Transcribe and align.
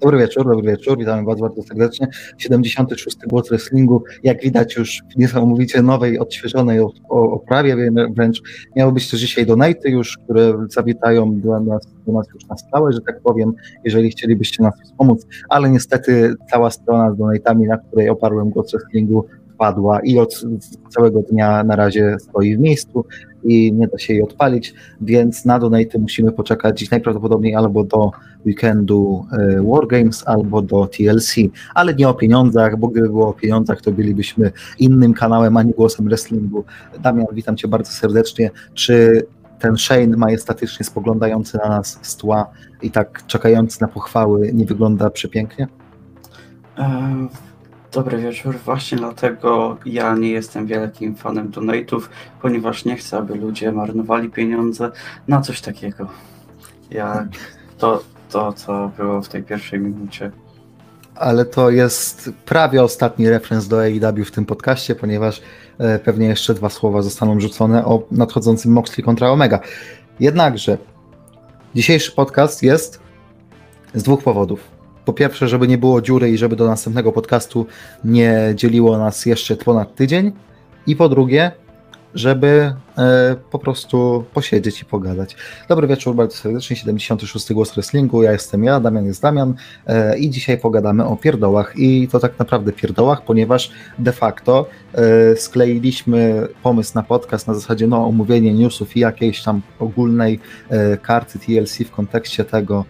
Dobry 0.00 0.18
wieczór, 0.18 0.44
dobry 0.44 0.70
wieczór, 0.70 0.98
witamy 0.98 1.24
Was 1.24 1.40
bardzo 1.40 1.62
serdecznie. 1.62 2.08
76. 2.38 3.16
Głos 3.26 3.48
Wrestlingu, 3.48 4.02
jak 4.22 4.42
widać 4.42 4.76
już 4.76 5.02
w 5.14 5.18
niesamowicie 5.18 5.82
nowej, 5.82 6.18
odświeżonej 6.18 6.80
oprawie, 7.08 7.90
wręcz 8.16 8.42
miało 8.76 8.92
być 8.92 9.10
też 9.10 9.20
dzisiaj 9.20 9.46
donaty 9.46 9.90
już, 9.90 10.18
które 10.24 10.66
zawitają 10.68 11.40
do 11.40 11.60
nas, 11.60 11.86
do 12.06 12.12
nas 12.12 12.26
już 12.34 12.46
na 12.46 12.56
stałe, 12.56 12.92
że 12.92 13.00
tak 13.00 13.20
powiem, 13.20 13.52
jeżeli 13.84 14.10
chcielibyście 14.10 14.62
nas 14.62 14.74
wspomóc, 14.84 15.26
ale 15.48 15.70
niestety 15.70 16.34
cała 16.50 16.70
strona 16.70 17.12
z 17.12 17.16
donatami, 17.16 17.66
na 17.66 17.78
której 17.78 18.08
oparłem 18.08 18.50
Głos 18.50 18.72
Wrestlingu, 18.72 19.24
padła 19.58 20.00
i 20.00 20.18
od 20.18 20.44
całego 20.88 21.22
dnia 21.22 21.64
na 21.64 21.76
razie 21.76 22.16
stoi 22.20 22.56
w 22.56 22.60
miejscu 22.60 23.04
i 23.44 23.72
nie 23.72 23.88
da 23.88 23.98
się 23.98 24.12
jej 24.12 24.22
odpalić, 24.22 24.74
więc 25.00 25.44
na 25.44 25.58
donate 25.58 25.98
musimy 25.98 26.32
poczekać 26.32 26.90
najprawdopodobniej 26.90 27.54
albo 27.54 27.84
do 27.84 28.10
weekendu 28.46 29.26
e, 29.32 29.62
Wargames, 29.62 30.28
albo 30.28 30.62
do 30.62 30.86
TLC, 30.86 31.34
ale 31.74 31.94
nie 31.94 32.08
o 32.08 32.14
pieniądzach, 32.14 32.78
bo 32.78 32.88
gdyby 32.88 33.08
było 33.08 33.28
o 33.28 33.32
pieniądzach, 33.32 33.80
to 33.80 33.92
bylibyśmy 33.92 34.52
innym 34.78 35.14
kanałem, 35.14 35.56
a 35.56 35.62
nie 35.62 35.72
głosem 35.72 36.08
wrestlingu. 36.08 36.64
Damian, 37.02 37.26
witam 37.32 37.56
Cię 37.56 37.68
bardzo 37.68 37.92
serdecznie. 37.92 38.50
Czy 38.74 39.26
ten 39.58 39.76
Shane 39.76 40.16
majestatycznie 40.16 40.86
spoglądający 40.86 41.58
na 41.58 41.68
nas 41.68 41.98
z 42.02 42.16
tła 42.16 42.50
i 42.82 42.90
tak 42.90 43.26
czekający 43.26 43.80
na 43.80 43.88
pochwały 43.88 44.52
nie 44.52 44.64
wygląda 44.64 45.10
przepięknie? 45.10 45.68
Um 46.78 47.28
Dobry 47.94 48.18
wieczór. 48.18 48.56
Właśnie 48.64 48.98
dlatego 48.98 49.76
ja 49.86 50.14
nie 50.16 50.30
jestem 50.30 50.66
wielkim 50.66 51.14
fanem 51.14 51.50
donate'ów, 51.50 52.00
ponieważ 52.42 52.84
nie 52.84 52.96
chcę, 52.96 53.16
aby 53.16 53.34
ludzie 53.34 53.72
marnowali 53.72 54.30
pieniądze 54.30 54.90
na 55.28 55.40
coś 55.40 55.60
takiego. 55.60 56.06
Jak 56.90 57.26
to, 57.78 58.02
to 58.30 58.52
co 58.52 58.90
było 58.96 59.22
w 59.22 59.28
tej 59.28 59.42
pierwszej 59.42 59.80
minucie. 59.80 60.30
Ale 61.14 61.44
to 61.44 61.70
jest 61.70 62.30
prawie 62.44 62.82
ostatni 62.82 63.28
referenc 63.28 63.68
do 63.68 63.82
AEW 63.82 64.24
w 64.26 64.30
tym 64.30 64.46
podcaście, 64.46 64.94
ponieważ 64.94 65.42
e, 65.78 65.98
pewnie 65.98 66.26
jeszcze 66.26 66.54
dwa 66.54 66.70
słowa 66.70 67.02
zostaną 67.02 67.40
rzucone 67.40 67.84
o 67.84 68.02
nadchodzącym 68.10 68.72
Moxley 68.72 69.04
kontra 69.04 69.30
Omega. 69.30 69.60
Jednakże 70.20 70.78
dzisiejszy 71.74 72.12
podcast 72.12 72.62
jest 72.62 73.00
z 73.94 74.02
dwóch 74.02 74.22
powodów 74.22 74.73
po 75.04 75.12
pierwsze, 75.12 75.48
żeby 75.48 75.68
nie 75.68 75.78
było 75.78 76.02
dziury 76.02 76.30
i 76.30 76.38
żeby 76.38 76.56
do 76.56 76.66
następnego 76.66 77.12
podcastu 77.12 77.66
nie 78.04 78.52
dzieliło 78.54 78.98
nas 78.98 79.26
jeszcze 79.26 79.56
ponad 79.56 79.94
tydzień. 79.94 80.32
I 80.86 80.96
po 80.96 81.08
drugie, 81.08 81.52
żeby 82.14 82.74
e, 82.98 83.36
po 83.50 83.58
prostu 83.58 84.24
posiedzieć 84.34 84.82
i 84.82 84.84
pogadać. 84.84 85.36
Dobry 85.68 85.86
wieczór, 85.86 86.14
bardzo 86.14 86.36
serdecznie, 86.36 86.76
76. 86.76 87.52
Głos 87.52 87.74
Wrestlingu, 87.74 88.22
ja 88.22 88.32
jestem 88.32 88.64
ja, 88.64 88.80
Damian 88.80 89.06
jest 89.06 89.22
Damian 89.22 89.54
e, 89.86 90.18
i 90.18 90.30
dzisiaj 90.30 90.58
pogadamy 90.58 91.04
o 91.04 91.16
pierdołach 91.16 91.72
i 91.76 92.08
to 92.08 92.20
tak 92.20 92.38
naprawdę 92.38 92.72
pierdołach, 92.72 93.24
ponieważ 93.24 93.70
de 93.98 94.12
facto 94.12 94.66
e, 94.94 95.36
skleiliśmy 95.36 96.48
pomysł 96.62 96.92
na 96.94 97.02
podcast 97.02 97.46
na 97.46 97.54
zasadzie 97.54 97.86
no, 97.86 98.06
omówienie 98.06 98.54
newsów 98.54 98.96
i 98.96 99.00
jakiejś 99.00 99.42
tam 99.42 99.60
ogólnej 99.78 100.40
e, 100.68 100.96
karty 100.96 101.38
TLC 101.38 101.78
w 101.78 101.90
kontekście 101.90 102.44
tego, 102.44 102.84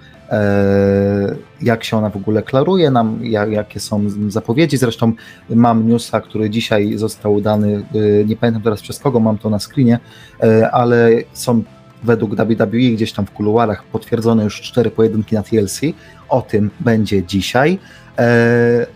jak 1.63 1.85
się 1.85 1.97
ona 1.97 2.11
w 2.11 2.17
ogóle 2.17 2.43
klaruje 2.43 2.91
nam, 2.91 3.19
jak, 3.23 3.51
jakie 3.51 3.81
są 3.81 4.05
zapowiedzi. 4.29 4.77
Zresztą 4.77 5.13
mam 5.51 5.89
newsa, 5.89 6.21
który 6.21 6.51
dzisiaj 6.51 6.99
został 6.99 7.41
dany, 7.41 7.85
e, 7.95 8.25
nie 8.25 8.37
pamiętam 8.37 8.63
teraz 8.63 8.83
przez 8.83 8.99
kogo, 8.99 9.21
mam 9.21 9.39
to 9.39 9.51
na 9.51 9.59
screenie, 9.59 9.99
e, 10.43 10.71
ale 10.71 11.11
są 11.33 11.63
według 12.03 12.35
WWE 12.35 12.79
gdzieś 12.79 13.13
tam 13.13 13.27
w 13.27 13.31
kuluarach 13.31 13.85
potwierdzone 13.85 14.45
już 14.45 14.61
cztery 14.61 14.91
pojedynki 14.91 15.35
na 15.35 15.43
TLC. 15.43 15.81
O 16.29 16.43
tym 16.43 16.71
będzie 16.81 17.23
dzisiaj, 17.23 17.79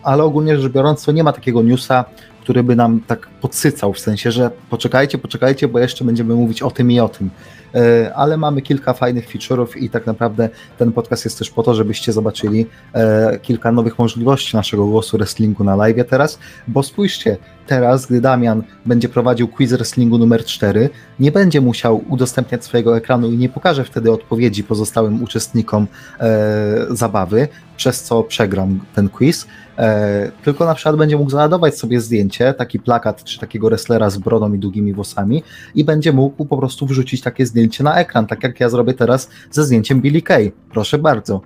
ale 0.02 0.24
ogólnie 0.24 0.58
rzecz 0.58 0.72
biorąc, 0.72 1.04
to 1.04 1.12
nie 1.12 1.24
ma 1.24 1.32
takiego 1.32 1.62
newsa, 1.62 2.04
który 2.48 2.62
by 2.62 2.76
nam 2.76 3.00
tak 3.06 3.28
podsycał, 3.40 3.92
w 3.92 3.98
sensie, 3.98 4.32
że 4.32 4.50
poczekajcie, 4.70 5.18
poczekajcie, 5.18 5.68
bo 5.68 5.78
jeszcze 5.78 6.05
będziemy 6.05 6.34
mówić 6.34 6.62
o 6.62 6.70
tym 6.70 6.90
i 6.90 7.00
o 7.00 7.08
tym. 7.08 7.30
E, 7.74 8.14
ale 8.14 8.36
mamy 8.36 8.62
kilka 8.62 8.92
fajnych 8.92 9.29
feature'ów 9.29 9.77
i 9.77 9.90
tak 9.90 10.06
naprawdę 10.06 10.48
ten 10.79 10.92
podcast 10.92 11.24
jest 11.24 11.39
też 11.39 11.51
po 11.51 11.62
to, 11.62 11.74
żebyście 11.74 12.12
zobaczyli 12.12 12.67
e, 12.95 13.39
kilka 13.39 13.73
nowych 13.73 13.98
możliwości 13.98 14.56
naszego 14.56 14.86
głosu 14.86 15.17
wrestlingu 15.18 15.64
na 15.64 15.77
live 15.77 16.08
teraz, 16.11 16.39
bo 16.68 16.83
spójrzcie, 16.83 17.36
teraz, 17.67 18.06
gdy 18.06 18.20
Damian 18.20 18.62
będzie 18.86 19.08
prowadził 19.08 19.48
quiz 19.48 19.73
wrestlingu 19.73 20.18
numer 20.18 20.45
4, 20.45 20.90
nie 21.20 21.33
będzie 21.33 21.61
musiał 21.61 22.05
udostępniać 22.08 22.64
swojego 22.64 22.96
ekranu 22.96 23.30
i 23.30 23.36
nie 23.36 23.48
pokaże 23.48 23.85
wtedy 23.85 24.12
odpowiedzi 24.12 24.64
pozostałym 24.64 25.23
uczestnikom 25.23 25.86
e, 26.20 26.86
zabawy, 26.90 27.48
przez 27.78 28.02
co 28.02 28.22
przegram 28.22 28.80
ten 28.94 29.08
quiz, 29.08 29.46
e, 29.78 30.30
tylko 30.44 30.66
na 30.66 30.74
przykład 30.74 30.96
będzie 30.96 31.16
mógł 31.16 31.30
załadować 31.30 31.78
sobie 31.78 32.00
zdjęcie, 32.00 32.55
taki 32.55 32.78
plakat 32.78 33.24
czy 33.24 33.39
takiego 33.40 33.68
wrestlera 33.68 34.11
z 34.11 34.18
brodą 34.18 34.52
i 34.52 34.58
długimi 34.58 34.92
włosami 34.92 35.42
i 35.74 35.84
będzie 35.84 36.12
mógł 36.12 36.44
po 36.44 36.56
prostu 36.56 36.86
wrzucić 36.86 37.20
takie 37.20 37.46
zdjęcie 37.46 37.84
na 37.84 37.96
ekran, 37.96 38.27
tak 38.27 38.42
jak 38.42 38.61
ja 38.61 38.68
zrobię 38.68 38.94
teraz 38.94 39.30
ze 39.50 39.64
zdjęciem 39.64 40.00
Billy 40.00 40.22
Kay. 40.22 40.52
Proszę 40.70 40.98
bardzo. 40.98 41.40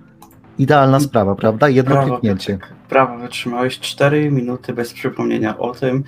Idealna 0.59 1.01
sprawa, 1.01 1.35
prawda? 1.35 1.69
Jedno 1.69 1.95
brawo, 1.95 2.09
kliknięcie. 2.09 2.59
Tak, 2.59 2.75
brawo, 2.91 3.19
wytrzymałeś 3.19 3.81
4 3.81 4.31
minuty 4.31 4.73
bez 4.73 4.93
przypomnienia 4.93 5.59
o 5.59 5.75
tym, 5.75 6.05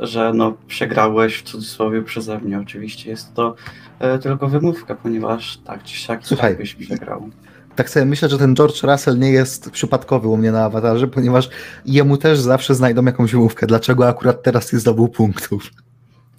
że 0.00 0.32
no 0.34 0.54
przegrałeś 0.66 1.36
w 1.36 1.42
cudzysłowie 1.42 2.02
przeze 2.02 2.38
mnie. 2.38 2.60
Oczywiście 2.60 3.10
jest 3.10 3.34
to 3.34 3.54
e, 3.98 4.18
tylko 4.18 4.48
wymówka, 4.48 4.94
ponieważ 4.94 5.56
tak 5.56 5.82
czy 5.82 5.96
siak 5.96 6.20
Słuchaj, 6.26 6.56
byś 6.56 6.74
przegrał 6.74 7.30
tak 7.76 7.90
sobie 7.90 8.06
myślę, 8.06 8.28
że 8.28 8.38
ten 8.38 8.54
George 8.54 8.82
Russell 8.82 9.18
nie 9.18 9.30
jest 9.30 9.70
przypadkowy 9.70 10.28
u 10.28 10.36
mnie 10.36 10.52
na 10.52 10.64
awatarze, 10.64 11.08
ponieważ 11.08 11.48
jemu 11.86 12.16
też 12.16 12.40
zawsze 12.40 12.74
znajdą 12.74 13.04
jakąś 13.04 13.32
wymówkę, 13.32 13.66
dlaczego 13.66 14.08
akurat 14.08 14.42
teraz 14.42 14.72
nie 14.72 14.78
zdobył 14.78 15.08
punktów. 15.08 15.70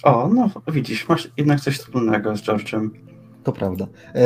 O, 0.03 0.29
no 0.33 0.49
widzisz, 0.67 1.09
masz 1.09 1.31
jednak 1.37 1.61
coś 1.61 1.77
wspólnego 1.77 2.37
z 2.37 2.41
George'em. 2.41 2.89
To 3.43 3.51
prawda. 3.51 3.87
E, 4.15 4.21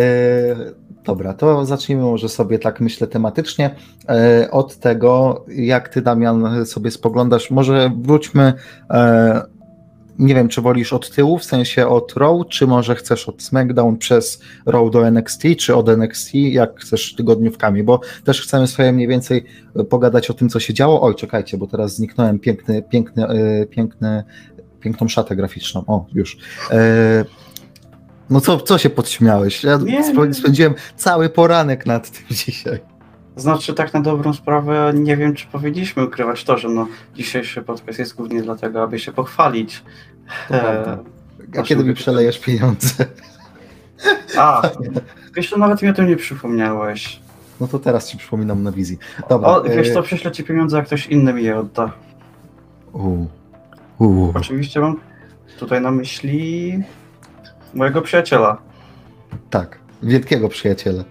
dobra, 1.03 1.34
to 1.34 1.66
zacznijmy 1.66 2.03
może 2.03 2.29
sobie 2.29 2.59
tak 2.59 2.81
myślę 2.81 3.07
tematycznie 3.07 3.75
e, 4.09 4.51
od 4.51 4.78
tego, 4.78 5.46
jak 5.47 5.90
ty 5.90 6.01
Damian 6.01 6.66
sobie 6.66 6.91
spoglądasz. 6.91 7.51
Może 7.51 7.91
wróćmy 8.01 8.53
e, 8.90 9.56
nie 10.19 10.35
wiem, 10.35 10.47
czy 10.47 10.61
wolisz 10.61 10.94
od 10.94 11.11
tyłu, 11.11 11.38
w 11.38 11.44
sensie 11.44 11.88
od 11.88 12.13
Raw, 12.17 12.47
czy 12.50 12.67
może 12.67 12.95
chcesz 12.95 13.29
od 13.29 13.44
SmackDown 13.44 13.97
przez 13.97 14.41
Raw 14.66 14.91
do 14.91 15.07
NXT, 15.07 15.44
czy 15.57 15.75
od 15.75 15.89
NXT, 15.89 16.33
jak 16.33 16.79
chcesz 16.79 17.16
tygodniówkami, 17.16 17.83
bo 17.83 18.00
też 18.23 18.41
chcemy 18.41 18.67
sobie 18.67 18.91
mniej 18.91 19.07
więcej 19.07 19.45
e, 19.75 19.83
pogadać 19.83 20.29
o 20.29 20.33
tym, 20.33 20.50
co 20.50 20.59
się 20.59 20.73
działo. 20.73 21.01
Oj, 21.01 21.16
czekajcie, 21.16 21.57
bo 21.57 21.67
teraz 21.67 21.95
zniknąłem 21.95 22.39
piękny, 22.39 22.83
piękny, 22.83 23.28
e, 23.28 23.66
piękny, 23.66 24.23
piękną 24.79 25.07
szatę 25.07 25.35
graficzną. 25.35 25.83
O, 25.88 26.05
już. 26.13 26.38
E, 26.72 27.25
no 28.29 28.41
co, 28.41 28.59
co 28.59 28.78
się 28.78 28.89
podśmiałeś? 28.89 29.63
Ja 29.63 29.78
nie, 29.78 30.34
spędziłem 30.34 30.73
cały 30.95 31.29
poranek 31.29 31.85
nad 31.85 32.09
tym 32.09 32.23
dzisiaj. 32.45 32.79
Znaczy, 33.38 33.73
tak 33.73 33.94
na 33.94 34.01
dobrą 34.01 34.34
sprawę, 34.34 34.91
nie 34.95 35.17
wiem, 35.17 35.34
czy 35.34 35.47
powinniśmy 35.47 36.05
ukrywać 36.05 36.44
to, 36.44 36.57
że 36.57 36.69
no, 36.69 36.88
dzisiejszy 37.16 37.61
podcast 37.61 37.99
jest 37.99 38.16
głównie 38.16 38.41
dlatego, 38.41 38.84
aby 38.84 38.99
się 38.99 39.11
pochwalić. 39.11 39.84
E, 40.51 40.97
A 41.57 41.63
kiedy 41.63 41.83
mi 41.83 41.93
przelejesz 41.93 42.39
pieniądze? 42.39 43.05
A, 44.38 44.61
wiesz, 45.35 45.49
to 45.49 45.57
nawet 45.57 45.81
mi 45.81 45.89
o 45.89 45.93
tym 45.93 46.07
nie 46.07 46.15
przypomniałeś. 46.15 47.19
No 47.61 47.67
to 47.67 47.79
teraz 47.79 48.09
ci 48.09 48.17
przypominam 48.17 48.63
na 48.63 48.71
wizji. 48.71 48.97
Dobra. 49.29 49.47
O, 49.49 49.63
wiesz 49.63 49.93
co, 49.93 49.99
e, 49.99 50.03
prześlę 50.03 50.31
ci 50.31 50.43
pieniądze, 50.43 50.77
jak 50.77 50.85
ktoś 50.85 51.07
inny 51.07 51.33
mi 51.33 51.43
je 51.43 51.59
odda. 51.59 51.91
Uu. 52.93 53.27
Uu. 53.99 54.31
Oczywiście 54.35 54.79
mam 54.79 54.99
tutaj 55.59 55.81
na 55.81 55.91
myśli 55.91 56.73
mojego 57.73 58.01
przyjaciela. 58.01 58.57
Tak, 59.49 59.79
wielkiego 60.03 60.49
przyjaciela. 60.49 61.03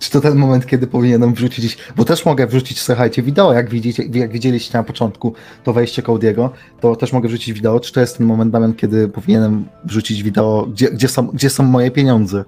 Czy 0.00 0.10
to 0.10 0.20
ten 0.20 0.36
moment, 0.36 0.66
kiedy 0.66 0.86
powinienem 0.86 1.34
wrzucić, 1.34 1.78
bo 1.96 2.04
też 2.04 2.24
mogę 2.24 2.46
wrzucić, 2.46 2.80
słuchajcie, 2.80 3.22
wideo, 3.22 3.52
jak, 3.52 3.70
widzicie, 3.70 4.04
jak 4.12 4.32
widzieliście 4.32 4.78
na 4.78 4.84
początku 4.84 5.34
to 5.64 5.72
wejście 5.72 6.02
Cody'ego, 6.02 6.48
to 6.80 6.96
też 6.96 7.12
mogę 7.12 7.28
wrzucić 7.28 7.52
wideo. 7.52 7.80
Czy 7.80 7.92
to 7.92 8.00
jest 8.00 8.18
ten 8.18 8.26
moment, 8.26 8.52
Damian, 8.52 8.74
kiedy 8.74 9.08
powinienem 9.08 9.64
wrzucić 9.84 10.22
wideo, 10.22 10.66
gdzie, 10.72 10.90
gdzie, 10.90 11.08
są, 11.08 11.26
gdzie 11.26 11.50
są 11.50 11.62
moje 11.62 11.90
pieniądze? 11.90 12.44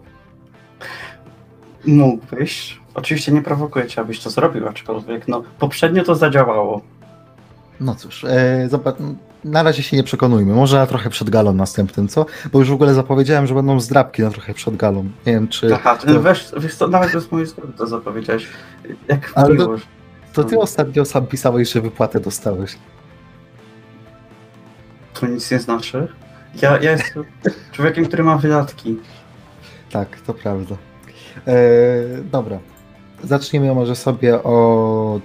Mógłbyś. 1.86 2.80
Oczywiście 2.94 3.32
nie 3.32 3.42
prowokuję 3.42 3.86
cię, 3.86 4.00
abyś 4.00 4.20
to 4.20 4.30
zrobił, 4.30 4.68
aczkolwiek 4.68 5.28
no, 5.28 5.42
poprzednio 5.58 6.04
to 6.04 6.14
zadziałało. 6.14 6.80
No 7.80 7.94
cóż, 7.94 8.24
e, 8.24 8.68
zobacz, 8.70 8.96
na 9.44 9.62
razie 9.62 9.82
się 9.82 9.96
nie 9.96 10.02
przekonujmy. 10.02 10.54
Może 10.54 10.76
na 10.76 10.86
trochę 10.86 11.10
przed 11.10 11.30
galą 11.30 11.52
następnym, 11.52 12.08
co? 12.08 12.26
Bo 12.52 12.58
już 12.58 12.70
w 12.70 12.72
ogóle 12.72 12.94
zapowiedziałem, 12.94 13.46
że 13.46 13.54
będą 13.54 13.80
zdrabki 13.80 14.22
na 14.22 14.30
trochę 14.30 14.54
przed 14.54 14.76
galą. 14.76 15.04
Nie 15.26 15.32
wiem, 15.32 15.48
czy. 15.48 15.74
Aha, 15.74 15.96
to... 15.96 16.22
wiesz, 16.22 16.52
wiesz 16.58 16.74
co, 16.74 16.88
nawet 16.88 17.12
bez 17.12 17.32
mojej 17.32 17.46
zgody 17.46 17.72
to 17.72 17.86
zapowiedziałeś. 17.86 18.48
Jak 19.08 19.32
Ale 19.34 19.56
to, 19.56 19.76
to 20.32 20.44
ty 20.44 20.58
ostatnio 20.58 21.04
sam 21.04 21.26
pisałeś, 21.26 21.72
że 21.72 21.80
wypłatę 21.80 22.20
dostałeś. 22.20 22.78
To 25.20 25.26
nic 25.26 25.50
nie 25.50 25.58
znaczy. 25.58 26.08
Ja, 26.62 26.78
ja 26.78 26.90
jestem 26.90 27.24
człowiekiem, 27.72 28.06
który 28.06 28.24
ma 28.24 28.38
wydatki. 28.38 28.96
Tak, 29.90 30.20
to 30.20 30.34
prawda. 30.34 30.76
E, 31.46 31.54
dobra. 32.30 32.58
zacznijmy 33.24 33.74
może 33.74 33.96
sobie 33.96 34.42
od... 34.42 35.22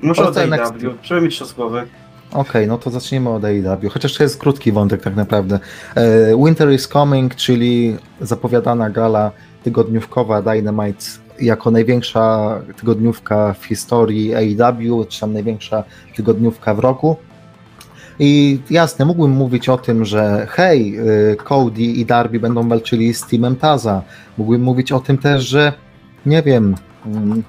Może 0.00 0.22
od 0.22 0.36
AEW, 0.36 0.94
żeby 1.02 1.20
mieć 1.20 1.38
to 1.38 1.46
z 1.46 1.52
głowy. 1.52 1.86
Okej, 2.32 2.68
no 2.68 2.78
to 2.78 2.90
zacznijmy 2.90 3.30
od 3.30 3.44
AEW, 3.44 3.90
chociaż 3.90 4.16
to 4.16 4.22
jest 4.22 4.38
krótki 4.38 4.72
wątek 4.72 5.02
tak 5.02 5.16
naprawdę. 5.16 5.58
E, 5.94 6.36
Winter 6.44 6.72
is 6.72 6.88
Coming, 6.88 7.34
czyli 7.34 7.96
zapowiadana 8.20 8.90
gala 8.90 9.30
tygodniówkowa 9.62 10.42
Dynamite 10.42 11.04
jako 11.40 11.70
największa 11.70 12.58
tygodniówka 12.76 13.54
w 13.60 13.64
historii 13.64 14.34
AEW, 14.34 15.06
czy 15.08 15.20
tam 15.20 15.32
największa 15.32 15.84
tygodniówka 16.16 16.74
w 16.74 16.78
roku. 16.78 17.16
I 18.18 18.60
jasne, 18.70 19.04
mógłbym 19.04 19.30
mówić 19.30 19.68
o 19.68 19.78
tym, 19.78 20.04
że 20.04 20.46
hej, 20.50 21.00
y, 21.32 21.36
Cody 21.44 21.82
i 21.82 22.06
Darby 22.06 22.40
będą 22.40 22.68
walczyli 22.68 23.14
z 23.14 23.26
Teamem 23.26 23.56
Taza. 23.56 24.02
Mógłbym 24.38 24.62
mówić 24.62 24.92
o 24.92 25.00
tym 25.00 25.18
też, 25.18 25.48
że 25.48 25.72
nie 26.26 26.42
wiem, 26.42 26.74
mm, 27.06 27.42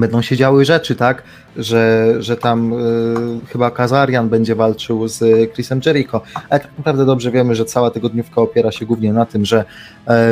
będą 0.00 0.22
się 0.22 0.36
działy 0.36 0.64
rzeczy, 0.64 0.96
tak? 0.96 1.22
Że, 1.56 2.14
że 2.18 2.36
tam 2.36 2.72
y, 2.72 3.46
chyba 3.46 3.70
Kazarian 3.70 4.28
będzie 4.28 4.54
walczył 4.54 5.08
z 5.08 5.52
Chrisem 5.52 5.80
Jericho. 5.86 6.20
Ale 6.50 6.60
tak 6.60 6.78
naprawdę 6.78 7.06
dobrze 7.06 7.30
wiemy, 7.30 7.54
że 7.54 7.64
cała 7.64 7.90
tygodniówka 7.90 8.40
opiera 8.40 8.72
się 8.72 8.86
głównie 8.86 9.12
na 9.12 9.26
tym, 9.26 9.44
że 9.44 9.64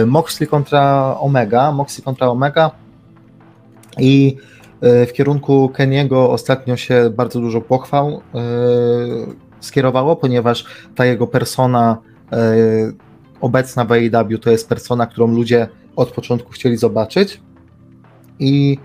y, 0.02 0.06
Moxley 0.06 0.48
kontra 0.48 1.16
Omega, 1.20 1.72
Moxley 1.72 2.04
kontra 2.04 2.28
Omega 2.28 2.70
i 3.98 4.36
y, 5.02 5.06
w 5.06 5.12
kierunku 5.12 5.68
Keniego 5.68 6.30
ostatnio 6.30 6.76
się 6.76 7.10
bardzo 7.16 7.40
dużo 7.40 7.60
pochwał 7.60 8.10
y, 8.10 8.20
skierowało, 9.60 10.16
ponieważ 10.16 10.66
ta 10.94 11.06
jego 11.06 11.26
persona 11.26 11.98
y, 12.32 12.94
obecna 13.40 13.84
w 13.84 13.92
AEW 13.92 14.38
to 14.40 14.50
jest 14.50 14.68
persona, 14.68 15.06
którą 15.06 15.26
ludzie 15.26 15.68
od 15.96 16.12
początku 16.12 16.52
chcieli 16.52 16.76
zobaczyć 16.76 17.40
i 18.38 18.78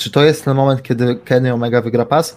czy 0.00 0.10
to 0.10 0.24
jest 0.24 0.44
ten 0.44 0.54
moment, 0.54 0.82
kiedy 0.82 1.16
Kenny 1.24 1.52
Omega 1.52 1.82
wygra 1.82 2.06
pas? 2.06 2.36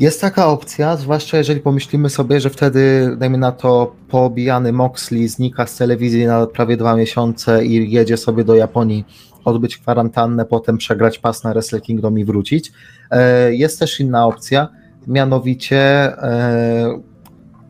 Jest 0.00 0.20
taka 0.20 0.46
opcja, 0.46 0.96
zwłaszcza 0.96 1.38
jeżeli 1.38 1.60
pomyślimy 1.60 2.10
sobie, 2.10 2.40
że 2.40 2.50
wtedy, 2.50 3.14
dajmy 3.16 3.38
na 3.38 3.52
to, 3.52 3.94
poobijany 4.08 4.72
Moxley 4.72 5.28
znika 5.28 5.66
z 5.66 5.76
telewizji 5.76 6.26
na 6.26 6.46
prawie 6.46 6.76
dwa 6.76 6.96
miesiące 6.96 7.64
i 7.64 7.90
jedzie 7.90 8.16
sobie 8.16 8.44
do 8.44 8.54
Japonii 8.54 9.04
odbyć 9.44 9.76
kwarantannę, 9.78 10.44
potem 10.44 10.78
przegrać 10.78 11.18
pas 11.18 11.44
na 11.44 11.50
Wrestle 11.50 11.80
Kingdom 11.80 12.18
i 12.18 12.24
wrócić. 12.24 12.72
E, 13.10 13.54
Jest 13.54 13.78
też 13.78 14.00
inna 14.00 14.26
opcja, 14.26 14.68
mianowicie 15.06 15.78
e, 15.78 17.00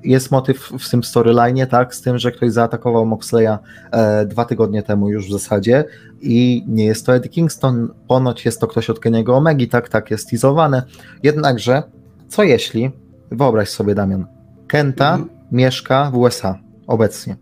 jest 0.05 0.31
motyw 0.31 0.73
w 0.79 0.91
tym 0.91 1.05
storyline, 1.05 1.67
tak, 1.67 1.95
z 1.95 2.03
tym, 2.03 2.19
że 2.19 2.33
ktoś 2.33 2.53
zaatakował 2.53 3.07
Moxleya 3.07 3.59
e, 3.93 4.27
dwa 4.27 4.45
tygodnie 4.45 4.83
temu 4.83 5.09
już 5.11 5.27
w 5.29 5.33
zasadzie 5.33 5.85
i 6.21 6.65
nie 6.69 6.85
jest 6.85 7.07
to 7.07 7.15
Eddie 7.15 7.31
Kingston, 7.31 7.89
ponoć 8.09 8.45
jest 8.45 8.61
to 8.61 8.67
ktoś 8.67 8.91
od 8.91 9.01
Keniego 9.01 9.37
Omegi, 9.37 9.69
tak, 9.69 9.89
tak 9.89 10.11
jest 10.11 10.31
teasowane. 10.31 10.83
Jednakże, 11.23 11.83
co 12.29 12.43
jeśli, 12.43 12.91
wyobraź 13.31 13.69
sobie 13.69 13.95
Damian, 13.95 14.27
Kenta 14.69 15.11
Mhm. 15.15 15.29
mieszka 15.53 16.11
w 16.11 16.17
USA 16.17 16.59
obecnie, 16.87 17.37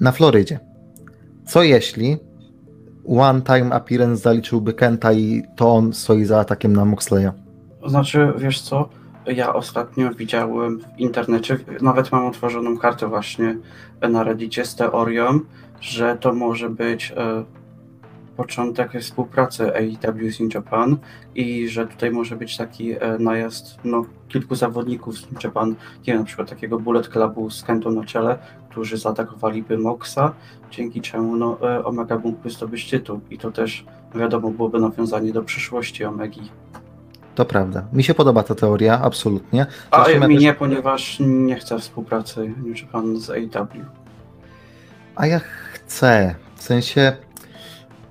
na 0.00 0.12
Florydzie. 0.12 0.60
Co 1.46 1.62
jeśli 1.62 2.16
one 3.06 3.42
time 3.42 3.74
appearance 3.74 4.22
zaliczyłby 4.22 4.72
Kenta 4.74 5.12
i 5.12 5.42
to 5.56 5.74
on 5.74 5.92
stoi 5.92 6.24
za 6.24 6.40
atakiem 6.40 6.72
na 6.76 6.84
Moxleya? 6.84 7.28
Znaczy, 7.86 8.32
wiesz 8.38 8.60
co? 8.60 8.88
Ja 9.26 9.54
ostatnio 9.54 10.14
widziałem 10.14 10.80
w 10.80 11.00
internecie, 11.00 11.58
nawet 11.80 12.12
mam 12.12 12.26
otworzoną 12.26 12.78
kartę 12.78 13.08
właśnie 13.08 13.56
na 14.10 14.24
Reddicie 14.24 14.64
z 14.64 14.76
teorią, 14.76 15.40
że 15.80 16.16
to 16.20 16.32
może 16.32 16.70
być 16.70 17.12
e, 17.16 17.44
początek 18.36 18.92
współpracy 19.00 19.72
AEW 19.74 20.32
z 20.32 20.54
Japan 20.54 20.96
i 21.34 21.68
że 21.68 21.86
tutaj 21.86 22.10
może 22.10 22.36
być 22.36 22.56
taki 22.56 22.92
e, 22.92 23.18
najazd 23.18 23.78
no, 23.84 24.04
kilku 24.28 24.54
zawodników 24.54 25.18
z 25.18 25.44
Japan, 25.44 25.68
nie 25.70 26.12
wiem, 26.12 26.18
na 26.18 26.24
przykład 26.24 26.50
takiego 26.50 26.78
Bullet 26.78 27.08
Clubu 27.08 27.50
z 27.50 27.62
Kentą 27.62 27.90
na 27.90 28.04
czele, 28.04 28.38
którzy 28.70 28.96
zaatakowaliby 28.96 29.78
Moxa, 29.78 30.34
dzięki 30.70 31.00
czemu 31.00 31.36
no, 31.36 31.58
e, 31.62 31.84
Omega 31.84 32.18
mógłby 32.18 32.50
zdobyć 32.50 32.90
tytuł 32.90 33.20
i 33.30 33.38
to 33.38 33.50
też 33.50 33.84
wiadomo 34.14 34.50
byłoby 34.50 34.80
nawiązanie 34.80 35.32
do 35.32 35.42
przyszłości 35.42 36.04
Omegi. 36.04 36.50
To 37.34 37.44
prawda. 37.44 37.84
Mi 37.92 38.04
się 38.04 38.14
podoba 38.14 38.42
ta 38.42 38.54
teoria, 38.54 39.00
absolutnie. 39.02 39.66
A 39.90 40.04
Zresztą 40.04 40.20
ja 40.20 40.28
mi 40.28 40.34
też- 40.34 40.42
nie, 40.42 40.54
ponieważ 40.54 41.16
nie 41.20 41.56
chcę 41.56 41.78
współpracy 41.78 42.54
New 42.66 42.80
Japan 42.80 43.16
z 43.20 43.30
AEW. 43.30 43.68
A 45.16 45.26
ja 45.26 45.40
chcę. 45.72 46.34
W 46.56 46.62
sensie 46.62 47.16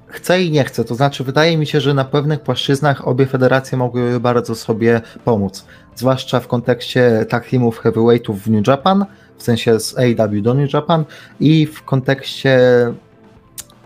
chcę 0.08 0.42
i 0.44 0.52
nie 0.52 0.64
chcę. 0.64 0.84
To 0.84 0.96
znaczy, 0.96 1.24
wydaje 1.24 1.58
mi 1.58 1.68
się, 1.68 1.82
że 1.82 1.94
na 1.94 2.06
pewnych 2.06 2.40
płaszczyznach 2.40 3.08
obie 3.08 3.26
federacje 3.26 3.78
mogłyby 3.78 4.20
bardzo 4.20 4.56
sobie 4.56 5.02
pomóc. 5.26 5.66
Zwłaszcza 5.96 6.40
w 6.40 6.48
kontekście 6.48 7.26
tag 7.30 7.50
teamów 7.50 7.80
heavyweightów 7.80 8.42
w 8.42 8.50
New 8.50 8.68
Japan, 8.68 9.06
w 9.38 9.44
sensie 9.44 9.80
z 9.80 9.98
AEW 9.98 10.42
do 10.42 10.54
New 10.54 10.74
Japan 10.74 11.06
i 11.40 11.66
w 11.66 11.84
kontekście 11.84 12.60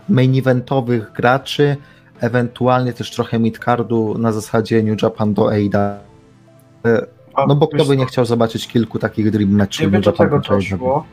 main 0.08 0.38
eventowych 0.38 1.12
graczy, 1.12 1.76
ewentualnie 2.20 2.92
też 2.92 3.10
trochę 3.10 3.38
midcardu 3.38 4.18
na 4.18 4.32
zasadzie 4.32 4.82
New 4.82 5.02
Japan 5.02 5.34
do 5.34 5.50
AEW. 5.52 6.00
A 7.34 7.46
No 7.46 7.54
bo 7.54 7.68
kto 7.68 7.84
by 7.84 7.96
nie 7.96 8.06
chciał 8.06 8.24
zobaczyć 8.24 8.68
kilku 8.68 8.98
takich 8.98 9.30
dream 9.30 9.50
meczów 9.50 9.80
Gdyby 9.80 9.96
New 9.96 10.04
do 10.04 10.10
Japan 10.10 10.26
tego 10.26 10.40
doszło, 10.40 11.04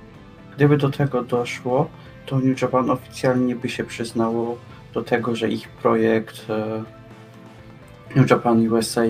gdyby 0.56 0.78
do 0.78 0.90
tego 0.90 1.24
doszło, 1.24 1.88
to 2.26 2.40
New 2.40 2.62
Japan 2.62 2.90
oficjalnie 2.90 3.56
by 3.56 3.70
się 3.70 3.84
przyznało 3.84 4.58
do 4.94 5.04
tego, 5.04 5.36
że 5.36 5.50
ich 5.50 5.70
projekt 5.70 6.46
e, 6.50 6.84
New 8.16 8.30
Japan 8.30 8.68
USA 8.68 9.02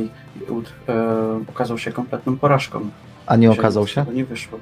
ud- 0.49 0.73
e, 0.89 1.41
okazał 1.49 1.77
się 1.77 1.91
kompletną 1.91 2.37
porażką. 2.37 2.89
A 3.25 3.35
nie 3.35 3.51
okazał 3.51 3.87
się? 3.87 4.05
nie 4.13 4.25
wyszło. 4.25 4.59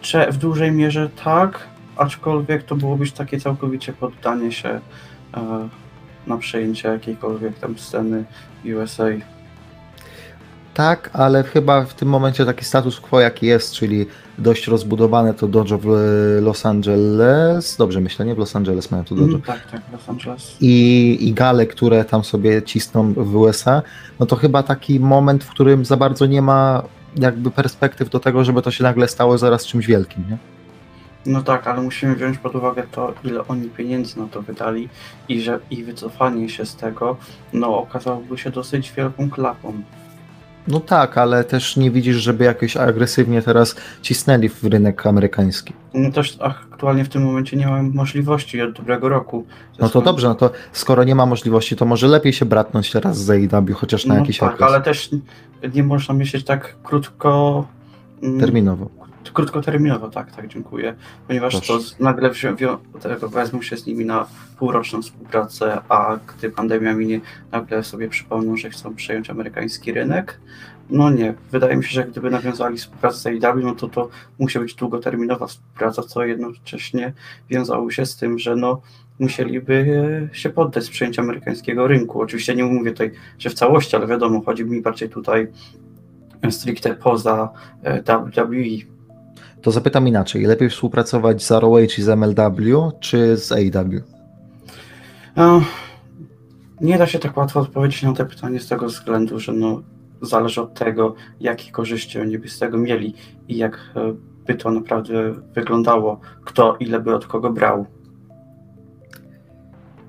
Cze, 0.00 0.32
w 0.32 0.36
dużej 0.36 0.72
mierze 0.72 1.10
tak, 1.24 1.66
aczkolwiek 1.96 2.62
to 2.62 2.76
byłoby 2.76 3.00
już 3.04 3.12
takie 3.12 3.40
całkowicie 3.40 3.92
poddanie 3.92 4.52
się 4.52 4.68
e, 4.68 4.80
na 6.26 6.38
przejęcie 6.38 6.88
jakiejkolwiek 6.88 7.58
tam 7.58 7.78
sceny 7.78 8.24
USA. 8.64 9.04
Tak, 10.74 11.10
ale 11.12 11.42
chyba 11.42 11.84
w 11.84 11.94
tym 11.94 12.08
momencie 12.08 12.46
taki 12.46 12.64
status 12.64 13.00
quo 13.00 13.20
jaki 13.20 13.46
jest, 13.46 13.72
czyli 13.72 14.06
dość 14.38 14.66
rozbudowane 14.66 15.34
to 15.34 15.48
dojo 15.48 15.78
w 15.82 15.88
Los 16.42 16.66
Angeles. 16.66 17.76
Dobrze 17.76 18.00
myślę, 18.00 18.26
nie 18.26 18.34
w 18.34 18.38
Los 18.38 18.56
Angeles 18.56 18.90
mają 18.90 19.04
to 19.04 19.14
dojo. 19.14 19.28
Mm, 19.28 19.42
tak, 19.42 19.70
tak, 19.70 19.82
Los 19.92 20.08
Angeles. 20.08 20.56
I, 20.60 21.18
I 21.20 21.32
gale, 21.32 21.66
które 21.66 22.04
tam 22.04 22.24
sobie 22.24 22.62
cisną 22.62 23.12
w 23.12 23.36
USA, 23.36 23.82
no 24.20 24.26
to 24.26 24.36
chyba 24.36 24.62
taki 24.62 25.00
moment, 25.00 25.44
w 25.44 25.50
którym 25.50 25.84
za 25.84 25.96
bardzo 25.96 26.26
nie 26.26 26.42
ma 26.42 26.82
jakby 27.16 27.50
perspektyw 27.50 28.10
do 28.10 28.20
tego, 28.20 28.44
żeby 28.44 28.62
to 28.62 28.70
się 28.70 28.84
nagle 28.84 29.08
stało 29.08 29.38
zaraz 29.38 29.66
czymś 29.66 29.86
wielkim, 29.86 30.24
nie? 30.30 30.38
No 31.28 31.42
tak, 31.42 31.66
ale 31.66 31.82
musimy 31.82 32.14
wziąć 32.14 32.38
pod 32.38 32.54
uwagę 32.54 32.82
to, 32.92 33.14
ile 33.24 33.48
oni 33.48 33.68
pieniędzy 33.68 34.18
na 34.18 34.26
to 34.26 34.42
wydali 34.42 34.88
i 35.28 35.40
że 35.40 35.60
ich 35.70 35.86
wycofanie 35.86 36.48
się 36.48 36.66
z 36.66 36.76
tego, 36.76 37.16
no 37.52 37.78
okazałoby 37.78 38.38
się 38.38 38.50
dosyć 38.50 38.92
wielką 38.92 39.30
klapą. 39.30 39.82
No 40.68 40.80
tak, 40.80 41.18
ale 41.18 41.44
też 41.44 41.76
nie 41.76 41.90
widzisz, 41.90 42.16
żeby 42.16 42.44
jakoś 42.44 42.76
agresywnie 42.76 43.42
teraz 43.42 43.76
cisnęli 44.02 44.48
w 44.48 44.64
rynek 44.64 45.06
amerykański. 45.06 45.72
No 45.94 46.10
też 46.12 46.38
aktualnie 46.40 47.04
w 47.04 47.08
tym 47.08 47.24
momencie 47.24 47.56
nie 47.56 47.66
mam 47.66 47.94
możliwości 47.94 48.62
od 48.62 48.72
dobrego 48.72 49.08
roku. 49.08 49.46
No 49.78 49.88
to 49.88 50.00
dobrze, 50.02 50.28
no 50.28 50.34
to 50.34 50.50
skoro 50.72 51.04
nie 51.04 51.14
ma 51.14 51.26
możliwości, 51.26 51.76
to 51.76 51.84
może 51.84 52.06
lepiej 52.08 52.32
się 52.32 52.44
bratnąć 52.44 52.92
teraz 52.92 53.18
z 53.18 53.30
AEW, 53.30 53.74
chociaż 53.74 54.06
na 54.06 54.14
No 54.14 54.20
jakiś 54.20 54.38
tak, 54.38 54.54
okres 54.54 54.70
ale 54.70 54.80
też 54.80 55.10
nie 55.74 55.82
można 55.82 56.14
myśleć 56.14 56.44
tak 56.44 56.76
krótko. 56.82 57.64
mm, 58.22 58.40
terminowo. 58.40 58.97
Krótkoterminowo, 59.32 60.10
tak, 60.10 60.36
tak, 60.36 60.48
dziękuję. 60.48 60.94
Ponieważ 61.26 61.56
Proszę. 61.56 61.72
to 61.98 62.04
nagle 62.04 62.30
wzią, 62.30 62.56
wezmą 63.22 63.62
się 63.62 63.76
z 63.76 63.86
nimi 63.86 64.04
na 64.04 64.26
półroczną 64.58 65.02
współpracę, 65.02 65.80
a 65.88 66.18
gdy 66.26 66.50
pandemia 66.50 66.94
minie, 66.94 67.20
nagle 67.52 67.84
sobie 67.84 68.08
przypomną, 68.08 68.56
że 68.56 68.70
chcą 68.70 68.94
przejąć 68.94 69.30
amerykański 69.30 69.92
rynek. 69.92 70.40
No 70.90 71.10
nie, 71.10 71.34
wydaje 71.50 71.76
mi 71.76 71.84
się, 71.84 71.90
że 71.90 72.04
gdyby 72.04 72.30
nawiązali 72.30 72.76
współpracę 72.76 73.18
z 73.18 73.26
AEW, 73.26 73.64
no 73.64 73.74
to 73.74 73.88
to 73.88 74.08
musi 74.38 74.58
być 74.58 74.74
długoterminowa 74.74 75.46
współpraca, 75.46 76.02
co 76.02 76.24
jednocześnie 76.24 77.12
wiązało 77.50 77.90
się 77.90 78.06
z 78.06 78.16
tym, 78.16 78.38
że 78.38 78.56
no 78.56 78.80
musieliby 79.18 80.28
się 80.32 80.50
poddać 80.50 80.90
przyjęciu 80.90 81.22
amerykańskiego 81.22 81.86
rynku. 81.86 82.20
Oczywiście 82.20 82.54
nie 82.54 82.64
mówię 82.64 82.90
tutaj, 82.90 83.12
że 83.38 83.50
w 83.50 83.54
całości, 83.54 83.96
ale 83.96 84.06
wiadomo, 84.06 84.42
chodzi 84.46 84.64
mi 84.64 84.82
bardziej 84.82 85.08
tutaj 85.08 85.46
stricte 86.50 86.94
poza 86.94 87.52
WWE. 88.06 88.97
To 89.68 89.72
zapytam 89.72 90.08
inaczej. 90.08 90.44
Lepiej 90.44 90.70
współpracować 90.70 91.42
z 91.42 91.50
ROH 91.50 91.98
i 91.98 92.02
z 92.02 92.08
MLW, 92.08 92.92
czy 93.00 93.36
z 93.36 93.52
AEW? 93.52 94.02
No, 95.36 95.62
nie 96.80 96.98
da 96.98 97.06
się 97.06 97.18
tak 97.18 97.36
łatwo 97.36 97.60
odpowiedzieć 97.60 98.02
na 98.02 98.12
to 98.12 98.26
pytanie 98.26 98.60
z 98.60 98.68
tego 98.68 98.86
względu, 98.86 99.40
że 99.40 99.52
no, 99.52 99.82
zależy 100.22 100.62
od 100.62 100.74
tego, 100.74 101.14
jakie 101.40 101.70
korzyści 101.70 102.20
oni 102.20 102.38
by 102.38 102.48
z 102.48 102.58
tego 102.58 102.78
mieli 102.78 103.14
i 103.48 103.56
jak 103.56 103.74
e, 103.96 104.14
by 104.46 104.54
to 104.54 104.70
naprawdę 104.70 105.34
wyglądało, 105.54 106.20
kto 106.44 106.76
ile 106.80 107.00
by 107.00 107.14
od 107.14 107.26
kogo 107.26 107.52
brał. 107.52 107.86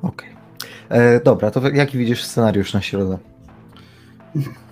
Okej. 0.01 0.29
E, 0.89 1.19
dobra, 1.19 1.51
to 1.51 1.69
jaki 1.69 1.97
widzisz 1.97 2.23
scenariusz 2.23 2.73
na 2.73 2.81
środę? 2.81 3.17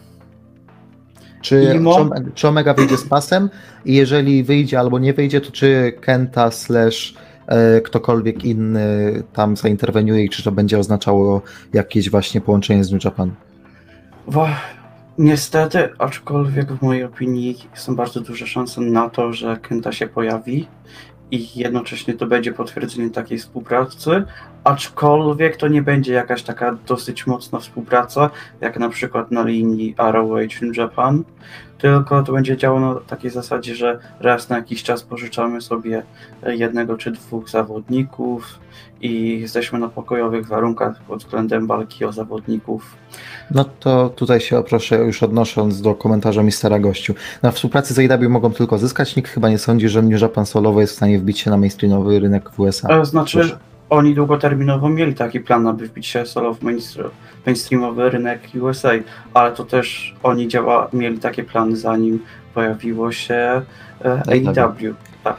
Czy, 1.42 1.62
czy, 1.84 1.90
Omega, 1.90 2.30
czy 2.36 2.48
Omega 2.48 2.74
wyjdzie 2.74 2.98
z 2.98 3.06
pasem? 3.08 3.50
I 3.86 3.94
jeżeli 3.96 4.44
wyjdzie 4.44 4.80
albo 4.80 5.00
nie 5.00 5.14
wyjdzie, 5.14 5.42
to 5.42 5.52
czy 5.52 5.94
Kenta 6.02 6.52
slash 6.52 7.14
e, 7.48 7.82
ktokolwiek 7.82 8.46
inny 8.46 9.24
tam 9.34 9.58
zainterweniuje 9.58 10.24
i 10.24 10.30
czy 10.30 10.44
to 10.44 10.52
będzie 10.52 10.80
oznaczało 10.80 11.42
jakieś 11.74 12.10
właśnie 12.10 12.42
połączenie 12.42 12.84
z 12.84 12.92
New 12.92 13.04
Japan? 13.04 13.32
Wa- 14.28 14.60
Niestety, 15.18 15.90
aczkolwiek 16.00 16.72
w 16.74 16.82
mojej 16.82 17.04
opinii 17.04 17.58
są 17.74 17.96
bardzo 17.96 18.22
duże 18.22 18.48
szanse 18.48 18.82
na 18.82 19.10
to, 19.10 19.34
że 19.34 19.58
Kenta 19.58 19.92
się 19.92 20.08
pojawi 20.08 20.68
i 21.32 21.60
jednocześnie 21.60 22.14
to 22.14 22.26
będzie 22.28 22.54
potwierdzenie 22.54 23.10
takiej 23.10 23.38
współpracy, 23.38 24.24
aczkolwiek 24.64 25.58
to 25.58 25.68
nie 25.68 25.82
będzie 25.82 26.14
jakaś 26.14 26.44
taka 26.44 26.78
dosyć 26.88 27.28
mocna 27.28 27.60
współpraca, 27.60 28.30
jak 28.62 28.80
na 28.80 28.90
przykład 28.90 29.32
na 29.32 29.44
linii 29.44 29.96
ROH 29.98 30.62
New 30.62 30.78
Japan, 30.78 31.24
tylko 31.78 32.24
to 32.24 32.34
będzie 32.34 32.58
działo 32.58 32.80
na 32.80 32.96
takiej 32.96 33.32
zasadzie, 33.32 33.76
że 33.76 34.00
raz 34.20 34.50
na 34.50 34.56
jakiś 34.56 34.84
czas 34.84 35.04
pożyczamy 35.04 35.62
sobie 35.62 36.04
jednego 36.46 36.98
czy 36.98 37.12
dwóch 37.12 37.50
zawodników 37.50 38.60
i 39.02 39.42
jesteśmy 39.42 39.80
na 39.80 39.90
pokojowych 39.90 40.48
warunkach 40.48 41.02
pod 41.02 41.20
względem 41.20 41.68
walki 41.68 42.06
o 42.06 42.12
zawodników. 42.12 42.96
No 43.52 43.66
to 43.80 44.10
tutaj 44.10 44.40
się 44.40 44.64
proszę 44.64 44.98
już 44.98 45.24
odnosząc 45.24 45.82
do 45.82 45.96
komentarza 45.96 46.44
Mistera 46.44 46.80
Gościu. 46.80 47.14
Na 47.44 47.52
współpracy 47.52 47.94
z 47.94 48.00
AEW 48.00 48.30
mogą 48.30 48.54
tylko 48.54 48.78
zyskać. 48.78 49.16
Nikt 49.16 49.32
chyba 49.32 49.50
nie 49.50 49.58
sądzi, 49.58 49.90
że 49.90 50.02
New 50.02 50.22
Japan 50.22 50.46
solowo 50.46 50.82
jest 50.82 50.94
w 50.94 50.96
stanie 50.96 51.20
wbić 51.20 51.40
się 51.40 51.52
na 51.52 51.58
mainstreamowy 51.58 52.20
rynek 52.20 52.50
w 52.50 52.60
USA. 52.60 52.88
To 52.88 53.06
znaczy, 53.06 53.38
Proszę. 53.38 53.58
Oni 53.90 54.16
długoterminowo 54.16 54.90
mieli 54.90 55.14
taki 55.14 55.40
plan, 55.40 55.68
aby 55.68 55.88
wbić 55.88 56.08
się 56.08 56.26
solo 56.26 56.54
w 56.54 56.62
mainstream, 56.62 57.10
mainstreamowy 57.46 58.10
rynek 58.10 58.42
USA, 58.62 58.90
ale 59.34 59.52
to 59.52 59.66
też 59.66 60.16
oni 60.24 60.48
działa, 60.48 60.90
mieli 60.94 61.20
takie 61.20 61.44
plany 61.44 61.78
zanim 61.78 62.20
pojawiło 62.54 63.12
się 63.12 63.62
e, 64.06 64.22
AEW. 64.28 64.96
Tak. 65.24 65.38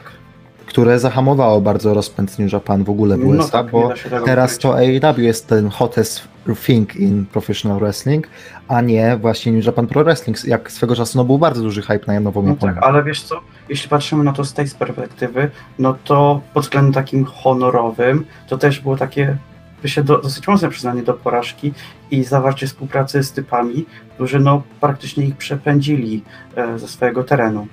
Które 0.65 0.99
zahamowało 0.99 1.61
bardzo 1.61 1.93
rozpęd 1.93 2.39
New 2.39 2.53
Japan 2.53 2.83
w 2.83 2.89
ogóle 2.89 3.17
w 3.17 3.19
No 3.19 3.25
USA, 3.25 3.51
tak, 3.51 3.65
nie 3.65 3.71
bo 3.71 3.93
teraz 4.25 4.57
to 4.57 4.77
AEW 4.77 5.17
jest 5.17 5.47
ten 5.47 5.69
hottest 5.69 6.27
thing 6.55 6.95
in 6.95 7.25
professional 7.25 7.79
wrestling, 7.79 8.27
a 8.67 8.81
nie 8.81 9.17
właśnie 9.17 9.51
New 9.51 9.65
Japan 9.65 9.87
Pro 9.87 10.03
Wrestling. 10.03 10.45
Jak 10.45 10.71
swego 10.71 10.95
czasu 10.95 11.17
no, 11.17 11.25
był 11.25 11.37
bardzo 11.37 11.61
duży 11.61 11.81
hype 11.81 12.13
na 12.13 12.19
nową 12.19 12.41
No 12.43 12.49
Japonię. 12.49 12.73
tak, 12.73 12.83
ale 12.83 13.03
wiesz 13.03 13.21
co, 13.21 13.41
jeśli 13.69 13.89
patrzymy 13.89 14.23
na 14.23 14.33
to 14.33 14.45
z 14.45 14.53
tej 14.53 14.65
perspektywy, 14.79 15.51
no 15.79 15.95
to 16.03 16.41
pod 16.53 16.63
względem 16.63 16.93
takim 16.93 17.25
honorowym, 17.25 18.25
to 18.47 18.57
też 18.57 18.79
było 18.79 18.97
takie, 18.97 19.37
myślę, 19.83 20.03
do, 20.03 20.17
dosyć 20.21 20.47
mocne 20.47 20.69
przyznanie 20.69 21.03
do 21.03 21.13
porażki 21.13 21.73
i 22.11 22.23
zawarcie 22.23 22.67
współpracy 22.67 23.23
z 23.23 23.31
typami, 23.31 23.85
którzy 24.15 24.39
no 24.39 24.61
praktycznie 24.81 25.25
ich 25.25 25.37
przepędzili 25.37 26.23
e, 26.55 26.79
ze 26.79 26.87
swojego 26.87 27.23
terenu. 27.23 27.67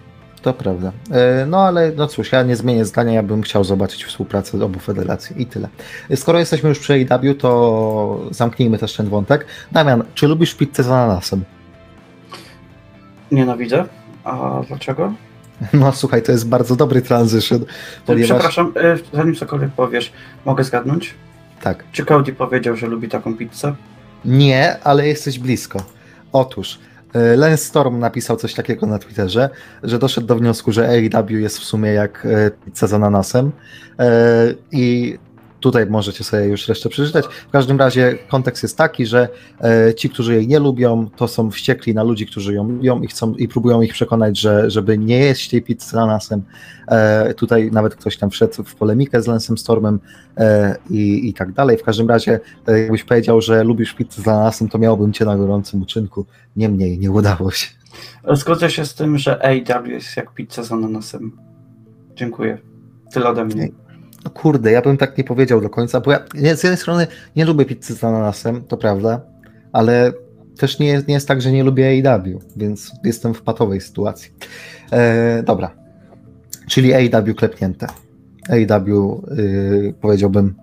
To 0.47 0.53
prawda. 0.55 0.93
E, 1.11 1.47
No 1.47 1.61
ale 1.61 1.93
no 1.97 2.07
cóż, 2.07 2.33
ja 2.33 2.43
nie 2.43 2.57
zmienię 2.57 2.85
zdania, 2.85 3.13
ja 3.13 3.23
bym 3.23 3.43
chciał 3.43 3.65
zobaczyć 3.65 4.05
współpracę 4.05 4.65
obu 4.65 4.79
federacji 4.79 5.43
i 5.43 5.47
tyle. 5.47 5.69
Skoro 6.17 6.39
jesteśmy 6.39 6.69
już 6.69 6.79
przy 6.79 6.93
AEW, 6.93 7.35
to 7.39 8.21
zamknijmy 8.31 8.79
też 8.79 8.97
ten 8.97 9.09
wątek. 9.09 9.47
Damian, 9.73 10.05
czy 10.15 10.27
lubisz 10.29 10.55
pizzę 10.55 10.83
z 10.83 10.87
ananasem? 10.87 11.45
Nienawidzę. 13.33 13.85
A 14.25 14.61
dlaczego? 14.69 15.13
No 15.73 15.93
słuchaj, 15.93 16.23
to 16.23 16.33
jest 16.33 16.49
bardzo 16.49 16.77
dobry 16.77 17.03
transition, 17.03 17.65
ponieważ... 18.07 18.31
Przepraszam, 18.31 18.73
e, 18.77 18.97
zanim 19.13 19.35
cokolwiek 19.35 19.71
powiesz, 19.71 20.13
mogę 20.45 20.65
zgadnąć? 20.65 21.15
Tak. 21.63 21.85
Czy 21.93 22.05
Cody 22.05 22.33
powiedział, 22.33 22.77
że 22.77 22.87
lubi 22.87 23.09
taką 23.09 23.37
pizzę? 23.37 23.75
Nie, 24.25 24.77
ale 24.85 25.09
jesteś 25.09 25.39
blisko. 25.39 25.79
Otóż 26.33 26.79
e, 27.17 27.37
Lance 27.37 27.65
Storm 27.65 27.99
napisał 27.99 28.37
coś 28.37 28.55
takiego 28.55 28.87
na 28.87 28.99
Twitterze, 28.99 29.51
że 29.83 29.99
doszedł 29.99 30.27
do 30.27 30.37
wniosku, 30.37 30.73
że 30.73 30.89
AEW 30.89 31.31
jest 31.31 31.59
w 31.59 31.65
sumie 31.65 31.93
jak 31.93 32.27
e, 32.27 32.51
pizza 32.51 32.87
z 32.87 32.93
ananasem. 32.93 33.53
E, 33.99 34.55
i 34.73 35.19
tutaj 35.61 35.87
możecie 35.87 36.25
sobie 36.25 36.45
już 36.45 36.69
resztę 36.69 36.89
przeczytać. 36.89 37.27
W 37.49 37.51
każdym 37.51 37.79
razie 37.79 38.19
kontekst 38.29 38.63
jest 38.63 38.79
taki, 38.79 39.07
że 39.07 39.29
e, 39.61 39.95
ci, 39.95 40.11
którzy 40.11 40.35
jej 40.35 40.49
nie 40.49 40.59
lubią, 40.59 41.11
to 41.17 41.29
są 41.29 41.51
wściekli 41.51 41.95
na 41.95 42.03
ludzi, 42.03 42.27
którzy 42.27 42.55
ją 42.55 42.69
lubią 42.69 43.03
i 43.03 43.07
chcą 43.07 43.35
i 43.35 43.49
próbują 43.49 43.83
ich 43.83 43.93
przekonać, 43.93 44.39
że 44.39 44.71
żeby 44.71 44.99
nie 44.99 45.19
jeść 45.19 45.51
tej 45.51 45.63
pizzy 45.63 45.89
z 45.89 45.95
ananasem. 45.95 46.43
E, 46.89 47.35
Tutaj 47.35 47.71
nawet 47.73 47.95
ktoś 47.95 48.17
tam 48.17 48.31
wszedł 48.31 48.65
w 48.65 48.75
polemikę 48.75 49.23
z 49.23 49.27
Lancem 49.27 49.59
Stormem 49.59 50.01
e, 50.37 50.77
i, 50.91 51.29
i 51.29 51.35
tak 51.35 51.53
dalej. 51.53 51.79
W 51.79 51.83
każdym 51.83 52.09
razie 52.09 52.41
Jakbyś 52.67 53.05
powiedział, 53.05 53.41
że 53.41 53.65
lubisz 53.65 53.95
pizzę 53.95 54.23
z 54.23 54.29
ananasem, 54.29 54.69
to 54.69 54.79
miałbym 54.79 55.13
cię 55.13 55.25
na 55.25 55.37
gorącym 55.37 55.83
uczynku. 55.83 56.27
Niemniej, 56.57 56.99
nie 56.99 57.11
udało 57.11 57.51
się. 57.51 57.67
Zgodzę 58.33 58.71
się 58.71 58.85
z 58.85 58.95
tym, 58.95 59.19
że 59.19 59.45
AEW 59.45 59.87
jest 59.87 60.17
jak 60.17 60.35
pizza 60.35 60.63
z 60.63 60.73
ananasem. 60.73 61.33
Dziękuję. 62.15 62.59
Tyle 63.13 63.29
ode 63.29 63.45
mnie. 63.45 63.69
Kurde, 64.35 64.71
ja 64.71 64.83
bym 64.83 64.97
tak 64.97 65.19
nie 65.19 65.25
powiedział 65.25 65.61
do 65.61 65.71
końca, 65.71 66.01
bo 66.01 66.11
ja 66.11 66.21
z 66.35 66.63
jednej 66.63 66.77
strony 66.77 67.07
nie 67.37 67.45
lubię 67.45 67.65
pizzy 67.65 67.95
z 67.95 68.05
ananasem, 68.05 68.65
to 68.65 68.77
prawda, 68.77 69.21
ale 69.73 70.13
też 70.59 70.79
nie 70.79 70.87
jest, 70.87 71.09
nie 71.09 71.15
jest 71.15 71.29
tak, 71.29 71.43
że 71.43 71.53
nie 71.53 71.65
lubię 71.65 71.87
AEW, 71.87 72.43
więc 72.57 72.93
jestem 73.05 73.35
w 73.35 73.43
patowej 73.43 73.81
sytuacji. 73.81 74.31
E, 74.93 75.43
dobra, 75.43 75.71
czyli 76.69 76.95
AEW 76.95 77.35
klepnięte. 77.37 77.87
AEW 78.49 79.23
y, 79.39 79.95
powiedziałbym 80.01 80.55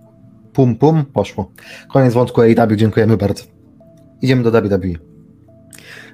pum 0.52 0.76
pum, 0.76 1.04
poszło. 1.04 1.50
Koniec 1.92 2.14
wątku 2.14 2.40
AEW, 2.40 2.76
dziękujemy 2.76 3.16
bardzo. 3.16 3.44
Idziemy 4.22 4.42
do 4.42 4.50
WWE. 4.50 5.13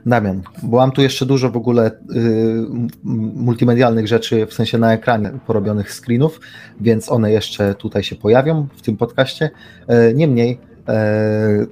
Damian, 0.06 0.42
bo 0.62 0.76
mam 0.76 0.92
tu 0.92 1.02
jeszcze 1.02 1.26
dużo 1.26 1.50
w 1.50 1.56
ogóle 1.56 1.90
y, 1.90 1.92
multimedialnych 3.34 4.08
rzeczy, 4.08 4.46
w 4.46 4.54
sensie 4.54 4.78
na 4.78 4.92
ekranie 4.92 5.30
porobionych 5.46 5.92
screenów, 5.92 6.40
więc 6.80 7.12
one 7.12 7.32
jeszcze 7.32 7.74
tutaj 7.74 8.02
się 8.02 8.16
pojawią 8.16 8.66
w 8.76 8.82
tym 8.82 8.96
podcaście. 8.96 9.50
E, 9.86 10.14
Niemniej, 10.14 10.58
e, 10.88 11.66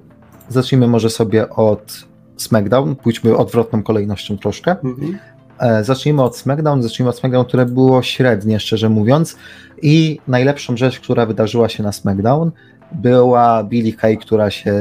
zacznijmy 0.49 0.87
może 0.87 1.11
sobie 1.11 1.51
od 1.51 2.05
SmackDown, 2.37 2.97
pójdźmy 2.97 3.37
odwrotną 3.37 3.83
kolejnością 3.83 4.39
troszkę. 4.39 4.71
Mhm. 4.71 5.19
E, 5.59 5.85
Zacznijmy 5.85 6.23
od 6.23 6.37
SmackDown, 6.37 6.83
zacznijmy 6.83 7.11
od 7.11 7.19
SmackDown, 7.19 7.45
które 7.45 7.67
było 7.67 8.03
średnie, 8.03 8.61
szczerze 8.61 8.89
mówiąc. 8.89 9.37
I 9.83 10.21
najlepszą 10.29 10.77
rzecz, 10.77 11.01
która 11.01 11.27
wydarzyła 11.27 11.69
się 11.69 11.83
na 11.83 11.93
SmackDown, 11.93 12.51
była 12.93 13.65
Billie 13.65 13.93
Kay, 13.93 14.17
która 14.17 14.51
się 14.51 14.75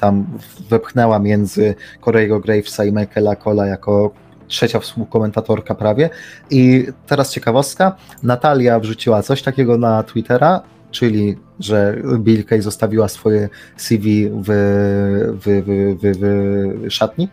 tam 0.00 0.26
wepchnęła 0.70 1.18
między 1.18 1.74
Corey'ego 2.00 2.40
Gravesa 2.40 2.84
i 2.84 2.92
Michaela 2.92 3.36
Cola 3.36 3.66
jako 3.66 4.10
trzecia 4.48 4.80
współkomentatorka 4.80 5.74
prawie. 5.74 6.10
I 6.50 6.86
teraz 7.06 7.32
ciekawostka, 7.32 7.96
Natalia 8.22 8.80
wrzuciła 8.80 9.22
coś 9.22 9.42
takiego 9.42 9.78
na 9.78 10.02
Twittera, 10.02 10.62
czyli 10.90 11.36
że 11.60 11.96
Bill 12.18 12.44
Kay 12.44 12.62
zostawiła 12.62 13.08
swoje 13.08 13.48
CV 13.76 14.30
w, 14.30 14.46
w, 15.40 15.44
w, 15.44 15.98
w, 16.02 16.86
w 16.86 16.92
szatni. 16.92 17.28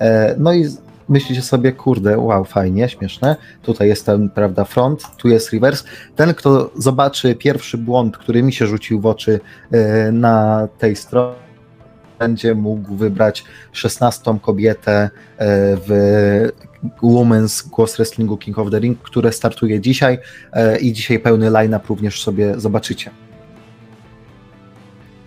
E, 0.00 0.34
No 0.38 0.52
i 0.52 0.68
myślicie 1.08 1.42
sobie, 1.42 1.72
kurde, 1.72 2.18
wow, 2.18 2.44
fajnie, 2.44 2.88
śmieszne. 2.88 3.36
Tutaj 3.62 3.88
jest 3.88 4.06
ten, 4.06 4.30
prawda, 4.30 4.64
front, 4.64 5.02
tu 5.16 5.28
jest 5.28 5.52
reverse. 5.52 5.84
Ten, 6.16 6.34
kto 6.34 6.70
zobaczy 6.76 7.34
pierwszy 7.34 7.78
błąd, 7.78 8.18
który 8.18 8.42
mi 8.42 8.52
się 8.52 8.66
rzucił 8.66 9.00
w 9.00 9.06
oczy 9.06 9.40
e, 9.70 10.12
na 10.12 10.68
tej 10.78 10.96
stronie, 10.96 11.45
będzie 12.18 12.54
mógł 12.54 12.94
wybrać 12.96 13.44
16 13.72 14.38
kobietę 14.42 14.92
e, 14.92 15.10
w 15.76 16.48
Women's 17.02 17.68
Głos 17.68 17.96
Wrestlingu 17.96 18.36
King 18.36 18.58
of 18.58 18.70
the 18.70 18.78
Ring, 18.78 18.98
które 19.02 19.32
startuje 19.32 19.80
dzisiaj 19.80 20.18
e, 20.52 20.78
i 20.78 20.92
dzisiaj 20.92 21.18
pełny 21.18 21.50
line-up 21.50 21.86
również 21.88 22.22
sobie 22.22 22.60
zobaczycie. 22.60 23.10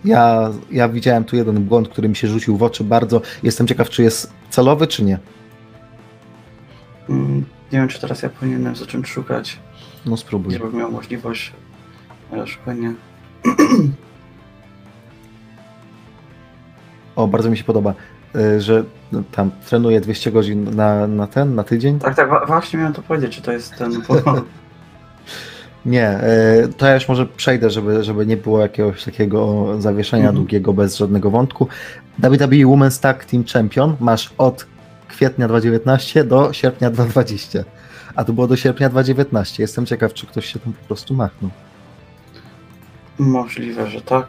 Ja, 0.04 0.50
ja 0.70 0.88
widziałem 0.88 1.24
tu 1.24 1.36
jeden 1.36 1.64
błąd, 1.64 1.88
który 1.88 2.08
mi 2.08 2.16
się 2.16 2.28
rzucił 2.28 2.56
w 2.56 2.62
oczy 2.62 2.84
bardzo. 2.84 3.22
Jestem 3.42 3.66
ciekaw, 3.66 3.90
czy 3.90 4.02
jest 4.02 4.32
celowy, 4.50 4.86
czy 4.86 5.04
nie. 5.04 5.18
Mm, 7.08 7.44
Nie 7.72 7.78
wiem, 7.78 7.88
czy 7.88 8.00
teraz 8.00 8.22
ja 8.22 8.28
powinienem 8.28 8.76
zacząć 8.76 9.06
szukać, 9.08 9.58
No 10.06 10.16
spróbuj. 10.16 10.52
żebym 10.52 10.76
miał 10.76 10.92
możliwość 10.92 11.52
szukania. 12.46 12.92
O, 17.20 17.28
bardzo 17.28 17.50
mi 17.50 17.56
się 17.56 17.64
podoba, 17.64 17.94
y, 18.36 18.60
że 18.60 18.84
no, 19.12 19.22
tam 19.32 19.50
trenuje 19.68 20.00
200 20.00 20.32
godzin 20.32 20.76
na, 20.76 21.06
na 21.06 21.26
ten, 21.26 21.54
na 21.54 21.64
tydzień. 21.64 21.98
Tak, 21.98 22.14
tak, 22.16 22.46
właśnie 22.46 22.78
miałem 22.78 22.94
to 22.94 23.02
powiedzieć, 23.02 23.36
czy 23.36 23.42
to 23.42 23.52
jest 23.52 23.76
ten. 23.76 23.92
Nie, 25.86 26.20
y, 26.64 26.72
to 26.72 26.86
ja 26.86 26.94
już 26.94 27.08
może 27.08 27.26
przejdę, 27.26 27.70
żeby, 27.70 28.04
żeby 28.04 28.26
nie 28.26 28.36
było 28.36 28.60
jakiegoś 28.60 29.04
takiego 29.04 29.66
zawieszenia 29.82 30.22
Mhm. 30.22 30.36
długiego 30.36 30.72
bez 30.72 30.96
żadnego 30.96 31.30
wątku. 31.30 31.68
WWE 32.18 32.46
Women's 32.66 33.02
Tag 33.02 33.24
Team 33.24 33.44
Champion 33.52 33.96
masz 34.00 34.32
od 34.38 34.66
kwietnia 35.08 35.48
2019 35.48 36.24
do 36.24 36.52
sierpnia 36.52 36.90
2020. 36.90 37.64
A 38.14 38.24
to 38.24 38.32
było 38.32 38.46
do 38.46 38.56
sierpnia 38.56 38.88
2019. 38.88 39.62
Jestem 39.62 39.86
ciekaw, 39.86 40.14
czy 40.14 40.26
ktoś 40.26 40.46
się 40.52 40.58
tam 40.58 40.72
po 40.72 40.84
prostu 40.86 41.14
machnął. 41.14 41.50
Możliwe, 43.18 43.86
że 43.90 44.00
tak. 44.00 44.26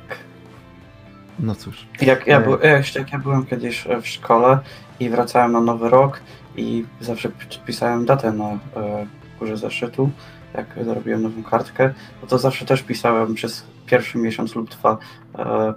No 1.39 1.55
cóż. 1.55 1.88
Jak 2.01 2.27
ja, 2.27 2.38
E. 2.38 2.43
był, 2.43 2.57
jeszcze 2.61 3.00
jak 3.00 3.11
ja 3.11 3.19
byłem 3.19 3.45
kiedyś 3.45 3.88
e, 3.88 4.01
w 4.01 4.07
szkole 4.07 4.59
i 5.00 5.09
wracałem 5.09 5.51
na 5.51 5.61
nowy 5.61 5.89
rok 5.89 6.19
i 6.55 6.85
zawsze 7.01 7.31
pisałem 7.65 8.05
datę 8.05 8.31
na 8.31 8.50
e, 8.50 8.57
górze 9.39 9.57
zeszytu, 9.57 10.09
jak 10.53 10.85
zrobiłem 10.85 11.21
nową 11.21 11.43
kartkę, 11.43 11.93
no 12.21 12.27
to 12.27 12.38
zawsze 12.38 12.65
też 12.65 12.83
pisałem 12.83 13.33
przez 13.33 13.63
pierwszy 13.85 14.17
miesiąc 14.17 14.55
lub 14.55 14.69
dwa 14.69 14.97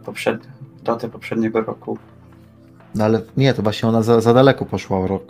poprzed, 0.04 0.49
datę 0.84 1.08
poprzedniego 1.08 1.61
roku. 1.61 1.99
No 2.94 3.04
ale 3.04 3.20
nie, 3.37 3.54
to 3.54 3.62
właśnie 3.62 3.88
ona 3.88 4.02
za, 4.02 4.20
za 4.20 4.34
daleko 4.34 4.64
poszła 4.66 4.99
o 4.99 5.06
rok. 5.06 5.23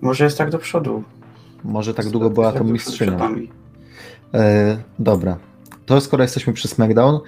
Może 0.00 0.24
jest 0.24 0.38
tak 0.38 0.50
do 0.50 0.58
przodu. 0.58 1.02
Może 1.64 1.94
tak 1.94 2.06
długo 2.10 2.30
była 2.30 2.52
tak 2.52 2.62
tą 2.62 2.68
mistrzynią. 2.68 3.18
E, 4.34 4.76
dobra. 4.98 5.36
To 5.86 6.00
skoro 6.00 6.22
jesteśmy 6.24 6.52
przy 6.52 6.68
SmackDown, 6.68 7.20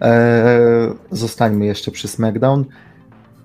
e, 0.00 0.94
zostańmy 1.10 1.66
jeszcze 1.66 1.90
przy 1.90 2.08
SmackDown. 2.08 2.64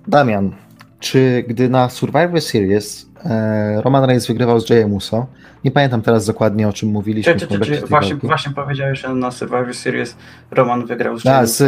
Damian, 0.06 0.52
czy 1.00 1.44
gdy 1.48 1.68
na 1.68 1.88
Survivor 1.88 2.40
Series 2.40 3.09
Roman 3.84 4.04
Reigns 4.04 4.26
wygrywał 4.26 4.60
z 4.60 4.70
Jayem 4.70 4.92
Uso, 4.92 5.26
nie 5.64 5.70
pamiętam 5.70 6.02
teraz 6.02 6.26
dokładnie 6.26 6.68
o 6.68 6.72
czym 6.72 6.88
mówiliśmy. 6.88 7.34
Czy, 7.34 7.40
czy, 7.40 7.46
czy, 7.46 7.60
czy, 7.60 7.86
właśnie, 7.86 8.10
walki. 8.10 8.26
właśnie 8.26 8.52
powiedziałeś, 8.52 9.00
że 9.00 9.14
na 9.14 9.30
Survivor 9.30 9.74
Series 9.74 10.16
Roman 10.50 10.86
wygrał 10.86 11.18
z 11.18 11.26
A, 11.26 11.30
Jayem. 11.30 11.46
z, 11.46 11.58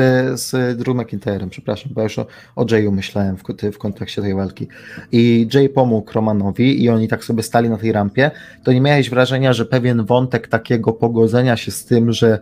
z 0.41 0.79
Drew 0.79 0.97
McIntyrem, 0.97 1.51
przepraszam, 1.51 1.93
bo 1.95 2.01
ja 2.01 2.03
już 2.03 2.19
o, 2.19 2.27
o 2.57 2.67
Jayu 2.71 2.93
myślałem 2.93 3.37
w, 3.37 3.43
w 3.73 3.79
kontekście 3.79 4.23
tej 4.23 4.35
walki. 4.35 4.69
I 5.13 5.49
Jay 5.55 5.69
pomógł 5.69 6.13
Romanowi 6.13 6.85
i 6.85 6.89
oni 6.89 7.09
tak 7.09 7.25
sobie 7.25 7.43
stali 7.43 7.71
na 7.71 7.79
tej 7.79 7.93
rampie, 7.93 8.31
to 8.65 8.73
nie 8.73 8.81
miałeś 8.81 9.11
wrażenia, 9.11 9.53
że 9.53 9.65
pewien 9.65 10.05
wątek 10.05 10.49
takiego 10.49 10.93
pogodzenia 10.93 11.57
się 11.57 11.71
z 11.71 11.85
tym, 11.85 12.13
że 12.13 12.39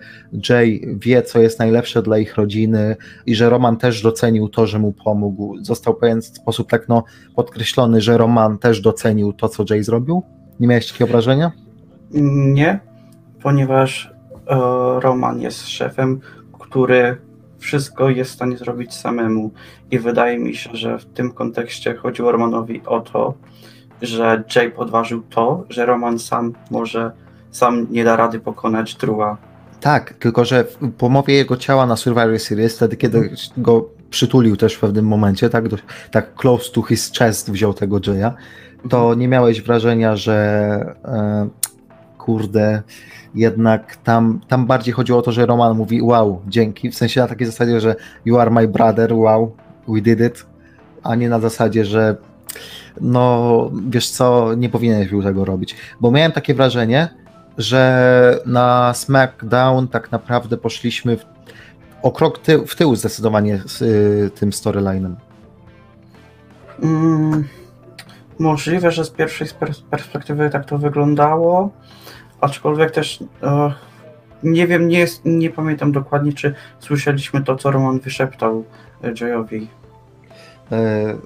Jay 0.49 0.97
wie, 1.01 1.23
co 1.23 1.41
jest 1.41 1.59
najlepsze 1.59 2.03
dla 2.03 2.19
ich 2.19 2.37
rodziny 2.37 2.97
i 3.27 3.35
że 3.35 3.51
Roman 3.51 3.77
też 3.77 4.03
docenił 4.03 4.49
to, 4.49 4.67
że 4.67 4.79
mu 4.79 4.93
pomógł. 4.93 5.57
Został 5.63 5.95
w 5.95 5.99
pewien 5.99 6.23
sposób 6.23 6.71
tak 6.71 6.89
no, 6.89 7.05
podkreślony, 7.37 8.01
że 8.01 8.19
Roman 8.19 8.59
też 8.59 8.81
docenił 8.81 9.00
to, 9.37 9.49
co 9.49 9.65
Jay 9.71 9.83
zrobił? 9.85 10.23
Nie 10.61 10.67
miałeś 10.69 10.93
takiego 10.93 11.11
wrażenia? 11.11 11.53
Nie, 12.55 12.81
ponieważ 13.43 14.13
e, 14.47 14.57
Roman 15.01 15.41
jest 15.41 15.69
szefem, 15.69 16.21
który 16.59 17.17
wszystko 17.59 18.09
jest 18.11 18.31
w 18.31 18.35
stanie 18.35 18.57
zrobić 18.57 18.95
samemu. 18.95 19.51
I 19.91 19.99
wydaje 19.99 20.39
mi 20.39 20.55
się, 20.55 20.71
że 20.73 20.99
w 20.99 21.05
tym 21.05 21.33
kontekście 21.33 21.95
chodziło 21.95 22.33
Romanowi 22.33 22.83
o 22.87 23.01
to, 23.01 23.35
że 24.03 24.45
Jay 24.57 24.71
podważył 24.71 25.23
to, 25.23 25.65
że 25.69 25.87
Roman 25.87 26.19
sam 26.19 26.53
może, 26.71 27.13
sam 27.51 27.87
nie 27.91 28.05
da 28.05 28.17
rady 28.17 28.41
pokonać 28.41 28.95
Drewa. 28.95 29.37
Tak, 29.81 30.15
tylko 30.15 30.45
że 30.45 30.65
w- 30.65 30.93
po 30.99 31.09
mowie 31.09 31.35
jego 31.35 31.57
ciała 31.57 31.87
na 31.87 31.97
Survivor 31.97 32.39
Series, 32.39 32.77
wtedy 32.77 32.97
kiedy 32.97 33.31
go 33.57 33.89
przytulił 34.11 34.57
też 34.57 34.75
w 34.75 34.81
pewnym 34.81 35.07
momencie, 35.07 35.51
tak, 35.51 35.69
do, 35.69 35.77
tak 36.11 36.35
close 36.35 36.73
to 36.73 36.83
his 36.83 37.13
chest 37.19 37.51
wziął 37.53 37.75
tego 37.75 38.01
Jaya, 38.07 38.33
to 38.89 39.15
nie 39.15 39.29
miałeś 39.29 39.63
wrażenia, 39.63 40.17
że 40.17 40.35
e, 41.05 41.49
kurde, 42.19 42.83
jednak 43.35 43.97
tam, 43.97 44.41
tam 44.49 44.67
bardziej 44.67 44.95
chodziło 44.95 45.19
o 45.19 45.23
to, 45.23 45.33
że 45.33 45.47
Roman 45.47 45.77
mówi 45.77 46.03
wow, 46.03 46.41
dzięki, 46.49 46.91
w 46.91 46.95
sensie 46.95 47.21
na 47.21 47.29
takiej 47.29 47.47
zasadzie, 47.47 47.81
że 47.81 47.97
you 48.25 48.39
are 48.39 48.51
my 48.51 48.69
brother, 48.69 49.15
wow, 49.15 49.53
we 49.89 50.01
did 50.01 50.21
it, 50.21 50.47
a 51.03 51.15
nie 51.15 51.29
na 51.29 51.41
zasadzie, 51.41 51.85
że 51.85 52.17
no 53.01 53.71
wiesz 53.89 54.11
co, 54.11 54.55
nie 54.55 54.69
powinieneś 54.69 55.09
był 55.09 55.23
tego 55.23 55.45
robić, 55.45 55.77
bo 56.01 56.11
miałem 56.11 56.33
takie 56.33 56.55
wrażenie, 56.55 57.09
że 57.59 58.39
na 58.47 58.95
SmackDown 58.95 59.89
tak 59.89 60.13
naprawdę 60.13 60.57
poszliśmy 60.57 61.17
w, 61.17 61.25
o 62.03 62.13
krok 62.13 62.39
ty, 62.39 62.67
w 62.67 62.77
tył 62.77 62.97
zdecydowanie 62.97 63.63
z 63.67 63.83
y, 63.83 64.31
tym 64.35 64.53
storylinem. 64.53 65.17
Mm, 66.83 67.45
możliwe, 68.41 68.91
że 68.91 69.05
z 69.05 69.11
pierwszej 69.11 69.47
pers- 69.47 69.83
perspektywy 69.91 70.51
tak 70.51 70.65
to 70.65 70.79
wyglądało, 70.79 71.71
aczkolwiek 72.41 72.91
też 72.91 73.19
nie 74.43 74.67
wiem, 74.67 74.89
nie, 74.89 74.99
jest, 74.99 75.23
nie 75.25 75.51
pamiętam 75.51 75.93
dokładnie, 75.93 76.33
czy 76.33 76.55
słyszeliśmy 76.79 77.43
to, 77.45 77.57
co 77.57 77.71
Roman 77.71 78.01
wyszeptał 78.01 78.65
e, 79.05 79.13
Jayowi. 79.21 79.69
E, 80.73 81.17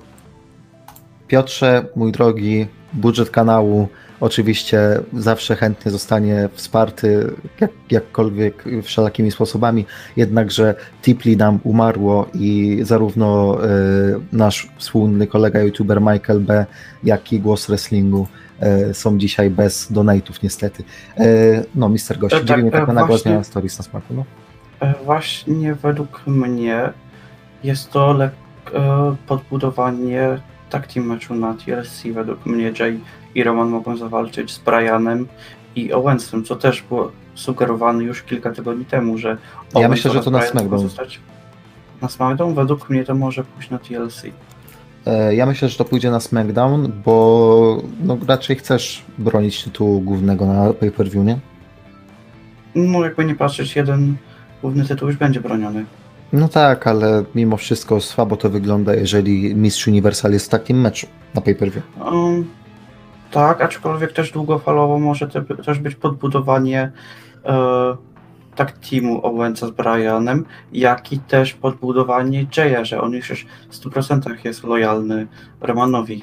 Piotrze, 1.27 1.87
mój 1.97 2.13
drogi, 2.13 2.67
budżet 2.93 3.31
kanału 3.31 3.89
oczywiście 4.21 5.01
zawsze 5.13 5.57
chętnie 5.57 5.91
zostanie 5.91 6.49
wsparty 6.53 7.31
jak, 7.61 7.71
jakkolwiek 7.91 8.65
wszelakimi 8.83 9.31
sposobami, 9.31 9.87
jednakże 10.17 10.75
Tipli 11.03 11.37
nam 11.37 11.59
umarło 11.65 12.27
i 12.35 12.79
zarówno 12.83 13.59
e, 13.65 13.69
nasz 14.33 14.69
wspólny 14.79 15.27
kolega 15.27 15.61
youtuber 15.61 16.01
Michael 16.01 16.41
B, 16.41 16.67
jak 17.05 17.33
i 17.33 17.41
Głos 17.41 17.67
Wrestlingu 17.67 18.27
e, 18.61 18.95
są 18.95 19.19
dzisiaj 19.19 19.51
bez 19.51 19.93
donate'ów 19.93 20.43
niestety. 20.43 20.85
E, 21.19 21.25
no, 21.75 21.89
mister 21.89 22.19
Gość, 22.19 22.35
tak, 22.35 22.45
dziwi 22.45 22.61
mnie 22.63 22.69
e, 22.69 22.73
taka 22.81 22.93
nagła 22.93 23.07
właśnie- 23.09 23.31
zmiana 23.31 23.45
stories 23.45 23.79
na 23.79 23.85
smaku. 23.85 24.15
No. 24.15 24.25
Właśnie 25.05 25.75
według 25.75 26.27
mnie 26.27 26.93
jest 27.65 27.91
to 27.91 28.15
lek- 28.15 28.31
e, 28.75 29.17
podbudowanie 29.27 30.41
tak 30.71 30.87
team 30.87 31.07
meczu 31.07 31.35
na 31.35 31.55
TLC. 31.55 32.13
Według 32.13 32.47
mnie 32.47 32.73
Jay 32.81 33.01
i 33.35 33.43
Roman 33.45 33.69
mogą 33.69 33.97
zawalczyć 33.97 34.53
z 34.53 34.59
Brianem 34.59 35.27
i 35.77 35.93
Owensem, 35.93 36.45
co 36.45 36.57
też 36.57 36.83
było 36.83 37.13
sugerowane 37.35 38.05
już 38.05 38.23
kilka 38.23 38.53
tygodni 38.53 38.85
temu, 38.85 39.19
że 39.19 39.37
Owens 39.75 39.91
myślę, 39.91 40.11
że 40.11 40.21
to 40.21 40.31
na 40.31 40.43
SmackDown. 40.43 40.83
zostać 40.83 41.21
na 42.03 42.09
SmackDown. 42.09 42.55
Według 42.55 42.91
mnie 42.91 43.05
to 43.05 43.15
może 43.15 43.45
pójść 43.45 43.71
na 43.71 43.79
TLC. 43.79 44.23
E, 45.07 45.35
Ja 45.35 45.47
myślę, 45.47 45.69
że 45.69 45.79
to 45.79 45.85
pójdzie 45.85 46.11
na 46.11 46.21
SmackDown, 46.21 46.93
bo 47.05 47.83
no, 48.05 48.19
raczej 48.29 48.57
chcesz 48.57 49.05
bronić 49.19 49.65
tytułu 49.65 50.01
głównego 50.01 50.47
na 50.47 50.73
pay-per-view, 50.73 51.25
nie? 51.25 51.39
No 52.75 53.05
jakby 53.05 53.25
nie 53.25 53.35
patrzeć, 53.35 53.77
jeden 53.77 54.17
główny 54.63 54.85
tytuł 54.85 55.09
już 55.09 55.17
będzie 55.17 55.41
broniony. 55.41 55.85
No 56.33 56.49
tak, 56.49 56.87
ale 56.87 57.25
mimo 57.35 57.57
wszystko 57.57 58.01
słabo 58.01 58.37
to 58.37 58.51
wygląda, 58.51 58.95
jeżeli 58.95 59.55
Mistrz 59.55 59.89
Universal 59.89 60.33
jest 60.33 60.47
w 60.47 60.49
takim 60.49 60.81
meczu 60.81 61.07
na 61.35 61.41
pay-per-view. 61.41 61.83
Um, 62.13 62.51
tak, 63.35 63.61
aczkolwiek 63.61 64.13
też 64.13 64.33
długofalowo 64.33 64.99
może 64.99 65.29
te, 65.29 65.43
też 65.43 65.79
być 65.79 65.95
podbudowanie 65.95 66.93
e, 67.45 67.97
tak 68.57 68.73
teamu 68.73 69.27
Owensa 69.27 69.67
z 69.67 69.71
Brianem, 69.71 70.45
jak 70.73 71.13
i 71.13 71.19
też 71.19 71.55
podbudowanie 71.55 72.47
Jaya, 72.57 72.85
że 72.85 73.01
on 73.01 73.13
już 73.13 73.47
w 73.71 73.77
100% 73.77 74.45
jest 74.45 74.65
lojalny 74.65 75.27
Romanowi. 75.61 76.23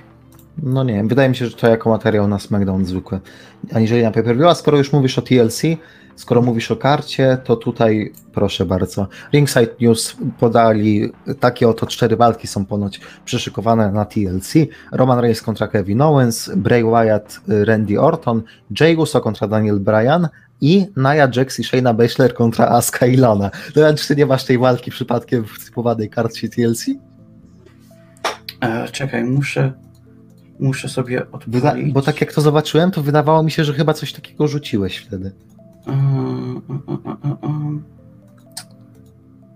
No 0.64 0.84
nie 0.84 0.94
wiem, 0.94 1.08
wydaje 1.08 1.30
mi 1.30 1.36
się, 1.36 1.46
że 1.48 1.56
to 1.56 1.68
jako 1.68 1.90
materiał 1.90 2.28
na 2.28 2.40
SmackDown 2.40 2.86
zwykły, 2.86 3.20
aniżeli 3.74 4.04
na 4.04 4.12
pay-per-view, 4.12 4.48
a 4.48 4.56
skoro 4.56 4.78
już 4.78 4.94
mówisz 4.94 5.18
o 5.18 5.22
TLC, 5.22 5.62
skoro 6.22 6.42
mówisz 6.42 6.72
o 6.72 6.76
karcie, 6.76 7.38
to 7.44 7.56
tutaj 7.56 8.14
proszę 8.34 8.66
bardzo. 8.66 9.08
Ringside 9.34 9.76
News 9.82 10.16
podali 10.40 11.12
takie 11.40 11.70
oto 11.70 11.86
cztery 11.88 12.16
walki 12.18 12.48
są 12.48 12.66
ponoć 12.66 13.02
przyszykowane 13.26 13.92
na 13.92 14.06
TLC. 14.06 14.54
Roman 14.92 15.20
Reigns 15.20 15.42
kontra 15.42 15.68
Kevin 15.68 16.02
Owens, 16.02 16.50
Bray 16.56 16.84
Wyatt, 16.84 17.42
Randy 17.48 18.00
Orton, 18.02 18.42
Jey 18.80 18.96
Uso 18.96 19.22
kontra 19.22 19.48
Daniel 19.48 19.80
Bryan 19.80 20.28
i 20.62 20.88
Nia 20.98 21.28
Jax 21.36 21.60
i 21.60 21.64
Shayna 21.64 21.94
Baszler 21.94 22.34
kontra 22.34 22.68
Asuka 22.68 23.06
i 23.06 23.18
Lana. 23.18 23.52
No, 23.76 23.94
czy 23.94 24.08
ty 24.08 24.16
nie 24.16 24.26
masz 24.26 24.44
tej 24.46 24.58
walki 24.58 24.92
przypadkiem 24.92 25.46
w 25.46 25.66
typowanej 25.66 26.10
karcie 26.10 26.50
TLC? 26.50 26.86
E, 28.62 28.88
czekaj, 28.92 29.24
muszę, 29.24 29.74
muszę 30.60 30.90
sobie 30.90 31.22
Wyda- 31.48 31.70
odpalić. 31.70 31.94
bo 31.94 32.02
tak 32.02 32.22
jak 32.22 32.34
to 32.34 32.42
zobaczyłem, 32.42 32.92
to 32.92 33.02
wydawało 33.02 33.44
mi 33.44 33.52
się, 33.52 33.64
że 33.64 33.74
chyba 33.74 33.94
coś 33.94 34.14
takiego 34.14 34.48
rzuciłeś 34.48 34.98
wtedy. 34.98 35.32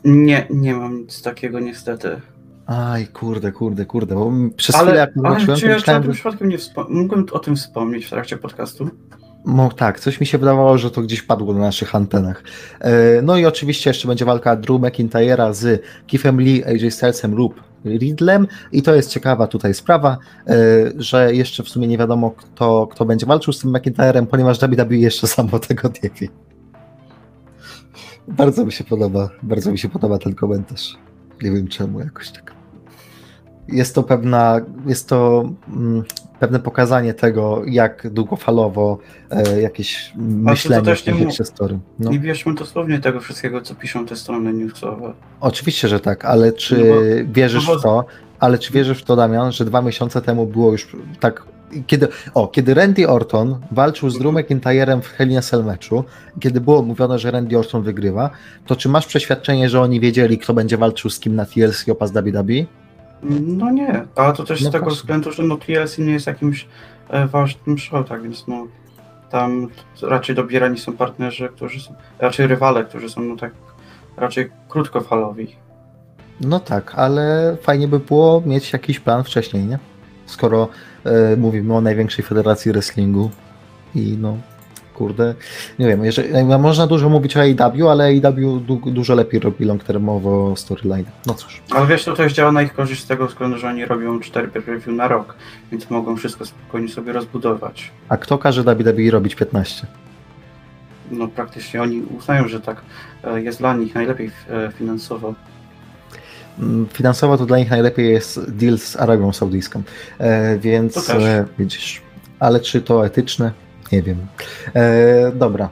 Nie, 0.03 0.47
nie 0.49 0.73
mam 0.75 0.97
nic 0.97 1.21
takiego 1.21 1.59
niestety. 1.59 2.21
Aj, 2.65 3.07
kurde, 3.07 3.51
kurde, 3.51 3.85
kurde, 3.85 4.15
bo 4.15 4.31
przez 4.57 4.75
Ale, 4.75 4.85
chwilę 4.85 4.99
jak 4.99 5.13
zobaczyłem, 5.15 5.59
czy 5.59 5.65
ja 5.65 5.71
czy 5.71 5.75
o 5.75 5.79
myślałem, 5.79 6.03
tym 6.03 6.11
przypadkiem 6.11 6.49
nie 6.49 6.57
mógłbym 6.89 7.25
o 7.31 7.39
tym 7.39 7.55
wspomnieć 7.55 8.05
w 8.05 8.09
trakcie 8.09 8.38
podcastu? 8.38 8.89
No 9.45 9.69
tak, 9.71 9.99
coś 9.99 10.19
mi 10.19 10.25
się 10.25 10.38
wydawało, 10.38 10.77
że 10.77 10.91
to 10.91 11.01
gdzieś 11.01 11.21
padło 11.21 11.53
na 11.53 11.59
naszych 11.59 11.95
antenach. 11.95 12.43
E, 12.79 13.21
No 13.21 13.38
i 13.38 13.45
oczywiście 13.45 13.89
jeszcze 13.89 14.07
będzie 14.07 14.25
walka 14.25 14.55
Drew 14.55 14.81
McIntyre'a 14.81 15.53
z 15.53 15.83
Keithem 16.07 16.41
Lee, 16.41 16.63
AJ 16.63 16.91
Stylesem 16.91 17.35
lub 17.35 17.63
Riddlem 17.85 18.47
i 18.71 18.81
to 18.81 18.95
jest 18.95 19.09
ciekawa 19.09 19.47
tutaj 19.47 19.73
sprawa, 19.73 20.17
e, 20.47 20.55
że 20.97 21.35
jeszcze 21.35 21.63
w 21.63 21.69
sumie 21.69 21.87
nie 21.87 21.97
wiadomo 21.97 22.31
kto, 22.31 22.87
kto 22.87 23.05
będzie 23.05 23.25
walczył 23.25 23.53
z 23.53 23.59
tym 23.59 23.71
McIntyre'em, 23.71 24.25
ponieważ 24.25 24.59
WWE 24.59 24.95
jeszcze 24.95 25.27
samo 25.37 25.59
tego 25.59 25.89
nie 26.03 26.09
wie. 26.09 26.27
Bardzo 28.27 28.65
mi 28.65 28.71
się 28.71 28.83
podoba, 28.83 29.29
bardzo 29.43 29.71
mi 29.71 29.77
się 29.77 29.89
podoba 29.89 30.17
ten 30.17 30.35
komentarz. 30.35 30.97
Nie 31.41 31.51
wiem 31.51 31.67
czemu, 31.67 31.99
jakoś 31.99 32.31
tak. 32.31 32.54
Jest 33.67 33.95
to 33.95 34.04
pewna, 34.04 34.62
jest 34.86 35.10
to 35.10 35.49
mm, 35.69 36.04
pewne 36.39 36.60
pokazanie 36.60 37.13
tego, 37.13 37.62
jak 37.67 38.10
długofalowo 38.13 38.97
e, 39.32 39.62
jakieś 39.62 40.12
myślenie 40.17 40.86
też 40.86 41.06
nie 41.06 41.13
mów- 41.13 41.38
historii. 41.38 41.80
No. 41.99 42.12
Nie 42.12 42.19
bierzmy 42.19 42.54
dosłownie 42.54 42.99
tego 42.99 43.19
wszystkiego, 43.19 43.62
co 43.62 43.75
piszą 43.75 44.06
te 44.06 44.15
strony 44.15 44.54
newsowe. 44.54 45.13
Oczywiście, 45.41 45.88
że 45.88 45.99
tak, 45.99 46.25
ale 46.25 46.54
czy 46.54 46.78
No 46.78 46.84
bo- 46.86 47.34
wierzysz 47.34 47.67
no 47.67 47.73
bo- 47.73 47.80
w 47.80 47.84
to, 47.84 48.06
ale 48.39 48.58
czy 48.58 48.73
wierzysz 48.73 49.01
w 49.01 49.04
to, 49.06 49.15
Damian, 49.15 49.51
że 49.51 49.65
dwa 49.65 49.82
miesiące 49.82 50.21
temu 50.21 50.45
było 50.47 50.71
już 50.71 50.95
tak, 51.19 51.43
kiedy, 51.88 52.08
o, 52.34 52.47
kiedy 52.47 52.73
Randy 52.73 53.10
Orton 53.10 53.60
walczył 53.71 54.10
z 54.10 54.19
Drew 54.19 54.34
McIntyrem 54.34 55.01
w 55.01 55.08
Hell 55.08 55.30
in 55.30 55.41
Cell 55.41 55.63
meczu, 55.65 56.04
kiedy 56.39 56.62
było 56.62 56.82
mówione, 56.82 57.19
że 57.19 57.32
Randy 57.32 57.58
Orton 57.60 57.84
wygrywa, 57.84 58.30
to 58.65 58.75
czy 58.75 58.89
masz 58.89 59.06
przeświadczenie, 59.08 59.69
że 59.69 59.82
oni 59.82 59.99
wiedzieli, 59.99 60.38
kto 60.38 60.54
będzie 60.54 60.78
walczył 60.78 61.10
z 61.10 61.19
kim 61.19 61.36
na 61.36 61.45
TLC 61.45 61.89
o 61.91 61.95
pas 61.95 62.12
WWE? 62.12 62.65
No 63.23 63.71
nie, 63.71 64.06
ale 64.15 64.34
to 64.34 64.43
też 64.43 64.62
No 64.62 64.69
z 64.69 64.71
tego 64.71 64.84
właśnie. 64.86 64.97
względu, 65.01 65.32
że 65.32 65.43
no 65.43 65.58
TLC 65.58 65.97
nie 65.97 66.13
jest 66.13 66.28
jakimś 66.28 66.67
e, 67.10 67.28
ważnym 67.28 67.78
show, 67.78 68.10
tak 68.10 68.21
więc 68.23 68.47
no 68.47 68.67
tam 69.30 69.67
raczej 70.01 70.36
dobierani 70.36 70.78
są 70.78 70.93
partnerzy, 70.93 71.49
którzy 71.56 71.80
są, 71.82 71.95
raczej 72.19 72.47
rywale, 72.47 72.84
którzy 72.86 73.10
są 73.10 73.21
no 73.21 73.36
tak 73.36 73.51
raczej 74.17 74.49
krótkofalowi. 74.69 75.56
No 76.41 76.60
tak, 76.60 76.95
ale 76.95 77.58
fajnie 77.62 77.88
by 77.88 77.99
było 77.99 78.41
mieć 78.45 78.73
jakiś 78.73 78.99
plan 78.99 79.23
wcześniej, 79.23 79.65
nie? 79.65 79.80
Skoro 80.25 80.67
e, 81.04 81.36
mówimy 81.36 81.75
o 81.75 81.82
największej 81.82 82.25
federacji 82.25 82.71
wrestlingu 82.71 83.30
i 83.95 84.17
no, 84.21 84.38
kurde, 84.95 85.36
nie 85.79 85.88
wiem, 85.88 86.05
jeżeli, 86.05 86.45
no, 86.45 86.60
można 86.60 86.88
dużo 86.88 87.10
mówić 87.10 87.38
o 87.38 87.41
AEW, 87.41 87.89
ale 87.89 88.03
AEW 88.03 88.60
du, 88.60 88.75
dużo 88.86 89.15
lepiej 89.15 89.39
robi 89.39 89.65
long-termowo 89.65 90.55
storyline. 90.55 91.05
No 91.25 91.34
cóż, 91.34 91.62
Ale 91.71 91.88
wiesz, 91.88 92.03
to 92.03 92.13
też 92.13 92.34
działa 92.34 92.51
na 92.51 92.62
ich 92.62 92.73
korzyść 92.73 93.03
z 93.03 93.08
tego 93.08 93.27
względu, 93.27 93.58
że 93.58 93.67
oni 93.67 93.86
robią 93.86 94.19
4 94.19 94.47
pay-per-view 94.47 94.88
na 94.88 95.08
rok, 95.08 95.36
więc 95.71 95.89
mogą 95.89 96.15
wszystko 96.15 96.45
spokojnie 96.45 96.89
sobie 96.89 97.13
rozbudować. 97.13 97.91
a 98.10 98.17
kto 98.17 98.38
każe 98.38 98.63
WWE 98.63 99.12
robić 99.12 99.36
15? 99.36 99.88
No 101.12 101.27
praktycznie 101.27 101.81
oni 101.81 102.01
uznają, 102.01 102.47
że 102.47 102.60
tak 102.60 102.81
e, 103.23 103.41
jest 103.41 103.60
dla 103.60 103.73
nich 103.75 103.95
najlepiej 103.95 104.31
e, 104.49 104.71
finansowo. 104.77 105.34
Mm, 106.60 106.88
Finansowo 106.93 107.38
to 107.38 107.45
dla 107.45 107.58
nich 107.58 107.69
najlepiej 107.69 108.12
jest 108.12 108.51
deal 108.51 108.77
z 108.77 108.95
Arabią 108.95 109.34
Saudyjską, 109.34 109.84
e, 110.19 110.58
więc 110.58 111.10
e, 111.10 111.45
widzisz, 111.60 112.01
ale 112.39 112.60
czy 112.60 112.81
to 112.81 113.05
etyczne? 113.05 113.51
Nie 113.95 114.01
wiem. 114.01 114.27
E, 114.73 115.31
dobra, 115.31 115.69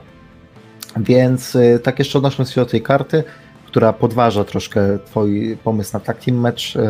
więc 0.96 1.56
e, 1.56 1.78
tak 1.78 1.98
jeszcze 1.98 2.18
odnosząc 2.18 2.50
się 2.50 2.60
do 2.60 2.66
tej 2.66 2.82
karty, 2.82 3.24
która 3.66 3.92
podważa 3.92 4.44
troszkę 4.44 4.98
twój 5.06 5.58
pomysł 5.64 5.98
na 5.98 6.32
match, 6.32 6.62
e, 6.76 6.80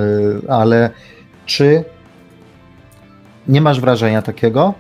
ale 0.51 0.90
czy 1.47 1.85
nie 3.49 3.61
masz 3.61 3.81
wrażenia 3.81 4.23
takiego, 4.23 4.75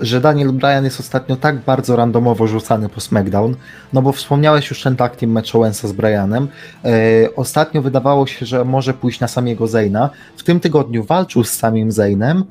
że 0.00 0.20
Daniel 0.20 0.52
Bryan 0.52 0.84
jest 0.84 1.00
ostatnio 1.00 1.36
tak 1.36 1.58
bardzo 1.58 1.96
randomowo 1.96 2.46
rzucany 2.46 2.88
po 2.88 3.00
SmackDown, 3.00 3.56
no 3.92 4.02
bo 4.02 4.12
wspomniałeś 4.12 4.70
już 4.70 4.82
ten 4.82 4.96
tag 4.96 5.16
team 5.16 5.32
match 5.32 5.54
Owensa 5.54 5.88
z 5.88 5.92
Bryanem, 5.92 6.48
E, 6.84 6.90
ostatnio 7.36 7.82
wydawało 7.82 8.26
się, 8.26 8.46
że 8.46 8.64
może 8.64 8.94
pójść 8.94 9.20
na 9.20 9.28
samego 9.28 9.66
Zayna. 9.66 10.10
W 10.36 10.42
tym 10.42 10.60
tygodniu 10.60 11.04
walczył 11.04 11.44
z 11.44 11.50
samym 11.50 11.92
Zaynem, 11.92 12.44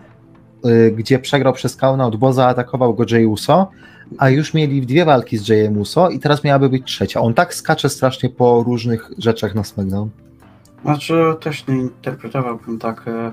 gdzie 0.91 1.19
przegrał 1.19 1.53
przez 1.53 1.75
count, 1.75 2.15
bo 2.15 2.33
zaatakował 2.33 2.93
go 2.93 3.05
Jey 3.11 3.25
Uso, 3.25 3.71
a 4.17 4.29
już 4.29 4.53
mieli 4.53 4.81
dwie 4.81 5.05
walki 5.05 5.37
z 5.37 5.47
Jeyem 5.47 5.77
Uso 5.77 6.09
i 6.09 6.19
teraz 6.19 6.43
miałaby 6.43 6.69
być 6.69 6.83
trzecia. 6.83 7.21
On 7.21 7.33
tak 7.33 7.53
skacze 7.53 7.89
strasznie 7.89 8.29
po 8.29 8.63
różnych 8.63 9.11
rzeczach 9.17 9.55
na 9.55 9.63
SmackDown. 9.63 10.09
Znaczy 10.83 11.13
też 11.39 11.67
nie 11.67 11.75
interpretowałbym 11.75 12.79
tak 12.79 13.07
e, 13.07 13.31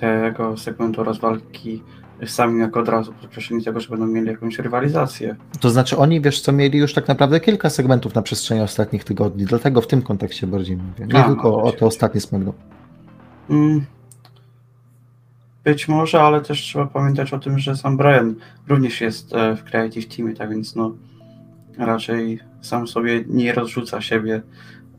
tego 0.00 0.56
segmentu 0.56 1.00
oraz 1.00 1.18
walki 1.18 1.82
sami 2.26 2.60
jako 2.60 2.80
od 2.80 2.88
razu 2.88 3.12
podkreślenie 3.12 3.64
tego, 3.64 3.80
że 3.80 3.88
będą 3.88 4.06
mieli 4.06 4.26
jakąś 4.26 4.58
rywalizację. 4.58 5.36
To 5.60 5.70
znaczy 5.70 5.96
oni, 5.96 6.20
wiesz 6.20 6.40
co, 6.40 6.52
mieli 6.52 6.78
już 6.78 6.94
tak 6.94 7.08
naprawdę 7.08 7.40
kilka 7.40 7.70
segmentów 7.70 8.14
na 8.14 8.22
przestrzeni 8.22 8.60
ostatnich 8.60 9.04
tygodni, 9.04 9.44
dlatego 9.44 9.80
w 9.80 9.86
tym 9.86 10.02
kontekście 10.02 10.46
bardziej 10.46 10.76
mówię. 10.76 11.06
Nie 11.14 11.24
A, 11.24 11.28
tylko 11.28 11.50
no, 11.50 11.62
o 11.62 11.72
to 11.72 11.86
ostatnie 11.86 12.20
SmackDown. 12.20 12.56
Mm, 13.50 13.84
być 15.64 15.88
może, 15.88 16.20
ale 16.20 16.40
też 16.40 16.60
trzeba 16.60 16.86
pamiętać 16.86 17.32
o 17.32 17.38
tym, 17.38 17.58
że 17.58 17.76
sam 17.76 17.96
Brian 17.96 18.34
również 18.68 19.00
jest 19.00 19.34
e, 19.34 19.56
w 19.56 19.64
Creative 19.64 20.16
Teamie, 20.16 20.34
tak 20.34 20.50
więc 20.50 20.76
no 20.76 20.94
raczej 21.78 22.40
sam 22.60 22.88
sobie 22.88 23.24
nie 23.28 23.52
rozrzuca 23.52 24.00
siebie, 24.00 24.42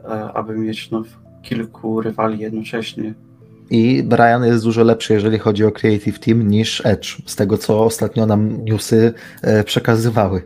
e, 0.04 0.08
aby 0.34 0.58
mieć 0.58 0.92
no, 0.92 1.04
kilku 1.42 2.02
rywali 2.02 2.40
jednocześnie. 2.40 3.14
I 3.70 4.04
Brian 4.04 4.46
jest 4.46 4.64
dużo 4.64 4.84
lepszy, 4.84 5.14
jeżeli 5.14 5.40
chodzi 5.40 5.66
o 5.66 5.72
Creative 5.72 6.20
Team, 6.20 6.48
niż 6.48 6.86
Edge, 6.86 7.18
z 7.26 7.36
tego 7.36 7.58
co 7.58 7.84
ostatnio 7.84 8.26
nam 8.26 8.66
newsy 8.66 9.14
e, 9.42 9.64
przekazywały. 9.64 10.42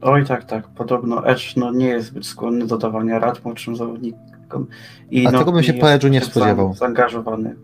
Oj, 0.00 0.26
tak, 0.26 0.44
tak. 0.44 0.68
Podobno 0.68 1.26
Edge 1.26 1.56
no, 1.56 1.72
nie 1.72 1.86
jest 1.86 2.06
zbyt 2.06 2.26
skłonny 2.26 2.66
do 2.66 2.78
dawania 2.78 3.18
rad 3.18 3.44
młodszym 3.44 3.76
zawodnikom. 3.76 4.66
I, 5.10 5.26
A 5.26 5.30
no, 5.30 5.38
tego 5.38 5.52
bym 5.52 5.62
się 5.62 5.72
po 5.72 5.86
Edge'u 5.86 6.10
nie 6.10 6.20
spodziewał. 6.20 6.74
Zaangażowany. 6.74 7.56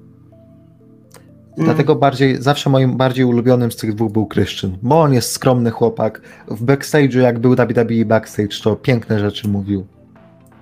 Dlatego 1.65 1.95
bardziej, 1.97 2.43
zawsze 2.43 2.71
moim 2.71 2.97
bardziej 2.97 3.25
ulubionym 3.25 3.73
z 3.73 3.77
tych 3.77 3.95
dwóch 3.95 4.13
był 4.13 4.29
Christian, 4.29 4.79
bo 4.83 5.01
on 5.01 5.13
jest 5.13 5.33
skromny 5.33 5.71
chłopak. 5.71 6.21
W 6.49 6.65
backstage'u, 6.65 7.19
jak 7.19 7.39
był 7.39 7.57
WWE 7.57 8.05
backstage, 8.05 8.63
to 8.63 8.77
piękne 8.77 9.19
rzeczy 9.19 9.49
mówił. 9.49 9.87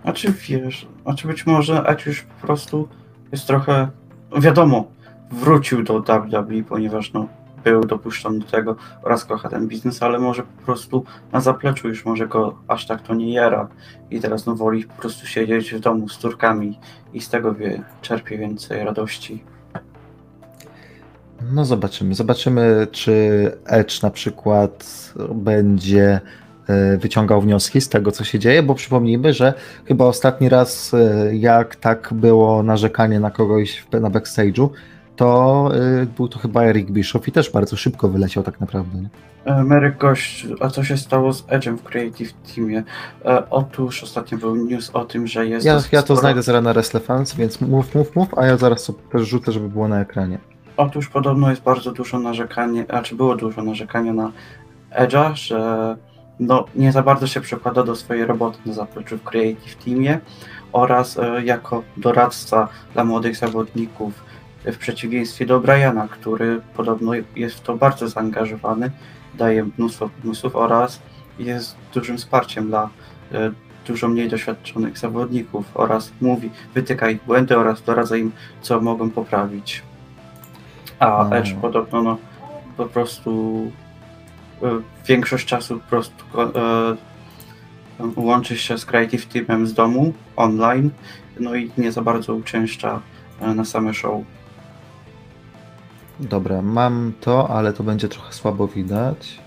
A 0.04 0.12
czy 0.12 0.32
wiesz, 0.32 0.88
a 1.04 1.14
czy 1.14 1.28
być 1.28 1.46
może 1.46 1.82
Edge 1.86 2.24
po 2.40 2.46
prostu 2.46 2.88
jest 3.32 3.46
trochę, 3.46 3.88
wiadomo, 4.38 4.86
wrócił 5.30 5.82
do 5.82 6.00
WWE, 6.00 6.62
ponieważ 6.68 7.12
no, 7.12 7.28
był 7.64 7.80
dopuszczony 7.80 8.38
do 8.38 8.46
tego 8.46 8.76
oraz 9.02 9.24
kocha 9.24 9.48
ten 9.48 9.68
biznes, 9.68 10.02
ale 10.02 10.18
może 10.18 10.42
po 10.42 10.62
prostu 10.62 11.04
na 11.32 11.40
zapleczu 11.40 11.88
już 11.88 12.04
może 12.04 12.28
go 12.28 12.58
aż 12.68 12.86
tak 12.86 13.02
to 13.02 13.14
nie 13.14 13.32
jara 13.32 13.68
i 14.10 14.20
teraz 14.20 14.46
no 14.46 14.54
woli 14.54 14.84
po 14.84 14.94
prostu 14.94 15.26
siedzieć 15.26 15.74
w 15.74 15.80
domu 15.80 16.08
z 16.08 16.18
Turkami 16.18 16.78
i 17.14 17.20
z 17.20 17.28
tego 17.28 17.54
wie, 17.54 17.82
czerpie 18.02 18.38
więcej 18.38 18.84
radości. 18.84 19.44
No 21.52 21.64
zobaczymy. 21.64 22.14
Zobaczymy, 22.14 22.86
czy 22.92 23.52
Edge 23.66 24.02
na 24.02 24.10
przykład 24.10 25.12
będzie 25.34 26.20
e, 26.68 26.96
wyciągał 26.96 27.40
wnioski 27.40 27.80
z 27.80 27.88
tego, 27.88 28.12
co 28.12 28.24
się 28.24 28.38
dzieje, 28.38 28.62
bo 28.62 28.74
przypomnijmy, 28.74 29.32
że 29.32 29.54
chyba 29.84 30.04
ostatni 30.04 30.48
raz, 30.48 30.94
e, 30.94 31.36
jak 31.36 31.76
tak 31.76 32.08
było 32.12 32.62
narzekanie 32.62 33.20
na 33.20 33.30
kogoś 33.30 33.86
na 33.92 34.10
backstage'u, 34.10 34.68
to 35.16 35.70
e, 36.02 36.06
był 36.06 36.28
to 36.28 36.38
chyba 36.38 36.64
Eric 36.64 36.90
Bischoff 36.90 37.28
i 37.28 37.32
też 37.32 37.50
bardzo 37.50 37.76
szybko 37.76 38.08
wyleciał 38.08 38.42
tak 38.42 38.60
naprawdę. 38.60 38.98
Nie? 38.98 39.08
Merek 39.64 39.98
Gość, 39.98 40.46
a 40.60 40.68
co 40.68 40.84
się 40.84 40.96
stało 40.96 41.32
z 41.32 41.42
Edge'em 41.42 41.76
w 41.76 41.82
Creative 41.82 42.32
Teamie? 42.32 42.82
Otóż 43.50 44.02
ostatnio 44.02 44.38
był 44.38 44.56
news 44.56 44.90
o 44.92 45.04
tym, 45.04 45.26
że 45.26 45.46
jest 45.46 45.66
Ja, 45.66 45.80
ja 45.92 46.02
to 46.02 46.14
sporo- 46.14 46.20
znajdę 46.20 46.42
zaraz 46.42 46.64
na 46.64 46.72
Wrestlefans, 46.72 47.34
więc 47.34 47.60
mów, 47.60 47.94
mów, 47.94 48.16
mów, 48.16 48.38
a 48.38 48.46
ja 48.46 48.56
zaraz 48.56 48.84
to 48.84 48.92
też 48.92 49.28
rzucę, 49.28 49.52
żeby 49.52 49.68
było 49.68 49.88
na 49.88 50.00
ekranie. 50.00 50.38
Otóż 50.76 51.08
podobno 51.08 51.50
jest 51.50 51.62
bardzo 51.62 51.92
dużo 51.92 52.18
narzekania, 52.18 52.84
a 52.88 53.02
czy 53.02 53.16
było 53.16 53.36
dużo 53.36 53.62
narzekania 53.62 54.12
na 54.12 54.32
Edge'a, 54.90 55.34
że 55.34 55.96
no, 56.40 56.64
nie 56.74 56.92
za 56.92 57.02
bardzo 57.02 57.26
się 57.26 57.40
przekłada 57.40 57.82
do 57.82 57.96
swojej 57.96 58.26
roboty 58.26 58.58
na 58.66 58.72
zapleczu 58.72 59.18
w 59.18 59.22
Creative 59.22 59.76
Teamie 59.76 60.20
oraz 60.72 61.18
e, 61.18 61.44
jako 61.44 61.82
doradca 61.96 62.68
dla 62.94 63.04
młodych 63.04 63.36
zawodników 63.36 64.24
w 64.64 64.76
przeciwieństwie 64.76 65.46
do 65.46 65.60
Briana, 65.60 66.08
który 66.08 66.60
podobno 66.76 67.12
jest 67.36 67.56
w 67.56 67.60
to 67.60 67.76
bardzo 67.76 68.08
zaangażowany, 68.08 68.90
daje 69.34 69.66
mnóstwo 69.78 70.10
pomysłów 70.22 70.56
oraz 70.56 71.00
jest 71.38 71.76
dużym 71.94 72.16
wsparciem 72.18 72.68
dla 72.68 72.90
e, 73.32 73.50
dużo 73.86 74.08
mniej 74.08 74.28
doświadczonych 74.28 74.98
zawodników 74.98 75.64
oraz 75.74 76.12
mówi, 76.20 76.50
wytyka 76.74 77.10
ich 77.10 77.24
błędy 77.24 77.58
oraz 77.58 77.82
doradza 77.82 78.16
im, 78.16 78.32
co 78.62 78.80
mogą 78.80 79.10
poprawić. 79.10 79.82
A 80.98 81.26
No. 81.30 81.36
Edge 81.36 81.54
podobno 81.54 82.02
no, 82.02 82.18
po 82.76 82.86
prostu 82.86 83.30
e, 84.62 84.66
większość 85.06 85.46
czasu 85.46 85.80
po 85.80 85.88
prostu 85.88 86.24
e, 86.40 86.96
łączy 88.16 88.58
się 88.58 88.78
z 88.78 88.86
Creative 88.86 89.26
Teamem 89.26 89.66
z 89.66 89.74
domu, 89.74 90.12
online, 90.36 90.90
no 91.40 91.54
i 91.54 91.70
nie 91.78 91.92
za 91.92 92.02
bardzo 92.02 92.34
uczęszcza 92.34 93.00
e, 93.40 93.54
na 93.54 93.64
same 93.64 93.94
show. 93.94 94.22
Dobra, 96.20 96.62
mam 96.62 97.12
to, 97.20 97.50
ale 97.50 97.72
to 97.72 97.82
będzie 97.82 98.08
trochę 98.08 98.32
słabo 98.32 98.68
widać. 98.68 99.38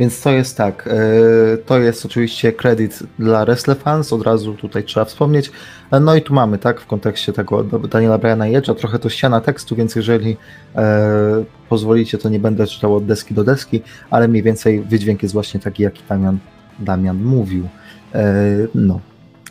Więc 0.00 0.20
to 0.20 0.30
jest 0.30 0.56
tak, 0.56 0.88
e, 0.88 1.56
to 1.56 1.78
jest 1.78 2.06
oczywiście 2.06 2.52
kredyt 2.52 3.02
dla 3.18 3.44
WrestleFans, 3.44 4.12
od 4.12 4.22
razu 4.22 4.54
tutaj 4.54 4.84
trzeba 4.84 5.04
wspomnieć. 5.04 5.50
E, 5.90 6.00
No 6.00 6.14
i 6.14 6.22
tu 6.22 6.34
mamy, 6.34 6.58
tak, 6.58 6.80
w 6.80 6.86
kontekście 6.86 7.32
tego 7.32 7.64
Daniela 7.64 8.18
Briana 8.18 8.48
i 8.48 8.56
Edge'a, 8.56 8.74
trochę 8.74 8.98
to 8.98 9.08
ściana 9.08 9.40
tekstu, 9.40 9.76
więc 9.76 9.96
jeżeli 9.96 10.36
e, 10.76 11.44
pozwolicie, 11.68 12.18
to 12.18 12.28
nie 12.28 12.38
będę 12.38 12.66
czytał 12.66 12.96
od 12.96 13.06
deski 13.06 13.34
do 13.34 13.44
deski, 13.44 13.82
ale 14.10 14.28
mniej 14.28 14.42
więcej 14.42 14.80
wydźwięk 14.82 15.22
jest 15.22 15.32
właśnie 15.32 15.60
taki, 15.60 15.82
jaki 15.82 16.02
Damian, 16.08 16.38
Damian 16.78 17.22
mówił. 17.22 17.68
E, 18.14 18.34
no. 18.74 19.00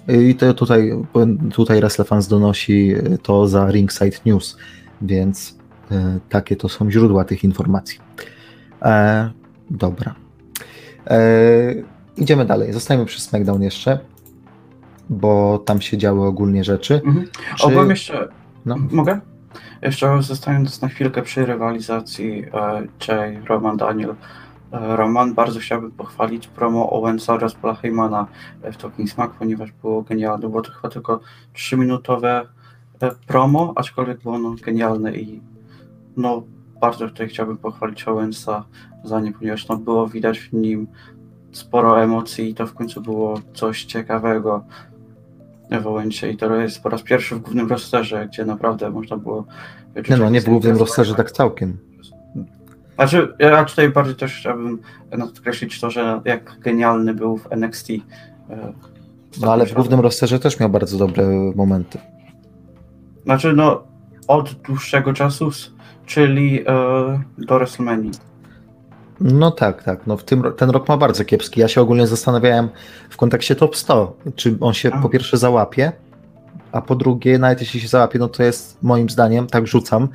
I 0.07 0.35
to 0.35 0.53
tutaj, 0.53 0.91
tutaj 1.53 1.79
WrestleFans 1.79 2.27
donosi 2.27 2.95
to 3.23 3.47
za 3.47 3.71
Ringside 3.71 4.17
News. 4.25 4.57
więc 5.01 5.57
e, 5.91 6.19
takie 6.29 6.55
to 6.55 6.69
są 6.69 6.91
źródła 6.91 7.25
tych 7.25 7.43
informacji. 7.43 7.99
E, 8.81 9.29
dobra. 9.69 10.28
E, 11.07 11.19
idziemy 12.17 12.45
dalej. 12.45 12.73
Zostajemy 12.73 13.05
przy 13.05 13.21
SmackDown 13.21 13.61
jeszcze, 13.61 13.99
bo 15.09 15.59
tam 15.59 15.81
się 15.81 15.97
działy 15.97 16.27
ogólnie 16.27 16.63
rzeczy. 16.63 17.01
Mhm. 17.05 17.27
Czy- 17.57 17.89
jeszcze. 17.89 18.27
No. 18.65 18.75
Mogę? 18.91 19.19
Jeszcze 19.81 20.21
zostając 20.21 20.81
na 20.81 20.87
chwilkę 20.87 21.21
przy 21.21 21.45
rywalizacji 21.45 22.43
e, 22.53 22.87
Jay, 23.07 23.41
Roman, 23.45 23.77
Daniel. 23.77 24.15
E, 24.71 24.95
Roman, 24.95 25.33
bardzo 25.33 25.59
chciałbym 25.59 25.91
pochwalić 25.91 26.47
promo 26.47 26.89
Owensa 26.89 27.33
oraz 27.33 27.53
Paula 27.53 27.75
Heymana 27.75 28.27
w 28.63 28.77
Talking 28.77 29.09
Smack, 29.09 29.33
ponieważ 29.33 29.71
było 29.71 30.01
genialne. 30.01 30.49
Było 30.49 30.61
to 30.61 30.71
chyba 30.71 30.89
tylko 30.89 31.19
3-minutowe 31.55 32.45
e, 33.01 33.11
promo, 33.27 33.73
aczkolwiek 33.75 34.21
było 34.21 34.35
ono 34.35 34.55
genialne 34.65 35.15
i 35.15 35.41
no 36.17 36.43
bardzo 36.81 37.07
tutaj 37.07 37.27
chciałbym 37.27 37.57
pochwalić 37.57 38.07
Owensa 38.07 38.65
za 39.03 39.19
nie, 39.19 39.31
ponieważ 39.31 39.67
no, 39.67 39.77
było 39.77 40.07
widać 40.07 40.39
w 40.39 40.53
nim 40.53 40.87
sporo 41.51 42.03
emocji 42.03 42.49
i 42.49 42.55
to 42.55 42.67
w 42.67 42.73
końcu 42.73 43.01
było 43.01 43.39
coś 43.53 43.83
ciekawego 43.83 44.65
w 45.81 45.87
Owensie 45.87 46.27
i 46.27 46.37
to 46.37 46.55
jest 46.55 46.83
po 46.83 46.89
raz 46.89 47.01
pierwszy 47.01 47.35
w 47.35 47.39
głównym 47.39 47.67
rosterze, 47.69 48.27
gdzie 48.27 48.45
naprawdę 48.45 48.89
można 48.89 49.17
było 49.17 49.45
Nie 50.09 50.17
no, 50.17 50.29
nie 50.29 50.41
w 50.41 50.45
głównym 50.45 50.77
rosterze 50.77 51.15
tak 51.15 51.31
całkiem. 51.31 51.77
Znaczy, 52.95 53.33
ja 53.39 53.65
tutaj 53.65 53.89
bardziej 53.89 54.15
też 54.15 54.35
chciałbym 54.35 54.79
podkreślić 55.19 55.79
to, 55.79 55.89
że 55.91 56.21
jak 56.25 56.59
genialny 56.59 57.13
był 57.13 57.37
w 57.37 57.51
NXT. 57.51 57.89
e, 57.89 58.73
No 59.41 59.53
ale 59.53 59.65
w 59.65 59.73
głównym 59.73 59.99
rosterze 59.99 60.39
też 60.39 60.59
miał 60.59 60.69
bardzo 60.69 60.97
dobre 60.97 61.29
momenty. 61.55 61.99
Znaczy, 63.23 63.53
no, 63.53 63.83
od 64.27 64.53
dłuższego 64.53 65.13
czasu, 65.13 65.51
czyli 66.09 66.61
e, 66.61 66.65
do 67.37 67.55
WrestleMania. 67.55 68.11
No 69.21 69.51
tak, 69.51 69.83
tak. 69.83 70.07
No 70.07 70.17
w 70.17 70.23
tym, 70.23 70.43
ten 70.57 70.69
rok 70.69 70.87
ma 70.87 70.97
bardzo 70.97 71.25
kiepski. 71.25 71.59
Ja 71.59 71.67
się 71.67 71.81
ogólnie 71.81 72.07
zastanawiałem 72.07 72.69
w 73.09 73.17
kontekście 73.17 73.55
top 73.55 73.75
100, 73.75 74.17
czy 74.35 74.57
on 74.61 74.73
się 74.73 74.93
A. 74.93 75.01
po 75.01 75.09
pierwsze 75.09 75.37
załapie, 75.37 75.91
a 76.71 76.81
po 76.81 76.95
drugie, 76.95 77.39
nawet 77.39 77.59
jeśli 77.61 77.79
się 77.79 77.87
załapie, 77.87 78.19
no 78.19 78.27
to 78.27 78.43
jest 78.43 78.83
moim 78.83 79.09
zdaniem, 79.09 79.47
tak 79.47 79.67
rzucam, 79.67 80.07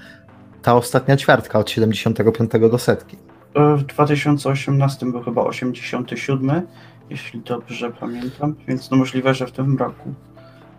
ta 0.62 0.74
ostatnia 0.74 1.16
ćwiartka 1.16 1.58
od 1.58 1.70
75 1.70 2.50
do 2.70 2.78
setki. 2.78 3.16
E, 3.54 3.76
W 3.76 3.82
2018 3.82 5.06
był 5.06 5.22
chyba 5.22 5.42
87, 5.44 6.62
jeśli 7.10 7.40
dobrze 7.40 7.90
pamiętam, 7.90 8.54
więc 8.68 8.90
no 8.90 8.96
możliwe, 8.96 9.34
że 9.34 9.46
w 9.46 9.52
tym 9.52 9.78
roku 9.78 10.14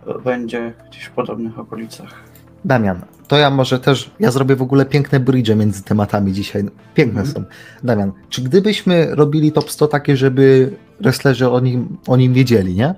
e, 0.06 0.18
będzie 0.18 0.74
gdzieś 0.90 1.04
w 1.04 1.10
podobnych 1.10 1.58
okolicach. 1.58 2.35
Damian, 2.64 3.00
to 3.28 3.36
ja 3.38 3.50
może 3.50 3.78
też, 3.78 4.10
ja 4.20 4.30
zrobię 4.30 4.56
w 4.56 4.62
ogóle 4.62 4.84
piękne 4.86 5.20
bridge 5.20 5.54
między 5.56 5.82
tematami 5.82 6.32
dzisiaj. 6.32 6.64
Piękne 6.94 7.20
Mhm. 7.20 7.34
są. 7.34 7.44
Damian, 7.84 8.12
czy 8.28 8.42
gdybyśmy 8.42 9.14
robili 9.14 9.52
top 9.52 9.70
100 9.70 9.88
takie, 9.88 10.16
żeby 10.16 10.72
wrestlerzy 11.00 11.50
o 11.50 11.60
nim, 11.60 11.96
o 12.06 12.16
nim 12.16 12.34
wiedzieli, 12.34 12.74
nie? 12.74 12.94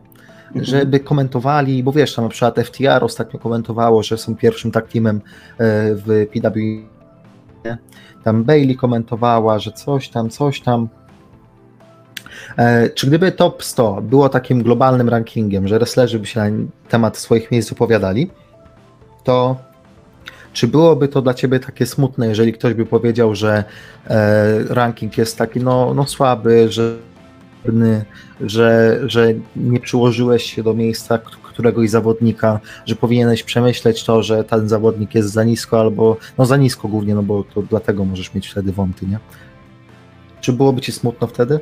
Mhm. 0.47 0.64
żeby 0.64 1.01
komentowali, 1.01 1.83
bo 1.83 1.92
wiesz, 1.92 2.14
tam 2.14 2.25
na 2.25 2.29
przykład 2.31 2.57
FTR 2.59 3.05
ostatnio 3.05 3.40
komentowało, 3.40 4.03
że 4.03 4.18
są 4.18 4.37
pierwszym 4.37 4.71
tak 4.71 4.88
teamem 4.88 5.16
e, 5.16 5.21
w 5.94 6.27
PW. 6.33 6.61
nie? 7.64 7.79
Tam 8.25 8.44
Bailey 8.44 8.77
komentowała, 8.77 9.59
że 9.59 9.73
coś 9.73 10.09
tam, 10.09 10.31
coś 10.31 10.61
tam. 10.61 10.88
E, 12.59 12.90
Czy 12.90 13.07
gdyby 13.07 13.33
top 13.33 13.64
100 13.64 14.03
było 14.03 14.29
takim 14.29 14.62
globalnym 14.62 15.09
rankingiem, 15.09 15.68
że 15.68 15.79
wrestlerzy 15.79 16.18
by 16.18 16.27
się 16.27 16.40
na 16.40 16.51
temat 16.88 17.16
swoich 17.16 17.51
miejsc 17.51 17.68
wypowiadali, 17.68 18.31
to 19.29 19.57
czy 20.53 20.69
byłoby 20.69 21.09
to 21.09 21.23
dla 21.23 21.35
ciebie 21.35 21.61
takie 21.61 21.87
smutne, 21.87 22.27
jeżeli 22.27 22.53
ktoś 22.53 22.75
by 22.75 22.87
powiedział, 22.87 23.35
że 23.35 23.64
e, 24.07 24.64
ranking 24.69 25.19
jest 25.19 25.38
taki 25.38 25.61
no, 25.61 25.95
no 25.95 26.07
słaby, 26.07 26.73
że 26.73 26.97
że, 28.41 29.01
że 29.07 29.35
nie 29.57 29.81
przyłożyłeś 29.81 30.55
się 30.55 30.62
do 30.62 30.75
miejsca 30.75 31.19
któregoś 31.43 31.91
zawodnika, 31.91 32.61
że 32.87 32.97
powinieneś 32.97 33.43
przemyśleć 33.43 34.05
to, 34.05 34.23
że 34.23 34.45
ten 34.45 34.69
zawodnik 34.69 35.14
jest 35.14 35.31
za 35.31 35.45
nisko, 35.45 35.81
albo 35.81 36.17
no 36.38 36.47
za 36.47 36.57
nisko 36.57 36.88
głównie, 36.88 37.14
no 37.14 37.23
bo 37.23 37.45
to 37.45 37.62
dlatego 37.62 38.05
możesz 38.05 38.35
mieć 38.35 38.49
wtedy 38.49 38.73
wąty, 38.73 39.07
nie? 39.07 39.19
Czy 40.41 40.53
byłoby 40.53 40.81
ci 40.81 40.93
smutno 40.93 41.27
wtedy? 41.27 41.61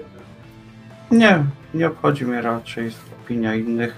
Nie, 1.11 1.45
nie 1.75 1.87
obchodzi 1.87 2.25
mnie 2.25 2.43
raczej 2.43 2.91
opinia 3.25 3.55
innych. 3.55 3.97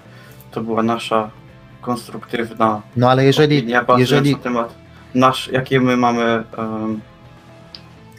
To 0.50 0.60
była 0.60 0.82
nasza 0.82 1.30
konstruktywna 1.80 2.82
No 2.96 3.10
ale 3.10 3.24
jeżeli, 3.24 3.58
opinia, 3.58 3.84
jeżeli 3.98 4.32
na 4.32 4.38
temat 4.38 4.74
nasz, 5.14 5.48
jakie 5.52 5.80
my 5.80 5.96
mamy 5.96 6.44
em, 6.58 7.00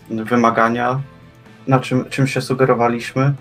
wymagania, 0.09 0.99
na 1.67 1.79
czym, 1.79 2.05
czym 2.09 2.27
się 2.27 2.41
sugerowaliśmy 2.41 3.33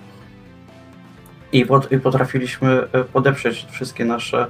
i, 1.52 1.66
pot, 1.66 1.92
i 1.92 1.98
potrafiliśmy 1.98 2.88
e, 2.92 3.04
podeprzeć 3.04 3.66
wszystkie 3.70 4.04
nasze 4.04 4.46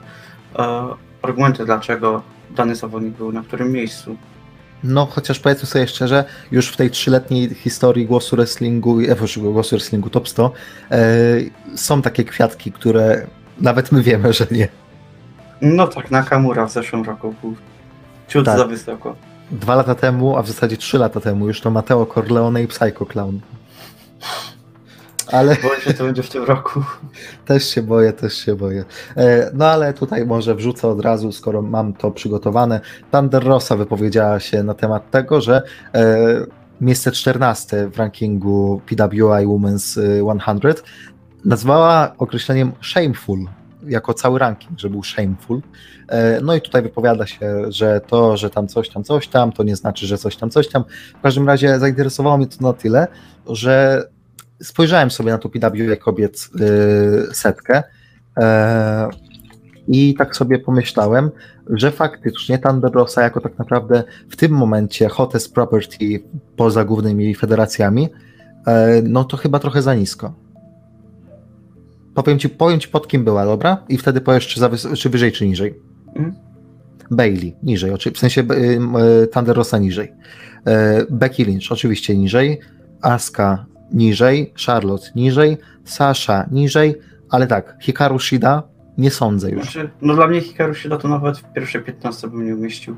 e, 0.58 0.88
argumenty, 1.22 1.64
dlaczego 1.64 2.22
dany 2.50 2.74
zawodnik 2.74 3.14
był 3.14 3.32
na 3.32 3.42
którym 3.42 3.72
miejscu. 3.72 4.16
No, 4.84 5.06
chociaż 5.06 5.38
powiedzmy 5.38 5.66
sobie 5.66 5.88
szczerze, 5.88 6.24
już 6.50 6.68
w 6.68 6.76
tej 6.76 6.90
trzyletniej 6.90 7.54
historii 7.54 8.06
głosu 8.06 8.36
wrestlingu, 8.36 9.00
e, 9.00 9.16
proszę, 9.16 9.40
głosu 9.40 9.76
wrestlingu 9.76 10.10
top 10.10 10.28
100, 10.28 10.52
e, 10.90 10.98
są 11.74 12.02
takie 12.02 12.24
kwiatki, 12.24 12.72
które 12.72 13.26
nawet 13.60 13.92
my 13.92 14.02
wiemy, 14.02 14.32
że 14.32 14.46
nie. 14.50 14.68
No 15.62 15.86
tak, 15.86 16.10
Nakamura 16.10 16.66
w 16.66 16.72
zeszłym 16.72 17.04
roku 17.04 17.34
był 17.42 17.54
ciut 18.28 18.44
Tak. 18.46 18.58
za 18.58 18.64
wysoko. 18.64 19.16
Dwa 19.50 19.74
lata 19.74 19.94
temu, 19.94 20.36
a 20.36 20.42
w 20.42 20.46
zasadzie 20.48 20.76
trzy 20.76 20.98
lata 20.98 21.20
temu, 21.20 21.46
już 21.48 21.60
to 21.60 21.70
Mateo 21.70 22.06
Corleone 22.06 22.62
i 22.62 22.66
Psycho 22.66 23.06
Clown. 23.06 23.40
Ale 25.32 25.56
Boję 25.62 25.80
się, 25.80 25.94
to 25.94 26.04
będzie 26.04 26.22
w 26.22 26.30
tym 26.30 26.44
roku. 26.44 26.82
też 27.46 27.64
się 27.70 27.82
boję, 27.82 28.12
też 28.12 28.34
się 28.34 28.54
boję. 28.54 28.84
E, 29.16 29.50
No 29.54 29.66
ale 29.66 29.94
tutaj 29.94 30.26
może 30.26 30.54
wrzucę 30.54 30.88
od 30.88 31.00
razu, 31.00 31.32
skoro 31.32 31.62
mam 31.62 31.92
to 31.92 32.10
przygotowane. 32.10 32.80
Thunder 33.12 33.44
Rosa 33.44 33.76
wypowiedziała 33.76 34.40
się 34.40 34.62
na 34.62 34.74
temat 34.74 35.10
tego, 35.10 35.40
że 35.40 35.62
e, 35.94 36.16
miejsce 36.80 37.12
14 37.12 37.88
w 37.90 37.96
rankingu 37.98 38.80
PWI 38.86 39.46
Women's 39.46 40.00
e, 40.00 40.70
100 40.72 40.82
nazwała 41.44 42.12
określeniem 42.18 42.72
shameful, 42.80 43.38
jako 43.86 44.14
cały 44.14 44.38
ranking, 44.38 44.78
że 44.80 44.90
był 44.90 45.02
shameful. 45.04 45.62
E, 46.08 46.40
No 46.40 46.54
i 46.54 46.60
tutaj 46.60 46.82
wypowiada 46.82 47.26
się, 47.26 47.64
że 47.68 48.00
to, 48.06 48.36
że 48.36 48.50
tam 48.50 48.68
coś 48.68 48.88
tam, 48.88 49.04
coś 49.04 49.28
tam, 49.28 49.52
to 49.52 49.62
nie 49.62 49.76
znaczy, 49.76 50.06
że 50.06 50.18
coś 50.18 50.36
tam, 50.36 50.50
coś 50.50 50.68
tam. 50.68 50.84
W 51.18 51.22
każdym 51.22 51.46
razie 51.46 51.78
zainteresowało 51.78 52.36
mnie 52.36 52.46
to 52.46 52.66
na 52.66 52.72
tyle, 52.72 53.06
że 53.46 54.04
spojrzałem 54.62 55.10
sobie 55.10 55.32
na 55.32 55.38
tą 55.38 55.48
PWA 55.48 55.96
kobiet 55.96 56.48
y, 57.30 57.34
setkę 57.34 57.82
e, 58.36 59.08
i 59.88 60.14
tak 60.14 60.36
sobie 60.36 60.58
pomyślałem, 60.58 61.30
że 61.70 61.90
faktycznie 61.90 62.58
Thunder 62.58 62.92
Rosa 62.92 63.22
jako 63.22 63.40
tak 63.40 63.58
naprawdę 63.58 64.04
w 64.30 64.36
tym 64.36 64.52
momencie 64.52 65.08
hottest 65.08 65.54
property 65.54 66.22
poza 66.56 66.84
głównymi 66.84 67.34
federacjami, 67.34 68.08
e, 68.66 69.02
no 69.02 69.24
to 69.24 69.36
chyba 69.36 69.58
trochę 69.58 69.82
za 69.82 69.94
nisko. 69.94 70.47
Powiem 72.24 72.38
ci, 72.38 72.48
powiem 72.48 72.80
ci 72.80 72.88
pod 72.88 73.08
kim 73.08 73.24
była, 73.24 73.44
dobra? 73.44 73.84
I 73.88 73.98
wtedy 73.98 74.20
powiesz, 74.20 74.46
czy, 74.46 74.60
czy 74.96 75.10
wyżej, 75.10 75.32
czy 75.32 75.46
niżej. 75.46 75.74
Mhm. 76.06 76.34
Bailey, 77.10 77.56
niżej, 77.62 77.92
w 78.14 78.18
sensie 78.18 78.40
y, 78.40 78.44
y, 79.22 79.26
Thunder 79.26 79.56
Rosa 79.56 79.78
niżej. 79.78 80.12
E, 80.66 81.06
Becky 81.10 81.44
Lynch, 81.44 81.72
oczywiście 81.72 82.16
niżej. 82.16 82.60
Asuka 83.02 83.66
niżej, 83.92 84.52
Charlotte 84.66 85.06
niżej, 85.16 85.58
Sasha 85.84 86.48
niżej, 86.50 86.94
ale 87.30 87.46
tak, 87.46 87.76
Hikaru 87.80 88.18
Shida 88.18 88.62
nie 88.98 89.10
sądzę 89.10 89.50
już. 89.50 89.62
Znaczy, 89.62 89.90
no 90.02 90.14
dla 90.14 90.26
mnie 90.26 90.40
Hikaru 90.40 90.74
Shida 90.74 90.96
to 90.96 91.08
nawet 91.08 91.38
w 91.38 91.52
pierwszej 91.52 91.82
15 91.82 92.28
bym 92.28 92.46
nie 92.46 92.54
umieścił. 92.54 92.96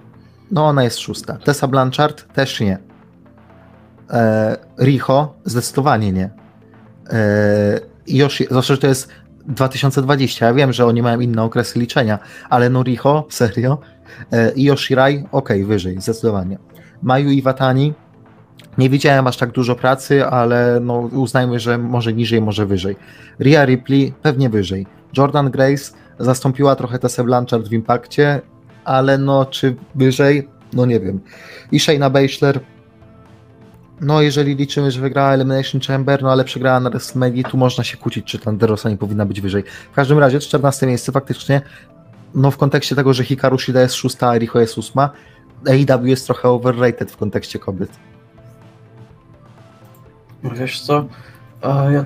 No 0.51 0.67
ona 0.67 0.85
jest 0.85 0.99
szósta. 0.99 1.39
Tessa 1.45 1.69
Blanchard 1.69 2.33
też 2.33 2.61
nie. 2.61 2.79
E, 4.11 4.57
Riho 4.79 5.35
zdecydowanie 5.45 6.13
nie. 6.13 6.31
E, 7.11 7.90
Yoshi, 8.17 8.47
że 8.61 8.79
to 8.79 8.87
jest 8.87 9.09
2020. 9.47 10.47
Ja 10.47 10.55
wiem, 10.55 10.73
że 10.73 10.87
oni 10.87 11.03
mają 11.03 11.21
inne 11.21 11.43
okresy 11.43 11.79
liczenia, 11.79 12.19
ale 12.51 12.71
no 12.71 12.83
Riho, 12.83 13.27
serio. 13.31 13.79
E, 14.33 14.53
I 14.53 14.65
Yoshirai, 14.65 15.25
okej, 15.33 15.65
wyżej, 15.65 16.01
zdecydowanie. 16.01 16.59
Mayu 17.03 17.31
Iwatani, 17.31 17.95
nie 18.79 18.91
widziałem 18.91 19.27
aż 19.27 19.37
tak 19.37 19.51
dużo 19.51 19.75
pracy, 19.75 20.27
ale 20.27 20.79
no 20.83 20.99
uznajmy, 20.99 21.61
że 21.61 21.79
może 21.79 22.13
niżej, 22.13 22.41
może 22.41 22.67
wyżej. 22.67 22.97
Rhea 23.41 23.65
Ripley 23.65 24.15
pewnie 24.23 24.51
wyżej. 24.51 24.87
Jordan 25.17 25.51
Grace 25.51 25.93
zastąpiła 26.19 26.77
trochę 26.77 26.99
Tessę 26.99 27.25
Blanchard 27.25 27.69
w 27.69 27.73
Impakcie, 27.73 28.41
ale 28.85 29.19
no 29.19 29.45
czy 29.45 29.77
wyżej? 29.95 30.49
No 30.73 30.87
nie 30.87 31.01
wiem. 31.01 31.21
I 31.73 31.81
Shayna 31.81 32.11
no 34.01 34.23
jeżeli 34.23 34.57
liczymy, 34.57 34.91
że 34.91 35.01
wygrała 35.01 35.33
Elimination 35.33 35.81
Chamber, 35.81 36.23
no 36.23 36.33
ale 36.33 36.45
przegrała 36.45 36.81
na 36.81 36.91
WrestleMania, 36.91 37.43
tu 37.43 37.57
można 37.57 37.85
się 37.85 37.97
kłócić, 37.97 38.25
czy 38.25 38.39
tam 38.39 38.57
Derosa 38.57 38.91
nie 38.91 38.97
powinna 38.97 39.27
być 39.27 39.41
wyżej. 39.41 39.65
W 39.93 39.95
każdym 39.95 40.19
razie 40.19 40.41
14 40.41 40.87
miejsce 40.87 41.13
faktycznie, 41.13 41.63
no 42.35 42.51
w 42.51 42.57
kontekście 42.57 42.97
tego, 42.97 43.15
że 43.15 43.25
Hikaru 43.25 43.59
Shida 43.59 43.81
jest 43.81 43.95
szósta, 43.95 44.29
a 44.29 44.37
Riho 44.37 44.61
jest 44.61 44.79
ósma, 44.79 45.11
AEW 45.67 46.07
jest 46.07 46.27
trochę 46.27 46.49
overrated 46.49 47.13
w 47.13 47.17
kontekście 47.17 47.59
kobiet. 47.59 47.91
Wiesz 50.43 50.81
co, 50.81 51.07
e, 51.63 51.93
ja 51.93 52.05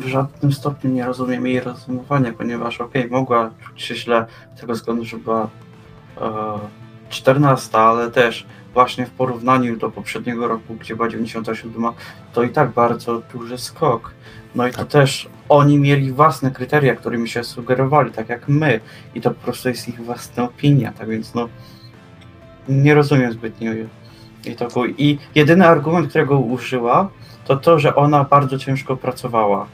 w 0.00 0.06
żadnym 0.06 0.52
stopniu 0.52 0.90
nie 0.90 1.06
rozumiem 1.06 1.46
jej 1.46 1.60
rozumowania, 1.60 2.32
ponieważ 2.32 2.80
okej, 2.80 3.02
okay, 3.02 3.18
mogła 3.18 3.50
czuć 3.64 3.82
się 3.82 3.94
źle 3.94 4.26
z 4.56 4.60
tego 4.60 4.72
względu, 4.72 5.04
że 5.04 5.16
była 5.16 5.48
e, 6.20 6.58
14, 7.08 7.78
ale 7.78 8.10
też 8.10 8.46
właśnie 8.76 9.06
w 9.06 9.10
porównaniu 9.10 9.76
do 9.76 9.90
poprzedniego 9.90 10.48
roku, 10.48 10.74
gdzie 10.74 10.96
była 10.96 11.08
97, 11.08 11.84
to 12.32 12.42
i 12.42 12.48
tak 12.48 12.70
bardzo 12.70 13.22
duży 13.34 13.58
skok. 13.58 14.14
No 14.54 14.66
i 14.66 14.70
to 14.70 14.78
Tak. 14.78 14.88
też 14.88 15.28
oni 15.48 15.78
mieli 15.78 16.12
własne 16.12 16.50
kryteria, 16.50 16.96
którymi 16.96 17.28
się 17.28 17.44
sugerowali, 17.44 18.10
tak 18.10 18.28
jak 18.28 18.48
my. 18.48 18.80
I 19.14 19.20
to 19.20 19.30
po 19.30 19.44
prostu 19.44 19.68
jest 19.68 19.88
ich 19.88 20.04
własna 20.04 20.44
opinia, 20.44 20.92
tak 20.92 21.08
więc 21.08 21.34
no 21.34 21.48
nie 22.68 22.94
rozumiem 22.94 23.32
zbytnio 23.32 23.72
jej. 23.72 23.88
I 24.98 25.18
jedyny 25.34 25.66
argument, 25.68 26.08
którego 26.08 26.38
użyła, 26.38 27.08
to 27.44 27.56
to, 27.56 27.78
że 27.78 27.94
ona 27.96 28.24
bardzo 28.24 28.58
ciężko 28.58 28.96
pracowała. 28.96 29.66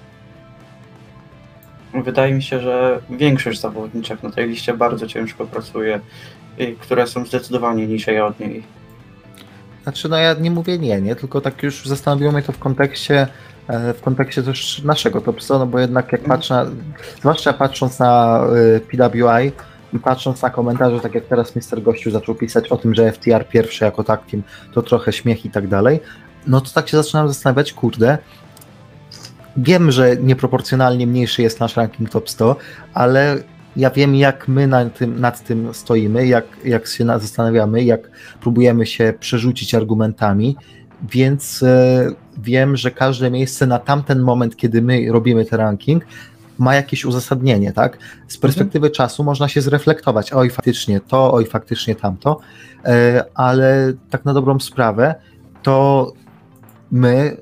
Wydaje 1.95 2.35
mi 2.35 2.43
się, 2.43 2.61
że 2.61 3.01
większość 3.11 3.61
zawodniczek 3.61 4.23
na 4.23 4.31
tej 4.31 4.49
liście 4.49 4.75
bardzo 4.75 5.07
ciężko 5.07 5.47
pracuje, 5.47 6.01
które 6.81 7.07
są 7.07 7.25
zdecydowanie 7.25 7.87
niżej 7.87 8.21
od 8.21 8.41
niej. 8.41 8.82
Znaczy, 9.83 10.09
no 10.09 10.17
ja 10.17 10.35
nie 10.35 10.51
mówię 10.51 10.79
nie, 10.79 11.01
nie, 11.01 11.17
tylko 11.17 11.41
tak 11.41 11.63
już 11.63 11.87
zastanowiło 11.87 12.33
mnie 12.33 12.43
to 12.43 12.53
w 12.53 12.59
kontekście, 12.59 13.27
e, 13.69 13.95
w 13.95 14.01
kontekście 14.01 14.43
też 14.43 14.83
naszego 14.85 15.21
top 15.21 15.43
100, 15.43 15.59
no 15.59 15.67
bo 15.67 15.79
jednak 15.79 16.13
jak 16.13 16.21
Mhm. 16.21 16.39
patrzę, 16.39 16.55
na, 16.55 16.67
zwłaszcza 17.19 17.53
patrząc 17.53 17.99
na 17.99 18.45
y, 18.77 18.81
PWI 18.81 19.53
i 19.93 19.99
patrząc 19.99 20.43
na 20.43 20.51
komentarze, 20.51 21.01
tak 21.01 21.15
jak 21.15 21.25
teraz 21.25 21.57
Mr. 21.57 21.83
Gościu 21.83 22.11
zaczął 22.11 22.35
pisać 22.35 22.69
o 22.69 22.77
tym, 22.77 22.95
że 22.95 23.13
FTR 23.13 23.49
pierwszy 23.49 23.85
jako 23.85 24.05
tak 24.05 24.27
team, 24.27 24.43
to 24.73 24.83
trochę 24.83 25.13
śmiech 25.13 25.45
i 25.45 25.51
tak 25.51 25.69
dalej, 25.69 26.01
no 26.47 26.61
to 26.61 26.71
tak 26.75 26.89
się 26.89 26.97
zaczynam 26.97 27.29
zastanawiać, 27.29 27.73
kurde, 27.73 28.19
wiem, 29.57 29.91
że 29.91 30.17
nieproporcjonalnie 30.17 31.07
mniejszy 31.07 31.43
jest 31.43 31.61
nasz 31.61 31.77
ranking 31.77 32.11
top 32.11 32.31
100, 32.31 32.57
ale 32.95 33.37
ja 33.77 33.91
wiem, 33.91 34.15
jak 34.15 34.49
my 34.49 34.67
nad 34.67 34.99
tym, 34.99 35.21
nad 35.21 35.45
tym 35.45 35.75
stoimy, 35.75 36.27
jak, 36.27 36.45
jak 36.65 36.87
się 36.87 37.05
na- 37.05 37.19
zastanawiamy, 37.19 37.85
jak 37.85 38.11
próbujemy 38.41 38.87
się 38.87 39.15
przerzucić 39.21 39.75
argumentami, 39.75 40.57
więc 41.11 41.63
e, 41.63 42.11
wiem, 42.39 42.77
że 42.77 42.91
każde 42.91 43.31
miejsce 43.31 43.67
na 43.67 43.79
tamten 43.79 44.21
moment, 44.21 44.57
kiedy 44.57 44.83
my 44.83 45.13
robimy 45.13 45.45
ten 45.45 45.59
ranking, 45.59 46.05
ma 46.59 46.75
jakieś 46.75 47.05
uzasadnienie, 47.05 47.73
tak? 47.73 47.99
Z 48.29 48.39
perspektywy 48.39 48.91
czasu 48.91 49.25
można 49.25 49.49
się 49.49 49.61
zreflektować, 49.61 50.33
oj 50.33 50.51
faktycznie 50.51 51.01
to, 51.01 51.33
oj 51.33 51.47
faktycznie 51.47 51.95
tamto, 51.95 52.41
e, 52.85 53.25
ale 53.35 53.93
tak 54.11 54.25
na 54.25 54.35
dobrą 54.35 54.61
sprawę, 54.61 55.15
to 55.63 56.13
my 56.91 57.37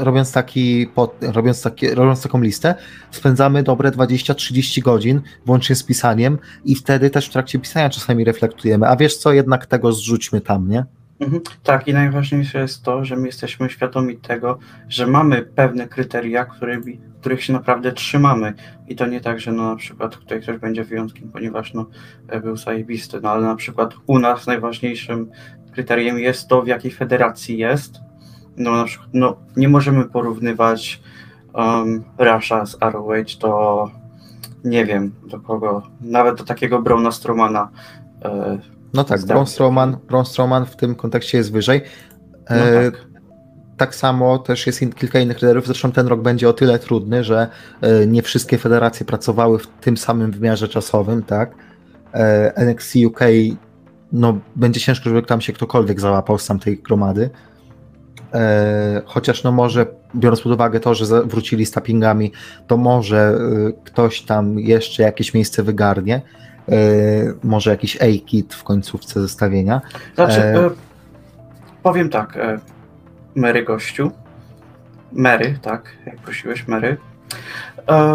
robiąc, 0.00 0.32
taki, 0.32 0.88
robiąc, 1.20 1.62
takie, 1.62 1.94
robiąc 1.94 2.22
taką 2.22 2.40
listę, 2.40 2.74
spędzamy 3.10 3.62
dobre 3.62 3.90
20-30 3.90 4.82
godzin, 4.82 5.20
włącznie 5.46 5.76
z 5.76 5.82
pisaniem 5.82 6.38
i 6.64 6.74
wtedy 6.74 7.10
też 7.10 7.28
w 7.28 7.32
trakcie 7.32 7.58
pisania 7.58 7.90
czasami 7.90 8.24
reflektujemy, 8.24 8.88
a 8.88 8.96
wiesz 8.96 9.16
co, 9.16 9.32
jednak 9.32 9.66
tego 9.66 9.92
zrzućmy 9.92 10.40
tam, 10.40 10.68
nie? 10.68 10.84
Mhm. 11.22 11.42
Tak, 11.62 11.88
i 11.88 11.92
najważniejsze 11.92 12.58
jest 12.58 12.82
to, 12.82 13.04
że 13.04 13.16
my 13.16 13.26
jesteśmy 13.26 13.70
świadomi 13.70 14.16
tego, 14.16 14.58
że 14.88 15.06
mamy 15.06 15.42
pewne 15.42 15.88
kryteria, 15.88 16.44
którymi, 16.44 17.00
których 17.20 17.44
się 17.44 17.52
naprawdę 17.52 17.92
trzymamy. 17.92 18.54
I 18.88 18.96
to 18.96 19.06
nie 19.06 19.20
tak, 19.20 19.40
że 19.40 19.52
no 19.52 19.70
na 19.70 19.76
przykład 19.76 20.16
tutaj 20.16 20.42
ktoś 20.42 20.58
będzie 20.58 20.84
wyjątkiem, 20.84 21.30
ponieważ 21.32 21.74
no, 21.74 21.86
e, 22.28 22.40
był 22.40 22.56
zajebisty, 22.56 23.20
no 23.20 23.30
ale 23.30 23.42
na 23.42 23.56
przykład 23.56 23.94
u 24.06 24.18
nas 24.18 24.46
najważniejszym 24.46 25.30
kryterium 25.72 26.18
jest 26.18 26.48
to, 26.48 26.62
w 26.62 26.66
jakiej 26.66 26.90
federacji 26.90 27.58
jest. 27.58 28.00
No 28.56 28.72
na 28.76 28.84
przykład 28.84 29.08
no, 29.12 29.36
nie 29.56 29.68
możemy 29.68 30.04
porównywać 30.04 31.02
um, 31.54 32.04
Rasha 32.18 32.66
z 32.66 32.76
ROH 32.80 33.38
do 33.40 33.84
nie 34.64 34.86
wiem 34.86 35.12
do 35.26 35.40
kogo, 35.40 35.82
nawet 36.00 36.38
do 36.38 36.44
takiego 36.44 36.82
Brauna 36.82 37.12
Strowmana. 37.12 37.68
E, 38.24 38.58
No 38.94 39.04
tak, 39.04 39.24
Braun. 39.26 39.46
Strowman, 39.46 39.96
Braun 40.08 40.24
Strowman 40.24 40.66
w 40.66 40.76
tym 40.76 40.94
kontekście 40.94 41.38
jest 41.38 41.52
wyżej. 41.52 41.82
no 42.50 42.56
E, 42.56 42.90
tak. 42.90 43.06
tak 43.76 43.94
samo 43.94 44.38
też 44.38 44.66
jest 44.66 44.82
in, 44.82 44.92
kilka 44.92 45.20
innych 45.20 45.36
kryteriów. 45.36 45.66
Zresztą 45.66 45.92
ten 45.92 46.06
rok 46.06 46.22
będzie 46.22 46.48
o 46.48 46.52
tyle 46.52 46.78
trudny, 46.78 47.24
że 47.24 47.48
e, 47.80 48.06
nie 48.06 48.22
wszystkie 48.22 48.58
federacje 48.58 49.06
pracowały 49.06 49.58
w 49.58 49.66
tym 49.66 49.96
samym 49.96 50.30
wymiarze 50.30 50.68
czasowym, 50.68 51.22
tak? 51.22 51.54
E, 52.14 52.56
NXT 52.56 52.96
UK, 53.06 53.20
no 54.12 54.38
będzie 54.56 54.80
ciężko, 54.80 55.08
żeby 55.08 55.22
tam 55.22 55.40
się 55.40 55.52
ktokolwiek 55.52 56.00
załapał 56.00 56.38
z 56.38 56.46
tamtej 56.46 56.78
gromady. 56.78 57.30
E, 58.34 59.02
chociaż 59.04 59.42
no 59.44 59.52
może, 59.52 59.86
biorąc 60.16 60.40
pod 60.40 60.52
uwagę 60.52 60.80
to, 60.80 60.94
że 60.94 61.22
wrócili 61.22 61.66
z 61.66 61.70
tappingami, 61.70 62.32
to 62.66 62.76
może 62.76 63.38
e, 63.68 63.72
ktoś 63.84 64.22
tam 64.22 64.58
jeszcze 64.58 65.02
jakieś 65.02 65.34
miejsce 65.34 65.62
wygarnie. 65.62 66.22
E, 66.68 66.74
może 67.44 67.70
jakiś 67.70 67.96
A-kit 67.96 68.54
w 68.54 68.64
końcówce 68.64 69.20
zestawienia. 69.20 69.80
Znaczy, 70.14 70.40
E, 70.40 70.70
powiem 71.82 72.08
tak, 72.08 72.38
Mary 73.34 73.64
gościu, 73.64 74.10
Mary, 75.12 75.58
tak, 75.62 75.96
jak 76.06 76.16
prosiłeś, 76.16 76.68
Mary, 76.68 76.96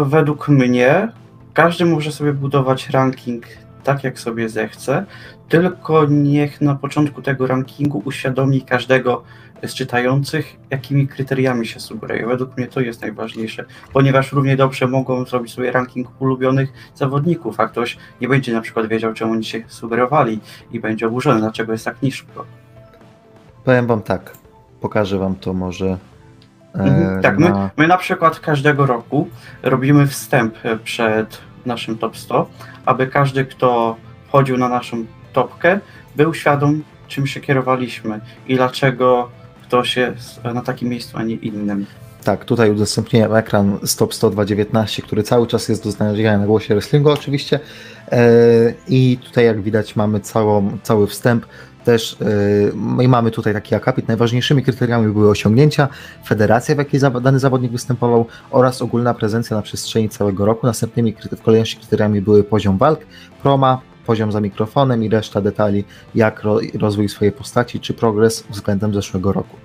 według 0.04 0.48
mnie 0.48 1.08
każdy 1.54 1.84
może 1.84 2.12
sobie 2.12 2.32
budować 2.32 2.90
ranking 2.90 3.44
tak, 3.84 4.04
jak 4.04 4.18
sobie 4.18 4.48
zechce, 4.48 5.04
tylko 5.48 6.06
niech 6.06 6.60
na 6.60 6.74
początku 6.74 7.22
tego 7.22 7.46
rankingu 7.46 8.02
uświadomi 8.04 8.62
każdego 8.62 9.22
z 9.66 9.74
czytających, 9.74 10.56
jakimi 10.70 11.08
kryteriami 11.08 11.66
się 11.66 11.80
sugeruje. 11.80 12.26
Według 12.26 12.56
mnie 12.56 12.66
to 12.66 12.80
jest 12.80 13.02
najważniejsze, 13.02 13.64
ponieważ 13.92 14.32
równie 14.32 14.56
dobrze 14.56 14.86
mogą 14.88 15.24
zrobić 15.24 15.52
sobie 15.52 15.72
ranking 15.72 16.08
ulubionych 16.22 16.72
zawodników, 16.94 17.60
a 17.60 17.68
ktoś 17.68 17.98
nie 18.20 18.28
będzie 18.28 18.52
na 18.52 18.60
przykład 18.60 18.86
wiedział, 18.86 19.12
czemu 19.14 19.32
oni 19.32 19.44
się 19.44 19.62
sugerowali 19.66 20.40
i 20.72 20.80
będzie 20.80 21.06
oburzony, 21.06 21.40
dlaczego 21.40 21.72
jest 21.72 21.84
tak 21.84 22.02
nisko. 22.02 22.44
Powiem 23.64 23.86
wam 23.86 24.02
tak, 24.02 24.32
pokażę 24.80 25.18
wam 25.18 25.34
to 25.34 25.52
może. 25.52 25.86
e, 25.86 25.98
Mhm, 26.74 27.22
Tak, 27.22 27.38
my, 27.38 27.48
na- 27.50 27.70
my 27.76 27.86
na 27.88 27.96
przykład 27.96 28.40
każdego 28.40 28.86
roku 28.86 29.28
robimy 29.62 30.06
wstęp 30.06 30.54
przed 30.84 31.38
naszym 31.66 31.98
top 31.98 32.16
100, 32.16 32.48
aby 32.86 33.06
każdy, 33.06 33.44
kto 33.44 33.96
wchodził 34.28 34.56
na 34.58 34.68
naszą 34.68 35.04
topkę, 35.32 35.80
był 36.16 36.34
świadom, 36.34 36.82
czym 37.08 37.26
się 37.26 37.40
kierowaliśmy 37.40 38.20
i 38.46 38.56
dlaczego 38.56 39.30
ktoś 39.68 39.96
jest 39.96 40.44
na 40.44 40.62
takim 40.62 40.88
miejscu, 40.88 41.18
a 41.18 41.22
nie 41.22 41.34
innym. 41.34 41.86
Tak, 42.24 42.44
tutaj 42.44 42.70
udostępniłem 42.70 43.34
ekran 43.34 43.78
Stop 43.84 44.14
10219, 44.14 45.02
który 45.02 45.22
cały 45.22 45.46
czas 45.46 45.68
jest 45.68 45.84
do 45.84 45.90
znalezienia 45.90 46.38
na 46.38 46.46
głosie 46.46 46.74
wrestlingu 46.74 47.10
oczywiście. 47.10 47.60
E, 48.12 48.20
I 48.88 49.18
tutaj 49.24 49.44
jak 49.44 49.62
widać 49.62 49.96
mamy 49.96 50.20
całą, 50.20 50.78
cały 50.82 51.06
wstęp. 51.06 51.46
Też 51.84 52.16
e, 52.98 53.04
i 53.04 53.08
mamy 53.08 53.30
tutaj 53.30 53.52
taki 53.52 53.74
akapit. 53.74 54.08
Najważniejszymi 54.08 54.62
kryteriami 54.62 55.12
były 55.12 55.30
osiągnięcia, 55.30 55.88
federacja, 56.26 56.74
w 56.74 56.78
jakiej 56.78 57.00
dany 57.22 57.38
zawodnik 57.38 57.72
występował 57.72 58.26
oraz 58.50 58.82
ogólna 58.82 59.14
prezencja 59.14 59.56
na 59.56 59.62
przestrzeni 59.62 60.08
całego 60.08 60.46
roku. 60.46 60.66
Następnymi 60.66 61.14
w 61.36 61.42
kolejności 61.42 61.76
kryteriami 61.76 62.20
były 62.20 62.44
poziom 62.44 62.78
walk, 62.78 63.00
proma, 63.42 63.80
poziom 64.08 64.32
za 64.32 64.40
mikrofonem 64.40 65.04
i 65.04 65.08
reszta 65.08 65.40
detali, 65.40 65.84
jak 66.14 66.42
ro, 66.42 66.58
rozwój 66.80 67.08
swojej 67.08 67.32
postaci 67.32 67.80
czy 67.80 67.94
progres 67.94 68.44
względem 68.50 68.94
zeszłego 68.94 69.32
roku. 69.32 69.56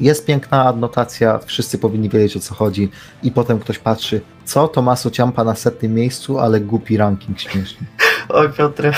Jest 0.00 0.26
piękna 0.26 0.64
adnotacja, 0.64 1.38
wszyscy 1.38 1.78
powinni 1.78 2.08
wiedzieć 2.08 2.36
o 2.36 2.40
co 2.40 2.54
chodzi 2.54 2.88
i 3.22 3.30
potem 3.30 3.58
ktoś 3.58 3.78
patrzy, 3.78 4.20
co 4.44 4.68
Tomaso 4.68 5.10
Ciampa 5.10 5.44
na 5.44 5.54
setnym 5.54 5.94
miejscu, 5.94 6.38
ale 6.38 6.60
głupi 6.60 6.96
ranking 6.96 7.40
śmieszny. 7.40 7.86
Oj 8.38 8.52
Piotrek, 8.52 8.94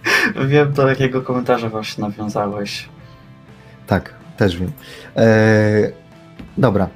wiem 0.50 0.72
do 0.72 0.88
jakiego 0.88 1.22
komentarza 1.22 1.68
właśnie 1.68 2.04
nawiązałeś. 2.04 2.88
Tak, 3.86 4.14
też 4.36 4.56
wiem. 4.56 4.72
Eee, 5.16 5.92
dobra, 6.58 6.88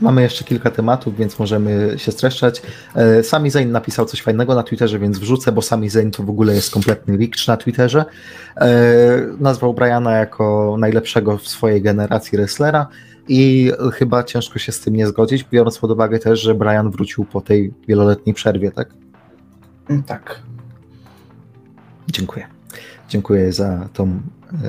mamy 0.00 0.22
jeszcze 0.22 0.44
kilka 0.44 0.70
tematów, 0.70 1.16
więc 1.16 1.38
możemy 1.38 1.94
się 1.96 2.12
streszczać. 2.12 2.62
Eee, 2.96 3.24
Sami 3.24 3.50
Zayn 3.50 3.72
napisał 3.72 4.06
coś 4.06 4.22
fajnego 4.22 4.54
na 4.54 4.62
Twitterze, 4.62 4.98
więc 4.98 5.18
wrzucę, 5.18 5.52
bo 5.52 5.62
Sami 5.62 5.88
Zayn 5.88 6.10
to 6.10 6.22
w 6.22 6.30
ogóle 6.30 6.54
jest 6.54 6.70
kompletny 6.70 7.18
wikcz 7.18 7.46
na 7.48 7.56
Twitterze. 7.56 8.04
Eee, 8.56 8.68
nazwał 9.40 9.74
Briana 9.74 10.12
jako 10.12 10.76
najlepszego 10.78 11.38
w 11.38 11.48
swojej 11.48 11.82
generacji 11.82 12.38
wrestlera 12.38 12.86
i 13.28 13.72
chyba 13.94 14.24
ciężko 14.24 14.58
się 14.58 14.72
z 14.72 14.80
tym 14.80 14.96
nie 14.96 15.06
zgodzić, 15.06 15.44
biorąc 15.52 15.78
pod 15.78 15.90
uwagę 15.90 16.18
też, 16.18 16.40
że 16.40 16.54
Brian 16.54 16.90
wrócił 16.90 17.24
po 17.24 17.40
tej 17.40 17.74
wieloletniej 17.88 18.34
przerwie, 18.34 18.70
tak? 18.70 18.88
Mm, 19.88 20.02
Tak. 20.02 20.42
Dziękuję. 22.12 22.46
Dziękuję 23.08 23.52
za 23.52 23.88
tą 23.92 24.04
e, 24.04 24.18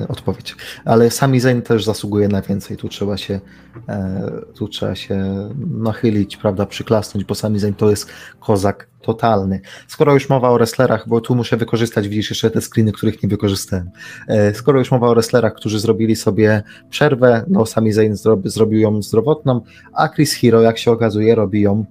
odpowiedź. 0.08 0.56
Ale 0.84 1.10
Sami 1.10 1.40
Zayn 1.40 1.62
też 1.62 1.84
zasługuje 1.84 2.28
na 2.28 2.42
więcej. 2.42 2.76
Tu 2.76 2.88
trzeba 2.88 3.16
się, 3.16 3.40
e, 3.88 4.30
tu 4.54 4.68
trzeba 4.68 4.94
się 4.94 5.48
nachylić, 5.70 6.36
prawda, 6.36 6.66
przyklasnąć, 6.66 7.24
bo 7.24 7.34
Sami 7.34 7.58
Zayn 7.58 7.74
to 7.74 7.90
jest 7.90 8.10
kozak 8.40 8.88
totalny. 9.02 9.60
Skoro 9.88 10.14
już 10.14 10.28
mowa 10.28 10.48
o 10.50 10.54
wrestlerach, 10.54 11.08
bo 11.08 11.20
tu 11.20 11.34
muszę 11.34 11.56
wykorzystać, 11.56 12.08
widzisz, 12.08 12.30
jeszcze 12.30 12.50
te 12.50 12.60
screeny, 12.60 12.92
których 12.92 13.22
nie 13.22 13.28
wykorzystałem. 13.28 13.90
E, 14.28 14.54
skoro 14.54 14.78
już 14.78 14.90
mowa 14.90 15.08
o 15.08 15.14
wrestlerach, 15.14 15.54
którzy 15.54 15.80
zrobili 15.80 16.16
sobie 16.16 16.62
przerwę, 16.90 17.44
no 17.48 17.66
Sami 17.66 17.92
Zayn 17.92 18.16
zrobił 18.44 18.80
ją 18.80 19.02
zdrowotną, 19.02 19.60
a 19.92 20.08
Chris 20.08 20.34
Hero, 20.34 20.60
jak 20.60 20.78
się 20.78 20.90
okazuje, 20.90 21.34
robi 21.34 21.60
ją 21.60 21.84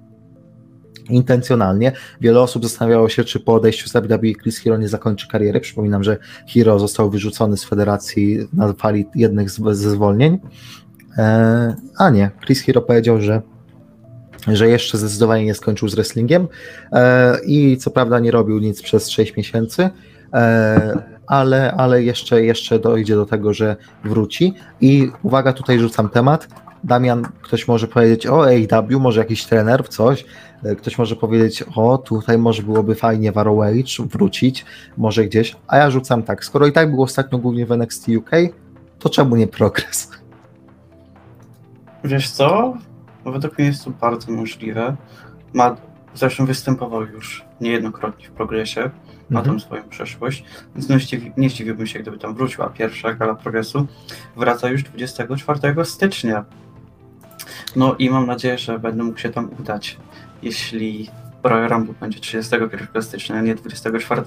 intencjonalnie. 1.10 1.92
Wiele 2.22 2.42
osób 2.42 2.64
zastanawiało 2.64 3.10
się, 3.10 3.24
czy 3.24 3.40
po 3.40 3.54
odejściu 3.54 3.90
z 3.90 3.94
WWE 3.94 4.34
Chris 4.42 4.60
Hero 4.60 4.78
nie 4.78 4.88
zakończy 4.88 5.28
kariery. 5.28 5.60
Przypominam, 5.60 6.04
że 6.04 6.18
Hero 6.54 6.80
został 6.80 7.10
wyrzucony 7.10 7.58
z 7.58 7.64
federacji 7.64 8.38
na 8.54 8.74
fali 8.74 9.06
jednych 9.16 9.50
ze 9.50 9.76
zwolnień. 9.76 10.40
E, 11.18 11.76
a 11.98 12.10
nie, 12.10 12.32
Chris 12.46 12.62
Hero 12.62 12.82
powiedział, 12.82 13.22
że 13.22 13.42
że 14.48 14.70
jeszcze 14.70 14.98
zdecydowanie 14.98 15.46
nie 15.46 15.54
skończył 15.54 15.90
z 15.90 15.96
wrestlingiem 15.96 16.48
e, 16.92 17.38
i 17.46 17.78
co 17.78 17.92
prawda 17.92 18.20
nie 18.20 18.32
robił 18.32 18.60
nic 18.60 18.82
przez 18.82 19.10
6 19.10 19.36
miesięcy, 19.36 19.90
e, 20.34 21.02
ale, 21.28 21.72
ale 21.72 22.04
jeszcze, 22.04 22.44
jeszcze 22.44 22.80
dojdzie 22.80 23.16
do 23.16 23.26
tego, 23.26 23.54
że 23.54 23.76
wróci. 24.04 24.54
I 24.82 25.12
uwaga, 25.24 25.54
tutaj 25.54 25.80
rzucam 25.80 26.10
temat. 26.10 26.48
Damian, 26.84 27.28
ktoś 27.42 27.68
może 27.68 27.88
powiedzieć 27.88 28.28
o 28.28 28.46
AEW, 28.46 29.00
może 29.00 29.20
jakiś 29.20 29.46
trener, 29.46 29.90
coś. 29.90 30.26
E, 30.64 30.76
ktoś 30.76 30.98
może 30.98 31.16
powiedzieć, 31.16 31.64
o 31.76 31.98
tutaj 31.98 32.38
może 32.38 32.64
byłoby 32.64 32.96
fajnie 32.96 33.32
w 33.32 33.38
ROH 33.38 33.66
wrócić, 34.00 34.66
może 34.98 35.26
gdzieś. 35.26 35.56
A 35.68 35.78
ja 35.78 35.92
rzucam 35.92 36.24
tak, 36.24 36.46
skoro 36.46 36.68
i 36.68 36.72
tak 36.72 36.92
było 36.92 37.04
ostatnio 37.04 37.40
głównie 37.40 37.66
w 37.66 37.72
NXT 37.72 38.08
UK, 38.10 38.32
to 39.00 39.10
czemu 39.10 39.36
nie 39.36 39.48
progres? 39.48 40.12
Wiesz 42.04 42.30
co? 42.30 42.74
Według 43.26 43.58
mnie 43.58 43.68
jest 43.68 43.86
to 43.86 43.92
bardzo 43.92 44.32
możliwe. 44.32 44.96
Ma, 45.54 45.76
zresztą 46.16 46.46
występował 46.46 47.02
już 47.06 47.46
niejednokrotnie 47.62 48.28
w 48.28 48.32
progresie, 48.32 48.82
ma 49.30 49.40
Mhm. 49.40 49.46
tam 49.46 49.60
swoją 49.60 49.84
przeszłość, 49.90 50.44
więc 50.76 50.90
nie, 50.90 51.00
zdziwi, 51.00 51.32
nie 51.38 51.50
zdziwiłbym 51.50 51.88
się, 51.88 52.00
gdyby 52.00 52.18
tam 52.18 52.36
wróciła 52.36 52.70
pierwsza 52.70 53.14
gala 53.14 53.36
progresu. 53.36 53.88
Wraca 54.36 54.70
już 54.70 54.84
24 54.84 55.86
stycznia. 55.86 56.46
No 57.76 57.96
i 58.00 58.10
mam 58.10 58.28
nadzieję, 58.28 58.58
że 58.58 58.80
będę 58.80 59.04
mógł 59.04 59.20
się 59.20 59.30
tam 59.30 59.50
udać, 59.60 59.98
jeśli 60.42 61.10
Rumble 61.44 61.94
będzie 62.00 62.20
31 62.20 63.02
stycznia, 63.02 63.36
a 63.36 63.42
nie 63.42 63.56
24. 63.56 64.22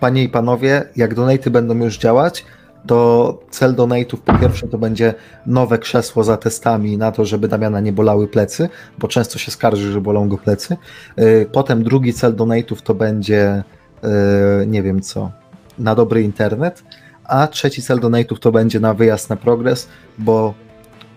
Panie 0.00 0.24
i 0.24 0.28
panowie, 0.28 0.88
jak 0.96 1.14
donaty 1.14 1.50
będą 1.50 1.74
już 1.74 1.98
działać, 1.98 2.44
to 2.86 3.38
cel 3.50 3.74
donate'ów 3.74 4.16
po 4.16 4.38
pierwsze 4.38 4.68
to 4.68 4.78
będzie 4.78 5.14
nowe 5.46 5.78
krzesło 5.78 6.24
za 6.24 6.36
testami 6.36 6.98
na 6.98 7.12
to, 7.12 7.24
żeby 7.24 7.48
Damiana 7.48 7.80
nie 7.80 7.92
bolały 7.92 8.28
plecy, 8.28 8.68
bo 8.98 9.08
często 9.08 9.38
się 9.38 9.50
skarży, 9.50 9.92
że 9.92 10.00
bolą 10.00 10.28
go 10.28 10.38
plecy. 10.38 10.76
Yy, 11.16 11.46
Potem 11.52 11.82
drugi 11.84 12.12
cel 12.12 12.34
donate'ów 12.34 12.82
to 12.82 12.94
będzie 12.94 13.62
yy, 14.02 14.66
nie 14.66 14.82
wiem 14.82 15.00
co, 15.00 15.30
na 15.78 15.94
dobry 15.94 16.22
internet, 16.22 16.84
a 17.24 17.46
trzeci 17.46 17.82
cel 17.82 18.00
donate'ów 18.00 18.38
to 18.38 18.52
będzie 18.52 18.80
na 18.80 18.94
wyjazd 18.94 19.30
na 19.30 19.36
progres, 19.36 19.88
bo 20.18 20.54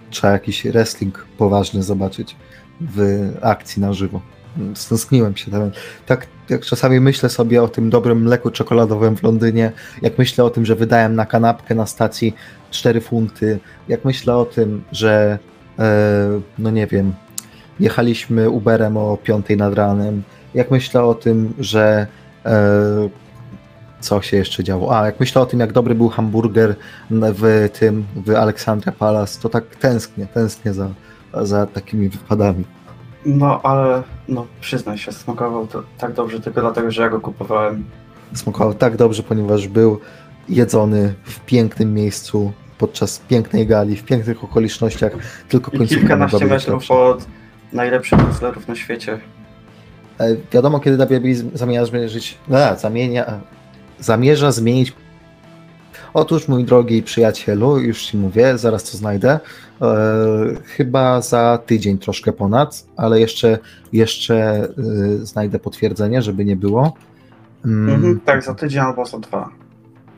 trzeba 0.10 0.34
jakiś 0.34 0.64
wrestling 0.68 1.26
poważny 1.38 1.84
zobaczyć 1.84 2.36
w 2.82 3.30
akcji 3.42 3.82
na 3.82 3.94
żywo. 3.94 4.22
Stęskniłem 4.74 5.36
się 5.36 5.52
tam. 5.52 5.72
Tak 6.06 6.28
jak 6.50 6.66
czasami 6.66 7.00
myślę 7.00 7.30
sobie 7.30 7.64
o 7.64 7.68
tym 7.68 7.90
dobrym 7.90 8.22
mleku 8.22 8.52
czekoladowym 8.52 9.18
w 9.18 9.24
Londynie, 9.24 9.72
jak 10.02 10.18
myślę 10.18 10.44
o 10.44 10.50
tym, 10.50 10.66
że 10.66 10.76
wydałem 10.76 11.16
na 11.16 11.26
kanapkę 11.26 11.76
na 11.76 11.86
stacji 11.86 12.36
4 12.72 13.02
funty, 13.02 13.60
jak 13.88 14.06
myślę 14.06 14.38
o 14.38 14.46
tym, 14.46 14.84
że 14.92 15.40
e, 15.80 16.42
no 16.60 16.72
nie 16.72 16.88
wiem, 16.88 17.14
jechaliśmy 17.80 18.50
Uberem 18.50 18.98
o 18.98 19.18
5 19.18 19.46
nad 19.58 19.74
ranem, 19.74 20.24
jak 20.54 20.72
myślę 20.72 21.04
o 21.04 21.14
tym, 21.14 21.54
że 21.60 22.08
e, 22.46 23.10
co 24.00 24.22
się 24.22 24.38
jeszcze 24.38 24.64
działo? 24.64 25.00
A, 25.00 25.06
jak 25.06 25.20
myślę 25.20 25.42
o 25.42 25.46
tym, 25.46 25.60
jak 25.60 25.72
dobry 25.74 25.96
był 25.96 26.10
hamburger 26.10 26.76
w 27.12 27.70
tym, 27.80 28.06
w 28.16 28.36
Alexandria 28.36 28.92
Palace, 28.92 29.42
to 29.42 29.50
tak 29.50 29.66
tęsknię, 29.76 30.28
tęsknię 30.34 30.74
za, 30.74 30.90
za 31.42 31.66
takimi 31.66 32.10
wypadami. 32.10 32.64
No 33.26 33.62
ale, 33.64 34.04
no 34.28 34.46
przyznaj 34.62 34.98
się, 34.98 35.12
smakował 35.12 35.68
to 35.68 35.84
tak 35.98 36.14
dobrze 36.14 36.40
tylko 36.40 36.62
dlatego, 36.62 36.92
że 36.92 37.02
ja 37.02 37.10
go 37.10 37.20
kupowałem. 37.20 37.86
Smakował 38.34 38.74
tak 38.74 38.96
dobrze, 38.98 39.24
ponieważ 39.24 39.68
był 39.68 40.00
jedzony 40.50 41.14
w 41.24 41.40
pięknym 41.40 41.94
miejscu, 41.94 42.52
podczas 42.78 43.20
pięknej 43.20 43.68
gali, 43.68 43.96
w 43.96 44.04
pięknych 44.06 44.44
okolicznościach, 44.44 45.12
tylko 45.50 45.72
I 45.72 45.88
kilkanaście 45.88 46.46
metrów 46.46 46.92
od 46.92 47.26
najlepszych 47.74 48.20
wrestlerów 48.20 48.68
na 48.68 48.76
świecie. 48.76 49.20
E, 50.20 50.36
Wiadomo, 50.52 50.80
kiedy 50.80 50.98
WWE 51.06 51.36
z- 51.36 51.54
zamierza 51.58 51.86
zmierzyć, 51.86 52.38
a, 52.54 52.76
zamienia, 52.76 53.40
zamierza 54.00 54.52
zmienić. 54.52 54.94
Otóż, 56.14 56.48
mój 56.48 56.64
drogi 56.64 57.04
przyjacielu, 57.04 57.78
już 57.80 58.02
ci 58.04 58.18
mówię, 58.18 58.58
zaraz 58.58 58.84
to 58.92 58.98
znajdę. 58.98 59.40
E, 59.82 59.88
chyba 60.66 61.22
za 61.22 61.60
tydzień 61.66 61.98
troszkę 61.98 62.34
ponad, 62.34 62.86
ale 62.98 63.20
jeszcze, 63.20 63.58
jeszcze 63.94 64.68
y, 65.22 65.26
znajdę 65.26 65.60
potwierdzenie, 65.60 66.22
żeby 66.22 66.46
nie 66.46 66.56
było. 66.56 66.94
Mm, 67.66 67.96
Mhm, 67.96 68.20
tak, 68.20 68.44
za 68.44 68.54
tydzień 68.56 68.80
albo 68.82 69.06
za 69.06 69.20
dwa. 69.20 69.50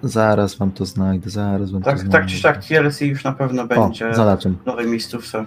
Zaraz 0.03 0.55
wam 0.55 0.71
to 0.71 0.85
znajdę, 0.85 1.29
zaraz 1.29 1.71
wam 1.71 1.81
to 1.81 1.89
Tak, 1.89 1.99
znajdę. 1.99 2.17
tak 2.17 2.27
czy 2.27 2.35
siak 2.37 2.65
TLC 2.65 3.01
już 3.01 3.23
na 3.23 3.31
pewno 3.31 3.67
będzie 3.67 4.09
O, 4.09 4.13
znalazłem. 4.13 4.57
w 4.63 4.65
nowej 4.65 4.87
miejscówce. 4.87 5.45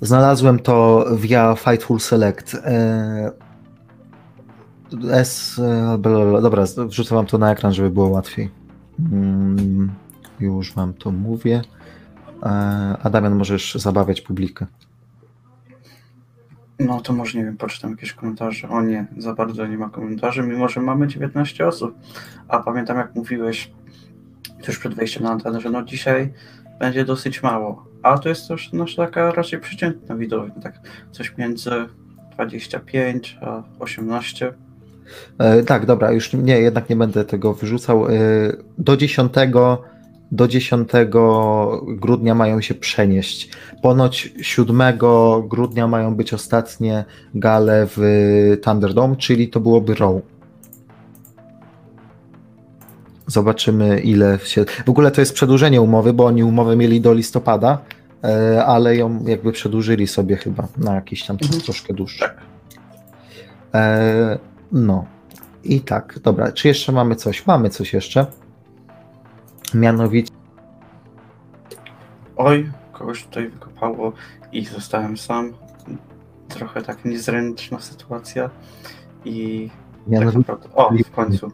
Znalazłem 0.00 0.58
to 0.58 1.06
via 1.16 1.54
Fightful 1.54 2.00
Select. 2.00 2.54
E, 2.54 3.30
S, 5.10 5.58
e, 5.58 5.98
dobra, 6.42 6.64
wrzucę 6.86 7.14
wam 7.14 7.26
to 7.26 7.38
na 7.38 7.52
ekran, 7.52 7.72
żeby 7.72 7.90
było 7.90 8.08
łatwiej. 8.08 8.50
Mm, 9.12 9.92
już 10.40 10.74
wam 10.74 10.94
to 10.94 11.10
mówię. 11.10 11.62
E, 12.42 12.46
A 13.02 13.10
Damian, 13.10 13.34
możesz 13.34 13.74
zabawiać 13.74 14.20
publikę. 14.20 14.66
No 16.78 17.00
to 17.00 17.12
może 17.12 17.38
nie 17.38 17.44
wiem, 17.44 17.56
poczytam 17.56 17.90
jakieś 17.90 18.12
komentarze. 18.12 18.68
O 18.68 18.82
nie, 18.82 19.06
za 19.18 19.34
bardzo 19.34 19.66
nie 19.66 19.78
ma 19.78 19.88
komentarzy, 19.88 20.42
mimo 20.42 20.68
że 20.68 20.80
mamy 20.80 21.08
19 21.08 21.66
osób. 21.66 21.94
A 22.48 22.58
pamiętam 22.58 22.96
jak 22.96 23.14
mówiłeś 23.14 23.72
tuż 24.62 24.78
przed 24.78 24.94
wejściem 24.94 25.22
na 25.22 25.30
antenę, 25.30 25.60
że 25.60 25.70
no 25.70 25.82
dzisiaj 25.82 26.32
będzie 26.78 27.04
dosyć 27.04 27.42
mało. 27.42 27.86
A 28.02 28.18
to 28.18 28.28
jest 28.28 28.48
też 28.48 28.72
nasza 28.72 29.06
taka 29.06 29.32
raczej 29.32 29.60
przeciętna 29.60 30.16
widownia, 30.16 30.54
tak 30.62 30.80
coś 31.10 31.36
między 31.38 31.70
25 32.32 33.38
a 33.42 33.62
18. 33.78 34.54
E, 35.38 35.62
tak, 35.62 35.86
dobra, 35.86 36.12
już 36.12 36.32
nie, 36.32 36.58
jednak 36.60 36.90
nie 36.90 36.96
będę 36.96 37.24
tego 37.24 37.54
wyrzucał. 37.54 38.06
E, 38.08 38.10
do 38.78 38.96
10, 38.96 39.32
do 40.32 40.48
10 40.48 40.90
grudnia 41.86 42.34
mają 42.34 42.60
się 42.60 42.74
przenieść. 42.74 43.50
Ponoć 43.82 44.34
7 44.42 44.82
grudnia 45.48 45.88
mają 45.88 46.14
być 46.14 46.34
ostatnie 46.34 47.04
gale 47.34 47.86
w 47.96 48.00
Thunderdome, 48.64 49.16
czyli 49.16 49.48
to 49.48 49.60
byłoby 49.60 49.94
Raw. 49.94 50.12
Zobaczymy 53.26 54.00
ile 54.00 54.38
się. 54.44 54.64
W 54.86 54.88
ogóle 54.88 55.10
to 55.10 55.20
jest 55.20 55.34
przedłużenie 55.34 55.80
umowy, 55.80 56.12
bo 56.12 56.26
oni 56.26 56.44
umowę 56.44 56.76
mieli 56.76 57.00
do 57.00 57.12
listopada, 57.14 57.78
e, 58.24 58.64
ale 58.64 58.96
ją 58.96 59.24
jakby 59.24 59.52
przedłużyli 59.52 60.06
sobie 60.06 60.36
chyba 60.36 60.68
na 60.78 60.94
jakiś 60.94 61.26
tam 61.26 61.36
Mhm. 61.42 61.60
troszkę 61.60 61.94
dłuższy. 61.94 62.18
Tak. 62.18 62.36
E, 63.74 64.38
no. 64.72 65.06
I 65.64 65.80
tak, 65.80 66.18
dobra. 66.18 66.52
Czy 66.52 66.68
jeszcze 66.68 66.92
mamy 66.92 67.16
coś? 67.16 67.46
Mamy 67.46 67.70
coś 67.70 67.92
jeszcze. 67.92 68.26
Mianowicie. 69.74 70.32
Oj, 72.36 72.70
kogoś 72.92 73.24
tutaj 73.24 73.48
wykopało 73.48 74.12
i 74.52 74.64
zostałem 74.64 75.16
sam. 75.16 75.52
Trochę 76.48 76.82
tak 76.82 77.04
niezręczna 77.04 77.80
sytuacja. 77.80 78.50
I 79.24 79.68
tak 79.70 80.08
mianowicie 80.08 80.38
naprawdę. 80.38 80.68
O, 80.74 80.90
w 81.06 81.10
końcu. 81.10 81.50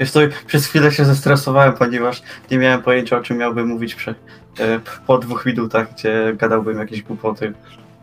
Wiesz 0.00 0.10
co, 0.10 0.20
przez 0.46 0.66
chwilę 0.66 0.92
się 0.92 1.04
zestresowałem, 1.04 1.72
ponieważ 1.72 2.22
nie 2.50 2.58
miałem 2.58 2.82
pojęcia 2.82 3.18
o 3.18 3.20
czym 3.20 3.36
miałbym 3.36 3.68
mówić 3.68 3.94
prze, 3.94 4.14
e, 4.60 4.80
po 5.06 5.18
dwóch 5.18 5.46
minutach, 5.46 5.92
gdzie 5.92 6.34
gadałbym 6.36 6.78
jakieś 6.78 7.02
głupoty. 7.02 7.52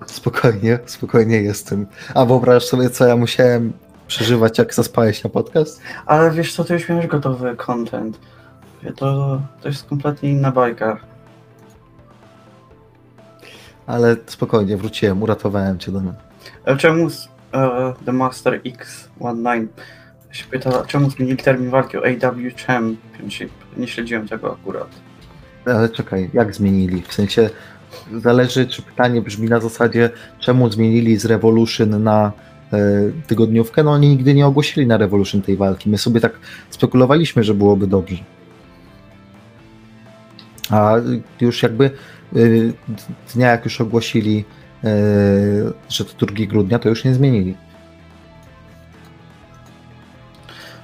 spokojnie, 0.06 0.80
spokojnie 0.86 1.42
jestem. 1.42 1.86
A 2.16 2.26
wyobraź 2.26 2.64
sobie, 2.64 2.90
co 2.90 3.08
ja 3.08 3.16
musiałem 3.16 3.74
przeżywać, 4.08 4.58
jak 4.58 4.74
zaspałeś 4.74 5.24
na 5.24 5.30
podcast? 5.30 5.82
Ale 6.06 6.32
wiesz 6.32 6.54
co, 6.54 6.64
ty 6.64 6.74
już 6.74 6.90
miałeś 6.90 7.08
gotowy 7.08 7.56
content. 7.56 8.20
To, 8.96 9.42
to 9.62 9.68
jest 9.68 9.86
kompletnie 9.86 10.32
inna 10.32 10.52
bajka. 10.52 10.98
Ale 13.88 14.16
spokojnie, 14.26 14.78
wróciłem, 14.78 15.24
uratowałem 15.24 15.80
cię 15.80 15.92
do 15.92 16.00
mnie. 16.00 16.14
Czemu 16.78 17.10
z, 17.10 17.30
e, 17.54 17.94
The 18.06 18.12
Master 18.12 18.62
X19 18.62 19.68
się 20.32 20.46
pyta, 20.46 20.84
czemu 20.86 21.10
zmienili 21.10 21.38
termin 21.38 21.70
walki 21.70 21.98
o 21.98 22.02
AW 22.02 22.38
Championship. 22.68 23.52
Nie 23.78 23.88
śledziłem 23.88 24.28
tego 24.28 24.54
akurat. 24.54 24.88
Ale 25.66 25.90
czekaj, 25.90 26.30
jak 26.34 26.56
zmienili? 26.56 27.02
W 27.02 27.14
sensie 27.14 27.50
zależy, 28.14 28.68
czy 28.68 28.82
pytanie 28.82 29.22
brzmi 29.22 29.50
na 29.50 29.60
zasadzie, 29.60 30.10
czemu 30.40 30.72
zmienili 30.72 31.18
z 31.18 31.26
Revolution 31.26 32.04
na 32.04 32.32
tygodniówkę? 33.28 33.84
No 33.84 33.92
oni 33.92 34.10
nigdy 34.10 34.34
nie 34.34 34.48
ogłosili 34.48 34.88
na 34.88 34.98
Revolution 34.98 35.42
tej 35.42 35.58
walki. 35.58 35.90
My 35.90 35.98
sobie 35.98 36.22
tak 36.22 36.40
spekulowaliśmy, 36.70 37.44
że 37.44 37.54
byłoby 37.54 37.88
dobrze. 37.88 38.24
A 40.70 40.96
już 41.42 41.64
jakby 41.64 41.92
y, 42.36 42.74
dnia 43.34 43.48
jak 43.52 43.66
już 43.66 43.82
ogłosili, 43.82 44.46
y, 44.84 44.88
że 45.90 46.06
to 46.06 46.26
2 46.26 46.46
grudnia, 46.46 46.80
to 46.80 46.90
już 46.90 47.04
nie 47.04 47.14
zmienili. 47.14 47.56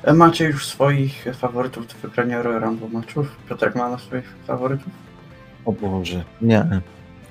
E, 0.03 0.13
Macie 0.13 0.45
już 0.45 0.67
swoich 0.67 1.25
faworytów 1.33 1.87
do 1.87 2.07
wygrania 2.07 2.41
Royal 2.41 2.61
Rumble 2.61 2.89
meczów? 2.89 3.37
Piotrek 3.49 3.75
ma 3.75 3.89
na 3.89 3.97
swoich 3.97 4.33
faworytów? 4.47 4.93
O 5.65 5.71
Boże, 5.71 6.23
nie. 6.41 6.81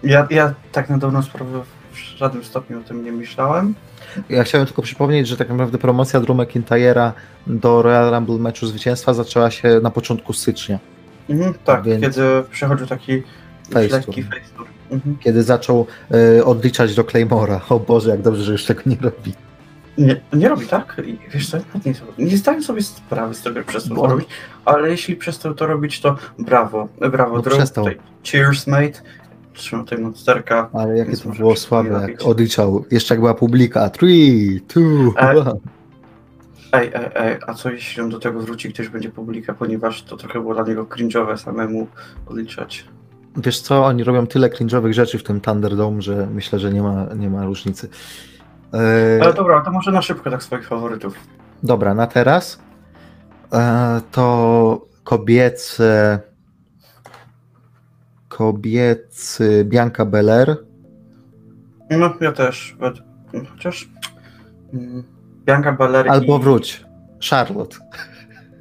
Ja, 0.03 0.27
ja 0.31 0.55
tak 0.73 0.91
na 0.91 0.99
dobrą 0.99 1.23
sprawę 1.23 1.63
w 1.93 1.97
żadnym 1.97 2.45
stopniu 2.45 2.79
o 2.79 2.83
tym 2.83 3.05
nie 3.05 3.13
myślałem. 3.13 3.75
Ja 4.29 4.45
chciałem 4.45 4.67
tylko 4.67 4.83
przypomnieć, 4.83 5.29
że 5.29 5.37
tak 5.37 5.49
naprawdę 5.49 5.79
promocja 5.79 6.21
Drew 6.21 6.37
McIntyre'a 6.39 7.13
do 7.47 7.83
Royal 7.83 8.15
Rumble 8.15 8.39
meczu 8.39 8.67
zwycięstwa 8.67 9.15
zaczęła 9.15 9.51
się 9.51 9.81
na 9.83 9.91
początku 9.91 10.33
stycznia, 10.33 10.79
Mhm, 11.29 11.55
tak, 11.65 11.83
Więc- 11.85 12.01
kiedy 12.03 12.21
przechodził 12.51 12.87
taki 12.87 13.23
Face 13.73 13.89
lekki 13.89 14.23
face 14.23 14.41
tour. 14.57 14.67
Mhm. 14.91 15.17
kiedy 15.19 15.43
zaczął 15.43 15.87
e, 16.39 16.45
odliczać 16.45 16.95
do 16.95 17.05
Claymora. 17.05 17.61
O 17.69 17.81
Boże, 17.81 18.11
jak 18.11 18.23
dobrze, 18.23 18.43
że 18.43 18.53
już 18.53 18.65
tego 18.65 18.81
nie 18.87 18.97
robi. 19.01 19.33
Nie, 19.99 20.21
nie 20.33 20.49
robi 20.49 20.67
tak? 20.67 21.01
I 21.07 21.19
Wiesz 21.31 21.51
co, 21.51 21.57
nie, 21.87 21.95
nie 22.19 22.37
zdaję 22.37 22.63
sobie 22.63 22.83
sprawy 22.83 23.35
z 23.35 23.43
tego, 23.43 23.57
że 23.61 23.65
przestał 23.65 23.97
Bo- 23.97 24.03
to 24.03 24.09
robić, 24.09 24.29
ale 24.65 24.91
jeśli 24.91 25.17
przestał 25.17 25.55
to 25.55 25.67
robić, 25.67 26.01
to 26.01 26.17
brawo, 26.39 26.89
brawo, 27.11 27.37
No 27.37 27.43
Drew. 27.43 27.59
Cheers, 28.25 28.67
mate. 28.67 28.93
Trzymam 29.61 29.85
tutaj 29.85 29.99
monsterka. 30.05 30.71
Ale 30.73 30.99
jakie 30.99 31.17
to 31.17 31.29
było 31.29 31.57
słabe, 31.57 32.07
jak 32.09 32.23
odliczał. 32.23 32.85
Jeszcze 32.91 33.15
jak 33.15 33.21
była 33.21 33.35
publika. 33.35 33.91
3, 33.91 34.07
2, 35.15 35.31
E, 35.31 35.35
1. 35.37 35.57
Ej, 36.73 36.91
ej, 36.95 37.11
ej, 37.15 37.37
a 37.47 37.55
co 37.55 37.71
jeśli 37.71 38.03
on 38.03 38.11
do 38.11 38.19
tego 38.19 38.41
wróci, 38.41 38.73
ktoś 38.73 38.89
będzie 38.89 39.11
publika, 39.11 39.55
ponieważ 39.55 40.03
to 40.03 40.17
trochę 40.17 40.41
było 40.41 40.55
dla 40.55 40.65
niego 40.65 40.85
cringe'owe 40.85 41.37
samemu 41.37 41.87
odliczać. 42.27 42.85
Wiesz 43.37 43.61
co, 43.61 43.85
oni 43.85 44.05
robią 44.05 44.27
tyle 44.27 44.49
cringe'owych 44.49 44.93
rzeczy 44.93 45.19
w 45.19 45.23
tym 45.23 45.41
Thunderdome, 45.41 46.03
że 46.03 46.29
myślę, 46.35 46.59
że 46.59 46.73
nie 46.73 46.83
ma, 46.83 47.07
nie 47.17 47.31
ma 47.31 47.45
różnicy. 47.45 47.89
E, 48.75 49.19
Ale 49.23 49.35
dobra, 49.35 49.61
to 49.61 49.71
może 49.71 49.93
na 49.93 50.03
szybko 50.03 50.31
tak 50.31 50.43
swoich 50.43 50.67
faworytów. 50.69 51.15
Dobra, 51.63 51.95
na 51.95 52.07
teraz 52.07 52.61
e, 53.53 54.01
to 54.13 54.87
kobiece 55.05 56.19
kobiecy 58.41 59.65
Bianca 59.65 60.05
Belair 60.05 60.57
No, 61.91 62.15
ja 62.21 62.33
też. 62.33 62.77
Chociaż... 63.53 63.89
mm, 64.73 65.05
Bianca 65.45 65.73
Belair 65.73 66.09
albo 66.11 66.39
i... 66.39 66.41
wróć, 66.41 66.85
Charlotte. 67.31 67.77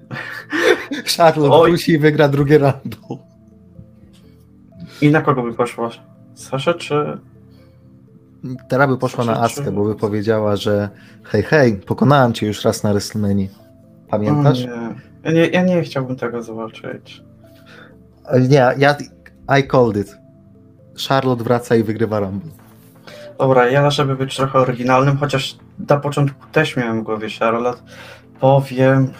Charlotte 1.17 1.55
Oj. 1.55 1.69
wróci 1.71 1.91
i 1.91 1.99
wygra 1.99 2.27
drugie 2.27 2.57
Rumble. 2.57 3.17
I 5.01 5.11
na 5.11 5.21
kogo 5.21 5.43
by 5.43 5.53
poszła? 5.53 5.89
Saszę 6.33 6.73
czy... 6.73 7.17
Teraz 8.69 8.89
by 8.89 8.97
poszła 8.97 9.25
na 9.25 9.33
Czy- 9.33 9.39
czy- 9.39 9.45
Askę, 9.45 9.71
bo 9.71 9.85
by 9.85 9.95
powiedziała, 9.95 10.55
że 10.55 10.89
hej, 11.23 11.43
hej, 11.43 11.75
pokonałem 11.75 12.33
cię 12.33 12.47
już 12.47 12.65
raz 12.65 12.83
na 12.83 12.91
WrestleMania. 12.91 13.47
Pamiętasz? 14.09 14.63
O 14.63 14.67
nie. 14.67 14.95
Ja 15.23 15.31
nie, 15.31 15.47
ja 15.47 15.63
nie 15.63 15.81
chciałbym 15.81 16.15
tego 16.15 16.43
zobaczyć. 16.43 17.23
Nie, 18.49 18.67
ja 18.77 18.95
I 19.59 19.63
called 19.67 19.97
it. 19.97 20.17
Charlotte 21.07 21.43
wraca 21.43 21.75
i 21.75 21.83
wygrywa 21.83 22.19
Rumble. 22.19 22.51
Dobra, 23.39 23.67
ja 23.67 23.89
żeby 23.89 24.15
być 24.15 24.35
trochę 24.35 24.59
oryginalnym, 24.59 25.17
chociaż 25.17 25.57
na 25.89 25.97
początku 25.97 26.47
też 26.51 26.77
miałem 26.77 27.01
w 27.01 27.03
głowie 27.03 27.27
Charlotte, 27.39 27.81
powiem... 28.39 29.13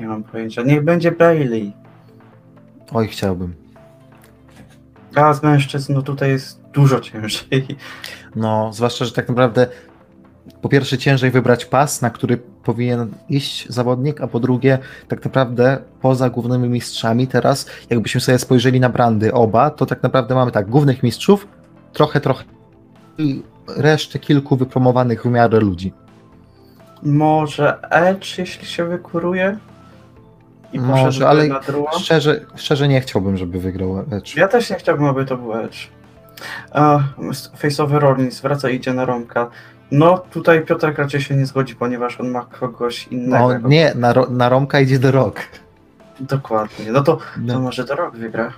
Nie 0.00 0.06
mam 0.06 0.22
pojęcia. 0.24 0.62
Niech 0.62 0.84
będzie 0.84 1.12
Bailey. 1.12 1.72
Oj, 2.92 3.08
chciałbym. 3.08 3.54
A 5.14 5.34
z 5.34 5.42
mężczyzn, 5.42 5.94
no 5.94 6.02
tutaj 6.02 6.30
jest 6.30 6.60
dużo 6.72 7.00
ciężej. 7.00 7.66
No, 8.36 8.72
zwłaszcza, 8.72 9.04
że 9.04 9.12
tak 9.12 9.28
naprawdę 9.28 9.66
po 10.62 10.68
pierwsze 10.68 10.98
ciężej 10.98 11.30
wybrać 11.30 11.64
pas, 11.64 12.02
na 12.02 12.10
który 12.10 12.36
powinien 12.64 13.10
iść 13.28 13.68
zawodnik, 13.68 14.20
a 14.20 14.26
po 14.26 14.40
drugie 14.40 14.78
tak 15.08 15.24
naprawdę 15.24 15.78
poza 16.00 16.30
głównymi 16.30 16.68
mistrzami 16.68 17.26
teraz, 17.26 17.66
jakbyśmy 17.90 18.20
sobie 18.20 18.38
spojrzeli 18.38 18.80
na 18.80 18.88
brandy 18.88 19.32
oba, 19.32 19.70
to 19.70 19.86
tak 19.86 20.02
naprawdę 20.02 20.34
mamy 20.34 20.50
tak, 20.50 20.68
głównych 20.68 21.02
mistrzów, 21.02 21.48
trochę, 21.92 22.20
trochę 22.20 22.44
i 23.18 23.42
resztę 23.76 24.18
kilku 24.18 24.56
wypromowanych 24.56 25.22
w 25.22 25.26
miarę 25.26 25.60
ludzi. 25.60 25.92
Może 27.02 27.90
Edge, 27.90 28.38
jeśli 28.38 28.66
się 28.66 28.84
wykuruje? 28.84 29.58
I 30.72 30.80
Może, 30.80 31.28
ale 31.28 31.46
na? 31.46 31.60
Szczerze, 31.98 32.40
szczerze 32.56 32.88
nie 32.88 33.00
chciałbym, 33.00 33.36
żeby 33.36 33.60
wygrał 33.60 34.04
Edge. 34.10 34.36
Ja 34.36 34.48
też 34.48 34.70
nie 34.70 34.76
chciałbym, 34.76 35.06
aby 35.06 35.24
to 35.24 35.36
był 35.36 35.54
Edge. 35.54 35.88
A, 36.72 37.00
Faceowy 37.56 37.98
Rollins 37.98 38.40
wraca 38.40 38.70
i 38.70 38.76
idzie 38.76 38.94
na 38.94 39.04
Romka. 39.04 39.50
No 39.92 40.18
tutaj 40.18 40.64
Piotrek 40.64 40.98
raczej 40.98 41.20
się 41.20 41.36
nie 41.36 41.46
zgodzi, 41.46 41.74
ponieważ 41.76 42.20
on 42.20 42.30
ma 42.30 42.40
kogoś 42.60 43.08
innego. 43.08 43.58
No 43.58 43.68
nie, 43.68 43.92
na, 43.94 44.14
na 44.30 44.48
Romka 44.48 44.80
idzie 44.80 44.98
do 44.98 45.10
Rock. 45.10 45.40
Dokładnie. 46.20 46.92
No 46.92 47.02
to, 47.02 47.16
to 47.16 47.22
No. 47.38 47.60
może 47.60 47.84
to 47.84 47.94
rok 47.94 48.16
wygra. 48.16 48.52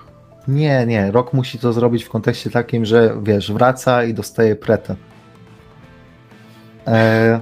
Nie, 0.47 0.85
nie, 0.85 1.11
Rock 1.11 1.33
musi 1.33 1.59
to 1.59 1.73
zrobić 1.73 2.03
w 2.03 2.09
kontekście 2.09 2.49
takim, 2.49 2.85
że 2.85 3.15
wiesz, 3.23 3.51
wraca 3.51 4.03
i 4.03 4.13
dostaje 4.13 4.55
pretę. 4.55 4.95
E, 6.87 7.39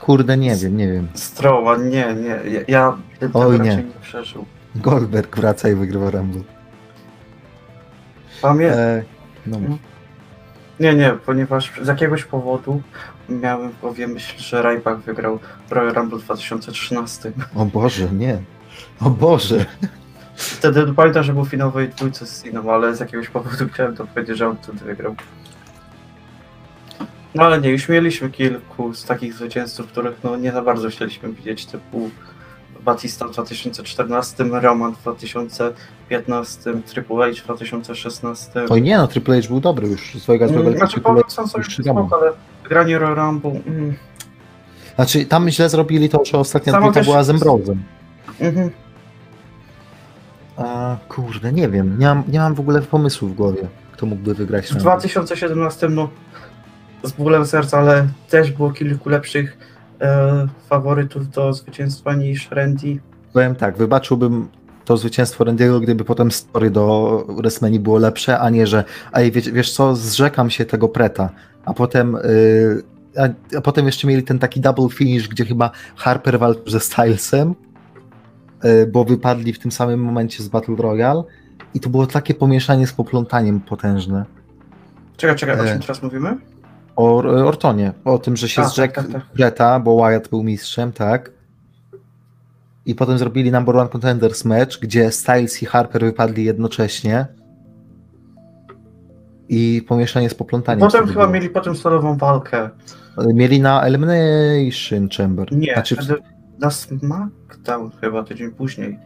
kurde, 0.00 0.36
nie 0.36 0.56
wiem, 0.56 0.76
nie 0.76 0.92
wiem. 0.92 1.08
Stroła, 1.14 1.76
nie, 1.76 2.14
nie. 2.14 2.38
Ja, 2.50 2.60
ja 2.68 2.96
Oj, 3.34 3.60
nie. 3.60 3.76
nie 3.76 3.84
przeżył. 4.02 4.44
Goldberg 4.74 5.36
wraca 5.36 5.68
i 5.68 5.74
wygrywa 5.74 6.10
Rumble. 6.10 6.42
Pamię... 8.42 8.72
E, 8.72 9.02
No. 9.46 9.58
Nie, 10.80 10.94
nie, 10.94 11.10
ponieważ 11.26 11.72
z 11.82 11.86
jakiegoś 11.88 12.24
powodu 12.24 12.82
miałem 13.28 13.70
w 13.70 13.80
głowie 13.80 14.06
myśl, 14.06 14.38
że 14.38 14.62
Ryback 14.62 15.00
wygrał 15.00 15.38
Royal 15.70 15.94
Rumble 15.94 16.18
w 16.18 16.24
2013. 16.24 17.32
o 17.56 17.64
Boże, 17.64 18.08
nie. 18.12 18.38
O 19.00 19.10
Boże. 19.10 19.66
Wtedy 20.36 20.92
pamiętam, 20.94 21.22
że 21.22 21.32
był 21.32 21.44
finałowej 21.44 21.88
dwójce 21.88 22.26
z 22.26 22.44
Siną, 22.44 22.72
ale 22.72 22.96
z 22.96 23.00
jakiegoś 23.00 23.28
powodu 23.28 23.68
chciałem 23.72 23.96
to 23.96 24.06
powiedzieć, 24.06 24.38
że 24.38 24.48
on 24.48 24.56
wtedy 24.62 24.84
wygrał. 24.84 25.14
No 27.34 27.42
ale 27.42 27.60
nie, 27.60 27.70
już 27.70 27.88
mieliśmy 27.88 28.30
kilku 28.30 28.94
z 28.94 29.04
takich 29.04 29.34
zwycięzców, 29.34 29.86
których 29.86 30.24
no 30.24 30.36
nie 30.36 30.52
za 30.52 30.62
bardzo 30.62 30.88
chcieliśmy 30.88 31.32
widzieć, 31.32 31.66
typu 31.66 32.10
Batista 32.84 33.28
w 33.28 33.30
2014, 33.30 34.44
Roman 34.44 34.94
w 34.94 35.00
2015, 35.02 36.74
Triple 36.86 37.16
H 37.16 37.42
w 37.42 37.44
2016. 37.44 38.50
Oj 38.70 38.82
nie, 38.82 38.96
no 38.96 39.08
Triple 39.08 39.42
H 39.42 39.48
był 39.48 39.60
dobry 39.60 39.88
już. 39.88 40.14
Swojego 40.18 40.48
złego 40.48 40.62
Mm, 40.62 40.76
Znaczy, 40.78 40.92
Triple 40.92 41.10
powiem 41.10 41.30
sam 41.30 41.48
sobie 41.48 41.64
spoko, 41.64 42.18
ale 42.20 42.32
granie 42.68 42.98
Royal 42.98 43.16
Rumble... 43.16 43.60
Mm, 43.66 43.94
Znaczy, 44.94 45.26
tam 45.26 45.48
źle 45.48 45.68
zrobili 45.68 46.08
to, 46.08 46.24
że 46.24 46.38
ostatnia 46.38 46.72
Samo 46.72 46.82
dwójka 46.82 47.00
też- 47.00 47.06
była 47.06 47.24
z 47.24 47.30
mhm. 48.40 48.70
A 50.56 50.96
kurde, 51.08 51.52
nie 51.52 51.68
wiem. 51.68 51.98
Nie 51.98 52.06
mam, 52.06 52.22
nie 52.28 52.38
mam 52.38 52.54
w 52.54 52.60
ogóle 52.60 52.82
pomysłu 52.82 53.28
w 53.28 53.34
głowie, 53.34 53.68
kto 53.92 54.06
mógłby 54.06 54.34
wygrać. 54.34 54.66
W 54.66 54.70
Rumble. 54.70 54.82
2017 54.82 55.88
no 55.88 56.08
z 57.02 57.12
bólem 57.12 57.46
serca, 57.46 57.78
ale 57.78 58.08
też 58.30 58.52
było 58.52 58.70
kilku 58.70 59.08
lepszych 59.08 59.58
e, 60.00 60.48
faworytów 60.68 61.30
do 61.30 61.52
zwycięstwa 61.52 62.14
niż 62.14 62.50
Randy. 62.50 62.98
Powiem 63.32 63.54
tak, 63.54 63.76
wybaczyłbym 63.76 64.48
to 64.84 64.96
zwycięstwo 64.96 65.44
Randy'ego, 65.44 65.80
gdyby 65.80 66.04
potem 66.04 66.30
story 66.32 66.70
do 66.70 67.26
WrestleMania 67.28 67.80
było 67.80 67.98
lepsze, 67.98 68.38
a 68.38 68.50
nie, 68.50 68.66
że 68.66 68.84
ej, 69.12 69.32
wiesz, 69.32 69.50
wiesz 69.50 69.72
co, 69.72 69.96
zrzekam 69.96 70.50
się 70.50 70.64
tego 70.64 70.88
preta, 70.88 71.30
a 71.64 71.74
potem 71.74 72.12
yy, 72.24 72.82
a, 73.16 73.56
a 73.58 73.60
potem 73.60 73.86
jeszcze 73.86 74.06
mieli 74.06 74.22
ten 74.22 74.38
taki 74.38 74.60
double 74.60 74.88
finish, 74.88 75.28
gdzie 75.28 75.44
chyba 75.44 75.70
Harper 75.96 76.38
walczył 76.38 76.68
ze 76.68 76.80
Stylesem, 76.80 77.54
yy, 78.64 78.86
bo 78.86 79.04
wypadli 79.04 79.52
w 79.52 79.58
tym 79.58 79.72
samym 79.72 80.00
momencie 80.00 80.42
z 80.42 80.48
Battle 80.48 80.76
Royale 80.76 81.22
i 81.74 81.80
to 81.80 81.90
było 81.90 82.06
takie 82.06 82.34
pomieszanie 82.34 82.86
z 82.86 82.92
poplątaniem 82.92 83.60
potężne. 83.60 84.24
Czekaj, 85.16 85.36
czekaj, 85.36 85.60
o 85.60 85.64
E. 85.64 85.72
czym 85.72 85.80
teraz 85.80 86.02
mówimy? 86.02 86.36
O 86.96 87.16
Ortonie, 87.46 87.92
o 88.04 88.18
tym, 88.18 88.36
że 88.36 88.48
się 88.48 88.62
A, 88.62 88.64
tak, 88.64 88.72
zrzekł 88.72 88.94
tak, 88.94 89.12
tak. 89.12 89.22
Breta, 89.34 89.80
bo 89.80 89.96
Wyatt 89.96 90.28
był 90.28 90.42
mistrzem, 90.42 90.92
tak? 90.92 91.30
I 92.86 92.94
potem 92.94 93.18
zrobili 93.18 93.52
Number 93.52 93.76
One 93.76 93.88
Contenders 93.88 94.44
match, 94.44 94.78
gdzie 94.80 95.12
Styles 95.12 95.62
i 95.62 95.66
Harper 95.66 96.02
wypadli 96.02 96.44
jednocześnie. 96.44 97.26
I 99.48 99.82
pomieszanie 99.88 100.30
z 100.30 100.34
poplątaniem. 100.34 100.80
Potem 100.80 101.06
chyba 101.06 101.20
było. 101.20 101.32
mieli 101.32 101.50
potem 101.50 101.76
stalową 101.76 102.16
walkę. 102.16 102.70
Mieli 103.34 103.60
na 103.60 103.82
Elimination 103.82 105.08
Chamber. 105.16 105.52
Nie, 105.52 105.72
Znaczy, 105.72 105.96
na 106.58 106.70
SmackDown 106.70 107.90
chyba 108.00 108.22
tydzień 108.24 108.50
później. 108.50 108.98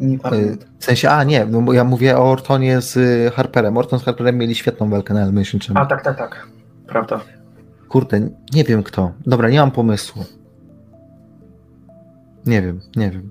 Nie 0.00 0.18
pamiętam. 0.18 0.68
W 0.78 0.84
sensie, 0.84 1.10
a 1.10 1.24
nie, 1.24 1.46
no 1.46 1.62
bo 1.62 1.72
ja 1.72 1.84
mówię 1.84 2.18
o 2.18 2.30
Ortonie 2.30 2.80
z 2.80 2.96
y, 2.96 3.30
Harperem. 3.34 3.76
Orton 3.76 3.98
z 3.98 4.02
Harperem 4.04 4.38
mieli 4.38 4.54
świetną 4.54 4.90
walkę 4.90 5.14
na 5.14 5.22
Elimination 5.22 5.60
A 5.60 5.64
Chamber. 5.66 5.86
tak, 5.88 6.02
tak, 6.04 6.18
tak. 6.18 6.46
Prawda. 6.86 7.20
Kurde, 7.88 8.20
nie 8.54 8.64
wiem 8.64 8.82
kto. 8.82 9.12
Dobra, 9.26 9.48
nie 9.48 9.58
mam 9.60 9.70
pomysłu. 9.70 10.24
Nie 12.46 12.62
wiem, 12.62 12.80
nie 12.96 13.10
wiem. 13.10 13.30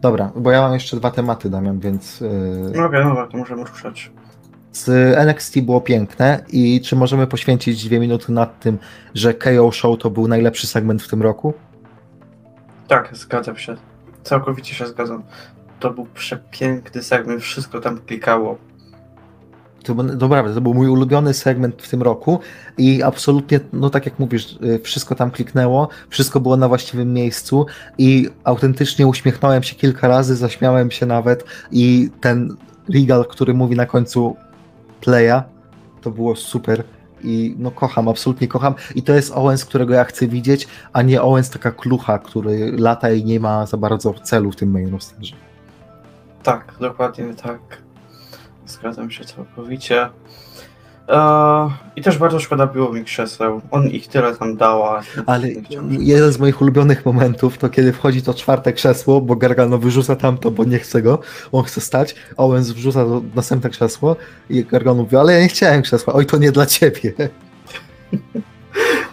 Dobra, 0.00 0.32
bo 0.36 0.50
ja 0.50 0.60
mam 0.60 0.74
jeszcze 0.74 0.96
dwa 0.96 1.10
tematy, 1.10 1.50
Damian, 1.50 1.80
więc 1.80 2.22
y, 2.22 2.72
No 2.76 2.90
wiem, 2.90 3.08
dobra, 3.08 3.26
to 3.26 3.36
możemy 3.36 3.64
ruszać. 3.64 4.10
Z 4.78 5.16
NXT 5.18 5.60
było 5.60 5.80
piękne 5.80 6.44
i 6.48 6.80
czy 6.80 6.96
możemy 6.96 7.26
poświęcić 7.26 7.84
dwie 7.84 8.00
minuty 8.00 8.32
nad 8.32 8.60
tym, 8.60 8.78
że 9.14 9.34
KO 9.34 9.72
Show 9.72 9.98
to 9.98 10.10
był 10.10 10.28
najlepszy 10.28 10.66
segment 10.66 11.02
w 11.02 11.08
tym 11.08 11.22
roku? 11.22 11.54
Tak, 12.88 13.16
zgadzam 13.16 13.56
się. 13.56 13.76
Całkowicie 14.22 14.74
się 14.74 14.86
zgadzam. 14.86 15.22
To 15.80 15.90
był 15.90 16.06
przepiękny 16.14 17.02
segment, 17.02 17.42
wszystko 17.42 17.80
tam 17.80 17.98
klikało. 17.98 18.58
To, 19.84 19.94
był- 19.94 20.16
dobra, 20.16 20.42
to 20.54 20.60
był 20.60 20.74
mój 20.74 20.88
ulubiony 20.88 21.34
segment 21.34 21.82
w 21.82 21.90
tym 21.90 22.02
roku 22.02 22.40
i 22.78 23.02
absolutnie, 23.02 23.60
no 23.72 23.90
tak 23.90 24.04
jak 24.06 24.18
mówisz, 24.18 24.58
y, 24.62 24.78
wszystko 24.78 25.14
tam 25.14 25.30
kliknęło, 25.30 25.88
wszystko 26.08 26.40
było 26.40 26.56
na 26.56 26.68
właściwym 26.68 27.12
miejscu 27.12 27.66
i 27.98 28.28
autentycznie 28.44 29.06
uśmiechnąłem 29.06 29.62
się 29.62 29.76
kilka 29.76 30.08
razy, 30.08 30.36
zaśmiałem 30.36 30.90
się 30.90 31.06
nawet 31.06 31.44
i 31.72 32.10
ten 32.20 32.56
Regal, 32.94 33.26
który 33.26 33.54
mówi 33.54 33.76
na 33.76 33.86
końcu 33.86 34.36
playa, 35.00 35.42
to 36.00 36.10
było 36.10 36.36
super 36.36 36.84
i 37.24 37.54
no 37.58 37.70
kocham, 37.70 38.08
absolutnie 38.08 38.48
kocham 38.48 38.74
i 38.94 39.02
to 39.02 39.12
jest 39.12 39.32
Owens, 39.34 39.64
którego 39.64 39.94
ja 39.94 40.04
chcę 40.04 40.26
widzieć, 40.26 40.68
a 40.92 41.02
nie 41.02 41.22
Owens 41.22 41.50
taka 41.50 41.70
klucha, 41.70 42.18
który 42.18 42.72
lata 42.78 43.10
i 43.10 43.24
nie 43.24 43.40
ma 43.40 43.66
za 43.66 43.76
bardzo 43.76 44.14
celu 44.14 44.50
w 44.52 44.56
tym 44.56 44.70
main 44.70 44.92
rosterze. 44.92 45.36
Tak, 46.42 46.74
dokładnie 46.80 47.34
tak. 47.34 47.60
Zgadzam 48.66 49.10
się 49.10 49.24
całkowicie. 49.24 50.08
Eee, 51.08 51.70
I 51.96 52.02
też 52.02 52.18
bardzo 52.18 52.40
szkoda 52.40 52.66
było 52.66 52.92
mi 52.92 53.04
krzeseł. 53.04 53.60
On 53.70 53.86
ich 53.88 54.08
tyle 54.08 54.36
tam 54.36 54.56
dała. 54.56 55.02
Ale 55.26 55.48
jeden 55.90 56.32
z 56.32 56.38
moich 56.38 56.60
ulubionych 56.62 57.06
momentów 57.06 57.58
to 57.58 57.68
kiedy 57.68 57.92
wchodzi 57.92 58.22
to 58.22 58.34
czwarte 58.34 58.72
krzesło, 58.72 59.20
bo 59.20 59.36
Gargano 59.36 59.78
wyrzuca 59.78 60.16
tamto, 60.16 60.50
bo 60.50 60.64
nie 60.64 60.78
chce 60.78 61.02
go, 61.02 61.18
on 61.52 61.64
chce 61.64 61.80
stać, 61.80 62.14
Owens 62.36 62.70
wrzuca 62.70 63.04
to 63.04 63.22
następne 63.34 63.70
krzesło 63.70 64.16
i 64.50 64.64
Gargano 64.64 65.02
mówi, 65.02 65.16
ale 65.16 65.32
ja 65.32 65.40
nie 65.40 65.48
chciałem 65.48 65.82
krzesła, 65.82 66.14
oj 66.14 66.26
to 66.26 66.36
nie 66.36 66.52
dla 66.52 66.66
ciebie. 66.66 67.12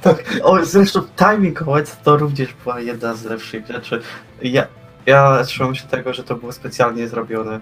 Tak, 0.02 0.24
o, 0.44 0.66
zresztą 0.66 1.02
timing 1.16 1.62
Owens 1.62 1.98
to 2.04 2.18
również 2.18 2.54
była 2.64 2.80
jedna 2.80 3.14
z 3.14 3.24
lepszych 3.24 3.68
rzeczy. 3.68 4.02
Ja, 4.42 4.68
ja 5.06 5.44
trzymam 5.44 5.76
się 5.76 5.88
tego, 5.88 6.14
że 6.14 6.24
to 6.24 6.36
było 6.36 6.52
specjalnie 6.52 7.08
zrobione. 7.08 7.60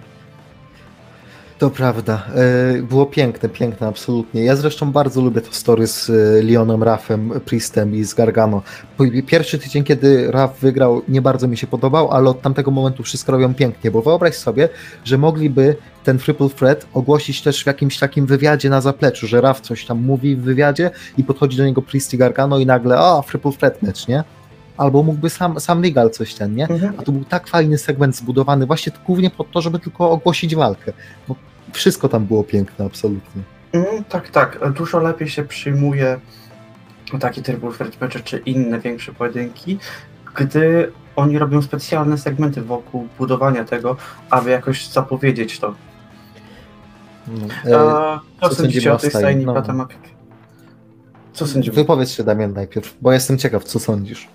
To 1.64 1.70
prawda, 1.70 2.26
e, 2.34 2.82
było 2.82 3.06
piękne, 3.06 3.48
piękne, 3.48 3.86
absolutnie. 3.86 4.44
Ja 4.44 4.56
zresztą 4.56 4.92
bardzo 4.92 5.20
lubię 5.20 5.40
to 5.40 5.52
story 5.52 5.86
z 5.86 6.10
e, 6.10 6.42
Leonem 6.42 6.82
Raffem, 6.82 7.40
Priestem 7.44 7.94
i 7.94 8.04
z 8.04 8.14
Gargano. 8.14 8.62
Pierwszy 9.26 9.58
tydzień, 9.58 9.84
kiedy 9.84 10.30
Raff 10.30 10.60
wygrał, 10.60 11.02
nie 11.08 11.22
bardzo 11.22 11.48
mi 11.48 11.56
się 11.56 11.66
podobał, 11.66 12.10
ale 12.10 12.30
od 12.30 12.42
tamtego 12.42 12.70
momentu 12.70 13.02
wszystko 13.02 13.32
robią 13.32 13.54
pięknie, 13.54 13.90
bo 13.90 14.02
wyobraź 14.02 14.34
sobie, 14.34 14.68
że 15.04 15.18
mogliby 15.18 15.76
ten 16.04 16.18
Triple 16.18 16.48
Threat 16.48 16.86
ogłosić 16.94 17.42
też 17.42 17.64
w 17.64 17.66
jakimś 17.66 17.98
takim 17.98 18.26
wywiadzie 18.26 18.70
na 18.70 18.80
zapleczu, 18.80 19.26
że 19.26 19.40
Raff 19.40 19.60
coś 19.60 19.86
tam 19.86 20.02
mówi 20.02 20.36
w 20.36 20.40
wywiadzie 20.42 20.90
i 21.18 21.24
podchodzi 21.24 21.56
do 21.56 21.64
niego 21.64 21.82
Priest 21.82 22.14
i 22.14 22.18
Gargano 22.18 22.58
i 22.58 22.66
nagle, 22.66 23.00
o, 23.00 23.24
Triple 23.30 23.52
Threat 23.52 23.82
match, 23.82 24.08
nie? 24.08 24.24
Albo 24.76 25.02
mógłby 25.02 25.30
sam, 25.30 25.60
sam 25.60 25.82
Legal 25.82 26.10
coś 26.10 26.34
ten, 26.34 26.54
nie? 26.54 26.68
A 26.98 27.02
to 27.02 27.12
był 27.12 27.24
tak 27.24 27.48
fajny 27.48 27.78
segment 27.78 28.16
zbudowany, 28.16 28.66
właśnie 28.66 28.92
głównie 29.06 29.30
po 29.30 29.44
to, 29.44 29.60
żeby 29.60 29.78
tylko 29.78 30.10
ogłosić 30.10 30.54
walkę. 30.54 30.92
Bo 31.28 31.36
wszystko 31.74 32.08
tam 32.08 32.24
było 32.24 32.44
piękne, 32.44 32.84
absolutnie. 32.84 33.42
Mm, 33.72 34.04
tak, 34.04 34.28
tak. 34.30 34.72
Dużo 34.72 35.00
lepiej 35.00 35.28
się 35.28 35.44
przyjmuje 35.44 36.20
takie 37.20 37.42
Triple 37.42 37.72
Threat 37.72 38.00
mecze 38.00 38.20
czy 38.20 38.38
inne 38.38 38.80
większe 38.80 39.12
pojedynki, 39.12 39.78
gdy 40.34 40.92
oni 41.16 41.38
robią 41.38 41.62
specjalne 41.62 42.18
segmenty 42.18 42.62
wokół 42.62 43.08
budowania 43.18 43.64
tego, 43.64 43.96
aby 44.30 44.50
jakoś 44.50 44.88
zapowiedzieć 44.88 45.58
to. 45.58 45.74
No. 47.28 47.46
E, 47.64 48.20
E, 48.20 48.20
co 48.40 48.48
co 48.48 48.54
sądzicie 48.54 48.92
o 48.92 48.96
tej 48.96 49.10
stajni? 49.10 49.46
No. 49.46 49.62
Co 51.32 51.46
sądzimy? 51.46 51.76
wypowiedz 51.76 52.10
się, 52.10 52.24
Damian, 52.24 52.52
najpierw, 52.52 52.96
bo 53.02 53.12
jestem 53.12 53.38
ciekaw, 53.38 53.64
co 53.64 53.78
sądzisz. 53.78 54.28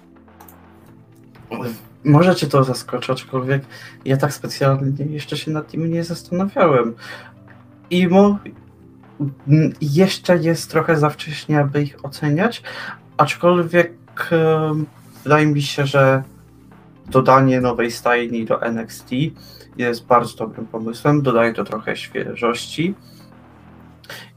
Może 2.04 2.36
cię 2.36 2.48
to 2.48 2.64
zaskoczy, 2.64 3.12
aczkolwiek 3.12 3.64
ja 4.06 4.18
tak 4.18 4.34
specjalnie 4.34 5.06
jeszcze 5.06 5.38
się 5.38 5.52
nad 5.52 5.72
tym 5.72 5.92
nie 5.92 6.04
zastanawiałem. 6.04 6.94
I 7.90 8.08
mo... 8.08 8.40
m, 9.20 9.74
jeszcze 9.82 10.38
jest 10.38 10.72
trochę 10.72 10.98
za 10.98 11.10
wcześnie, 11.10 11.60
aby 11.60 11.82
ich 11.82 12.06
oceniać, 12.06 12.64
aczkolwiek 13.18 13.94
wydaje 15.24 15.46
mi 15.46 15.62
się, 15.62 15.86
że 15.86 16.24
dodanie 17.08 17.62
nowej 17.62 17.92
stajni 17.92 18.46
do 18.46 18.62
NXT 18.62 19.10
jest 19.78 20.06
bardzo 20.06 20.38
dobrym 20.38 20.66
pomysłem. 20.66 21.22
Dodaje 21.22 21.54
to 21.54 21.64
trochę 21.64 21.96
świeżości. 21.96 22.96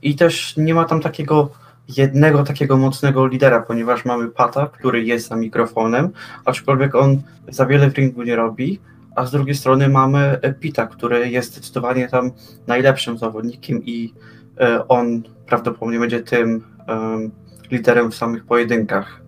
I 0.02 0.16
też 0.16 0.56
nie 0.56 0.74
ma 0.74 0.84
tam 0.84 1.00
takiego 1.00 1.50
jednego 1.88 2.44
takiego 2.44 2.76
mocnego 2.76 3.26
lidera, 3.26 3.60
ponieważ 3.60 4.04
mamy 4.04 4.28
Pata, 4.28 4.66
który 4.66 5.04
jest 5.04 5.28
za 5.28 5.36
mikrofonem, 5.36 6.10
aczkolwiek 6.44 6.94
on 6.94 7.22
za 7.48 7.66
wiele 7.66 7.90
w 7.90 7.94
ringu 7.94 8.22
nie 8.22 8.36
robi, 8.36 8.80
a 9.16 9.26
z 9.26 9.30
drugiej 9.30 9.54
strony 9.54 9.88
mamy 9.88 10.38
e, 10.42 10.52
Pita, 10.52 10.86
który 10.86 11.30
jest 11.30 11.52
zdecydowanie 11.52 12.08
tam 12.08 12.30
najlepszym 12.66 13.18
zawodnikiem 13.18 13.84
i 13.84 14.14
e, 14.60 14.88
on 14.88 15.22
prawdopodobnie 15.46 15.98
będzie 15.98 16.20
tym 16.20 16.64
em, 16.86 17.30
liderem 17.70 18.10
w 18.10 18.14
samych 18.14 18.44
pojedynkach. 18.44 19.20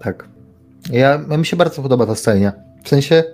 Tak. 0.00 0.28
Ja, 0.90 1.18
mi 1.18 1.46
się 1.46 1.56
bardzo 1.56 1.82
podoba 1.82 2.06
ta 2.06 2.14
stajnia. 2.14 2.52
W 2.84 2.88
sensie, 2.88 3.24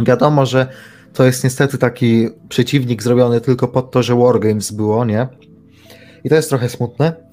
wiadomo, 0.00 0.46
że 0.46 0.66
to 1.12 1.24
jest 1.24 1.44
niestety 1.44 1.78
taki 1.78 2.28
przeciwnik 2.48 3.02
zrobiony 3.02 3.40
tylko 3.40 3.68
pod 3.68 3.90
to, 3.90 4.02
że 4.02 4.16
Wargames 4.16 4.72
było, 4.72 5.04
nie? 5.04 5.28
I 6.24 6.28
to 6.28 6.34
jest 6.34 6.48
trochę 6.48 6.68
smutne, 6.68 7.27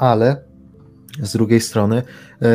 ale 0.00 0.36
z 1.22 1.32
drugiej 1.32 1.60
strony, 1.60 2.02
yy, 2.40 2.48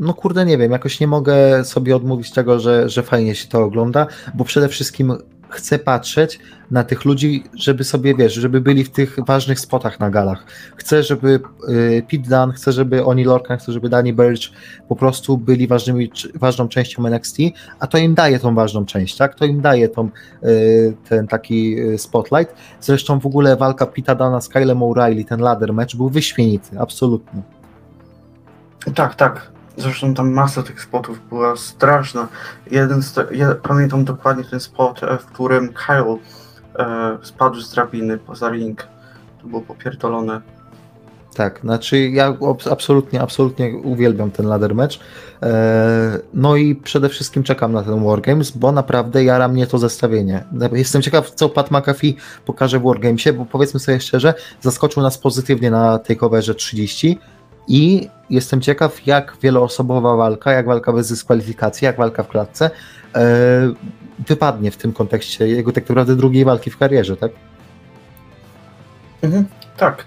no 0.00 0.14
kurde, 0.14 0.44
nie 0.44 0.58
wiem, 0.58 0.72
jakoś 0.72 1.00
nie 1.00 1.06
mogę 1.06 1.64
sobie 1.64 1.96
odmówić 1.96 2.30
tego, 2.30 2.60
że, 2.60 2.88
że 2.88 3.02
fajnie 3.02 3.34
się 3.34 3.48
to 3.48 3.62
ogląda, 3.62 4.06
bo 4.34 4.44
przede 4.44 4.68
wszystkim 4.68 5.12
chcę 5.52 5.78
patrzeć 5.78 6.38
na 6.70 6.84
tych 6.84 7.04
ludzi, 7.04 7.44
żeby 7.54 7.84
sobie, 7.84 8.14
wiesz, 8.14 8.34
żeby 8.34 8.60
byli 8.60 8.84
w 8.84 8.90
tych 8.90 9.16
ważnych 9.26 9.60
spotach 9.60 10.00
na 10.00 10.10
galach. 10.10 10.44
Chcę, 10.76 11.02
żeby 11.02 11.40
yy, 11.68 12.02
Pete 12.10 12.22
Dunne, 12.22 12.52
chcę, 12.52 12.72
żeby 12.72 13.04
Oni 13.04 13.24
Lorcan, 13.24 13.58
chcę, 13.58 13.72
żeby 13.72 13.88
Danny 13.88 14.12
Burch 14.12 14.40
po 14.88 14.96
prostu 14.96 15.38
byli 15.38 15.66
ważnymi, 15.66 16.10
ważną 16.34 16.68
częścią 16.68 17.06
NXT, 17.06 17.36
a 17.80 17.86
to 17.86 17.98
im 17.98 18.14
daje 18.14 18.38
tą 18.38 18.54
ważną 18.54 18.84
część, 18.84 19.16
tak? 19.16 19.34
To 19.34 19.44
im 19.44 19.60
daje 19.60 19.88
tą, 19.88 20.08
yy, 20.42 20.94
ten 21.08 21.26
taki 21.26 21.70
yy, 21.70 21.98
spotlight. 21.98 22.54
Zresztą 22.80 23.20
w 23.20 23.26
ogóle 23.26 23.56
walka 23.56 23.86
Pita 23.86 24.14
Dana 24.14 24.40
z 24.40 24.48
Kylem 24.48 24.78
O'Reilly, 24.78 25.24
ten 25.24 25.40
ladder 25.40 25.72
match 25.72 25.96
był 25.96 26.08
wyśmienity, 26.08 26.80
absolutnie. 26.80 27.42
Tak, 28.94 29.14
tak. 29.14 29.52
Zresztą 29.76 30.14
tam 30.14 30.32
masa 30.32 30.62
tych 30.62 30.82
spotów 30.82 31.28
była 31.28 31.56
straszna. 31.56 32.28
Jeden 32.70 33.02
z 33.02 33.14
ja 33.30 33.54
pamiętam 33.54 34.04
dokładnie 34.04 34.44
ten 34.44 34.60
spot, 34.60 35.02
e, 35.02 35.18
w 35.18 35.26
którym 35.26 35.72
Kyle 35.86 36.16
e, 36.78 37.18
spadł 37.22 37.60
z 37.60 37.74
drabiny 37.74 38.18
poza 38.18 38.50
ring. 38.50 38.86
To 39.42 39.48
było 39.48 39.62
popierdolone. 39.62 40.40
Tak, 41.34 41.60
znaczy 41.60 42.08
ja 42.08 42.36
absolutnie, 42.70 43.20
absolutnie 43.20 43.76
uwielbiam 43.76 44.30
ten 44.30 44.46
ladder 44.46 44.74
match. 44.74 44.96
E, 45.42 46.18
No 46.34 46.56
i 46.56 46.74
przede 46.74 47.08
wszystkim 47.08 47.42
czekam 47.42 47.72
na 47.72 47.82
ten 47.82 48.04
Wargames, 48.04 48.50
bo 48.50 48.72
naprawdę 48.72 49.24
jara 49.24 49.48
mnie 49.48 49.66
to 49.66 49.78
zestawienie. 49.78 50.44
Jestem 50.72 51.02
ciekaw, 51.02 51.30
co 51.30 51.48
Pat 51.48 51.70
McAfee 51.70 52.16
pokaże 52.44 52.78
w 52.78 52.82
Wargamesie, 52.82 53.32
bo 53.32 53.44
powiedzmy 53.44 53.80
sobie 53.80 54.00
szczerze, 54.00 54.34
zaskoczył 54.60 55.02
nas 55.02 55.18
pozytywnie 55.18 55.70
na 55.70 55.98
takeoverze 55.98 56.54
30 56.54 57.18
i 57.68 58.08
jestem 58.30 58.60
ciekaw, 58.60 59.06
jak 59.06 59.36
wieloosobowa 59.42 60.16
walka, 60.16 60.52
jak 60.52 60.66
walka 60.66 60.92
bez 60.92 61.08
dyskwalifikacji, 61.08 61.84
jak 61.84 61.96
walka 61.96 62.22
w 62.22 62.28
klatce 62.28 62.70
e, 63.14 63.20
wypadnie 64.28 64.70
w 64.70 64.76
tym 64.76 64.92
kontekście 64.92 65.48
jego 65.48 65.72
tak 65.72 65.88
naprawdę 65.88 66.16
drugiej 66.16 66.44
walki 66.44 66.70
w 66.70 66.78
karierze, 66.78 67.16
tak? 67.16 67.32
Mhm, 69.22 69.44
tak. 69.76 70.06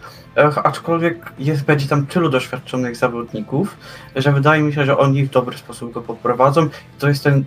Aczkolwiek 0.63 1.33
jest, 1.39 1.65
będzie 1.65 1.87
tam 1.87 2.05
tylu 2.05 2.29
doświadczonych 2.29 2.95
zawodników, 2.95 3.77
że 4.15 4.31
wydaje 4.31 4.61
mi 4.61 4.73
się, 4.73 4.85
że 4.85 4.97
oni 4.97 5.23
w 5.23 5.29
dobry 5.29 5.57
sposób 5.57 5.91
go 5.91 6.01
poprowadzą. 6.01 6.69
To 6.99 7.07
jest, 7.07 7.23
ten, 7.23 7.43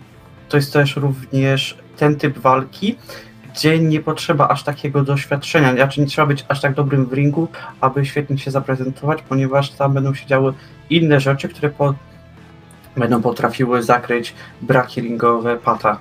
to 0.48 0.56
jest 0.56 0.72
też 0.72 0.96
również 0.96 1.78
ten 1.96 2.16
typ 2.16 2.38
walki, 2.38 2.98
gdzie 3.54 3.78
nie 3.78 4.00
potrzeba 4.00 4.48
aż 4.48 4.62
takiego 4.62 5.02
doświadczenia, 5.02 5.72
znaczy 5.74 6.00
nie 6.00 6.06
trzeba 6.06 6.26
być 6.26 6.44
aż 6.48 6.60
tak 6.60 6.74
dobrym 6.74 7.06
w 7.06 7.12
ringu, 7.12 7.48
aby 7.80 8.06
świetnie 8.06 8.38
się 8.38 8.50
zaprezentować, 8.50 9.22
ponieważ 9.28 9.70
tam 9.70 9.92
będą 9.92 10.14
się 10.14 10.26
działy 10.26 10.52
inne 10.90 11.20
rzeczy, 11.20 11.48
które 11.48 11.70
po, 11.70 11.94
będą 12.96 13.22
potrafiły 13.22 13.82
zakryć 13.82 14.34
braki 14.62 15.00
ringowe 15.00 15.56
Pata. 15.56 15.98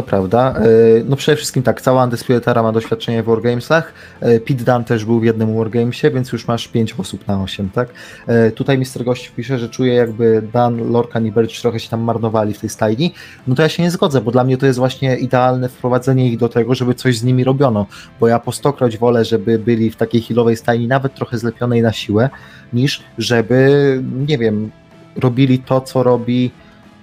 To 0.00 0.04
prawda. 0.04 0.54
E, 0.54 0.62
no 1.04 1.16
przede 1.16 1.36
wszystkim 1.36 1.62
tak, 1.62 1.80
cała 1.80 2.04
Undisputed 2.04 2.48
Era 2.48 2.62
ma 2.62 2.72
doświadczenie 2.72 3.22
w 3.22 3.26
Wargamesach. 3.26 3.92
E, 4.20 4.40
Pete 4.40 4.64
Dunne 4.64 4.84
też 4.84 5.04
był 5.04 5.20
w 5.20 5.24
jednym 5.24 5.56
Wargamesie, 5.56 6.10
więc 6.10 6.32
już 6.32 6.48
masz 6.48 6.68
5 6.68 6.94
osób 6.98 7.28
na 7.28 7.42
8, 7.42 7.70
tak? 7.70 7.88
E, 8.26 8.50
tutaj 8.50 8.78
Mr. 8.78 9.04
Gość 9.04 9.28
pisze, 9.28 9.58
że 9.58 9.68
czuje 9.68 9.94
jakby 9.94 10.42
Dan, 10.52 10.92
Lorcan 10.92 11.26
i 11.26 11.32
Birch 11.32 11.60
trochę 11.60 11.80
się 11.80 11.88
tam 11.88 12.00
marnowali 12.00 12.54
w 12.54 12.58
tej 12.58 12.70
stajni. 12.70 13.14
No 13.46 13.54
to 13.54 13.62
ja 13.62 13.68
się 13.68 13.82
nie 13.82 13.90
zgodzę, 13.90 14.20
bo 14.20 14.30
dla 14.30 14.44
mnie 14.44 14.56
to 14.56 14.66
jest 14.66 14.78
właśnie 14.78 15.16
idealne 15.16 15.68
wprowadzenie 15.68 16.28
ich 16.28 16.38
do 16.38 16.48
tego, 16.48 16.74
żeby 16.74 16.94
coś 16.94 17.18
z 17.18 17.24
nimi 17.24 17.44
robiono, 17.44 17.86
bo 18.20 18.28
ja 18.28 18.38
po 18.38 18.52
stokroć 18.52 18.98
wolę, 18.98 19.24
żeby 19.24 19.58
byli 19.58 19.90
w 19.90 19.96
takiej 19.96 20.22
healowej 20.22 20.56
stajni, 20.56 20.88
nawet 20.88 21.14
trochę 21.14 21.38
zlepionej 21.38 21.82
na 21.82 21.92
siłę, 21.92 22.30
niż 22.72 23.02
żeby, 23.18 24.02
nie 24.26 24.38
wiem, 24.38 24.70
robili 25.16 25.58
to, 25.58 25.80
co 25.80 26.02
robi 26.02 26.50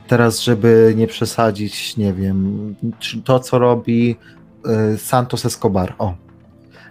teraz, 0.07 0.39
żeby 0.41 0.93
nie 0.97 1.07
przesadzić, 1.07 1.97
nie 1.97 2.13
wiem, 2.13 2.75
to 3.23 3.39
co 3.39 3.59
robi 3.59 4.15
y, 4.93 4.97
Santos 4.97 5.45
Escobar. 5.45 5.95
O. 5.97 6.15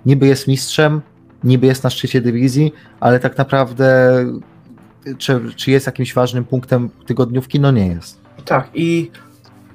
Niby 0.07 0.27
jest 0.27 0.49
mistrzem, 0.49 1.01
niby 1.45 1.67
jest 1.67 1.85
na 1.85 1.91
szczycie 1.91 2.21
dywizji, 2.21 2.73
ale 3.01 3.21
tak 3.21 3.39
naprawdę 3.39 4.17
czy, 5.19 5.41
czy 5.57 5.71
jest 5.71 5.87
jakimś 5.87 6.15
ważnym 6.15 6.45
punktem 6.45 6.91
tygodniówki? 7.07 7.61
No 7.61 7.71
nie 7.71 7.87
jest. 7.87 8.21
Tak, 8.45 8.71
i 8.75 9.11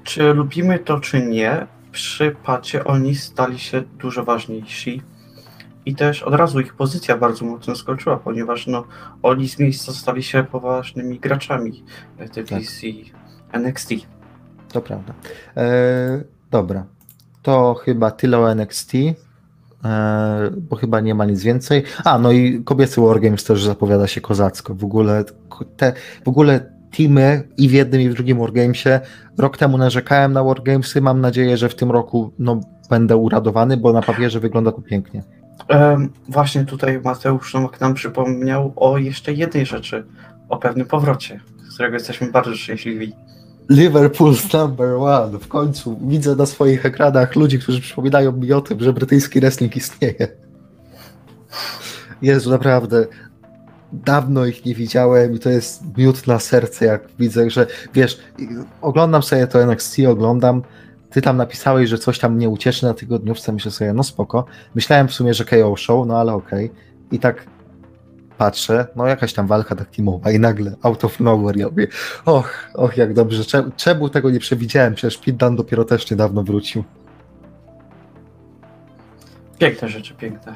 czy 0.04 0.34
lubimy 0.34 0.80
to, 0.80 1.00
czy 1.00 1.22
nie, 1.26 1.68
przy 1.92 2.36
pacie 2.44 2.84
oni 2.84 3.16
stali 3.16 3.60
się 3.60 3.84
dużo 4.00 4.24
ważniejsi. 4.24 5.02
I 5.86 5.96
też 5.96 6.24
od 6.24 6.34
razu 6.34 6.60
ich 6.60 6.74
pozycja 6.74 7.18
bardzo 7.18 7.46
mocno 7.46 7.76
skoczyła, 7.76 8.18
ponieważ 8.18 8.68
no, 8.68 8.84
oni 9.24 9.50
z 9.50 9.60
miejsca 9.60 9.94
stali 9.94 10.24
się 10.24 10.44
poważnymi 10.44 11.20
graczami 11.20 11.84
dywizji 12.34 13.12
NXT. 13.54 13.90
To 14.72 14.82
prawda. 14.82 15.14
E, 15.58 16.24
dobra. 16.52 16.86
To 17.42 17.74
chyba 17.74 18.12
tyle 18.12 18.40
o 18.40 18.52
NXT. 18.52 18.94
E, 19.86 20.52
bo 20.58 20.76
chyba 20.76 21.00
nie 21.00 21.16
ma 21.16 21.26
nic 21.26 21.44
więcej. 21.44 21.84
A, 22.04 22.20
no 22.20 22.32
i 22.32 22.64
kobiecy 22.64 23.02
Wargames 23.02 23.44
też 23.44 23.64
zapowiada 23.64 24.08
się 24.08 24.22
kozacko. 24.22 24.76
W 24.76 24.84
ogóle 24.84 25.24
te, 25.78 25.94
w 26.26 26.28
ogóle 26.28 26.72
teamy 26.98 27.48
i 27.58 27.70
w 27.70 27.72
jednym 27.72 28.02
i 28.02 28.10
w 28.10 28.14
drugim 28.14 28.40
Wargamesie. 28.40 29.00
Rok 29.38 29.58
temu 29.58 29.78
narzekałem 29.78 30.34
na 30.34 30.44
Wargamesy. 30.44 31.02
Mam 31.02 31.22
nadzieję, 31.22 31.58
że 31.58 31.70
w 31.70 31.76
tym 31.76 31.92
roku 31.92 32.34
no, 32.40 32.62
będę 32.90 33.18
uradowany, 33.18 33.78
bo 33.78 33.94
na 33.94 34.02
papierze 34.02 34.40
wygląda 34.40 34.72
to 34.72 34.82
pięknie. 34.82 35.24
Um, 35.70 36.10
właśnie 36.30 36.66
tutaj 36.66 37.02
Mateusz 37.04 37.54
Nomak 37.54 37.82
nam 37.82 37.94
przypomniał 37.94 38.74
o 38.76 38.98
jeszcze 38.98 39.34
jednej 39.34 39.66
rzeczy, 39.66 40.06
o 40.50 40.58
pewnym 40.58 40.88
powrocie, 40.88 41.40
z 41.70 41.74
którego 41.74 41.94
jesteśmy 41.94 42.32
bardzo 42.32 42.56
szczęśliwi. 42.56 43.14
Liverpool's 43.70 44.54
number 44.54 44.96
one. 44.96 45.40
W 45.40 45.48
końcu 45.48 46.00
widzę 46.02 46.36
na 46.36 46.46
swoich 46.46 46.86
ekranach 46.86 47.36
ludzi, 47.36 47.60
którzy 47.60 47.82
przypominają 47.82 48.32
mi 48.32 48.54
o 48.54 48.62
tym, 48.62 48.80
że 48.80 48.94
brytyjski 48.94 49.40
wrestling 49.40 49.76
istnieje. 49.76 50.28
Jezu, 52.22 52.50
naprawdę. 52.50 53.08
Dawno 53.94 54.46
ich 54.46 54.66
nie 54.66 54.76
widziałem 54.76 55.36
i 55.36 55.40
to 55.40 55.50
jest 55.50 55.98
miód 55.98 56.28
na 56.28 56.40
serce, 56.40 56.86
jak 56.86 57.08
widzę, 57.20 57.50
że 57.50 57.68
wiesz, 57.94 58.20
oglądam 58.82 59.24
sobie 59.24 59.48
to 59.48 59.64
NXT, 59.64 60.00
oglądam, 60.08 60.62
ty 61.10 61.22
tam 61.22 61.38
napisałeś, 61.38 61.90
że 61.90 61.98
coś 61.98 62.20
tam 62.20 62.36
mnie 62.36 62.50
ucieszy 62.50 62.86
na 62.86 62.94
tygodniówce, 62.94 63.52
myślę 63.52 63.72
sobie, 63.72 63.94
no 63.94 64.04
spoko. 64.04 64.46
Myślałem 64.76 65.08
w 65.08 65.14
sumie, 65.14 65.34
że 65.34 65.46
KO 65.46 65.76
show, 65.76 66.08
no 66.08 66.20
ale 66.20 66.34
okej. 66.34 66.66
Okay. 66.66 66.78
I 67.12 67.20
tak 67.20 67.46
patrzę, 68.42 68.88
no 68.96 69.08
jakaś 69.08 69.34
tam 69.34 69.48
walka 69.48 69.76
tak 69.76 69.90
teamowa 69.90 70.32
i 70.32 70.40
nagle 70.40 70.76
out 70.82 71.06
of 71.06 71.20
nowhere 71.20 71.60
ja 71.60 71.70
mówię, 71.70 71.88
och, 72.26 72.50
och 72.74 72.98
jak 72.98 73.14
dobrze, 73.14 73.46
czemu, 73.46 73.72
czemu 73.76 74.10
tego 74.10 74.30
nie 74.30 74.40
przewidziałem, 74.40 74.96
przecież 74.96 75.18
Pit 75.18 75.36
dopiero 75.36 75.86
też 75.86 76.12
niedawno 76.12 76.44
wrócił. 76.44 76.84
Piękne 79.60 79.90
rzeczy, 79.90 80.14
piękne. 80.14 80.56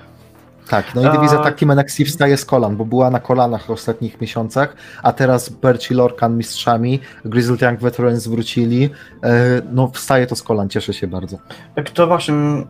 Tak, 0.69 0.95
no 0.95 1.01
i 1.09 1.15
dywizja 1.15 1.37
tak 1.37 1.59
Team 1.59 1.71
NXT 1.71 1.97
wstaje 2.05 2.37
z 2.37 2.45
kolan, 2.45 2.75
bo 2.77 2.85
była 2.85 3.09
na 3.09 3.19
kolanach 3.19 3.65
w 3.65 3.69
ostatnich 3.69 4.21
miesiącach, 4.21 4.75
a 5.03 5.11
teraz 5.13 5.49
Berci 5.49 5.93
Lorcan 5.93 6.37
mistrzami, 6.37 6.99
Grizzled 7.25 7.61
Young 7.61 7.79
Veterans 7.79 8.27
wrócili, 8.27 8.89
e, 9.23 9.61
no 9.71 9.91
wstaje 9.93 10.27
to 10.27 10.35
z 10.35 10.43
kolan, 10.43 10.69
cieszę 10.69 10.93
się 10.93 11.07
bardzo. 11.07 11.37
Kto 11.85 12.07
waszym 12.07 12.65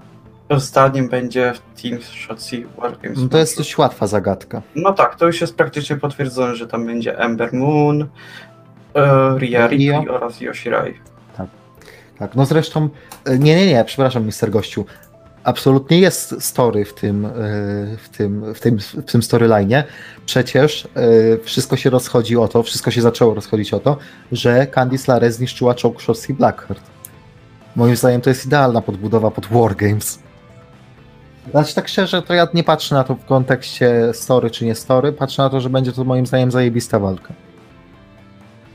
zdaniem 0.49 1.09
będzie 1.09 1.53
w 1.53 1.81
Team 1.81 2.01
Shotzi 2.01 2.65
Wargames? 2.77 3.19
No 3.19 3.29
to 3.29 3.37
jest 3.37 3.57
dość 3.57 3.77
łatwa 3.77 4.07
zagadka. 4.07 4.61
No 4.75 4.93
tak, 4.93 5.15
to 5.15 5.25
już 5.25 5.41
jest 5.41 5.55
praktycznie 5.55 5.95
potwierdzone, 5.95 6.55
że 6.55 6.67
tam 6.67 6.85
będzie 6.85 7.19
Ember 7.19 7.53
Moon, 7.53 8.07
e, 8.95 9.37
Ria 9.37 9.67
Ripley 9.67 10.09
oraz 10.09 10.41
Yoshirai. 10.41 10.93
Tak, 11.37 11.47
tak, 12.19 12.35
no 12.35 12.45
zresztą, 12.45 12.89
e, 13.25 13.37
nie, 13.37 13.55
nie, 13.55 13.67
nie, 13.67 13.85
przepraszam, 13.85 14.25
mister 14.25 14.51
gościu, 14.51 14.85
absolutnie 15.43 15.99
jest 15.99 16.43
story 16.43 16.85
w 16.85 16.93
tym, 16.93 17.25
e, 17.25 17.29
w 17.97 18.09
tym, 18.17 18.53
w 18.53 18.59
tym, 18.59 18.77
w 18.79 19.11
tym 19.11 19.23
storyline. 19.23 19.83
Przecież 20.25 20.87
e, 20.95 21.37
wszystko 21.43 21.77
się 21.77 21.89
rozchodzi 21.89 22.37
o 22.37 22.47
to, 22.47 22.63
wszystko 22.63 22.91
się 22.91 23.01
zaczęło 23.01 23.33
rozchodzić 23.33 23.73
o 23.73 23.79
to, 23.79 23.97
że 24.31 24.67
Candice 24.67 25.13
LeRae 25.13 25.31
zniszczyła 25.31 25.75
czołg 25.75 26.01
Shotzi 26.01 26.33
Blackheart. 26.33 26.81
Moim 27.75 27.95
zdaniem 27.95 28.21
to 28.21 28.29
jest 28.29 28.45
idealna 28.45 28.81
podbudowa 28.81 29.31
pod 29.31 29.45
Wargames. 29.45 30.24
Znaczy 31.51 31.75
tak 31.75 31.87
szczerze, 31.87 32.21
to 32.21 32.33
ja 32.33 32.47
nie 32.53 32.63
patrzę 32.63 32.95
na 32.95 33.03
to 33.03 33.15
w 33.15 33.25
kontekście 33.25 34.13
story 34.13 34.51
czy 34.51 34.65
nie 34.65 34.75
story, 34.75 35.13
patrzę 35.13 35.41
na 35.41 35.49
to, 35.49 35.61
że 35.61 35.69
będzie 35.69 35.91
to 35.91 36.03
moim 36.03 36.25
zdaniem 36.25 36.51
zajebista 36.51 36.99
walka. 36.99 37.33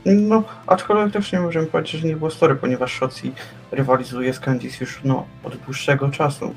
No, 0.05 0.43
aczkolwiek 0.67 1.13
też 1.13 1.31
nie 1.31 1.39
możemy 1.39 1.67
powiedzieć, 1.67 2.01
że 2.01 2.07
nie 2.07 2.15
było 2.15 2.31
story, 2.31 2.55
ponieważ 2.55 2.93
Shotzi 2.93 3.33
rywalizuje 3.71 4.33
z 4.33 4.39
Candice 4.39 4.77
już 4.81 5.01
no, 5.03 5.25
od 5.43 5.55
dłuższego 5.55 6.09
czasu. 6.09 6.55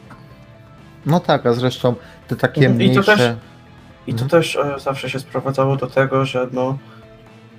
No 1.06 1.20
tak, 1.20 1.46
a 1.46 1.52
zresztą 1.52 1.94
te 2.28 2.36
takie 2.36 2.64
I 2.64 2.68
mniejsze... 2.68 3.02
To 3.02 3.16
też, 3.16 3.36
I 4.06 4.14
to 4.14 4.22
mhm. 4.22 4.30
też 4.30 4.56
e, 4.56 4.80
zawsze 4.80 5.10
się 5.10 5.20
sprowadzało 5.20 5.76
do 5.76 5.86
tego, 5.86 6.24
że 6.24 6.46
no 6.52 6.78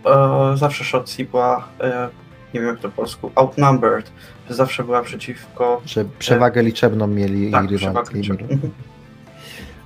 e, 0.06 0.58
zawsze 0.58 0.84
Shotzi 0.84 1.26
była, 1.26 1.68
e, 1.82 2.10
nie 2.54 2.60
wiem 2.60 2.70
jak 2.70 2.80
to 2.80 2.90
po 2.90 2.96
polsku, 2.96 3.32
outnumbered, 3.36 4.12
zawsze 4.50 4.84
była 4.84 5.02
przeciwko... 5.02 5.82
Że 5.86 6.06
przewagę 6.20 6.64
liczebną 6.64 7.08
mieli 7.08 7.52
tak, 7.52 7.72
i 7.72 7.78
rywalki. 7.78 8.22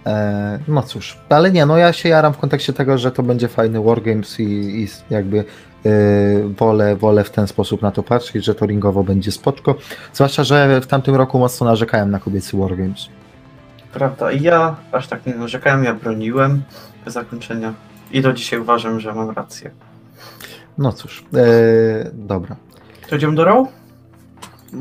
E, 0.06 0.60
no 0.68 0.82
cóż, 0.82 1.18
ale 1.30 1.52
nie, 1.52 1.66
no 1.66 1.78
ja 1.78 1.94
się 1.94 2.10
jaram 2.10 2.34
w 2.34 2.38
kontekście 2.38 2.74
tego, 2.74 2.98
że 2.98 3.12
to 3.12 3.24
będzie 3.24 3.48
fajny 3.48 3.82
Wargames 3.82 4.40
i, 4.40 4.44
i 4.84 4.88
jakby 5.10 5.40
e, 5.40 5.94
wolę, 6.58 6.96
wolę 6.96 7.24
w 7.24 7.30
ten 7.30 7.48
sposób 7.48 7.82
na 7.82 7.92
to 7.92 8.04
patrzeć, 8.04 8.46
że 8.46 8.56
to 8.56 8.66
ringowo 8.66 9.04
będzie 9.04 9.32
spoczko. 9.32 9.76
Zwłaszcza, 10.14 10.44
że 10.44 10.82
w 10.82 10.88
tamtym 10.88 11.16
roku 11.16 11.40
mocno 11.40 11.68
narzekałem 11.68 12.12
na 12.12 12.20
kobiecy 12.20 12.58
Wargames. 12.58 13.10
Prawda, 13.94 14.32
i 14.32 14.42
ja 14.42 14.76
aż 14.92 15.08
tak 15.08 15.26
nie 15.26 15.36
narzekałem, 15.36 15.84
ja 15.84 15.94
broniłem 15.94 16.64
zakończenia 17.06 17.74
i 18.12 18.22
do 18.22 18.34
dzisiaj 18.34 18.60
uważam, 18.60 19.00
że 19.00 19.14
mam 19.14 19.30
rację. 19.30 19.72
No 20.78 20.92
cóż, 20.92 21.26
e, 21.36 22.12
dobra. 22.14 22.56
To 23.10 23.16
idziemy 23.16 23.36
do 23.36 23.46
Raw? 23.46 23.79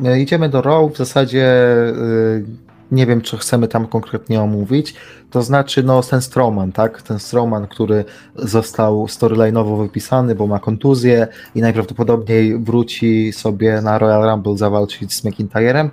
E, 0.05 0.21
idziemy 0.21 0.49
do 0.49 0.63
Raw, 0.63 0.93
w 0.93 0.97
zasadzie 0.97 1.47
e, 1.47 2.69
nie 2.93 3.07
wiem, 3.07 3.21
czy 3.21 3.39
chcemy 3.39 3.69
tam 3.69 3.87
konkretnie 3.87 4.41
omówić. 4.41 4.95
To 5.31 5.43
znaczy, 5.43 5.83
no, 5.83 6.03
ten 6.03 6.23
Strowman, 6.23 6.73
tak? 6.73 7.03
Ten 7.03 7.19
Strowman, 7.19 7.67
który 7.67 8.05
został 8.37 9.07
storyline'owo 9.07 9.83
wypisany, 9.83 10.35
bo 10.35 10.47
ma 10.47 10.59
kontuzję 10.59 11.29
i 11.55 11.61
najprawdopodobniej 11.61 12.59
wróci 12.59 13.33
sobie 13.33 13.81
na 13.83 13.99
Royal 13.99 14.31
Rumble 14.31 14.57
zawalczyć 14.57 15.15
z 15.15 15.25
McIntyrem. 15.25 15.91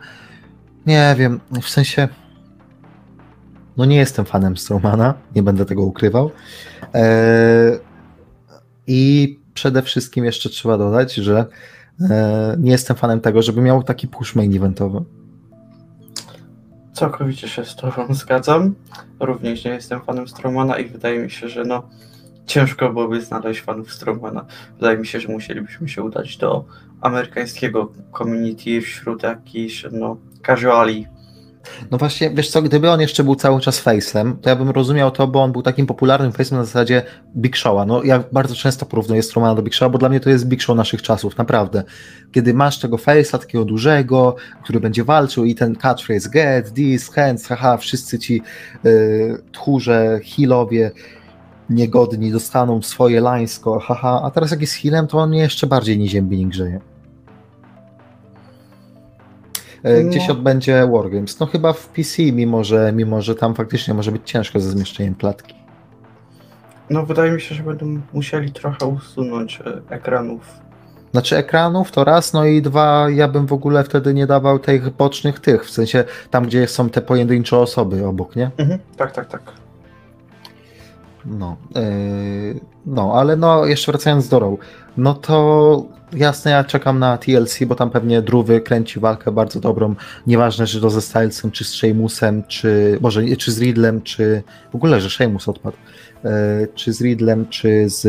Nie 0.86 1.16
wiem, 1.18 1.40
w 1.62 1.70
sensie. 1.70 2.08
No, 3.78 3.86
nie 3.86 3.98
jestem 3.98 4.26
fanem 4.26 4.58
Strowmana, 4.58 5.14
nie 5.36 5.44
będę 5.44 5.66
tego 5.66 5.82
ukrywał. 5.84 6.32
Eee, 6.94 7.80
I 8.88 9.40
przede 9.54 9.82
wszystkim 9.82 10.26
jeszcze 10.26 10.50
trzeba 10.50 10.78
dodać, 10.78 11.14
że 11.14 11.46
nie 12.58 12.72
jestem 12.72 12.98
fanem 12.98 13.22
tego, 13.22 13.42
żeby 13.42 13.62
miał 13.62 13.84
taki 13.84 14.08
push 14.08 14.36
main 14.36 14.56
eventowy. 14.56 15.02
Całkowicie 16.94 17.48
się 17.48 17.66
z 17.66 17.76
Tobą 17.76 18.14
zgadzam. 18.14 18.76
Również 19.20 19.66
nie 19.66 19.72
jestem 19.72 20.02
fanem 20.02 20.28
Stromana 20.28 20.78
i 20.78 20.90
wydaje 20.90 21.20
mi 21.20 21.32
się, 21.32 21.50
że 21.50 21.64
no 21.64 21.84
ciężko 22.46 22.90
byłoby 22.90 23.22
znaleźć 23.22 23.62
fanów 23.62 23.94
Stromana. 23.94 24.46
Wydaje 24.76 24.98
mi 24.98 25.08
się, 25.08 25.20
że 25.20 25.28
musielibyśmy 25.28 25.90
się 25.90 26.04
udać 26.04 26.38
do 26.38 26.66
amerykańskiego 27.02 27.92
community 28.18 28.82
wśród 28.82 29.24
jakichś 29.24 29.86
no 29.92 30.18
casuali 30.48 31.08
no 31.92 31.98
właśnie, 31.98 32.30
wiesz 32.30 32.50
co, 32.50 32.62
gdyby 32.62 32.92
on 32.92 33.02
jeszcze 33.02 33.24
był 33.24 33.36
cały 33.36 33.62
czas 33.62 33.84
face'em, 33.84 34.34
to 34.42 34.50
ja 34.50 34.56
bym 34.56 34.70
rozumiał 34.70 35.12
to, 35.12 35.28
bo 35.28 35.44
on 35.44 35.52
był 35.52 35.62
takim 35.62 35.86
popularnym 35.86 36.32
face'em 36.32 36.52
na 36.52 36.66
zasadzie 36.66 37.04
Big 37.38 37.56
Show'a. 37.56 37.88
No 37.88 38.04
ja 38.04 38.24
bardzo 38.32 38.56
często 38.56 38.86
porównuję 38.86 39.24
Stromana 39.24 39.56
do 39.56 39.62
Big 39.62 39.74
Show'a, 39.74 39.92
bo 39.92 39.98
dla 39.98 40.10
mnie 40.10 40.20
to 40.20 40.30
jest 40.30 40.48
Big 40.48 40.62
Show 40.62 40.78
naszych 40.78 41.02
czasów, 41.02 41.38
naprawdę. 41.38 41.84
Kiedy 42.32 42.54
masz 42.54 42.80
tego 42.80 42.98
face'a, 42.98 43.40
takiego 43.40 43.66
dużego, 43.66 44.36
który 44.64 44.80
będzie 44.80 45.04
walczył 45.04 45.46
i 45.46 45.56
ten 45.56 45.76
catchphrase 45.76 46.30
get, 46.30 46.74
this, 46.74 47.10
hands, 47.10 47.48
haha, 47.48 47.78
wszyscy 47.78 48.20
ci 48.20 48.42
yy, 48.84 49.44
tchórze, 49.52 50.20
healowie 50.36 50.92
niegodni 51.70 52.32
dostaną 52.32 52.82
swoje 52.82 53.22
lańsko, 53.22 53.80
haha, 53.80 54.22
a 54.24 54.32
teraz 54.32 54.52
jak 54.52 54.62
jest 54.62 54.74
healem, 54.74 55.08
to 55.08 55.18
on 55.18 55.30
mnie 55.30 55.40
jeszcze 55.40 55.68
bardziej 55.68 55.98
nie 55.98 56.08
ziębi, 56.08 56.38
nie 56.38 56.48
grzeje. 56.48 56.95
E, 59.86 60.04
Gdzie 60.04 60.20
No. 60.20 60.26
się 60.26 60.32
odbędzie 60.32 60.88
Wargames? 60.92 61.40
No 61.40 61.46
chyba 61.46 61.74
w 61.74 61.88
PC, 61.88 62.24
mimo 62.24 62.64
że, 62.64 62.92
mimo 62.96 63.22
że 63.22 63.36
tam 63.36 63.56
faktycznie 63.56 63.94
może 63.94 64.12
być 64.12 64.22
ciężko 64.26 64.60
ze 64.60 64.70
zmieszczeniem 64.70 65.16
klatki. 65.16 65.56
No 66.90 67.06
wydaje 67.06 67.32
mi 67.32 67.42
się, 67.42 67.56
że 67.56 67.64
będą 67.64 68.00
musieli 68.14 68.52
trochę 68.52 68.86
usunąć 68.86 69.62
e, 69.90 69.96
ekranów. 69.96 70.42
Znaczy 71.12 71.38
ekranów 71.38 71.92
to 71.92 72.04
raz, 72.04 72.34
no 72.34 72.46
i 72.46 72.62
dwa, 72.62 73.08
ja 73.10 73.28
bym 73.28 73.46
w 73.48 73.54
ogóle 73.54 73.84
wtedy 73.84 74.14
nie 74.14 74.28
dawał 74.28 74.60
tych 74.60 74.90
bocznych 74.90 75.40
tych, 75.40 75.66
w 75.66 75.70
sensie 75.70 76.04
tam, 76.32 76.46
gdzie 76.46 76.68
są 76.68 76.90
te 76.90 77.02
pojedyncze 77.02 77.58
osoby 77.58 78.06
obok, 78.08 78.36
nie? 78.36 78.52
Mhm. 78.58 78.80
Tak, 78.98 79.12
tak, 79.12 79.28
tak. 79.28 79.42
No, 81.26 81.58
yy, 81.76 82.60
no, 82.86 83.14
ale 83.16 83.36
no, 83.36 83.66
jeszcze 83.66 83.92
wracając 83.92 84.30
do 84.30 84.40
Row, 84.40 84.60
no 84.98 85.14
to 85.14 85.86
jasne, 86.14 86.52
ja 86.52 86.64
czekam 86.64 87.00
na 87.00 87.18
TLC, 87.18 87.60
bo 87.68 87.76
tam 87.76 87.90
pewnie 87.90 88.22
Druwy 88.22 88.62
kręci 88.62 89.00
walkę 89.00 89.32
bardzo 89.32 89.60
dobrą, 89.60 89.96
nieważne, 90.28 90.68
czy 90.68 90.82
to 90.82 90.90
ze 90.90 91.02
Stylesem, 91.02 91.52
czy 91.52 91.64
z 91.64 91.74
Sheamusem, 91.74 92.44
czy, 92.48 92.98
może, 93.02 93.24
czy 93.38 93.52
z 93.52 93.62
Riddlem, 93.62 94.02
czy 94.02 94.44
w 94.72 94.76
ogóle, 94.76 95.02
że 95.02 95.10
Sheamus 95.10 95.50
odpadł, 95.50 95.78
yy, 96.24 96.30
czy 96.76 96.94
z 96.94 97.02
Riddlem, 97.02 97.48
czy 97.50 97.90
z 97.90 98.04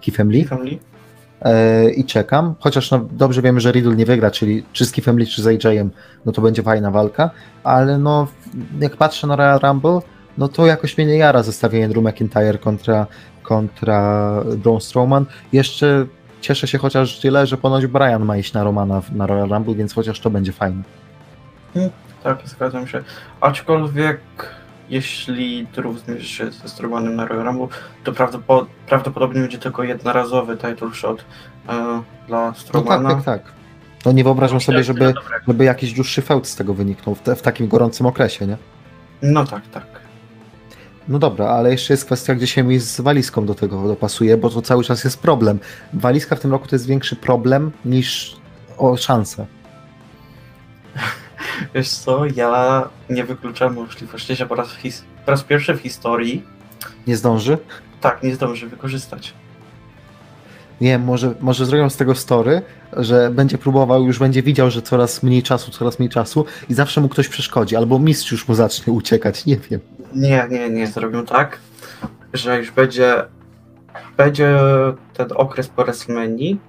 Keithem 0.00 0.30
Lee. 0.30 0.44
Family? 0.44 0.78
E, 1.42 1.90
i 1.90 2.04
czekam, 2.04 2.54
chociaż 2.60 2.90
no, 2.90 3.08
dobrze 3.12 3.42
wiemy, 3.42 3.60
że 3.60 3.72
Riddle 3.72 3.96
nie 3.96 4.06
wygra, 4.06 4.30
czyli 4.30 4.64
czy 4.72 4.84
z 4.84 4.92
Keithem 4.92 5.18
Lee, 5.18 5.26
czy 5.26 5.42
z 5.42 5.46
AJ-em, 5.46 5.90
no 6.26 6.32
to 6.32 6.42
będzie 6.42 6.62
fajna 6.62 6.90
walka, 6.90 7.30
ale 7.64 7.98
no 7.98 8.26
jak 8.80 8.96
patrzę 8.96 9.26
na 9.26 9.36
Royal 9.36 9.60
Rumble, 9.62 10.00
no 10.38 10.48
to 10.48 10.66
jakoś 10.66 10.98
mnie 10.98 11.06
nie 11.06 11.16
jara 11.16 11.42
zestawienie 11.42 11.88
Drew 11.88 12.04
McIntyre 12.04 12.58
kontra, 12.58 13.06
kontra 13.42 14.30
Braun 14.56 14.80
Strowman. 14.80 15.26
Jeszcze 15.52 16.06
cieszę 16.40 16.66
się 16.66 16.78
chociaż 16.78 17.20
tyle, 17.20 17.46
że 17.46 17.56
ponoć 17.56 17.86
Brian 17.86 18.24
ma 18.24 18.36
iść 18.36 18.52
na 18.52 18.64
Romana 18.64 19.02
na 19.12 19.26
Royal 19.26 19.48
Rumble, 19.48 19.74
więc 19.74 19.94
chociaż 19.94 20.20
to 20.20 20.30
będzie 20.30 20.52
fajne. 20.52 20.82
Tak, 22.22 22.38
zgadzam 22.44 22.86
się. 22.86 23.02
Aczkolwiek 23.40 24.20
jeśli 24.88 25.66
Drew 25.74 25.98
zmierzy 25.98 26.26
się 26.28 26.50
ze 26.50 26.68
Strowmanem 26.68 27.16
na 27.16 27.26
Royal 27.26 27.44
Rumble, 27.44 27.66
to 28.04 28.12
prawdopo- 28.12 28.66
prawdopodobnie 28.88 29.40
będzie 29.40 29.58
tylko 29.58 29.82
jednorazowy 29.82 30.56
title 30.56 30.94
shot 30.94 31.24
e, 31.68 32.02
dla 32.28 32.46
No 32.46 32.52
tak, 32.52 32.58
Strowmana. 32.60 33.14
tak, 33.14 33.24
tak. 33.24 33.42
No 34.06 34.12
nie 34.12 34.24
wyobrażam 34.24 34.60
sobie, 34.60 34.78
Myślę, 34.78 34.94
żeby, 34.94 35.14
żeby 35.48 35.64
jakiś 35.64 35.92
dłuższy 35.92 36.22
feud 36.22 36.46
z 36.46 36.56
tego 36.56 36.74
wyniknął 36.74 37.14
w, 37.14 37.20
te, 37.20 37.36
w 37.36 37.42
takim 37.42 37.68
gorącym 37.68 38.06
okresie, 38.06 38.46
nie? 38.46 38.56
No 39.22 39.44
tak, 39.44 39.62
tak. 39.68 39.86
No 41.08 41.18
dobra, 41.18 41.48
ale 41.48 41.70
jeszcze 41.70 41.92
jest 41.92 42.04
kwestia, 42.04 42.34
gdzie 42.34 42.46
się 42.46 42.62
mi 42.62 42.78
z 42.78 43.00
walizką 43.00 43.46
do 43.46 43.54
tego 43.54 43.88
dopasuje, 43.88 44.36
bo 44.36 44.50
to 44.50 44.62
cały 44.62 44.84
czas 44.84 45.04
jest 45.04 45.18
problem. 45.18 45.58
Walizka 45.92 46.36
w 46.36 46.40
tym 46.40 46.50
roku 46.50 46.68
to 46.68 46.76
jest 46.76 46.86
większy 46.86 47.16
problem 47.16 47.72
niż 47.84 48.36
o 48.78 48.96
szanse. 48.96 49.46
Wiesz 51.74 51.88
co, 51.88 52.26
ja 52.26 52.88
nie 53.10 53.24
wykluczam 53.24 53.74
możliwości, 53.74 54.36
że 54.36 54.46
po 54.46 54.54
raz, 54.54 54.68
po 55.24 55.30
raz 55.30 55.42
pierwszy 55.42 55.74
w 55.74 55.80
historii 55.80 56.44
Nie 57.06 57.16
zdąży? 57.16 57.58
tak, 58.00 58.22
nie 58.22 58.34
zdąży 58.34 58.68
wykorzystać. 58.68 59.34
Nie 60.80 60.98
może, 60.98 61.34
może 61.40 61.66
zrobią 61.66 61.90
z 61.90 61.96
tego 61.96 62.14
story, 62.14 62.62
że 62.92 63.30
będzie 63.30 63.58
próbował, 63.58 64.04
już 64.04 64.18
będzie 64.18 64.42
widział, 64.42 64.70
że 64.70 64.82
coraz 64.82 65.22
mniej 65.22 65.42
czasu, 65.42 65.70
coraz 65.70 65.98
mniej 65.98 66.08
czasu 66.08 66.44
i 66.68 66.74
zawsze 66.74 67.00
mu 67.00 67.08
ktoś 67.08 67.28
przeszkodzi, 67.28 67.76
albo 67.76 67.98
mistrz 67.98 68.32
już 68.32 68.48
mu 68.48 68.54
zacznie 68.54 68.92
uciekać, 68.92 69.46
nie 69.46 69.56
wiem. 69.56 69.80
Nie, 70.16 70.46
nie, 70.50 70.70
nie, 70.70 70.86
zrobią 70.86 71.26
tak, 71.26 71.58
że 72.32 72.58
już 72.58 72.70
będzie, 72.70 73.24
będzie 74.16 74.58
ten 75.14 75.28
okres 75.34 75.68
po 75.68 75.84
WrestleManii, 75.84 76.60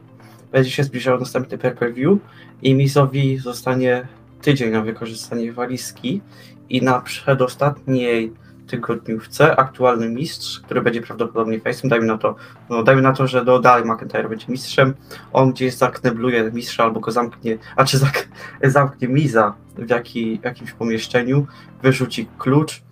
będzie 0.52 0.72
się 0.72 0.84
zbliżał 0.84 1.20
następny 1.20 1.58
pay-per-view 1.58 2.20
i 2.62 2.76
Mizowi 2.76 3.38
zostanie 3.38 4.08
tydzień 4.42 4.72
na 4.72 4.82
wykorzystanie 4.82 5.54
walizki 5.54 6.22
i 6.70 6.82
na 6.82 7.02
przedostatniej 7.02 8.34
tygodniówce 8.68 9.56
aktualny 9.56 10.10
mistrz, 10.10 10.60
który 10.60 10.82
będzie 10.82 11.02
prawdopodobnie 11.02 11.60
face'em, 11.60 11.88
dajmy 11.88 12.06
na 12.06 12.18
to, 12.18 12.36
no 12.70 12.84
dajmy 12.84 13.02
na 13.02 13.14
to, 13.14 13.28
że 13.28 13.46
do 13.46 13.60
dalej 13.60 13.86
McIntyre 13.86 14.30
będzie 14.30 14.46
mistrzem, 14.50 14.94
on 15.34 15.52
gdzieś 15.52 15.74
zaknebluje 15.74 16.52
mistrza 16.52 16.84
albo 16.84 17.00
go 17.00 17.12
zamknie, 17.12 17.58
a 17.76 17.86
czy 17.86 18.00
zamknie 18.64 19.08
Miza 19.08 19.54
w 19.78 19.90
jaki, 19.90 20.40
jakimś 20.44 20.72
pomieszczeniu, 20.72 21.48
wyrzuci 21.84 22.28
klucz, 22.38 22.87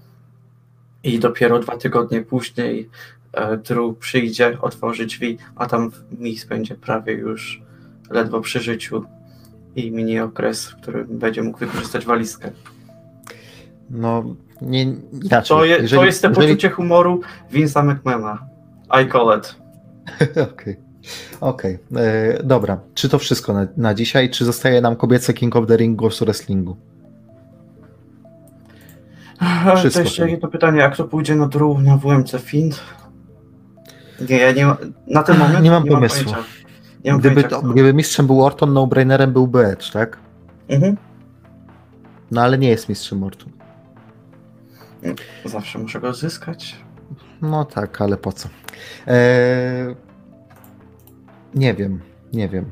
i 1.05 1.19
dopiero 1.19 1.59
dwa 1.59 1.77
tygodnie 1.77 2.21
później 2.21 2.89
e, 3.33 3.57
Drew 3.57 3.97
przyjdzie, 3.99 4.57
otworzy 4.61 5.05
drzwi, 5.05 5.37
a 5.55 5.65
tam 5.65 5.91
Miz 6.19 6.45
będzie 6.45 6.75
prawie 6.75 7.13
już 7.13 7.61
ledwo 8.09 8.41
przy 8.41 8.59
życiu 8.59 9.03
i 9.75 9.91
minie 9.91 10.23
okres, 10.23 10.67
w 10.67 10.75
którym 10.75 11.07
będzie 11.19 11.43
mógł 11.43 11.57
wykorzystać 11.59 12.05
walizkę. 12.05 12.51
No, 13.89 14.23
nie, 14.61 14.81
inaczej. 15.23 15.57
To, 15.57 15.65
je, 15.65 15.71
Jeżeli- 15.75 15.99
to 15.99 16.05
jest 16.05 16.21
to 16.21 16.27
jeżeli- 16.27 16.47
poczucie 16.47 16.69
humoru 16.69 17.21
Vince'a 17.53 17.83
McMahona. 17.93 18.47
I 19.03 19.11
call 19.11 19.39
it. 19.39 19.55
Okej. 20.53 20.75
Okej, 21.41 21.77
e, 21.95 22.43
dobra. 22.43 22.79
Czy 22.93 23.09
to 23.09 23.19
wszystko 23.19 23.53
na, 23.53 23.67
na 23.77 23.93
dzisiaj, 23.93 24.29
czy 24.29 24.45
zostaje 24.45 24.81
nam 24.81 24.95
kobiece 24.95 25.33
King 25.33 25.55
of 25.55 25.67
the 25.67 25.77
Ring 25.77 25.97
głosu 25.99 26.25
wrestlingu? 26.25 26.77
To 29.39 29.75
Wszystko 29.75 30.01
jeszcze 30.01 30.21
chyba. 30.21 30.31
jedno 30.31 30.49
pytanie, 30.49 30.79
jak 30.79 30.95
to 30.97 31.03
pójdzie 31.05 31.35
na 31.35 31.47
Drew 31.47 31.79
na 31.79 31.97
WMC 31.97 32.31
Find? 32.41 32.81
Nie, 34.29 34.37
ja 34.37 34.51
nie 34.51 34.67
na 35.07 35.23
ten 35.23 35.37
moment 35.37 35.63
Nie 35.63 35.71
mam 35.71 35.83
nie 35.83 35.91
pomysłu. 35.91 36.31
Mam. 36.31 36.43
Nie 37.05 37.11
mam 37.11 37.19
Gdyby, 37.19 37.43
to, 37.43 37.61
gdyby 37.61 37.93
mistrzem 37.93 38.27
był 38.27 38.45
Orton, 38.45 38.73
no-brainerem 38.73 39.33
byłby 39.33 39.65
Edge, 39.65 39.91
tak? 39.91 40.17
Mhm. 40.67 40.97
No 42.31 42.41
ale 42.41 42.57
nie 42.57 42.69
jest 42.69 42.89
mistrzem 42.89 43.23
Orton. 43.23 43.49
Zawsze 45.45 45.79
muszę 45.79 45.99
go 45.99 46.13
zyskać. 46.13 46.75
No 47.41 47.65
tak, 47.65 48.01
ale 48.01 48.17
po 48.17 48.31
co? 48.31 48.49
Eee, 49.07 49.95
nie 51.55 51.73
wiem, 51.73 52.01
nie 52.33 52.49
wiem. 52.49 52.71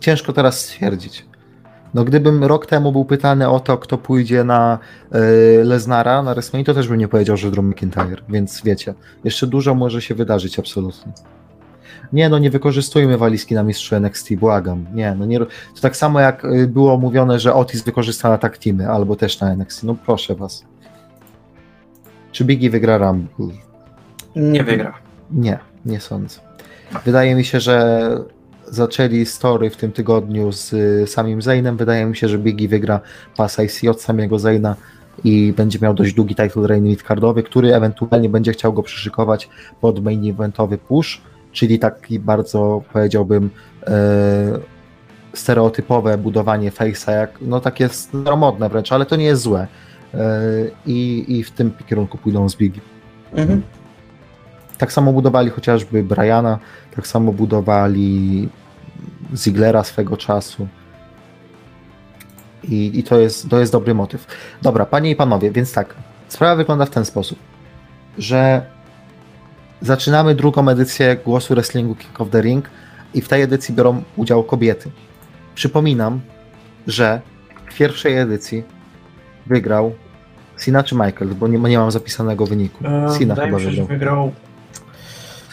Ciężko 0.00 0.32
teraz 0.32 0.60
stwierdzić. 0.60 1.26
No 1.94 2.04
gdybym 2.04 2.44
rok 2.44 2.66
temu 2.66 2.92
był 2.92 3.04
pytany 3.04 3.48
o 3.48 3.60
to, 3.60 3.78
kto 3.78 3.98
pójdzie 3.98 4.44
na 4.44 4.78
e, 5.12 5.18
Leznara 5.64 6.22
na 6.22 6.34
WrestleMania, 6.34 6.64
to 6.64 6.74
też 6.74 6.88
bym 6.88 6.98
nie 6.98 7.08
powiedział, 7.08 7.36
że 7.36 7.50
Drew 7.50 7.64
McIntyre, 7.64 8.22
więc 8.28 8.62
wiecie, 8.64 8.94
jeszcze 9.24 9.46
dużo 9.46 9.74
może 9.74 10.02
się 10.02 10.14
wydarzyć 10.14 10.58
absolutnie. 10.58 11.12
Nie, 12.12 12.28
no 12.28 12.38
nie 12.38 12.50
wykorzystujmy 12.50 13.18
walizki 13.18 13.54
na 13.54 13.62
mistrzu 13.62 13.96
NXT, 13.96 14.34
błagam. 14.34 14.86
Nie, 14.94 15.14
no 15.14 15.26
nie. 15.26 15.38
To 15.38 15.46
tak 15.82 15.96
samo 15.96 16.20
jak 16.20 16.44
y, 16.44 16.66
było 16.66 16.98
mówione, 16.98 17.38
że 17.38 17.54
Otis 17.54 17.82
wykorzysta 17.82 18.28
na 18.28 18.38
tak 18.38 18.58
teamy, 18.58 18.90
albo 18.90 19.16
też 19.16 19.40
na 19.40 19.52
NXT. 19.52 19.82
No 19.84 19.96
proszę 20.06 20.34
was. 20.34 20.64
Czy 22.32 22.44
Biggie 22.44 22.70
wygra 22.70 22.98
Rumble? 22.98 23.54
Nie 24.36 24.64
wygra. 24.64 24.94
Nie, 25.30 25.58
nie 25.86 26.00
sądzę. 26.00 26.40
Wydaje 27.04 27.34
mi 27.34 27.44
się, 27.44 27.60
że 27.60 28.08
zaczęli 28.70 29.26
story 29.26 29.70
w 29.70 29.76
tym 29.76 29.92
tygodniu 29.92 30.52
z 30.52 30.72
y, 30.72 31.06
samym 31.06 31.42
Zaynem. 31.42 31.76
Wydaje 31.76 32.06
mi 32.06 32.16
się, 32.16 32.28
że 32.28 32.38
Biggie 32.38 32.68
wygra 32.68 33.00
pas 33.36 33.58
IC 33.58 33.90
od 33.90 34.02
samego 34.02 34.38
Zayna 34.38 34.76
i 35.24 35.52
będzie 35.56 35.78
miał 35.82 35.94
dość 35.94 36.14
długi 36.14 36.34
title 36.34 36.66
reign 36.66 36.84
midcardowy, 36.84 37.42
który 37.42 37.74
ewentualnie 37.74 38.28
będzie 38.28 38.52
chciał 38.52 38.72
go 38.72 38.82
przyszykować 38.82 39.48
pod 39.80 40.04
main 40.04 40.30
eventowy 40.30 40.78
push, 40.78 41.22
czyli 41.52 41.78
taki 41.78 42.18
bardzo 42.18 42.82
powiedziałbym 42.92 43.50
e, 43.86 44.58
stereotypowe 45.34 46.18
budowanie 46.18 46.70
face'a, 46.70 47.12
jak 47.12 47.38
no 47.40 47.60
takie 47.60 47.88
staromodne 47.88 48.68
wręcz, 48.68 48.92
ale 48.92 49.06
to 49.06 49.16
nie 49.16 49.24
jest 49.24 49.42
złe. 49.42 49.66
E, 50.14 50.18
i, 50.86 51.24
I 51.28 51.44
w 51.44 51.50
tym 51.50 51.72
kierunku 51.88 52.18
pójdą 52.18 52.48
z 52.48 52.56
Biggie. 52.56 52.80
Mhm. 53.34 53.62
Tak 54.78 54.92
samo 54.92 55.12
budowali 55.12 55.50
chociażby 55.50 56.02
Briana, 56.02 56.58
tak 56.96 57.06
samo 57.06 57.32
budowali 57.32 58.48
Ziglera 59.34 59.84
swego 59.84 60.16
czasu. 60.16 60.68
I, 62.64 62.98
i 62.98 63.02
to, 63.02 63.18
jest, 63.18 63.48
to 63.48 63.60
jest 63.60 63.72
dobry 63.72 63.94
motyw. 63.94 64.26
Dobra, 64.62 64.86
panie 64.86 65.10
i 65.10 65.16
panowie, 65.16 65.50
więc 65.50 65.72
tak, 65.72 65.94
sprawa 66.28 66.56
wygląda 66.56 66.84
w 66.86 66.90
ten 66.90 67.04
sposób, 67.04 67.38
że 68.18 68.66
zaczynamy 69.80 70.34
drugą 70.34 70.68
edycję 70.68 71.16
głosu 71.16 71.54
wrestlingu 71.54 71.94
King 71.94 72.20
of 72.20 72.30
the 72.30 72.40
Ring 72.40 72.70
i 73.14 73.20
w 73.20 73.28
tej 73.28 73.42
edycji 73.42 73.74
biorą 73.74 74.02
udział 74.16 74.44
kobiety. 74.44 74.90
Przypominam, 75.54 76.20
że 76.86 77.20
w 77.70 77.76
pierwszej 77.76 78.18
edycji 78.18 78.64
wygrał 79.46 79.92
Sina 80.58 80.82
czy 80.82 80.94
Michael, 80.94 81.34
bo 81.34 81.48
nie, 81.48 81.58
nie 81.58 81.78
mam 81.78 81.90
zapisanego 81.90 82.46
wyniku. 82.46 82.84
E, 82.86 83.18
Sina 83.18 83.34
wydaje 83.34 83.52
chyba 83.52 83.70
mi 83.70 83.76
się, 83.76 83.84
wygrał. 83.84 84.32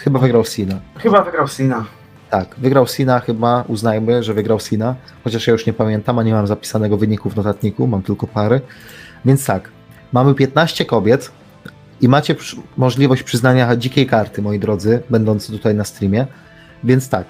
Chyba 0.06 0.20
wygrał 0.20 0.46
Sina. 0.46 0.80
Chyba 0.98 1.24
wygrał 1.24 1.48
Sina. 1.48 1.86
Tak, 2.30 2.56
wygrał 2.58 2.88
Sina 2.88 3.20
chyba, 3.20 3.64
uznajmy, 3.68 4.24
że 4.24 4.34
wygrał 4.34 4.60
Sina, 4.60 4.96
chociaż 5.24 5.48
ja 5.48 5.54
już 5.54 5.66
nie 5.66 5.74
pamiętam, 5.74 6.20
a 6.20 6.24
nie 6.24 6.34
mam 6.34 6.48
zapisanego 6.48 6.98
wyniku 6.98 7.30
w 7.30 7.36
notatniku, 7.36 7.88
mam 7.88 8.02
tylko 8.02 8.28
pary. 8.28 8.62
Więc 9.26 9.46
tak, 9.46 9.70
mamy 10.14 10.34
15 10.34 10.86
kobiet 10.86 11.32
I 12.02 12.08
macie 12.08 12.36
możliwość 12.78 13.24
przyznania 13.24 13.76
dzikiej 13.76 14.08
karty, 14.08 14.42
moi 14.42 14.60
drodzy, 14.60 15.04
będący 15.10 15.52
tutaj 15.52 15.76
na 15.76 15.84
streamie. 15.84 16.28
Więc 16.84 17.10
tak, 17.10 17.26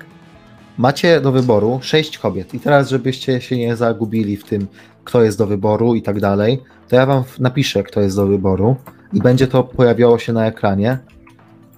macie 0.77 1.21
do 1.21 1.31
wyboru 1.31 1.79
sześć 1.81 2.17
kobiet. 2.17 2.53
I 2.53 2.59
teraz, 2.59 2.89
żebyście 2.89 3.41
się 3.41 3.57
nie 3.57 3.75
zagubili 3.75 4.37
w 4.37 4.43
tym, 4.43 4.67
kto 5.03 5.23
jest 5.23 5.37
do 5.37 5.47
wyboru 5.47 5.95
i 5.95 6.01
tak 6.01 6.19
dalej, 6.19 6.63
to 6.89 6.95
ja 6.95 7.05
wam 7.05 7.23
napiszę, 7.39 7.83
kto 7.83 8.01
jest 8.01 8.15
do 8.15 8.27
wyboru. 8.27 8.75
I 9.13 9.19
będzie 9.21 9.47
to 9.47 9.63
pojawiało 9.63 10.19
się 10.19 10.33
na 10.33 10.45
ekranie. 10.45 10.99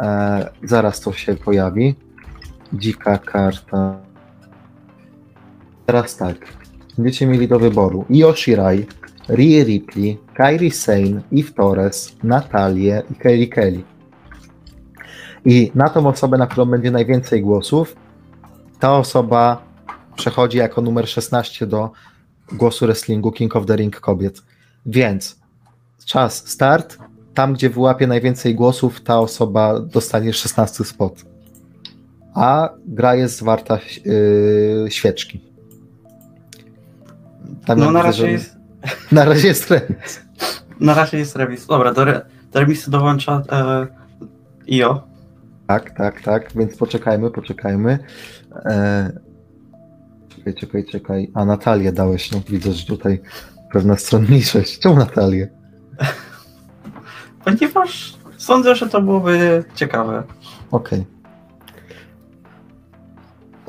E, 0.01 0.49
zaraz 0.63 1.01
to 1.01 1.13
się 1.13 1.35
pojawi. 1.35 1.95
Dzika 2.73 3.17
karta. 3.17 3.99
Teraz 5.85 6.17
tak. 6.17 6.37
Będziecie 6.97 7.27
mieli 7.27 7.47
do 7.47 7.59
wyboru 7.59 8.05
Io 8.09 8.33
Shirai, 8.35 8.85
Rhea 9.29 9.63
Ripley, 9.63 10.17
Kairi 10.33 10.71
Sane, 10.71 11.21
Eve 11.33 11.51
Torres, 11.51 12.15
Natalię 12.23 13.03
i 13.11 13.15
Kelly 13.15 13.47
Kelly. 13.47 13.83
I 15.45 15.71
na 15.75 15.89
tą 15.89 16.07
osobę, 16.07 16.37
na 16.37 16.47
którą 16.47 16.65
będzie 16.65 16.91
najwięcej 16.91 17.41
głosów, 17.41 17.95
ta 18.79 18.97
osoba 18.97 19.67
przechodzi 20.15 20.57
jako 20.57 20.81
numer 20.81 21.07
16 21.07 21.67
do 21.67 21.91
głosu 22.51 22.85
wrestlingu 22.85 23.31
King 23.31 23.55
of 23.55 23.65
the 23.65 23.75
Ring 23.75 23.99
kobiet. 23.99 24.41
Więc 24.85 25.39
czas, 26.05 26.49
start. 26.49 26.97
Tam, 27.37 27.53
gdzie 27.53 27.69
wyłapie 27.69 28.07
najwięcej 28.07 28.55
głosów, 28.55 29.01
ta 29.01 29.19
osoba 29.19 29.79
dostanie 29.79 30.33
16 30.33 30.83
spot. 30.83 31.25
A 32.33 32.69
gra 32.85 33.15
jest 33.15 33.43
warta 33.43 33.79
yy, 34.05 34.85
świeczki. 34.91 35.41
Tam 37.65 37.79
No 37.79 37.91
na 37.91 38.01
razie 38.01 38.21
że- 38.21 38.31
jest, 38.31 38.55
na 39.11 39.25
razie 39.25 39.47
jest 39.47 39.71
remis. 39.71 40.21
na 40.79 40.93
razie 40.93 41.17
jest 41.17 41.35
remis. 41.35 41.65
Dobra, 41.65 41.93
do, 41.93 42.01
re, 42.01 42.25
do 42.51 42.59
remisu 42.59 42.91
dołącza 42.91 43.43
e, 43.51 43.87
IO. 44.73 45.07
Tak, 45.67 45.91
tak, 45.97 46.21
tak, 46.21 46.51
więc 46.55 46.77
poczekajmy, 46.77 47.31
poczekajmy. 47.31 47.99
E... 48.65 49.11
Czekaj, 50.29 50.53
czekaj, 50.53 50.85
czekaj. 50.85 51.31
A 51.33 51.45
Natalię 51.45 51.91
dałeś, 51.91 52.31
no 52.31 52.41
widzę, 52.49 52.73
że 52.73 52.85
tutaj 52.85 53.21
pewna 53.73 53.97
stronniczość. 53.97 54.79
Czemu 54.79 54.95
Natalię? 54.95 55.49
Ponieważ 57.47 58.13
sądzę, 58.37 58.75
że 58.75 58.89
to 58.89 59.01
byłoby 59.01 59.63
ciekawe. 59.75 60.23
Okej. 60.71 60.99
Okay, 60.99 61.17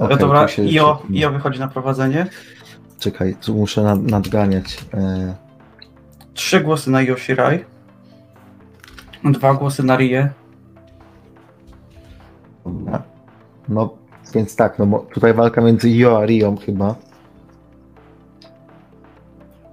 Okej, 0.06 0.18
Dobra, 0.18 0.46
tu 0.46 0.52
się- 0.52 0.62
IO, 0.62 1.02
IO 1.14 1.30
wychodzi 1.30 1.60
na 1.60 1.68
prowadzenie. 1.68 2.26
Czekaj, 2.98 3.36
tu 3.40 3.54
muszę 3.54 3.82
nad, 3.82 4.02
nadganiać. 4.02 4.84
E... 4.94 5.34
Trzy 6.34 6.60
głosy 6.60 6.90
na 6.90 6.98
IO 6.98 7.16
Shirai. 7.16 7.64
Dwa 9.24 9.54
głosy 9.54 9.82
na 9.82 9.96
Rie. 9.96 10.30
Dobra. 12.64 13.02
No, 13.68 13.94
więc 14.34 14.56
tak, 14.56 14.78
no 14.78 15.06
tutaj 15.14 15.34
walka 15.34 15.60
między 15.60 15.88
Io 15.90 16.18
a 16.18 16.26
Rią 16.26 16.56
chyba. 16.56 16.94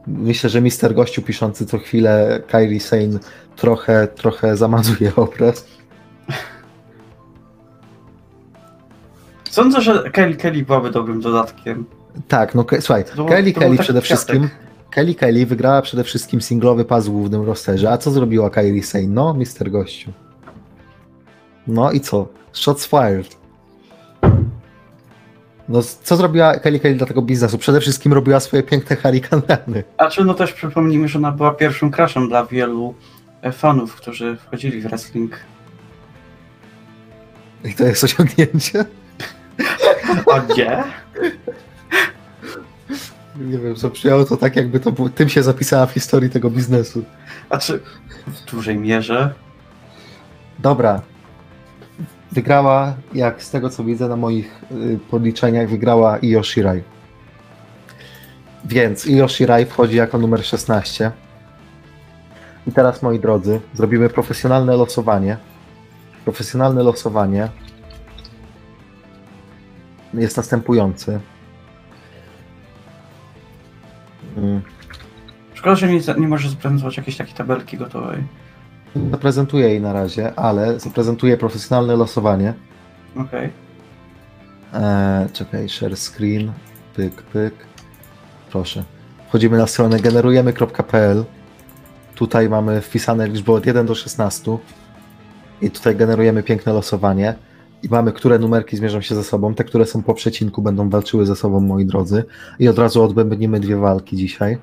Myślę, 0.07 0.49
że 0.49 0.61
Mister 0.61 0.95
Gościu 0.95 1.21
piszący 1.21 1.65
co 1.65 1.77
chwilę 1.77 2.41
Kairi 2.47 2.79
Sane 2.79 3.19
trochę, 3.55 4.07
trochę 4.07 4.57
zamazuje 4.57 5.15
obraz. 5.25 5.65
Sądzę, 9.49 9.81
że 9.81 10.09
Kelly 10.11 10.35
Kelly 10.35 10.63
byłaby 10.63 10.91
dobrym 10.91 11.21
dodatkiem. 11.21 11.85
Tak, 12.27 12.55
no 12.55 12.65
słuchaj, 12.79 13.05
To 13.15 13.25
Kelly 13.25 13.53
to 13.53 13.59
Kelly 13.59 13.71
taki 13.77 13.83
przede 13.83 14.01
kwiatek. 14.01 14.03
wszystkim 14.03 14.49
Kelly 14.91 15.15
Kelly 15.15 15.45
wygrała 15.45 15.81
przede 15.81 16.03
wszystkim 16.03 16.41
singlowy 16.41 16.85
pas 16.85 17.07
w 17.07 17.11
głównym 17.11 17.45
rosterze. 17.45 17.91
A 17.91 17.97
co 17.97 18.11
zrobiła 18.11 18.49
Kairi 18.49 18.83
Sane? 18.83 19.07
No, 19.07 19.33
Mister 19.33 19.71
Gościu. 19.71 20.11
No 21.67 21.91
i 21.91 21.99
co? 21.99 22.27
Shots 22.53 22.87
fired. 22.87 23.37
No, 25.69 25.81
co 26.03 26.15
zrobiła 26.15 26.53
Kelly 26.59 26.79
Kelly 26.79 26.95
dla 26.95 27.07
tego 27.07 27.21
biznesu? 27.21 27.57
Przede 27.57 27.79
wszystkim 27.81 28.13
robiła 28.13 28.39
swoje 28.39 28.63
piękne 28.63 28.95
hurricanrany. 28.95 29.83
A 29.97 30.07
czy 30.09 30.23
no 30.25 30.33
też 30.33 30.53
przypomnijmy, 30.53 31.07
że 31.07 31.19
ona 31.19 31.31
była 31.31 31.51
pierwszym 31.51 31.91
crashem 31.91 32.29
dla 32.29 32.45
wielu 32.45 32.93
fanów, 33.51 33.95
którzy 33.95 34.37
wchodzili 34.37 34.81
w 34.81 34.83
wrestling. 34.83 35.39
I 37.63 37.73
to 37.73 37.83
jest 37.83 38.03
osiągnięcie? 38.03 38.85
A 40.33 40.53
nie? 40.57 40.83
Nie 43.35 43.57
wiem, 43.57 43.77
zabrzmiało 43.77 44.25
to 44.25 44.37
tak, 44.37 44.55
jakby 44.55 44.79
to 44.79 44.91
tym 45.15 45.29
się 45.29 45.43
zapisała 45.43 45.85
w 45.85 45.91
historii 45.91 46.29
tego 46.29 46.49
biznesu. 46.49 47.03
A 47.49 47.57
czy 47.57 47.79
w 48.27 48.51
dużej 48.51 48.77
mierze? 48.77 49.33
Dobra. 50.59 51.01
Wygrała, 52.31 52.95
jak 53.13 53.43
z 53.43 53.49
tego 53.51 53.69
co 53.69 53.83
widzę 53.83 54.07
na 54.07 54.15
moich 54.15 54.61
y, 54.71 54.99
podliczeniach, 55.09 55.69
wygrała 55.69 56.19
Io 56.23 56.43
Shirai. 56.43 56.83
Więc 58.65 59.07
Io 59.07 59.27
Shirai 59.27 59.65
wchodzi 59.65 59.95
jako 59.95 60.17
numer 60.17 60.45
16. 60.45 61.11
I 62.67 62.71
teraz, 62.71 63.01
moi 63.01 63.19
drodzy, 63.19 63.61
zrobimy 63.73 64.09
profesjonalne 64.09 64.75
losowanie. 64.75 65.37
Profesjonalne 66.23 66.83
losowanie 66.83 67.49
jest 70.13 70.37
następujący. 70.37 71.19
Mm. 74.37 74.61
Szkoda, 75.53 75.75
że 75.75 75.87
nie, 75.87 75.99
nie 76.17 76.27
możesz 76.27 76.49
zaprezentować 76.49 76.97
jakiejś 76.97 77.17
takiej 77.17 77.33
tabelki 77.33 77.77
gotowej. 77.77 78.23
Zaprezentuję 79.11 79.69
jej 79.69 79.81
na 79.81 79.93
razie, 79.93 80.39
ale 80.39 80.79
zaprezentuję 80.79 81.37
profesjonalne 81.37 81.95
losowanie. 81.95 82.53
Okej. 83.15 83.49
Eee, 84.73 85.29
czekaj, 85.29 85.69
share 85.69 85.97
screen, 85.97 86.51
pyk, 86.95 87.21
pyk. 87.21 87.53
Proszę. 88.51 88.83
Wchodzimy 89.27 89.57
na 89.57 89.67
stronę 89.67 89.99
generujemy.pl. 89.99 91.25
Tutaj 92.15 92.49
mamy 92.49 92.81
wpisane 92.81 93.27
liczby 93.27 93.51
od 93.51 93.65
1 93.65 93.85
do 93.85 93.95
16. 93.95 94.57
I 95.61 95.71
tutaj 95.71 95.95
generujemy 95.95 96.43
piękne 96.43 96.73
losowanie. 96.73 97.35
I 97.83 97.89
mamy, 97.89 98.11
które 98.11 98.39
numerki 98.39 98.77
zmierzą 98.77 99.01
się 99.01 99.15
ze 99.15 99.23
sobą. 99.23 99.53
Te, 99.53 99.63
które 99.63 99.85
są 99.85 100.03
po 100.03 100.13
przecinku, 100.13 100.61
będą 100.61 100.89
walczyły 100.89 101.25
ze 101.25 101.35
sobą, 101.35 101.59
moi 101.59 101.85
drodzy. 101.85 102.23
I 102.59 102.67
od 102.67 102.79
razu 102.79 103.03
odbębnimy 103.03 103.59
dwie 103.59 103.77
walki 103.77 104.17
dzisiaj. 104.17 104.57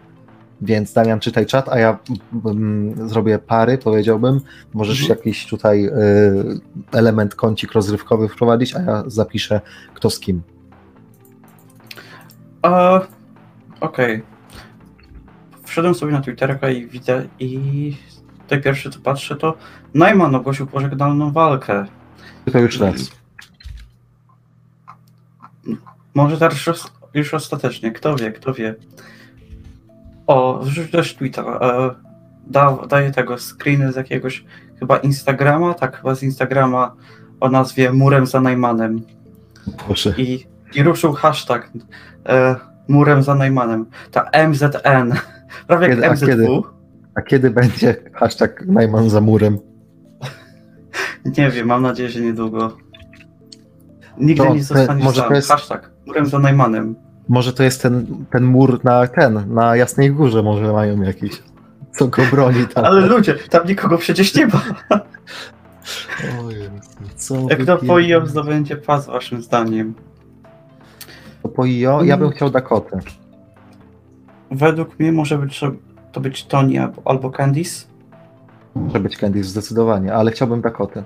Więc 0.60 0.92
Damian, 0.92 1.20
czytaj 1.20 1.46
czat, 1.46 1.68
a 1.68 1.78
ja 1.78 1.98
mm, 2.44 3.08
zrobię 3.08 3.38
pary, 3.38 3.78
powiedziałbym. 3.78 4.40
Możesz 4.74 5.00
Mhm. 5.00 5.18
jakiś 5.18 5.46
tutaj 5.46 5.86
y, 5.86 5.90
element 6.92 7.34
kącik 7.34 7.72
rozrywkowy 7.72 8.28
wprowadzić, 8.28 8.76
a 8.76 8.82
ja 8.82 9.02
zapiszę 9.06 9.60
kto 9.94 10.10
z 10.10 10.20
kim. 10.20 10.42
A, 12.62 13.00
Okej. 13.80 14.22
Wszedłem 15.72 15.94
sobie 15.94 16.12
na 16.12 16.20
Twitterka 16.20 16.70
i 16.70 16.86
widzę 16.86 17.26
i 17.38 17.96
tutaj 18.42 18.62
pierwsze 18.62 18.90
co 18.90 19.00
patrzę 19.00 19.36
to 19.36 19.56
Najman 19.94 20.34
ogłosił 20.34 20.66
pożegnalną 20.66 21.32
walkę. 21.32 21.86
To 22.52 22.58
już 22.58 22.80
raz. 22.80 23.12
Może 26.14 26.38
teraz 26.38 26.66
już, 27.14 27.34
ostatecznie, 27.34 27.92
kto 27.92 28.16
wie, 28.16 28.32
kto 28.32 28.54
wie. 28.54 28.74
O, 30.26 30.58
wrzuć 30.62 30.90
też 30.90 31.14
tweeta. 31.14 31.42
E, 31.42 31.90
da, 32.46 32.78
daję 32.88 33.10
tego 33.10 33.38
screeny 33.38 33.92
z 33.92 33.96
jakiegoś 33.96 34.44
chyba 34.78 34.96
Instagrama, 34.96 35.74
tak 35.74 35.96
chyba 35.96 36.14
z 36.14 36.22
Instagrama 36.22 36.94
o 37.40 37.48
nazwie 37.48 37.92
Murem 37.92 38.26
za 38.26 38.40
Najmanem. 38.40 39.02
Proszę. 39.86 40.14
I, 40.16 40.46
i 40.74 40.82
ruszył 40.82 41.12
hashtag 41.12 41.70
e, 42.26 42.56
Murem 42.88 43.22
za 43.22 43.34
Najmanem. 43.34 43.86
Ta 44.10 44.30
MZN. 44.48 45.12
Prawie 45.66 45.88
Kiedy- 45.88 46.02
a 46.02 46.06
jak 46.06 46.18
kiedy? 46.20 46.32
MZW. 46.42 46.62
A 47.14 47.22
kiedy 47.22 47.50
będzie 47.50 47.96
hashtag 48.14 48.64
Najman 48.66 49.10
za 49.10 49.20
murem? 49.20 49.58
Nie 51.38 51.50
wiem, 51.50 51.66
mam 51.66 51.82
nadzieję, 51.82 52.08
że 52.08 52.20
niedługo. 52.20 52.76
Nigdy 54.18 54.44
To- 54.44 54.54
nie 54.54 54.62
zostaniesz 54.64 55.04
może 55.04 55.22
to 55.22 55.34
jest- 55.34 55.48
Hashtag 55.50 55.90
Murem 56.06 56.26
za 56.26 56.38
Najmanem. 56.38 56.94
Może 57.28 57.52
to 57.52 57.62
jest 57.62 57.82
ten, 57.82 58.24
ten 58.30 58.44
mur 58.44 58.84
na 58.84 59.06
ten, 59.06 59.54
na 59.54 59.76
Jasnej 59.76 60.10
Górze 60.12 60.42
może 60.42 60.72
mają 60.72 61.02
jakiś, 61.02 61.42
co 61.92 62.08
go 62.08 62.22
broni 62.30 62.66
tam. 62.74 62.84
Ale 62.84 63.00
ludzie, 63.06 63.34
tam 63.34 63.66
nikogo 63.66 63.98
przecież 63.98 64.34
nie 64.34 64.46
ma. 64.46 64.60
O 66.46 66.50
Jezu, 66.50 66.70
co 67.16 67.34
Jak 67.50 67.58
wy 67.58 67.66
to 67.66 67.76
pier- 67.76 67.86
poiją 67.86 68.26
zdobędzie 68.26 68.76
pas 68.76 69.06
waszym 69.06 69.42
zdaniem? 69.42 69.94
To 71.42 71.48
po 71.48 71.62
IO? 71.66 72.02
Ja 72.04 72.16
bym 72.16 72.30
chciał 72.30 72.50
Dakotę. 72.50 72.98
Według 74.52 74.98
mnie 74.98 75.12
może 75.12 75.38
być 75.38 75.60
to 76.12 76.20
być 76.20 76.44
Tony 76.44 76.82
albo, 76.82 77.02
albo 77.04 77.30
Candice. 77.30 77.86
Może 78.74 79.00
być 79.00 79.16
Candice 79.16 79.48
zdecydowanie, 79.48 80.14
ale 80.14 80.30
chciałbym 80.30 80.60
Dakotę. 80.60 81.04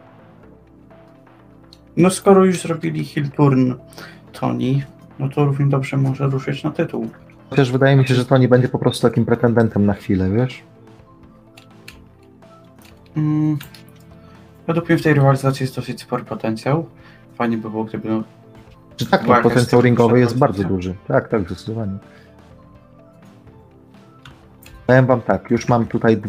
No 1.96 2.10
skoro 2.10 2.44
już 2.44 2.60
zrobili 2.60 3.04
heel 3.04 3.30
turn 3.30 3.72
Tony, 4.32 4.82
no 5.18 5.28
to 5.28 5.44
równie 5.44 5.66
dobrze 5.66 5.96
może 5.96 6.26
ruszyć 6.26 6.64
na 6.64 6.70
tytuł. 6.70 7.10
Chociaż 7.50 7.72
wydaje 7.72 7.96
mi 7.96 8.06
się, 8.06 8.14
że 8.14 8.24
to 8.24 8.38
nie 8.38 8.48
będzie 8.48 8.68
po 8.68 8.78
prostu 8.78 9.08
takim 9.08 9.24
pretendentem 9.24 9.86
na 9.86 9.94
chwilę, 9.94 10.30
wiesz? 10.30 10.62
Mm, 13.16 13.58
według 14.66 14.88
mnie 14.88 14.98
w 14.98 15.02
tej 15.02 15.14
rywalizacji 15.14 15.64
jest 15.64 15.76
dosyć 15.76 16.00
spory 16.00 16.24
potencjał. 16.24 16.86
Fajnie 17.34 17.58
by 17.58 17.70
było, 17.70 17.84
gdyby 17.84 18.08
no, 18.08 18.22
Czy 18.96 19.06
tak, 19.06 19.22
Była 19.24 19.36
no, 19.36 19.42
potencjał 19.42 19.82
ringowy 19.82 20.20
jest 20.20 20.38
bardzo 20.38 20.64
duży. 20.64 20.94
Tak, 21.08 21.28
tak, 21.28 21.46
zdecydowanie. 21.46 21.98
Powiem 24.86 25.06
wam 25.06 25.22
tak, 25.22 25.50
już 25.50 25.68
mam 25.68 25.86
tutaj 25.86 26.22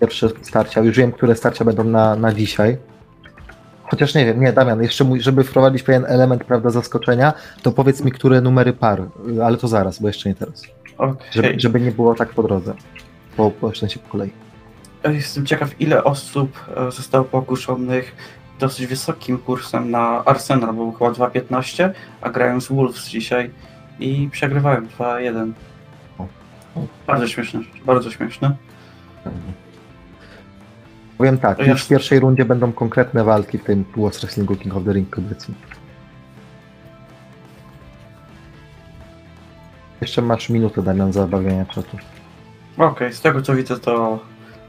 pierwsze 0.00 0.28
starcia, 0.42 0.80
już 0.80 0.96
wiem, 0.96 1.12
które 1.12 1.34
starcia 1.34 1.64
będą 1.64 1.84
na, 1.84 2.16
na 2.16 2.32
dzisiaj. 2.32 2.78
Chociaż 3.82 4.14
nie 4.14 4.24
wiem, 4.24 4.40
nie, 4.40 4.52
Damian, 4.52 4.82
jeszcze 4.82 5.04
mój, 5.04 5.20
żeby 5.20 5.44
wprowadzić 5.44 5.82
pewien 5.82 6.04
element, 6.04 6.44
prawda, 6.44 6.70
zaskoczenia, 6.70 7.32
to 7.62 7.72
powiedz 7.72 8.04
mi, 8.04 8.12
które 8.12 8.40
numery 8.40 8.72
par, 8.72 9.00
y, 9.00 9.44
ale 9.44 9.56
to 9.56 9.68
zaraz, 9.68 9.98
bo 9.98 10.08
jeszcze 10.08 10.28
nie 10.28 10.34
teraz. 10.34 10.62
Okej. 10.98 11.16
Żeby, 11.30 11.60
żeby 11.60 11.80
nie 11.80 11.92
było 11.92 12.14
tak 12.14 12.28
po 12.28 12.42
drodze. 12.42 12.74
Po, 13.36 13.50
po, 13.50 13.74
sensie 13.74 13.98
po 13.98 14.08
kolei. 14.08 14.30
Jestem 15.04 15.46
ciekaw, 15.46 15.80
ile 15.80 16.04
osób 16.04 16.64
e, 16.76 16.90
zostało 16.90 17.24
pokuszonych 17.24 18.14
dosyć 18.58 18.86
wysokim 18.86 19.38
kursem 19.38 19.90
na 19.90 20.24
Arsenal, 20.24 20.74
bo 20.74 20.90
był 20.90 20.92
chyba 20.92 21.10
2.15, 21.28 21.90
a 22.20 22.30
grają 22.30 22.60
z 22.60 22.68
Wolves 22.68 23.08
dzisiaj 23.08 23.50
i 24.00 24.28
przegrywają 24.32 24.80
2-1. 24.98 25.52
Bardzo 27.06 27.26
śmieszne, 27.28 27.60
bardzo 27.86 28.10
śmieszne. 28.10 28.56
Powiem 31.18 31.38
tak, 31.38 31.66
już 31.66 31.84
w 31.84 31.88
pierwszej 31.88 32.20
rundzie 32.20 32.44
będą 32.44 32.72
konkretne 32.72 33.24
walki 33.24 33.58
w 33.58 33.64
tym 33.64 33.84
World 33.96 34.16
Wrestlingu 34.20 34.56
King 34.56 34.76
of 34.76 34.84
the 34.84 34.92
Ring 34.92 35.10
kobiecym. 35.10 35.54
Jeszcze 40.00 40.22
masz 40.22 40.48
minutę, 40.50 40.82
Damian, 40.82 41.12
zabawiania 41.12 41.64
czatu. 41.66 41.96
Okej, 42.78 43.12
z 43.12 43.20
tego 43.20 43.42
co 43.42 43.54
widzę, 43.54 43.78
to 43.78 44.20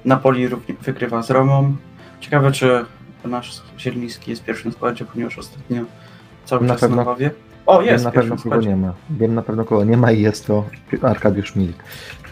Napoli 0.05 0.47
wygrywa 0.81 1.21
z 1.23 1.31
Romą. 1.31 1.75
Ciekawe, 2.19 2.51
czy 2.51 2.85
nasz 3.25 3.61
Zieliński 3.79 4.29
jest 4.31 4.41
w 4.41 4.45
pierwszym 4.45 4.71
składzie, 4.71 5.05
ponieważ 5.05 5.37
ostatnio 5.39 5.81
cały 6.45 6.61
Na 6.65 6.73
czas 6.73 6.81
pewno. 6.81 6.95
na 6.95 7.03
bawie. 7.05 7.31
O, 7.65 7.79
Wiem 7.79 7.87
jest 7.93 8.03
na 8.03 8.11
w 8.11 8.13
pierwszym 8.13 8.37
pewno 8.37 8.51
kogo 8.51 8.67
nie 8.67 8.75
ma. 8.75 8.93
Wiem 9.09 9.35
na 9.35 9.41
pewno 9.41 9.65
kogo 9.65 9.83
nie 9.83 9.97
ma 9.97 10.11
i 10.11 10.21
jest 10.21 10.47
to 10.47 10.65
Arkadiusz 11.01 11.55
Milik. 11.55 11.83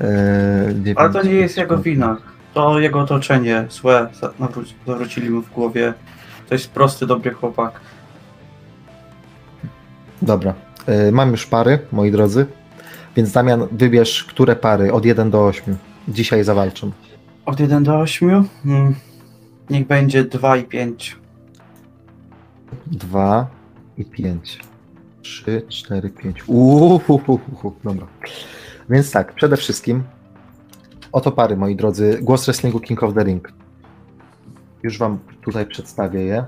Eee, 0.02 0.94
Ale 0.96 1.10
to 1.10 1.24
nie 1.24 1.34
jest 1.34 1.58
jego 1.58 1.78
wina. 1.78 2.18
To 2.54 2.80
jego 2.80 3.00
otoczenie 3.00 3.66
złe 3.70 4.08
zawrócili 4.86 5.30
mu 5.30 5.42
w 5.42 5.52
głowie. 5.52 5.94
To 6.50 6.56
jest 6.56 6.72
prosty, 6.72 7.08
dobry 7.08 7.32
chłopak. 7.32 7.80
Dobra. 10.22 10.54
Eee, 10.88 11.12
mam 11.12 11.32
już 11.32 11.46
pary, 11.46 11.80
moi 11.92 12.12
drodzy. 12.12 12.46
Więc 13.16 13.32
Damian, 13.32 13.68
wybierz, 13.72 14.24
które 14.24 14.56
pary 14.56 14.94
od 14.94 15.06
1 15.06 15.32
do 15.32 15.46
8 15.46 15.78
dzisiaj 16.08 16.44
zawalczą. 16.44 16.92
Od 17.46 17.60
1 17.60 17.84
do 17.84 18.00
8. 18.00 18.48
Hmm. 18.64 18.96
Niech 19.70 19.88
będzie 19.88 20.24
2 20.24 20.58
i 20.58 20.64
5. 20.64 21.16
2 22.88 23.48
i 23.98 24.06
5. 24.06 24.60
3, 25.28 25.62
4, 25.70 26.10
5. 26.10 26.44
Uuu, 26.48 27.02
dobra. 27.84 28.08
Więc 28.90 29.12
tak, 29.12 29.34
przede 29.34 29.58
wszystkim 29.58 30.04
oto 31.12 31.32
pary, 31.32 31.58
moi 31.58 31.76
drodzy. 31.76 32.20
Głos 32.22 32.46
Wrestlingu 32.46 32.80
King 32.80 33.04
of 33.04 33.14
the 33.14 33.24
Ring. 33.24 33.52
Już 34.84 34.98
wam 34.98 35.20
tutaj 35.42 35.66
przedstawię 35.66 36.24
je. 36.24 36.46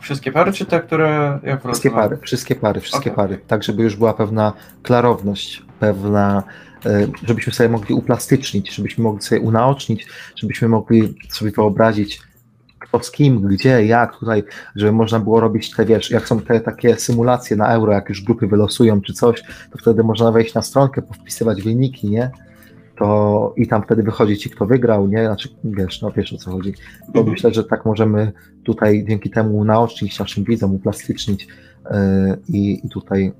Wszystkie 0.00 0.32
pary, 0.32 0.52
czy 0.52 0.66
te, 0.66 0.80
które 0.80 1.38
ja 1.42 1.56
Wszystkie 1.56 1.90
pary, 1.90 2.18
wszystkie 2.22 2.54
pary, 2.54 2.80
wszystkie 2.80 3.12
Okej. 3.12 3.16
pary. 3.16 3.40
Tak, 3.46 3.62
żeby 3.62 3.82
już 3.82 3.96
była 3.96 4.14
pewna 4.14 4.52
klarowność, 4.82 5.62
pewna, 5.80 6.42
e, 6.86 7.06
żebyśmy 7.26 7.52
sobie 7.52 7.68
mogli 7.68 7.94
uplastycznić, 7.94 8.74
żebyśmy 8.74 9.04
mogli 9.04 9.22
sobie 9.22 9.40
unaocznić, 9.40 10.06
żebyśmy 10.36 10.68
mogli 10.68 11.14
sobie 11.28 11.50
wyobrazić, 11.50 12.20
kto 12.94 13.04
z 13.04 13.10
kim, 13.10 13.40
gdzie, 13.40 13.86
jak 13.86 14.16
tutaj, 14.18 14.44
żeby 14.76 14.92
można 14.92 15.20
było 15.20 15.40
robić 15.40 15.70
te, 15.70 15.84
wiesz, 15.84 16.10
jak 16.10 16.28
są 16.28 16.40
te 16.40 16.60
takie 16.60 16.96
symulacje 16.96 17.56
na 17.56 17.68
euro, 17.68 17.92
jak 17.92 18.08
już 18.08 18.22
grupy 18.24 18.46
wylosują 18.46 19.00
czy 19.00 19.12
coś, 19.12 19.42
to 19.72 19.78
wtedy 19.78 20.02
można 20.04 20.32
wejść 20.32 20.54
na 20.54 20.62
stronkę, 20.62 21.02
powpisywać 21.02 21.62
wyniki, 21.62 22.10
nie? 22.10 22.30
To 22.98 23.52
i 23.56 23.66
tam 23.68 23.82
wtedy 23.82 24.02
wychodzi 24.02 24.36
ci, 24.38 24.50
kto 24.50 24.66
wygrał, 24.66 25.06
nie? 25.06 25.26
Znaczy, 25.26 25.48
wiesz, 25.64 26.02
no 26.02 26.10
wiesz 26.10 26.32
o 26.32 26.36
co 26.36 26.50
chodzi. 26.50 26.74
Bo 27.08 27.18
Mhm. 27.20 27.30
myślę, 27.30 27.54
że 27.54 27.64
tak 27.64 27.84
możemy 27.84 28.32
tutaj 28.64 29.04
dzięki 29.08 29.30
temu 29.30 29.58
unaocznić 29.58 30.18
naszym 30.18 30.44
widzom, 30.44 30.74
uplastycznić 30.74 31.46
yy, 31.84 31.90
i, 32.48 32.80
i 32.86 32.88
tutaj, 32.88 33.32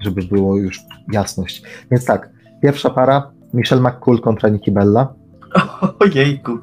żeby 0.00 0.22
było 0.22 0.56
już 0.56 0.80
jasność. 1.12 1.62
Więc 1.90 2.04
tak, 2.04 2.30
pierwsza 2.62 2.90
para, 2.90 3.30
Michelle 3.54 3.82
McCool 3.82 4.20
kontra 4.20 4.48
Nikki 4.48 4.70
Bella. 4.70 5.14
Ojejku. 6.00 6.58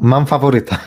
Mam 0.00 0.26
faworyta. 0.26 0.78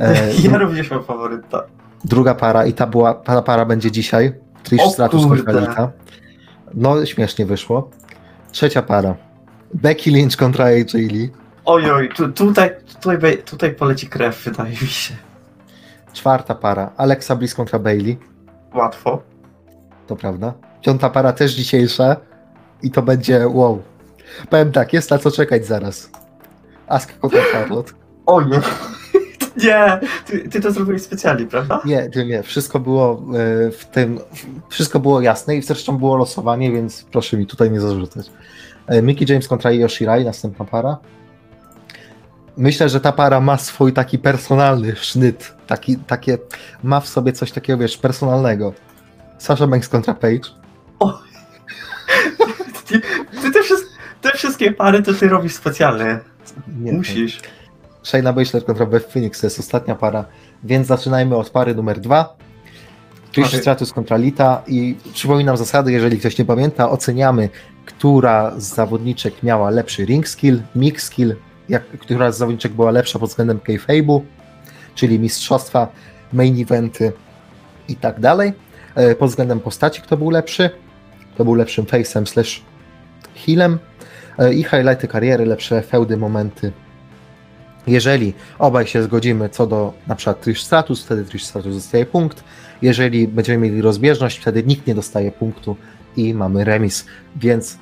E, 0.00 0.32
Ja 0.50 0.58
również 0.58 0.90
mam 0.90 1.04
faworyta. 1.04 1.62
druga 2.04 2.34
para 2.34 2.66
i 2.66 2.72
ta 2.72 2.86
była, 2.86 3.14
ta 3.14 3.42
para 3.42 3.64
będzie 3.64 3.90
dzisiaj. 3.90 4.32
Trish 4.62 4.82
Stratus 4.92 5.26
kontra. 5.26 5.60
Lita. 5.60 5.92
No, 6.74 7.06
śmiesznie 7.06 7.46
wyszło. 7.46 7.90
Trzecia 8.52 8.82
para. 8.82 9.14
Becky 9.74 10.10
Lynch 10.10 10.36
kontra 10.36 10.64
AJ 10.64 10.84
Lee. 10.94 11.30
Ojoj, 11.64 12.08
tu, 12.16 12.28
tutaj, 12.32 12.70
tutaj, 13.00 13.38
tutaj 13.42 13.74
poleci 13.74 14.06
krew, 14.06 14.44
wydaje 14.44 14.70
mi 14.70 14.76
się. 14.76 15.14
Czwarta 16.12 16.54
para. 16.54 16.90
Alexa 16.96 17.36
Bliss 17.36 17.54
kontra 17.54 17.78
Bailey. 17.78 18.18
Łatwo. 18.74 19.22
To 20.06 20.16
prawda. 20.16 20.54
Piąta 20.82 21.10
para 21.10 21.32
też 21.32 21.52
dzisiejsza 21.54 22.16
i 22.82 22.90
to 22.90 23.02
będzie 23.02 23.48
wow. 23.48 23.82
Powiem 24.50 24.72
tak, 24.72 24.92
jest 24.92 25.10
na 25.10 25.18
co 25.18 25.30
czekać 25.30 25.66
zaraz. 25.66 26.10
Ask 26.88 27.18
kontra 27.18 27.40
Charlotte. 27.52 27.92
Ojej. 28.26 28.60
Nie, 29.64 30.00
ty, 30.26 30.48
ty 30.48 30.60
to 30.60 30.72
zrobiłeś 30.72 31.02
specjalnie, 31.02 31.46
prawda? 31.46 31.82
Nie, 31.84 32.10
nie, 32.16 32.26
nie. 32.26 32.42
Wszystko 32.42 32.80
było 32.80 33.12
e, 33.12 33.70
w 33.70 33.84
tym, 33.84 34.20
wszystko 34.68 35.00
było 35.00 35.20
jasne 35.20 35.56
i 35.56 35.62
zresztą 35.62 35.98
było 35.98 36.16
losowanie, 36.16 36.72
więc 36.72 37.04
proszę 37.12 37.36
mi 37.36 37.46
tutaj 37.46 37.70
nie 37.70 37.80
zarzucać. 37.80 38.30
E, 38.86 39.02
Mickey 39.02 39.26
James 39.28 39.48
kontra 39.48 39.72
Io 39.72 39.88
Shirai, 39.88 40.24
następna 40.24 40.64
para. 40.64 40.98
Myślę, 42.56 42.88
że 42.88 43.00
ta 43.00 43.12
para 43.12 43.40
ma 43.40 43.58
swój 43.58 43.92
taki 43.92 44.18
personalny 44.18 44.96
sznyt, 44.96 45.54
taki, 45.66 45.96
takie, 45.96 46.38
ma 46.82 47.00
w 47.00 47.08
sobie 47.08 47.32
coś 47.32 47.52
takiego, 47.52 47.78
wiesz, 47.78 47.98
personalnego. 47.98 48.72
Sasha 49.38 49.66
Banks 49.66 49.88
kontra 49.88 50.14
Page. 50.14 50.48
Ty, 52.88 53.00
ty 53.42 53.52
te, 53.52 53.62
wszystkie, 53.62 53.90
te 54.20 54.30
wszystkie 54.30 54.72
pary 54.72 55.02
to 55.02 55.14
ty 55.14 55.28
robisz 55.28 55.54
specjalnie. 55.54 56.20
Nie, 56.80 56.92
Musisz. 56.92 57.40
Shayna 58.06 58.32
Baszler 58.32 58.64
kontra 58.64 58.86
Beth 58.86 59.08
Phoenix 59.12 59.40
to 59.40 59.46
jest 59.46 59.58
ostatnia 59.58 59.94
para, 59.94 60.24
więc 60.64 60.86
zaczynajmy 60.86 61.36
od 61.36 61.50
pary 61.50 61.74
numer 61.74 62.00
dwa. 62.00 62.36
Trish 63.32 63.46
Okej. 63.48 63.60
Stratus 63.60 63.92
kontra 63.92 64.16
Lita 64.16 64.62
i 64.66 64.96
przypominam 65.12 65.56
zasady, 65.56 65.92
jeżeli 65.92 66.18
ktoś 66.18 66.38
nie 66.38 66.44
pamięta, 66.44 66.90
oceniamy, 66.90 67.48
która 67.86 68.52
z 68.56 68.74
zawodniczek 68.74 69.42
miała 69.42 69.70
lepszy 69.70 70.04
ring 70.04 70.28
skill, 70.28 70.62
mix 70.74 71.04
skill, 71.04 71.36
jak, 71.68 71.82
która 71.86 72.32
z 72.32 72.38
zawodniczek 72.38 72.72
była 72.72 72.90
lepsza 72.90 73.18
pod 73.18 73.30
względem 73.30 73.58
kayfabe'u, 73.58 74.20
czyli 74.94 75.18
mistrzostwa, 75.18 75.88
main 76.32 76.62
eventy 76.62 77.12
i 77.88 77.96
tak 77.96 78.20
dalej. 78.20 78.52
E, 78.94 79.14
Pod 79.14 79.30
względem 79.30 79.60
postaci, 79.60 80.02
kto 80.02 80.16
był 80.16 80.30
lepszy, 80.30 80.70
kto 81.34 81.44
był 81.44 81.54
lepszym 81.54 81.84
face'em 81.84 82.26
slash 82.26 82.62
healem 83.46 83.78
e, 84.38 84.54
i 84.54 84.64
highlighty 84.64 85.08
kariery, 85.08 85.46
lepsze 85.46 85.82
feudy, 85.82 86.16
momenty 86.16 86.72
jeżeli 87.86 88.34
obaj 88.58 88.86
się 88.86 89.02
zgodzimy 89.02 89.48
co 89.48 89.66
do 89.66 89.92
na 90.06 90.16
przykład 90.16 90.40
Trish 90.40 90.62
Status, 90.62 91.04
wtedy 91.04 91.24
Trish 91.24 91.44
Status 91.44 91.74
dostaje 91.74 92.06
punkt. 92.06 92.44
Jeżeli 92.82 93.28
będziemy 93.28 93.58
mieli 93.58 93.82
rozbieżność, 93.82 94.38
wtedy 94.38 94.62
nikt 94.62 94.86
nie 94.86 94.94
dostaje 94.94 95.32
punktu 95.32 95.76
i 96.16 96.34
mamy 96.34 96.64
remis. 96.64 97.06
Więc 97.36 97.78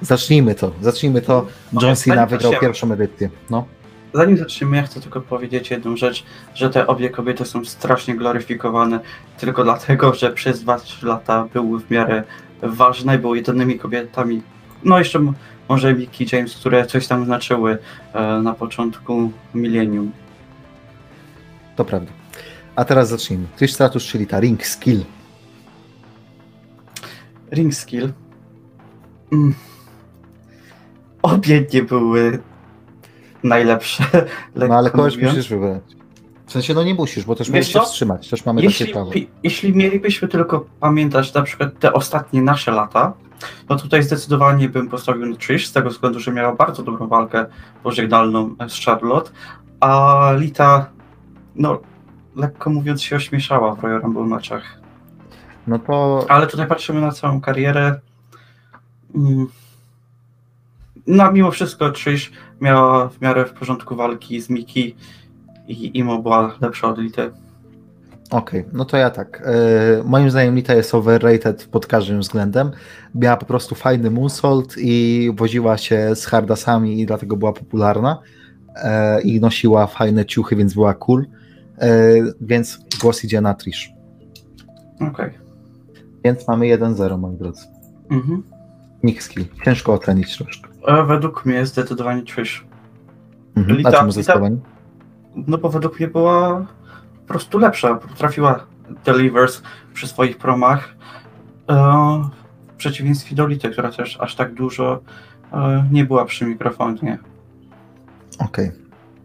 zacznijmy 0.00 0.54
to. 0.54 0.72
Zacznijmy 0.80 1.22
to. 1.22 1.46
John 1.82 1.96
Cena 1.96 2.26
wygrał 2.26 2.52
pierwszą 2.60 2.92
edycję. 2.92 3.30
No. 3.50 3.66
Zanim 4.14 4.36
zaczniemy, 4.36 4.76
ja 4.76 4.82
chcę 4.82 5.00
tylko 5.00 5.20
powiedzieć 5.20 5.70
jedną 5.70 5.96
rzecz, 5.96 6.24
że 6.54 6.70
te 6.70 6.86
obie 6.86 7.10
kobiety 7.10 7.44
są 7.44 7.64
strasznie 7.64 8.14
gloryfikowane 8.14 9.00
tylko 9.38 9.64
dlatego, 9.64 10.14
że 10.14 10.30
przez 10.30 10.64
2-3 10.64 11.06
lata 11.06 11.48
były 11.54 11.80
w 11.80 11.90
miarę 11.90 12.22
ważne, 12.62 13.18
były 13.18 13.36
jedynymi 13.36 13.78
kobietami, 13.78 14.42
no 14.84 14.98
jeszcze 14.98 15.32
może 15.68 15.94
Mickey 15.94 16.26
James, 16.32 16.56
które 16.56 16.86
coś 16.86 17.06
tam 17.06 17.24
znaczyły 17.24 17.78
e, 18.12 18.22
na 18.42 18.54
początku 18.54 19.32
milenium. 19.54 20.12
To 21.76 21.84
prawda. 21.84 22.12
A 22.76 22.84
teraz 22.84 23.08
zacznijmy. 23.08 23.46
Trish 23.56 23.72
Status, 23.72 24.04
czyli 24.04 24.26
ta 24.26 24.40
ring 24.40 24.66
skill. 24.66 25.04
Ring 27.50 27.74
skill. 27.74 28.12
Mm. 29.32 29.54
Obie 31.22 31.66
nie 31.74 31.82
były 31.82 32.38
najlepsze. 33.44 34.04
No 34.56 34.74
ale 34.78 34.90
kogoś 34.90 35.14
mówiąc. 35.14 35.36
musisz 35.36 35.50
wybrać. 35.50 35.82
W 36.46 36.52
sensie, 36.52 36.74
no 36.74 36.84
nie 36.84 36.94
musisz, 36.94 37.24
bo 37.24 37.34
też 37.34 37.50
Wiesz 37.50 37.54
możesz 37.54 37.72
się 37.72 37.78
co? 37.78 37.84
wstrzymać. 37.84 38.28
Też 38.28 38.46
mamy 38.46 38.62
jeśli, 38.62 38.86
takie 38.86 38.92
prawo. 38.92 39.10
jeśli 39.42 39.72
mielibyśmy 39.76 40.28
tylko 40.28 40.66
pamiętać 40.80 41.34
na 41.34 41.42
przykład 41.42 41.78
te 41.78 41.92
ostatnie 41.92 42.42
nasze 42.42 42.70
lata, 42.70 43.12
No 43.68 43.76
tutaj 43.76 44.02
zdecydowanie 44.02 44.68
bym 44.68 44.88
postawił 44.88 45.26
na 45.26 45.36
Trish, 45.36 45.66
z 45.66 45.72
tego 45.72 45.90
względu, 45.90 46.20
że 46.20 46.32
miała 46.32 46.54
bardzo 46.54 46.82
dobrą 46.82 47.08
walkę 47.08 47.46
pożegnalną 47.82 48.54
z 48.68 48.84
Charlotte, 48.84 49.30
a 49.80 50.32
Lita, 50.36 50.90
no 51.56 51.80
lekko 52.36 52.70
mówiąc 52.70 53.02
się 53.02 53.16
ośmieszała 53.16 53.74
w 53.74 53.82
Royal 53.82 54.00
Rumble 54.00 54.24
meczach. 54.24 54.62
No 55.66 55.78
to 55.78 56.26
Ale 56.28 56.46
tutaj 56.46 56.66
patrzymy 56.66 57.00
na 57.00 57.10
całą 57.10 57.40
karierę. 57.40 58.00
Mm. 59.14 59.46
No 61.06 61.32
mimo 61.32 61.50
wszystko 61.50 61.90
Trish 61.90 62.32
miała 62.60 63.08
w 63.08 63.20
miarę 63.20 63.44
w 63.44 63.52
porządku 63.52 63.96
walki 63.96 64.40
z 64.40 64.50
Miki 64.50 64.96
i 65.68 65.98
Imo 65.98 66.18
była 66.18 66.54
lepsza 66.60 66.88
od 66.88 66.98
Lity. 66.98 67.32
Okej, 68.32 68.64
no 68.72 68.84
to 68.84 68.96
ja 68.96 69.10
tak. 69.10 69.42
E, 69.46 70.02
moim 70.04 70.30
zdaniem 70.30 70.54
Lita 70.54 70.74
jest 70.74 70.94
overrated 70.94 71.66
pod 71.70 71.86
każdym 71.86 72.20
względem. 72.20 72.70
Miała 73.14 73.36
po 73.36 73.46
prostu 73.46 73.74
fajny 73.74 74.10
moonsault 74.10 74.74
i 74.78 75.30
woziła 75.36 75.76
się 75.78 76.16
z 76.16 76.26
hardasami 76.26 77.00
i 77.00 77.06
dlatego 77.06 77.36
była 77.36 77.52
popularna. 77.52 78.18
E, 78.76 79.20
I 79.22 79.40
nosiła 79.40 79.86
fajne 79.86 80.24
ciuchy, 80.26 80.56
więc 80.56 80.74
była 80.74 80.94
cool. 80.94 81.26
E, 81.78 81.88
więc 82.40 82.78
głos 83.02 83.24
idzie 83.24 83.40
na 83.40 83.54
Trish. 83.54 83.90
Okej. 85.00 85.30
Więc 86.24 86.48
mamy 86.48 86.66
1-0, 86.66 87.18
moi 87.18 87.36
drodzy. 87.36 87.62
Mhm. 88.10 88.42
Nick 89.02 89.22
skill. 89.22 89.44
Ciężko 89.64 89.92
ocenić 89.92 90.36
troszkę. 90.38 90.68
E, 90.88 91.04
Według 91.06 91.46
mnie 91.46 91.66
zdecydowanie 91.66 92.22
Trish. 92.22 92.66
Mhm. 93.56 93.76
Lita- 93.78 93.88
A 93.88 93.92
czemu 93.92 94.10
zdecydowanie? 94.12 94.56
No 95.36 95.58
bo 95.58 95.68
według 95.68 95.98
mnie 96.00 96.08
była 96.08 96.66
po 97.22 97.28
prostu 97.28 97.58
lepsza. 97.58 97.94
Potrafiła 97.94 98.66
delivers 99.04 99.62
przy 99.94 100.08
swoich 100.08 100.38
promach. 100.38 100.94
E, 101.70 101.74
w 102.72 102.76
przeciwieństwie 102.76 103.36
do 103.36 103.46
Lity, 103.46 103.70
która 103.70 103.90
też 103.90 104.20
aż 104.20 104.34
tak 104.34 104.54
dużo 104.54 105.00
e, 105.52 105.84
nie 105.92 106.04
była 106.04 106.24
przy 106.24 106.46
mikrofonie. 106.46 107.18
Okej. 108.38 108.70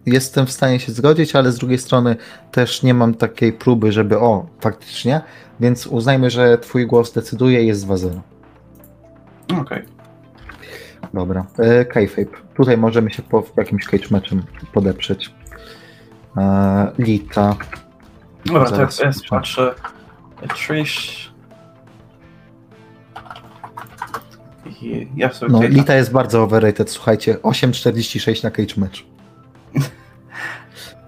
Jestem 0.05 0.45
w 0.45 0.51
stanie 0.51 0.79
się 0.79 0.91
zgodzić, 0.91 1.35
ale 1.35 1.51
z 1.51 1.57
drugiej 1.57 1.77
strony 1.77 2.15
też 2.51 2.83
nie 2.83 2.93
mam 2.93 3.13
takiej 3.13 3.53
próby, 3.53 3.91
żeby 3.91 4.19
o, 4.19 4.45
faktycznie, 4.59 5.21
więc 5.59 5.87
uznajmy, 5.87 6.29
że 6.29 6.57
twój 6.57 6.87
głos 6.87 7.13
decyduje 7.13 7.63
i 7.63 7.67
jest 7.67 7.87
2-0. 7.87 8.19
Okej. 9.61 9.83
Dobra. 11.13 11.45
E, 11.59 11.85
Kayfabe. 11.85 12.37
Tutaj 12.55 12.77
możemy 12.77 13.11
się 13.11 13.21
po 13.21 13.41
w 13.41 13.57
jakimś 13.57 13.85
cage 13.85 14.07
matchem 14.11 14.43
podeprzeć. 14.73 15.33
E, 16.37 16.91
Lita. 16.97 17.55
Dobra, 18.45 18.65
to 18.65 18.81
jak 18.81 18.99
ja 18.99 19.05
patrzę. 19.05 19.30
patrzę. 19.30 19.76
Trish. 20.55 21.31
I 24.81 25.07
ja 25.15 25.34
sobie 25.34 25.51
No, 25.51 25.57
tutaj 25.57 25.73
Lita 25.73 25.95
jest 25.95 26.11
bardzo 26.11 26.43
overrated, 26.43 26.89
słuchajcie. 26.91 27.34
8,46 27.34 28.43
na 28.43 28.51
cage 28.51 28.73
match. 28.77 28.99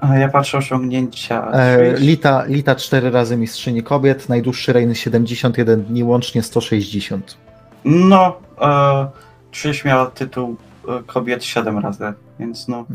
A 0.01 0.17
ja 0.17 0.29
patrzę 0.29 0.57
osiągnięcia. 0.57 1.51
E, 1.51 1.77
Trish. 1.77 2.01
Lita, 2.01 2.45
Lita 2.45 2.75
4 2.75 3.11
razy 3.11 3.37
mistrzyni 3.37 3.83
kobiet, 3.83 4.29
najdłuższy 4.29 4.73
reign 4.73 4.93
71 4.93 5.83
dni, 5.83 6.03
łącznie 6.03 6.43
160. 6.43 7.37
No, 7.85 8.37
e, 8.61 9.07
Trish 9.51 9.85
miała 9.85 10.05
tytuł 10.05 10.55
e, 10.87 11.03
kobiet 11.03 11.43
7 11.43 11.79
razy, 11.79 12.13
więc 12.39 12.67
no. 12.67 12.85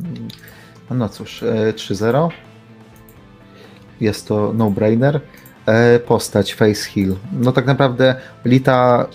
No 0.90 1.08
cóż, 1.08 1.42
e, 1.42 1.72
3-0. 1.72 2.28
Jest 4.00 4.28
to 4.28 4.52
no-brainer. 4.54 5.20
E, 5.66 5.98
Postać, 5.98 6.54
face 6.54 6.90
heal. 6.90 7.16
No 7.32 7.52
tak 7.52 7.66
naprawdę 7.66 8.14
Lita 8.44 9.06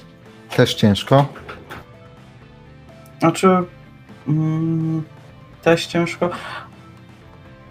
też 0.56 0.74
ciężko. 0.76 1.26
Znaczy, 3.20 3.48
mm, 4.28 5.04
też 5.62 5.86
ciężko. 5.86 6.30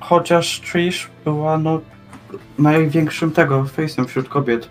Chociaż 0.00 0.60
Trish 0.60 1.08
była 1.24 1.58
no 1.58 1.80
największym 2.58 3.30
tego 3.30 3.62
face'em 3.64 4.06
wśród 4.06 4.28
kobiet. 4.28 4.68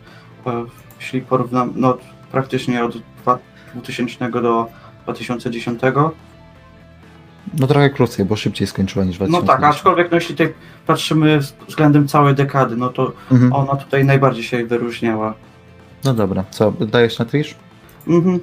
E, 0.48 0.66
jeśli 1.00 1.22
porównam, 1.22 1.74
no 1.76 1.98
praktycznie 2.32 2.86
od 2.86 2.98
dwa- 3.26 3.38
2000 3.76 4.32
do 4.42 4.68
2010. 5.04 5.82
No 7.60 7.68
trochę 7.68 7.90
krócej, 7.90 8.26
bo 8.26 8.36
szybciej 8.36 8.68
skończyła 8.68 9.06
niż 9.06 9.20
No 9.20 9.26
2010. 9.28 9.62
tak, 9.62 9.76
aczkolwiek 9.76 10.12
no, 10.12 10.16
jeśli 10.18 10.36
tutaj 10.36 10.54
patrzymy 10.88 11.40
względem 11.68 12.08
całej 12.08 12.36
dekady, 12.36 12.76
no 12.78 12.90
to 12.90 13.12
Mhm. 13.32 13.54
ona 13.54 13.76
tutaj 13.76 14.06
najbardziej 14.06 14.44
się 14.44 14.66
wyróżniała. 14.66 15.34
No 16.04 16.14
dobra, 16.14 16.44
co, 16.52 16.72
dajesz 16.72 17.20
na 17.20 17.26
Trish? 17.26 17.56
Mhm. 18.08 18.40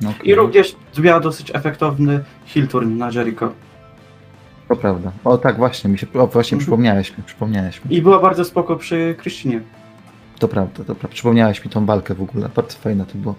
No, 0.00 0.12
I 0.24 0.34
również 0.34 0.76
miała 0.98 1.20
dosyć 1.20 1.50
efektowny 1.54 2.24
heel 2.46 2.68
turn 2.68 2.96
na 2.98 3.10
Jericho. 3.10 3.52
To 4.68 4.76
prawda. 4.76 5.12
O 5.24 5.38
tak, 5.38 5.56
właśnie, 5.56 5.90
mi 5.90 5.98
się, 5.98 6.06
o, 6.14 6.26
właśnie 6.26 6.54
Mhm. 6.56 6.58
przypomniałeś 6.60 7.18
mi, 7.18 7.24
przypomniałeś 7.24 7.84
mi. 7.84 7.96
I 7.96 8.02
była 8.02 8.18
bardzo 8.18 8.44
spoko 8.44 8.76
przy 8.76 9.14
Krystynie. 9.18 9.60
To 10.38 10.48
prawda, 10.48 10.76
to 10.78 10.84
prawda. 10.84 11.08
Przypomniałeś 11.08 11.64
mi 11.64 11.70
tą 11.70 11.86
walkę 11.86 12.14
w 12.14 12.22
ogóle. 12.22 12.48
Bardzo 12.56 12.78
fajne 12.78 13.06
to 13.06 13.14
było 13.18 13.34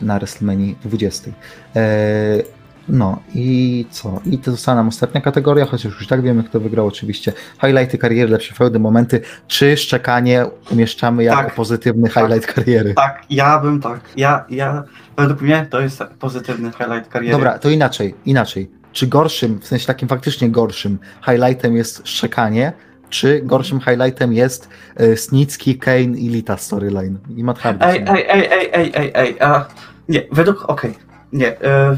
na 0.00 0.18
WrestleMania 0.18 0.74
20. 0.84 1.30
Eee, 1.74 2.42
no 2.88 3.22
i 3.34 3.86
co? 3.90 4.20
I 4.26 4.38
to 4.38 4.50
została 4.50 4.76
nam 4.76 4.88
ostatnia 4.88 5.20
kategoria, 5.20 5.64
chociaż 5.66 5.84
już 5.94 6.06
tak 6.06 6.22
wiemy, 6.22 6.44
kto 6.44 6.60
wygrał 6.60 6.86
oczywiście. 6.86 7.32
Highlighty 7.60 7.98
kariery, 7.98 8.30
lepsze 8.30 8.54
feudy, 8.54 8.78
momenty. 8.78 9.20
Czy 9.48 9.76
szczekanie 9.76 10.46
umieszczamy 10.70 11.24
jako 11.24 11.42
Tak. 11.42 11.54
pozytywny 11.54 12.08
highlight 12.08 12.46
kariery? 12.46 12.94
Tak, 12.94 13.22
ja 13.30 13.58
bym 13.58 13.80
tak. 13.80 14.00
Ja, 14.16 14.44
ja, 14.50 14.84
według 15.16 15.40
mnie 15.40 15.66
to 15.70 15.80
jest 15.80 16.02
pozytywny 16.18 16.70
highlight 16.72 17.08
kariery. 17.08 17.32
Dobra, 17.32 17.58
to 17.58 17.70
inaczej, 17.70 18.14
inaczej. 18.26 18.70
Czy 18.92 19.06
gorszym, 19.06 19.58
w 19.60 19.66
sensie 19.66 19.86
takim 19.86 20.08
faktycznie 20.08 20.50
gorszym 20.50 20.98
highlightem 21.24 21.76
jest 21.76 22.08
szczekanie, 22.08 22.72
czy 23.10 23.40
gorszym 23.44 23.80
highlightem 23.80 24.32
jest 24.32 24.68
e, 24.96 25.16
Snicki, 25.16 25.78
Kane 25.78 26.00
i 26.00 26.28
Lita 26.28 26.56
storyline? 26.56 27.18
I 27.36 27.44
Matt 27.44 27.58
Hardy. 27.58 27.84
Ej, 27.84 28.04
ej, 28.06 28.26
ej, 28.28 28.48
ej, 28.52 28.70
ej, 28.72 28.92
ej, 28.94 29.12
ej. 29.14 29.36
A, 29.40 29.66
nie, 30.08 30.22
według, 30.32 30.64
okej, 30.68 30.94
nie. 31.32 31.60
E, 31.60 31.96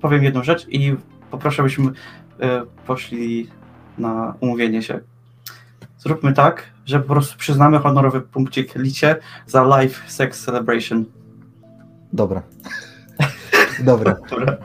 powiem 0.00 0.24
jedną 0.24 0.42
rzecz 0.42 0.68
i 0.68 0.96
poproszę, 1.30 1.62
byśmy 1.62 1.90
e, 2.40 2.62
poszli 2.86 3.50
na 3.98 4.34
umówienie 4.40 4.82
się. 4.82 5.00
Zróbmy 5.98 6.32
tak, 6.32 6.62
że 6.86 7.00
po 7.00 7.06
prostu 7.06 7.38
przyznamy 7.38 7.78
honorowy 7.78 8.20
punkcik 8.20 8.74
Licie 8.74 9.16
za 9.46 9.62
live 9.62 10.02
sex 10.06 10.44
celebration. 10.44 11.04
Dobra. 12.12 12.42
Dobra. 13.84 14.16
Dobra. 14.30 14.56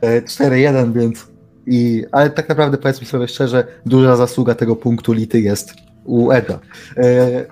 E, 0.00 0.22
4-1, 0.22 0.92
więc. 0.92 1.28
I, 1.66 2.04
ale 2.12 2.30
tak 2.30 2.48
naprawdę 2.48 2.78
powiedzmy 2.78 3.06
sobie 3.06 3.28
szczerze, 3.28 3.66
duża 3.86 4.16
zasługa 4.16 4.54
tego 4.54 4.76
punktu 4.76 5.12
Lity 5.12 5.40
jest 5.40 5.74
u 6.04 6.30
Eda. 6.30 6.58
E, 6.96 7.46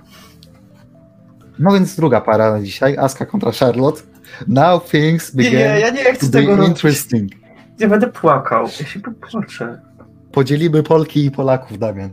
no 1.59 1.73
więc 1.73 1.97
druga 1.97 2.21
para 2.21 2.53
na 2.53 2.63
dzisiaj, 2.63 2.97
Aska 2.99 3.27
kontra 3.27 3.53
Charlotte. 3.53 4.03
Now 4.49 4.91
things 4.91 5.35
Nie, 5.35 5.45
begin 5.45 5.59
nie, 5.59 5.65
ja 5.81 5.91
nie 5.91 6.05
chcę 6.05 6.27
to 6.27 6.33
be 6.33 6.39
tego 6.41 6.57
robić. 6.57 6.69
interesting. 6.69 7.33
Nie 7.81 7.89
będę 7.89 8.07
płakał. 8.07 8.63
Ja 8.81 8.87
się 8.87 9.01
popłaczę. 9.01 9.81
Podzielimy 10.33 10.83
Polki 10.83 11.25
i 11.27 11.31
Polaków, 11.31 11.79
Damian. 11.79 12.11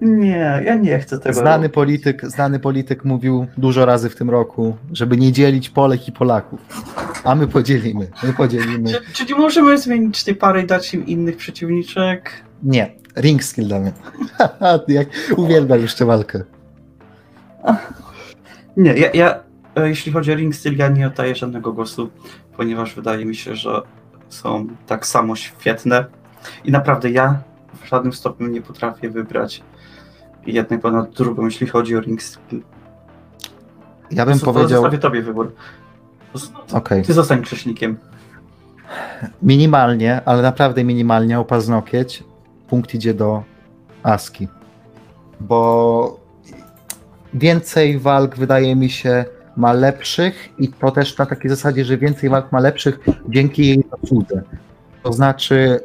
Nie, 0.00 0.62
ja 0.64 0.74
nie 0.74 0.98
chcę 0.98 1.18
tego 1.18 1.34
Znany 1.40 1.56
robić. 1.62 1.74
polityk, 1.74 2.26
znany 2.26 2.58
polityk 2.60 3.04
mówił 3.04 3.46
dużo 3.56 3.84
razy 3.86 4.10
w 4.10 4.16
tym 4.16 4.30
roku, 4.30 4.76
żeby 4.92 5.16
nie 5.16 5.32
dzielić 5.32 5.70
Polek 5.70 6.08
i 6.08 6.12
Polaków. 6.12 6.60
A 7.24 7.34
my 7.34 7.46
podzielimy, 7.46 8.06
my 8.22 8.32
podzielimy. 8.32 8.90
Czy, 8.92 9.00
czy 9.12 9.24
nie 9.32 9.34
możemy 9.40 9.78
zmienić 9.78 10.24
tej 10.24 10.34
pary 10.34 10.62
i 10.62 10.66
dać 10.66 10.94
im 10.94 11.06
innych 11.06 11.36
przeciwniczek? 11.36 12.30
Nie, 12.62 12.90
ring 13.16 13.44
skill 13.44 13.68
Damian. 13.68 13.92
Jak 14.88 15.08
uwielbiam 15.36 15.80
jeszcze 15.80 16.04
walkę. 16.06 16.42
Nie, 18.76 18.94
ja, 18.94 19.08
ja 19.14 19.40
jeśli 19.86 20.12
chodzi 20.12 20.32
o 20.32 20.34
ring 20.34 20.54
styl, 20.54 20.76
ja 20.76 20.88
nie 20.88 21.06
oddaję 21.06 21.34
żadnego 21.34 21.72
głosu, 21.72 22.10
ponieważ 22.56 22.94
wydaje 22.94 23.24
mi 23.24 23.34
się, 23.36 23.56
że 23.56 23.82
są 24.28 24.66
tak 24.86 25.06
samo 25.06 25.36
świetne 25.36 26.04
i 26.64 26.70
naprawdę 26.70 27.10
ja 27.10 27.38
w 27.82 27.88
żadnym 27.88 28.12
stopniu 28.12 28.46
nie 28.46 28.62
potrafię 28.62 29.10
wybrać 29.10 29.62
jednej 30.46 30.78
ponad 30.80 31.10
drugą, 31.10 31.44
jeśli 31.44 31.66
chodzi 31.66 31.96
o 31.96 32.00
ring 32.00 32.22
styl. 32.22 32.62
Ja 34.10 34.26
bym 34.26 34.40
powiedział, 34.40 34.68
Zostawię 34.82 34.98
tobie 34.98 35.22
wybór. 35.22 35.52
okej, 36.72 37.02
Ty 37.02 37.12
zostań 37.12 37.42
krześnikiem. 37.42 37.96
minimalnie, 39.42 40.20
ale 40.24 40.42
naprawdę 40.42 40.84
minimalnie 40.84 41.40
o 41.40 41.44
paznokieć, 41.44 42.24
punkt 42.68 42.94
idzie 42.94 43.14
do 43.14 43.42
Aski. 44.02 44.48
Bo 45.40 46.20
więcej 47.34 47.98
walk 47.98 48.36
wydaje 48.36 48.76
mi 48.76 48.90
się 48.90 49.24
ma 49.58 49.72
lepszych 49.72 50.48
i 50.58 50.68
to 50.68 50.90
też 50.90 51.18
na 51.18 51.26
takiej 51.26 51.50
zasadzie, 51.50 51.84
że 51.84 51.96
więcej 51.98 52.30
walk 52.30 52.52
ma 52.52 52.60
lepszych 52.60 52.98
dzięki 53.28 53.66
jej 53.68 53.84
zasłudze. 54.00 54.42
To 55.02 55.12
znaczy, 55.12 55.80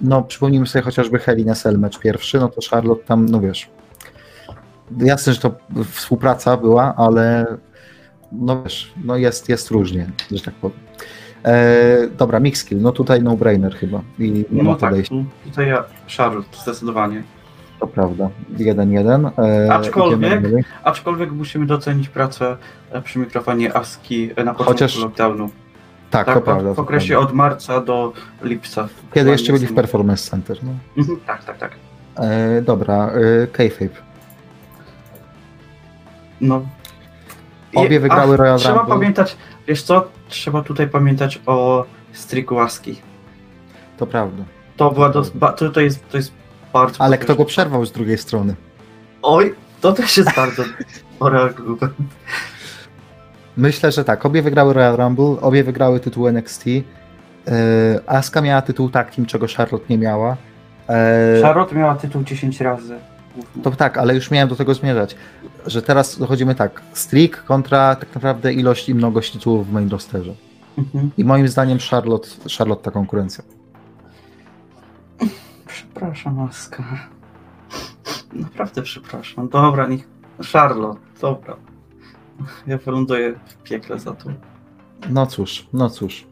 no 0.00 0.22
przypomnijmy 0.22 0.66
sobie 0.66 0.82
chociażby 0.82 1.18
Helena 1.18 1.54
Cell 1.54 1.78
mecz 1.78 1.98
pierwszy, 1.98 2.38
no 2.40 2.48
to 2.48 2.60
Charlotte 2.70 3.04
tam, 3.04 3.26
no 3.26 3.40
wiesz, 3.40 3.68
jasne, 4.98 5.32
że 5.32 5.40
to 5.40 5.54
współpraca 5.90 6.56
była, 6.56 6.94
ale 6.96 7.46
no 8.32 8.62
wiesz, 8.62 8.92
no 9.04 9.16
jest, 9.16 9.48
jest 9.48 9.70
różnie, 9.70 10.10
że 10.30 10.42
tak 10.42 10.54
powiem. 10.54 10.78
E, 11.44 12.08
dobra, 12.18 12.40
Mixkill, 12.40 12.80
no 12.80 12.92
tutaj 12.92 13.22
no-brainer 13.22 13.74
chyba 13.76 14.02
i 14.18 14.30
nie 14.30 14.44
No 14.50 14.70
ma 14.70 14.76
tak, 14.76 14.90
podejścia, 14.90 15.14
tu- 15.14 15.24
tutaj 15.50 15.68
ja, 15.68 15.84
Charlotte, 16.16 16.56
zdecydowanie. 16.62 17.22
To 17.86 17.92
prawda. 17.92 18.30
1-1. 18.58 19.30
E, 19.38 19.72
Aczkolwiek-. 19.74 20.64
Aczkolwiek 20.84 21.32
musimy 21.32 21.66
docenić 21.66 22.08
pracę 22.08 22.56
e, 22.90 23.02
przy 23.02 23.18
mikrofonie 23.18 23.76
ASCII 23.76 24.30
e, 24.36 24.44
na 24.44 24.52
początku 24.54 24.72
Chociaż- 24.72 24.98
lockdownu. 24.98 25.50
Tak, 26.10 26.26
Tak, 26.26 26.34
to 26.34 26.40
prawda. 26.40 26.74
w 26.74 26.78
okresie 26.78 27.18
od 27.18 27.32
marca 27.32 27.80
do 27.80 28.12
lipca. 28.42 28.88
Kiedy 29.14 29.30
jeszcze 29.30 29.52
byli 29.52 29.66
w 29.66 29.74
Performance 29.74 30.30
Center. 30.30 30.56
No. 30.62 30.70
Mhm, 30.98 31.20
Tak, 31.26 31.44
tak, 31.44 31.58
tak. 31.58 31.70
E, 32.16 32.62
dobra, 32.62 33.10
e, 33.42 33.46
Kayfabe. 33.46 33.90
No. 36.40 36.62
Obie 37.74 38.00
wygrały 38.00 38.36
Royal 38.36 38.58
Trzeba 38.58 38.74
Rumble. 38.74 38.94
pamiętać, 38.94 39.36
wiesz 39.68 39.82
co? 39.82 40.08
Trzeba 40.28 40.62
tutaj 40.62 40.88
pamiętać 40.88 41.40
o 41.46 41.84
Striku 42.12 42.58
ASCII. 42.60 43.00
To 43.96 44.06
prawda. 44.06 44.44
To 44.76 44.90
była 44.90 45.10
to, 45.10 45.70
to 45.70 45.80
jest 45.80 46.08
to 46.08 46.16
jest 46.16 46.32
bardzo. 46.74 47.00
Ale 47.00 47.18
kto 47.18 47.34
go 47.36 47.44
przerwał 47.44 47.86
z 47.86 47.92
drugiej 47.92 48.18
strony? 48.18 48.54
Oj, 49.22 49.54
to 49.80 49.92
też 49.92 50.16
jest 50.16 50.34
bardzo 50.36 50.62
spory 51.16 51.38
argument. 51.38 51.92
Myślę, 53.56 53.92
że 53.92 54.04
tak. 54.04 54.26
Obie 54.26 54.42
wygrały 54.42 54.74
Royal 54.74 54.96
Rumble, 54.96 55.40
obie 55.40 55.64
wygrały 55.64 56.00
tytuł 56.00 56.28
NXT. 56.28 56.64
E, 56.66 56.82
Asuka 58.06 58.40
miała 58.40 58.62
tytuł 58.62 58.90
team, 58.90 59.26
czego 59.26 59.46
Charlotte 59.56 59.84
nie 59.90 59.98
miała. 59.98 60.36
E, 60.88 61.42
Charlotte 61.42 61.74
miała 61.74 61.94
tytuł 61.94 62.22
10 62.22 62.60
razy. 62.60 62.94
to 63.62 63.70
tak, 63.70 63.98
ale 63.98 64.14
już 64.14 64.30
miałem 64.30 64.48
do 64.48 64.56
tego 64.56 64.74
zmierzać, 64.74 65.16
że 65.66 65.82
teraz 65.82 66.18
dochodzimy 66.18 66.54
tak. 66.54 66.82
Streak 66.92 67.44
kontra 67.44 67.96
tak 67.96 68.14
naprawdę 68.14 68.52
ilość 68.52 68.88
i 68.88 68.94
mnogość 68.94 69.32
tytułów 69.32 69.68
w 69.68 69.72
main 69.72 69.88
rosterze. 69.88 70.34
Mhm. 70.78 71.10
I 71.18 71.24
moim 71.24 71.48
zdaniem 71.48 71.78
Charlotte, 71.90 72.28
Charlotte 72.58 72.82
ta 72.82 72.90
konkurencja. 72.90 73.44
Przepraszam, 75.74 76.40
Aska. 76.40 76.84
Naprawdę 78.32 78.82
przepraszam. 78.82 79.48
Dobra, 79.48 79.86
niech. 79.86 80.08
Charlotte, 80.52 81.00
dobra. 81.20 81.56
Ja 82.66 82.78
wyląduję 82.78 83.34
w 83.46 83.62
piekle 83.62 83.98
za 83.98 84.14
to. 84.14 84.30
No 85.10 85.26
cóż, 85.26 85.66
no 85.72 85.90
cóż. 85.90 86.26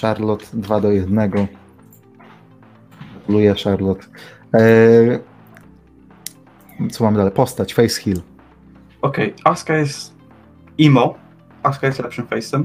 Charlotte 0.00 0.44
2 0.52 0.80
do 0.80 0.90
1. 0.92 1.30
Gratuluję 3.14 3.54
Charlotte. 3.64 4.06
Eee, 4.52 5.18
co 6.90 7.04
mamy 7.04 7.16
dalej? 7.16 7.32
Postać, 7.32 7.74
face 7.74 8.00
heal. 8.02 8.20
Okej, 9.02 9.34
Aska 9.44 9.76
jest 9.76 10.14
imo. 10.78 11.14
Aska 11.62 11.86
jest 11.86 11.98
lepszym 11.98 12.26
face'em. 12.26 12.64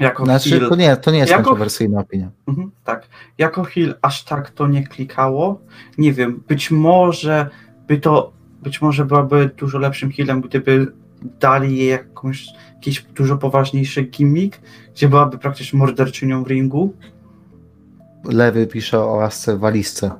Jako 0.00 0.24
Znaczy, 0.24 0.60
to 0.68 0.76
nie, 0.76 0.96
to 0.96 1.10
nie 1.10 1.18
jest 1.18 1.30
Jako- 1.30 1.44
kontrowersyjna 1.44 2.00
opinia. 2.00 2.30
Mhm, 2.48 2.70
tak. 2.84 3.06
Jako 3.38 3.64
heal 3.64 3.94
aż 4.02 4.24
tak 4.24 4.50
to 4.50 4.66
nie 4.66 4.86
klikało. 4.86 5.60
Nie 5.98 6.12
wiem, 6.12 6.42
być 6.48 6.70
może 6.70 7.48
by 7.88 7.98
to, 7.98 8.32
być 8.62 8.82
może 8.82 9.04
byłaby 9.04 9.50
dużo 9.56 9.78
lepszym 9.78 10.12
healem, 10.12 10.40
gdyby 10.40 10.92
dali 11.40 11.76
jej 11.76 11.88
jakąś, 11.88 12.46
jakiś 12.74 13.02
dużo 13.02 13.36
poważniejszy 13.38 14.02
gimmick, 14.02 14.58
gdzie 14.94 15.08
byłaby 15.08 15.38
praktycznie 15.38 15.78
morderczynią 15.78 16.44
w 16.44 16.46
ringu. 16.46 16.94
Lewy 18.24 18.66
pisze 18.66 19.00
o 19.00 19.22
Asce 19.24 19.56
w 19.56 19.60
walizce. 19.60 20.10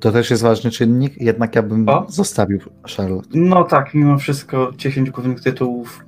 To 0.00 0.12
też 0.12 0.30
jest 0.30 0.42
ważny 0.42 0.70
czynnik, 0.70 1.20
jednak 1.20 1.56
ja 1.56 1.62
bym 1.62 1.88
O. 1.88 2.06
zostawił 2.08 2.60
Charlotte. 2.96 3.28
No 3.34 3.64
tak, 3.64 3.94
mimo 3.94 4.18
wszystko 4.18 4.72
10 4.76 5.10
głównych 5.10 5.40
tytułów 5.40 6.04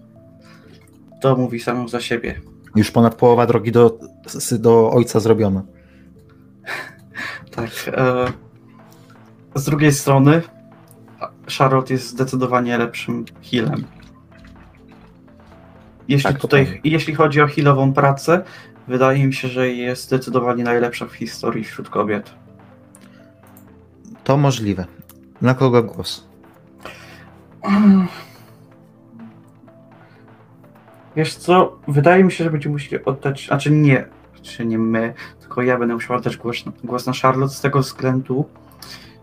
to 1.21 1.37
mówi 1.37 1.61
samo 1.61 1.89
za 1.89 2.01
siebie. 2.01 2.41
Już 2.77 2.91
ponad 2.91 3.15
połowa 3.15 3.47
drogi 3.47 3.73
do, 3.73 3.99
do 4.53 4.91
ojca 4.91 5.21
zrobiona. 5.21 5.63
Tak. 7.51 7.71
E, 7.87 8.33
z 9.55 9.65
drugiej 9.65 9.93
strony 9.93 10.43
Charlotte 11.59 11.93
jest 11.95 12.09
zdecydowanie 12.09 12.79
lepszym 12.79 13.25
healem. 13.51 13.85
Jeśli 16.09 16.33
Tak, 16.33 16.41
tutaj, 16.41 16.81
jeśli 16.85 17.15
chodzi 17.15 17.41
o 17.41 17.47
healową 17.47 17.93
pracę, 17.93 18.45
wydaje 18.89 19.27
mi 19.27 19.35
się, 19.35 19.49
że 19.49 19.69
jest 19.69 20.05
zdecydowanie 20.05 20.65
najlepsza 20.65 21.07
w 21.07 21.13
historii 21.13 21.65
wśród 21.65 21.89
kobiet. 21.89 22.35
To 24.25 24.37
możliwe. 24.37 24.87
Na 25.43 25.55
kogo 25.55 25.83
głos? 25.83 26.27
Wiesz 31.17 31.35
co, 31.35 31.77
wydaje 31.89 32.25
mi 32.25 32.33
się, 32.33 32.45
że 32.45 32.51
będziemy 32.51 32.73
musieli 32.73 33.05
oddać, 33.05 33.47
znaczy 33.47 33.71
nie, 33.71 34.07
czy 34.43 34.67
nie 34.67 34.79
my, 34.79 35.15
tylko 35.41 35.63
ja 35.63 35.79
będę 35.79 35.95
musiał 35.95 36.17
oddać 36.17 36.37
głos, 36.37 36.57
głos 36.85 37.07
na 37.07 37.13
Charlotte 37.23 37.55
z 37.55 37.61
tego 37.61 37.81
względu, 37.81 38.45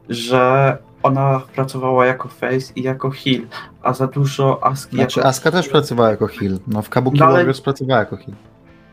że 0.09 0.77
ona 1.03 1.41
pracowała 1.55 2.05
jako 2.05 2.27
face 2.29 2.73
i 2.75 2.83
jako 2.83 3.09
heal, 3.09 3.41
a 3.81 3.93
za 3.93 4.07
dużo 4.07 4.65
Aski 4.65 4.95
Znaczy, 4.95 5.19
jako... 5.19 5.29
Aska 5.29 5.51
też 5.51 5.69
pracowała 5.69 6.09
jako 6.09 6.27
heal. 6.27 6.59
No, 6.67 6.81
w 6.81 6.89
Kabuki 6.89 7.19
No, 7.19 7.25
ale- 7.25 7.37
Warriors 7.37 7.61
pracowała 7.61 7.99
jako 7.99 8.17
heal. 8.17 8.31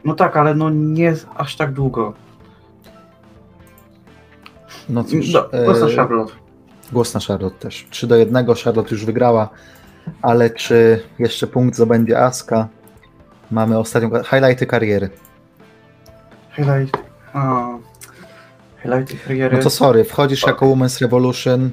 No 0.04 0.14
tak, 0.14 0.36
ale 0.36 0.54
no 0.54 0.70
nie 0.70 1.14
aż 1.36 1.56
tak 1.56 1.72
długo. 1.72 2.12
No 4.88 5.04
cóż, 5.04 5.32
No, 5.32 5.44
głos 5.64 5.80
na 5.80 5.86
e, 5.86 5.96
Charlotte. 5.96 6.32
Głos 6.92 7.14
na 7.14 7.20
Charlotte 7.20 7.58
też. 7.58 7.86
3 7.90 8.06
do 8.06 8.16
1, 8.16 8.46
Charlotte 8.64 8.90
już 8.90 9.04
wygrała, 9.04 9.48
ale 10.22 10.50
czy 10.50 11.02
jeszcze 11.18 11.46
punkt 11.46 11.76
zdobędzie 11.76 12.22
Aska? 12.22 12.68
Mamy 13.50 13.78
ostatnią 13.78 14.10
highlighty 14.30 14.66
kariery. 14.66 15.10
Highlight... 16.56 16.96
A, 17.32 17.68
highlighty 18.82 19.16
kariery. 19.16 19.56
No 19.56 19.62
to 19.62 19.70
sorry, 19.70 20.04
wchodzisz 20.04 20.46
jako 20.46 20.66
Women's 20.66 21.00
Revolution, 21.00 21.70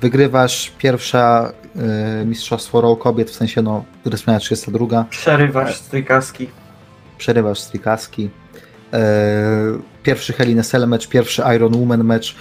wygrywasz 0.00 0.72
pierwsza 0.78 1.52
y, 2.22 2.26
mistrzostwo 2.26 2.80
Raw 2.80 2.98
kobiet, 2.98 3.30
w 3.30 3.34
sensie 3.34 3.62
no, 3.62 3.84
WrestleMania 4.04 4.40
32, 4.40 5.04
Przerywasz 5.10 5.76
z 5.76 5.88
tej 5.88 6.04
kaski. 6.04 6.50
przerywasz 7.18 7.60
strikaski. 7.60 8.30
E, 8.92 9.00
pierwszy 10.02 10.32
Hell 10.32 10.50
in 10.50 10.62
match, 10.86 11.08
pierwszy 11.08 11.42
Iron 11.56 11.74
Woman 11.76 12.04
match, 12.04 12.34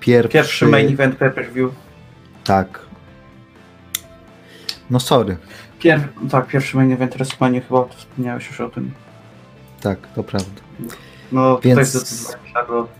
pierwszy... 0.00 0.32
Pierwszy 0.32 0.66
main 0.66 0.92
event 0.92 1.16
pay-per-view. 1.16 1.72
Tak. 2.44 2.78
No 4.90 5.00
sorry, 5.00 5.36
Pier... 5.78 6.08
Tak, 6.30 6.46
pierwszy 6.46 6.76
main 6.76 6.92
event 6.92 7.14
WrestleMania 7.14 7.60
chyba, 7.60 7.82
to 7.82 7.94
wspomniałeś 7.94 8.46
już 8.48 8.60
o 8.60 8.68
tym. 8.68 8.90
tak, 9.80 9.98
to 10.14 10.22
prawda. 10.22 10.60
No, 11.32 11.56
tutaj 11.56 11.74
Więc- 11.74 12.36
Charlotte. 12.54 12.92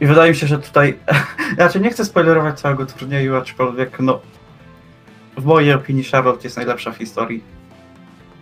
I 0.00 0.06
wydaje 0.06 0.30
mi 0.30 0.36
się, 0.36 0.46
że 0.46 0.58
tutaj. 0.58 0.98
Znaczy, 1.56 1.80
nie 1.80 1.90
chcę 1.90 2.04
spoilerować 2.04 2.60
całego 2.60 2.86
turnieju, 2.86 3.36
aczkolwiek, 3.36 4.00
no. 4.00 4.20
W 5.36 5.44
mojej 5.44 5.72
opinii 5.72 6.04
Charlotte 6.04 6.40
jest 6.44 6.56
najlepsza 6.56 6.92
w 6.92 6.96
historii. 6.96 7.44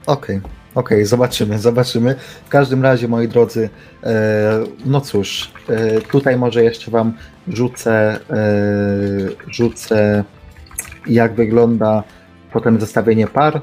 Okej, 0.06 0.40
okej, 0.74 1.06
zobaczymy, 1.06 1.58
zobaczymy. 1.58 2.14
W 2.46 2.48
każdym 2.48 2.82
razie, 2.82 3.08
moi 3.08 3.28
drodzy, 3.28 3.70
e, 4.04 4.64
no 4.84 5.00
cóż, 5.00 5.50
e, 5.68 6.00
tutaj 6.00 6.36
może 6.36 6.64
jeszcze 6.64 6.90
Wam 6.90 7.12
rzucę, 7.48 8.20
e, 8.30 8.38
rzucę 9.48 10.24
jak 11.06 11.34
wygląda 11.34 12.02
potem 12.52 12.80
zestawienie 12.80 13.26
par, 13.26 13.60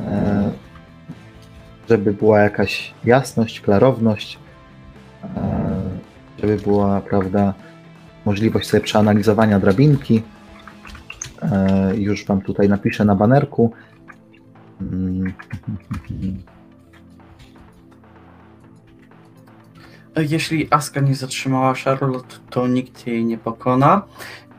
e, 0.00 0.52
żeby 1.88 2.12
była 2.12 2.40
jakaś 2.40 2.94
jasność, 3.04 3.60
klarowność, 3.60 4.38
e, 5.24 5.80
żeby 6.38 6.56
była, 6.56 7.00
prawda, 7.00 7.54
możliwość 8.24 8.68
sobie 8.68 8.80
przeanalizowania 8.80 9.60
drabinki. 9.60 10.22
E, 11.42 11.96
już 11.96 12.26
Wam 12.26 12.40
tutaj 12.40 12.68
napiszę 12.68 13.04
na 13.04 13.14
banerku. 13.14 13.72
Jeśli 20.16 20.68
Asuka 20.70 21.00
nie 21.00 21.14
zatrzymała 21.14 21.74
Charlotte, 21.74 22.36
to 22.50 22.68
nikt 22.68 23.06
jej 23.06 23.24
nie 23.24 23.38
pokona. 23.38 24.02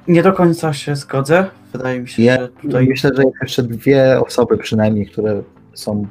Nie 0.07 0.23
do 0.23 0.33
końca 0.33 0.73
się 0.73 0.95
zgodzę. 0.95 1.49
Wydaje 1.73 1.99
mi 2.01 2.07
się, 2.07 2.23
Ja 2.23 2.41
że 2.41 2.47
tutaj. 2.47 2.87
myślę, 2.87 3.09
że 3.15 3.23
jest 3.23 3.35
jeszcze 3.41 3.63
dwie 3.63 4.21
osoby 4.21 4.57
przynajmniej, 4.57 5.05
które 5.07 5.41
są 5.73 6.07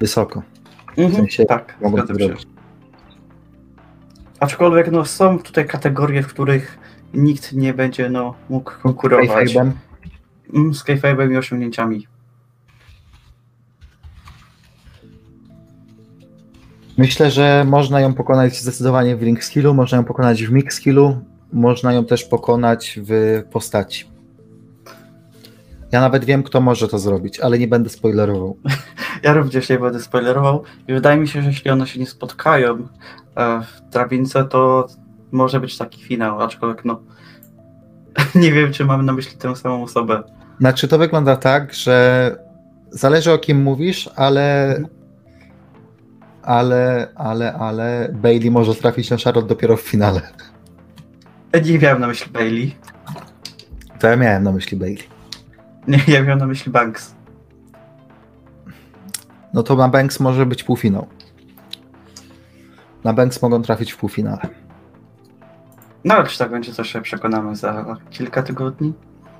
wysoko. 0.00 0.42
Mhm, 0.88 1.10
w 1.10 1.16
sensie 1.16 1.44
tak, 1.44 1.76
mogą 1.82 1.98
to 2.06 2.14
zrobić. 2.14 2.46
Aczkolwiek 4.40 4.90
no, 4.90 5.04
są 5.04 5.38
tutaj 5.38 5.66
kategorie, 5.66 6.22
w 6.22 6.26
których 6.28 6.78
nikt 7.14 7.52
nie 7.52 7.74
będzie 7.74 8.10
no, 8.10 8.34
mógł 8.50 8.72
konkurować. 8.82 9.56
Mm, 9.56 10.74
Z 10.74 10.84
kayfabe'em 10.84 11.32
i 11.32 11.36
osiągnięciami. 11.36 12.06
Myślę, 16.98 17.30
że 17.30 17.64
można 17.68 18.00
ją 18.00 18.14
pokonać 18.14 18.60
zdecydowanie 18.60 19.16
w 19.16 19.22
ring 19.22 19.44
skillu, 19.44 19.74
można 19.74 19.98
ją 19.98 20.04
pokonać 20.04 20.44
w 20.44 20.52
mix 20.52 20.76
skillu, 20.76 21.20
można 21.52 21.92
ją 21.92 22.04
też 22.04 22.24
pokonać 22.24 23.00
w 23.02 23.42
postaci. 23.50 24.10
Ja 25.92 26.00
nawet 26.00 26.24
wiem, 26.24 26.42
kto 26.42 26.60
może 26.60 26.88
to 26.88 26.98
zrobić, 26.98 27.40
ale 27.40 27.58
nie 27.58 27.68
będę 27.68 27.90
spoilerował. 27.90 28.56
Ja 29.22 29.32
również 29.32 29.68
nie 29.68 29.78
będę 29.78 30.00
spoilerował 30.00 30.62
i 30.88 30.92
wydaje 30.92 31.20
mi 31.20 31.28
się, 31.28 31.42
że 31.42 31.48
jeśli 31.48 31.70
one 31.70 31.86
się 31.86 32.00
nie 32.00 32.06
spotkają 32.06 32.88
e, 33.36 33.60
w 33.60 33.90
drabince, 33.90 34.44
to 34.44 34.86
może 35.32 35.60
być 35.60 35.78
taki 35.78 36.02
finał, 36.02 36.40
aczkolwiek 36.40 36.84
no 36.84 37.00
nie 38.34 38.52
wiem, 38.52 38.72
czy 38.72 38.84
mamy 38.84 39.02
na 39.02 39.12
myśli 39.12 39.38
tę 39.38 39.56
samą 39.56 39.82
osobę. 39.82 40.22
Znaczy, 40.60 40.88
to 40.88 40.98
wygląda 40.98 41.36
tak, 41.36 41.74
że 41.74 42.36
zależy 42.90 43.32
o 43.32 43.38
kim 43.38 43.62
mówisz, 43.62 44.10
ale. 44.16 44.76
Ale, 46.42 47.08
ale, 47.14 47.52
ale 47.52 48.08
Bailey 48.12 48.50
może 48.50 48.74
trafić 48.74 49.10
na 49.10 49.16
Charlotte 49.16 49.48
dopiero 49.48 49.76
w 49.76 49.80
finale. 49.80 50.20
Ja 51.52 51.60
nie 51.60 51.78
miałem 51.78 52.00
na 52.00 52.06
myśli 52.06 52.32
Bailey. 52.32 52.74
To 53.98 54.08
ja 54.08 54.16
miałem 54.16 54.42
na 54.42 54.52
myśli 54.52 54.76
Bailey. 54.76 55.02
Nie, 55.88 55.98
ja 56.08 56.22
miałem 56.22 56.38
na 56.38 56.46
myśli 56.46 56.72
Banks. 56.72 57.14
No 59.54 59.62
to 59.62 59.76
na 59.76 59.88
Banks 59.88 60.20
może 60.20 60.46
być 60.46 60.62
półfinał. 60.64 61.06
Na 63.04 63.12
Banks 63.12 63.42
mogą 63.42 63.62
trafić 63.62 63.92
w 63.92 63.96
półfinale. 63.96 64.40
No 66.04 66.14
ale 66.14 66.26
czy 66.26 66.38
tak 66.38 66.50
będzie, 66.50 66.72
to 66.72 66.84
się 66.84 67.02
przekonamy 67.02 67.56
za 67.56 67.96
kilka 68.10 68.42
tygodni. 68.42 68.92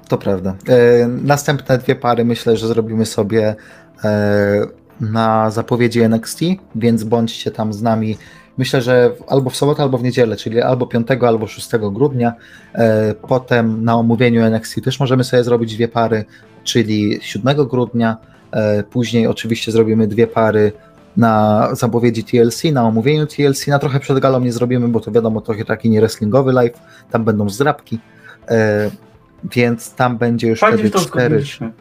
To 0.09 0.18
prawda. 0.18 0.55
E, 0.68 1.09
następne 1.09 1.78
dwie 1.78 1.94
pary 1.97 2.24
myślę, 2.24 2.56
że 2.56 2.68
zrobimy 2.68 3.06
sobie 3.06 3.56
e, 4.05 4.66
na 5.01 5.51
zapowiedzi 5.51 6.01
NXT, 6.01 6.40
więc 6.74 7.05
bądźcie 7.05 7.51
tam 7.51 7.72
z 7.72 7.82
nami. 7.82 8.18
Myślę, 8.59 8.82
że 8.82 9.10
albo 9.26 9.51
w 9.51 9.56
sobotę, 9.56 9.82
albo 9.82 9.98
w 9.98 10.02
niedzielę, 10.02 10.36
czyli 10.36 10.60
albo 10.60 10.86
5, 10.86 11.09
albo 11.26 11.47
6 11.47 11.70
grudnia. 11.93 12.32
E, 12.74 13.14
potem 13.14 13.85
na 13.85 13.97
omówieniu 13.97 14.43
NXT 14.43 14.85
też 14.85 15.01
możemy 15.01 15.24
sobie 15.24 15.44
zrobić 15.44 15.74
dwie 15.74 15.89
pary, 15.89 16.24
czyli 16.64 17.18
7 17.22 17.66
grudnia. 17.66 18.16
E, 18.52 18.82
później 18.82 19.26
oczywiście 19.26 19.72
zrobimy 19.72 20.09
dwie 20.09 20.26
pary 20.26 20.72
na 21.16 21.68
zapowiedzi 21.72 22.24
TLC, 22.24 22.64
na 22.72 22.86
omówieniu 22.86 23.26
TLC. 23.26 23.66
Na 23.66 23.78
trochę 23.78 24.01
przed 24.01 24.18
galą 24.18 24.40
nie 24.40 24.52
zrobimy, 24.52 24.89
bo 24.89 25.01
to 25.01 25.12
wiadomo, 25.12 25.40
trochę 25.40 25.64
taki 25.64 25.90
nie 25.90 26.01
wrestlingowy 26.01 26.52
live. 26.52 26.80
Tam 27.10 27.24
będą 27.24 27.48
zdrabki. 27.48 27.98
E, 28.48 28.90
więc 29.44 29.94
tam 29.94 30.18
będzie 30.18 30.48
już 30.48 30.60
Fajnie, 30.60 30.78
wtedy 30.78 31.05
cztery. 31.05 31.43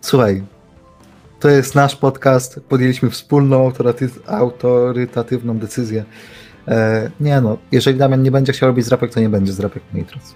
Słuchaj, 0.00 0.42
to 1.40 1.48
jest 1.48 1.74
nasz 1.74 1.96
podcast. 1.96 2.60
Podjęliśmy 2.68 3.10
wspólną, 3.10 3.72
autorytatywną 4.26 5.58
decyzję. 5.58 6.04
E, 6.68 7.10
nie 7.20 7.40
no, 7.40 7.58
jeżeli 7.72 7.98
Damian 7.98 8.22
nie 8.22 8.30
będzie 8.30 8.52
chciał 8.52 8.68
robić 8.68 8.84
zrapek, 8.84 9.14
to 9.14 9.20
nie 9.20 9.28
będzie 9.28 9.52
zrapek 9.52 9.82
Nitros. 9.94 10.34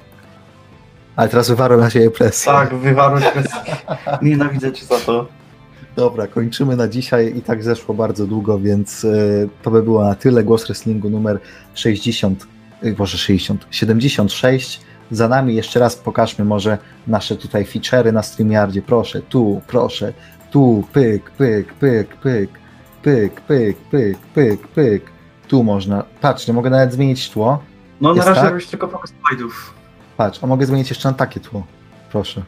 Ale 1.17 1.29
teraz 1.29 1.49
wywarłem 1.49 1.81
na 1.81 1.91
siebie 1.91 2.11
presję. 2.11 2.53
Tak, 2.53 2.75
wywarłeś 2.75 3.25
bez... 3.35 3.47
Nienawidzę 4.23 4.73
cię 4.73 4.87
za 4.87 4.99
to. 4.99 5.29
Dobra, 5.97 6.27
kończymy 6.27 6.77
na 6.77 6.89
dzisiaj 6.89 7.37
i 7.37 7.43
tak 7.43 7.65
zeszło 7.65 7.95
bardzo 7.95 8.27
długo, 8.27 8.59
więc 8.59 9.05
e, 9.05 9.09
to 9.63 9.71
by 9.71 9.83
było 9.83 10.05
na 10.05 10.15
tyle. 10.15 10.45
Głos 10.45 10.67
wrestlingu 10.67 11.11
numer 11.11 11.39
60, 11.75 12.47
e, 12.83 12.93
może 12.99 13.19
60, 13.19 13.67
76. 13.71 14.81
Za 15.11 15.29
nami 15.29 15.55
jeszcze 15.55 15.81
raz 15.81 15.97
pokażmy 15.97 16.45
może 16.45 16.79
nasze 17.07 17.37
tutaj 17.37 17.65
feature'y 17.65 18.13
na 18.13 18.23
StreamYardzie. 18.23 18.83
Proszę, 18.83 19.23
tu, 19.23 19.61
proszę, 19.67 20.13
tu, 20.55 20.85
pyk, 20.93 21.31
pyk, 21.31 21.75
pyk, 21.75 22.17
pyk, 22.17 22.51
pyk, 23.03 23.41
pyk, 23.41 23.77
pyk, 23.91 24.19
pyk, 24.35 24.69
pyk. 24.69 25.03
Tu 25.49 25.65
można. 25.65 26.05
Patrz, 26.21 26.49
nie 26.49 26.55
mogę 26.55 26.71
nawet 26.71 26.93
zmienić 26.93 27.31
tło. 27.31 27.63
No 28.01 28.09
na 28.09 28.15
Jest 28.15 28.29
razie 28.29 28.41
tak? 28.41 28.51
robisz 28.51 28.67
tylko 28.67 28.89
pokaz 28.89 29.13
slajdów. 29.27 29.75
Patrz, 30.17 30.39
a 30.43 30.47
mogę 30.47 30.67
zmienić 30.67 30.91
jeszcze 30.91 31.09
na 31.09 31.15
takie 31.15 31.41
tło. 31.41 31.67
Proszę. 32.13 32.43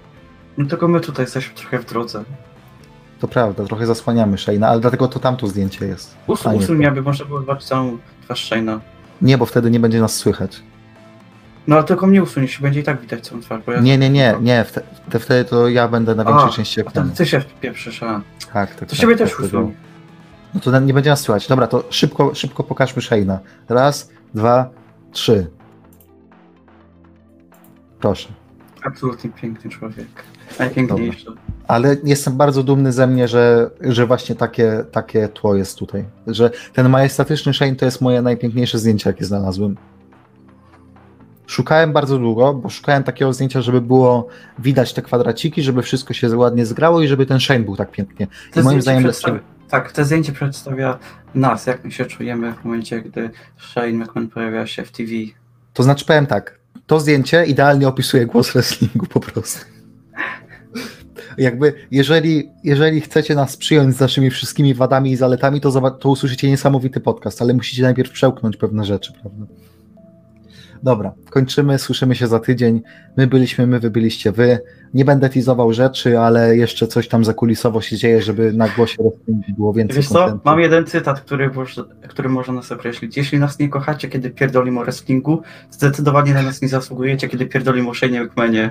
No 0.59 0.67
tylko 0.67 0.89
my 0.89 1.01
tutaj 1.01 1.25
jesteśmy 1.25 1.55
trochę 1.55 1.79
w 1.79 1.85
drodze. 1.87 2.25
To 3.21 3.29
prawda, 3.29 3.65
trochę 3.65 3.87
zasłaniamy 3.87 4.37
Shane'a, 4.37 4.65
ale 4.65 4.81
dlatego 4.81 5.09
to 5.09 5.19
tamto 5.21 5.47
zdjęcie 5.47 5.87
jest. 5.87 6.17
Usuń, 6.27 6.83
to. 6.83 6.89
aby 6.89 7.03
można 7.03 7.25
było 7.25 7.41
zobaczyć 7.41 7.69
całą 7.69 7.99
twarz 8.25 8.51
Shane'a. 8.51 8.81
Nie, 9.23 9.39
bo 9.39 9.47
wtedy 9.47 9.71
nie 9.71 9.81
będzie 9.81 10.01
nas 10.01 10.15
słychać. 10.15 10.63
No 11.67 11.77
ale 11.77 11.85
tylko 11.85 12.07
mnie 12.07 12.23
usuń, 12.23 12.43
jeśli 12.43 12.63
będzie 12.63 12.81
i 12.81 12.83
tak 12.83 13.01
widać 13.01 13.29
całą 13.29 13.41
twarz, 13.41 13.63
bo 13.67 13.73
ja... 13.73 13.81
Nie, 13.81 13.99
nie, 13.99 14.11
nie, 14.11 14.35
nie. 14.41 14.65
Wte, 14.65 14.83
te, 15.11 15.19
wtedy 15.19 15.45
to 15.45 15.69
ja 15.69 15.89
będę 15.89 16.15
na 16.15 16.25
większej 16.25 16.51
części 16.51 16.75
wtedy 16.75 16.91
ekranu. 16.91 17.11
ty 17.17 17.27
się 17.27 17.41
wpieprzysz, 17.41 18.03
a. 18.03 18.21
Tak, 18.53 18.71
tak. 18.71 18.79
To 18.79 18.87
tak, 18.87 18.99
siebie 18.99 19.17
tak, 19.17 19.29
też 19.29 19.37
tak, 19.37 19.47
usuń. 19.47 19.75
No 20.55 20.61
to 20.61 20.81
nie 20.81 20.95
będzie 20.95 21.11
nas 21.11 21.21
słychać. 21.21 21.49
Dobra, 21.49 21.67
to 21.67 21.85
szybko, 21.91 22.35
szybko 22.35 22.65
pokażmy 22.65 23.03
Shane'a. 23.03 23.39
Raz, 23.69 24.11
dwa, 24.35 24.71
trzy. 25.13 25.47
Proszę. 28.01 28.29
Absolutnie 28.83 29.31
piękny 29.31 29.71
człowiek. 29.71 30.07
Najpiękniejszy. 30.59 31.27
Ale 31.69 31.97
jestem 32.05 32.37
bardzo 32.37 32.63
dumny 32.63 32.93
ze 32.93 33.07
mnie, 33.07 33.29
że, 33.29 33.71
że 33.81 34.07
właśnie 34.07 34.35
takie, 34.35 34.85
takie 34.93 35.29
tło 35.29 35.55
jest 35.55 35.79
tutaj. 35.79 36.05
Że 36.27 36.51
ten 36.73 36.89
majestatyczny 36.89 37.55
Shane 37.55 37.77
to 37.77 37.85
jest 37.85 38.01
moje 38.01 38.23
najpiękniejsze 38.23 38.79
zdjęcie, 38.79 39.11
jakie 39.11 39.25
znalazłem. 39.25 39.77
Szukałem 41.47 41.93
bardzo 41.93 42.19
długo, 42.19 42.55
bo 42.55 42.69
szukałem 42.69 43.03
takiego 43.03 43.33
zdjęcia, 43.33 43.63
żeby 43.63 43.81
było 43.81 44.29
widać 44.59 44.93
te 44.93 45.03
kwadraciki, 45.03 45.63
żeby 45.63 45.83
wszystko 45.83 46.15
się 46.15 46.37
ładnie 46.37 46.67
zgrało 46.67 47.03
i 47.03 47.09
żeby 47.09 47.27
ten 47.27 47.41
Shane 47.41 47.61
był 47.61 47.77
tak 47.77 47.91
pięknie. 47.91 48.27
To 48.53 48.61
I 48.61 48.63
moim 48.63 48.83
zdaniem 48.83 49.11
Tak, 49.69 49.93
to 49.93 50.05
zdjęcie 50.05 50.33
przedstawia 50.33 50.99
nas, 51.35 51.67
jak 51.67 51.85
my 51.85 51.91
się 51.91 52.05
czujemy 52.05 52.53
w 52.53 52.65
momencie, 52.65 53.03
gdy 53.03 53.31
Shane 53.59 53.93
McMahon 53.93 54.29
pojawia 54.29 54.67
się 54.67 54.85
w 54.85 54.93
TV. 54.93 55.11
To 55.73 55.83
znaczy 55.83 56.05
powiem 56.05 56.27
tak, 56.27 56.59
to 56.87 57.01
zdjęcie 57.01 57.45
idealnie 57.45 57.89
opisuje 57.89 58.27
głos 58.27 58.53
wrestlingu 58.53 59.07
po 59.07 59.21
prostu. 59.21 59.67
Jakby, 61.39 61.75
jeżeli, 61.91 62.51
jeżeli 62.65 63.01
chcecie 63.01 63.35
nas 63.35 63.57
przyjąć 63.57 63.97
z 63.97 64.01
naszymi 64.01 64.31
wszystkimi 64.31 64.75
wadami 64.75 65.13
i 65.13 65.17
zaletami, 65.17 65.61
to, 65.61 65.91
to 65.91 66.09
usłyszycie 66.09 66.51
niesamowity 66.51 67.01
podcast, 67.01 67.43
ale 67.43 67.55
musicie 67.55 67.83
najpierw 67.83 68.11
przełknąć 68.11 68.57
pewne 68.57 68.85
rzeczy, 68.85 69.13
prawda? 69.13 69.47
Dobra, 70.87 71.13
kończymy, 71.31 71.79
słyszymy 71.79 72.15
się 72.15 72.27
za 72.27 72.41
tydzień. 72.41 72.83
My 73.17 73.27
byliśmy 73.27 73.67
my, 73.67 73.81
wy 73.81 73.91
byliście 73.91 74.33
wy. 74.33 74.59
Nie 74.95 75.05
będę 75.05 75.29
teasował 75.29 75.73
rzeczy, 75.73 76.19
ale 76.19 76.57
jeszcze 76.57 76.87
coś 76.87 77.09
tam 77.09 77.25
zakulisowo 77.25 77.81
się 77.81 77.97
dzieje, 77.97 78.23
żeby 78.23 78.53
na 78.53 78.69
głosie 78.69 78.97
było 79.59 79.73
więcej 79.73 79.97
Wiesz 79.97 80.09
co? 80.09 80.41
Mam 80.45 80.61
jeden 80.61 80.87
cytat, 80.87 81.21
który, 81.21 81.51
który 82.09 82.29
można 82.29 82.55
nas 82.55 82.73
określić. 82.73 83.17
Jeśli 83.17 83.39
nas 83.39 83.59
nie 83.59 83.69
kochacie, 83.69 84.09
kiedy 84.09 84.31
pierdolimy 84.31 84.81
o 84.81 84.85
wrestlingu, 84.85 85.43
zdecydowanie 85.71 86.35
na 86.35 86.43
nas 86.43 86.63
nie 86.63 86.69
zasługujecie, 86.69 87.29
kiedy 87.29 87.47
pierdolimy 87.47 87.91
o 87.91 87.95
Shane 87.95 88.25
McMahenie. 88.25 88.71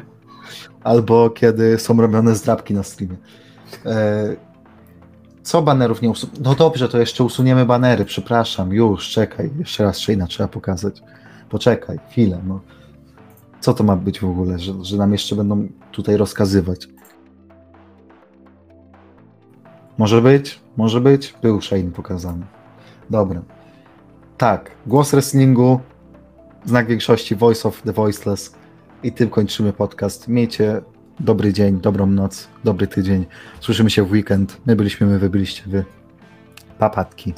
albo 0.83 1.29
kiedy 1.29 1.79
są 1.79 2.01
robione 2.01 2.35
zdrabki 2.35 2.73
na 2.73 2.83
streamie. 2.83 3.15
E, 3.85 4.35
co 5.43 5.61
banerów 5.61 6.01
nie 6.01 6.09
usu... 6.09 6.29
No 6.41 6.55
dobrze, 6.55 6.89
to 6.89 6.99
jeszcze 6.99 7.23
usuniemy 7.23 7.65
banery, 7.65 8.05
przepraszam, 8.05 8.73
już, 8.73 9.09
czekaj, 9.09 9.49
jeszcze 9.59 9.83
raz 9.83 9.97
Shane'a 9.97 10.27
trzeba 10.27 10.47
pokazać. 10.47 11.01
Poczekaj, 11.49 11.99
chwilę, 12.09 12.41
no. 12.47 12.59
Co 13.59 13.73
to 13.73 13.83
ma 13.83 13.95
być 13.95 14.19
w 14.19 14.25
ogóle, 14.25 14.59
że, 14.59 14.73
że 14.83 14.97
nam 14.97 15.11
jeszcze 15.11 15.35
będą 15.35 15.67
tutaj 15.91 16.17
rozkazywać? 16.17 16.87
Może 19.97 20.21
być, 20.21 20.59
może 20.77 21.01
być, 21.01 21.33
był 21.41 21.61
Shane 21.61 21.91
pokazany. 21.91 22.45
Dobra. 23.09 23.41
Tak, 24.37 24.71
głos 24.87 25.11
wrestlingu, 25.11 25.79
znak 26.65 26.87
większości, 26.87 27.35
voice 27.35 27.67
of 27.69 27.81
the 27.81 27.93
voiceless. 27.93 28.55
I 29.03 29.11
tym 29.11 29.29
kończymy 29.29 29.73
podcast. 29.73 30.27
Miejcie 30.27 30.81
dobry 31.19 31.53
dzień, 31.53 31.81
dobrą 31.81 32.05
noc, 32.05 32.47
dobry 32.63 32.87
tydzień. 32.87 33.25
Słyszymy 33.59 33.89
się 33.89 34.03
w 34.03 34.11
weekend. 34.11 34.61
My 34.65 34.75
byliśmy 34.75 35.07
my, 35.07 35.19
wy 35.19 35.29
byliście 35.29 35.63
wy. 35.67 35.85
Papatki. 36.79 37.33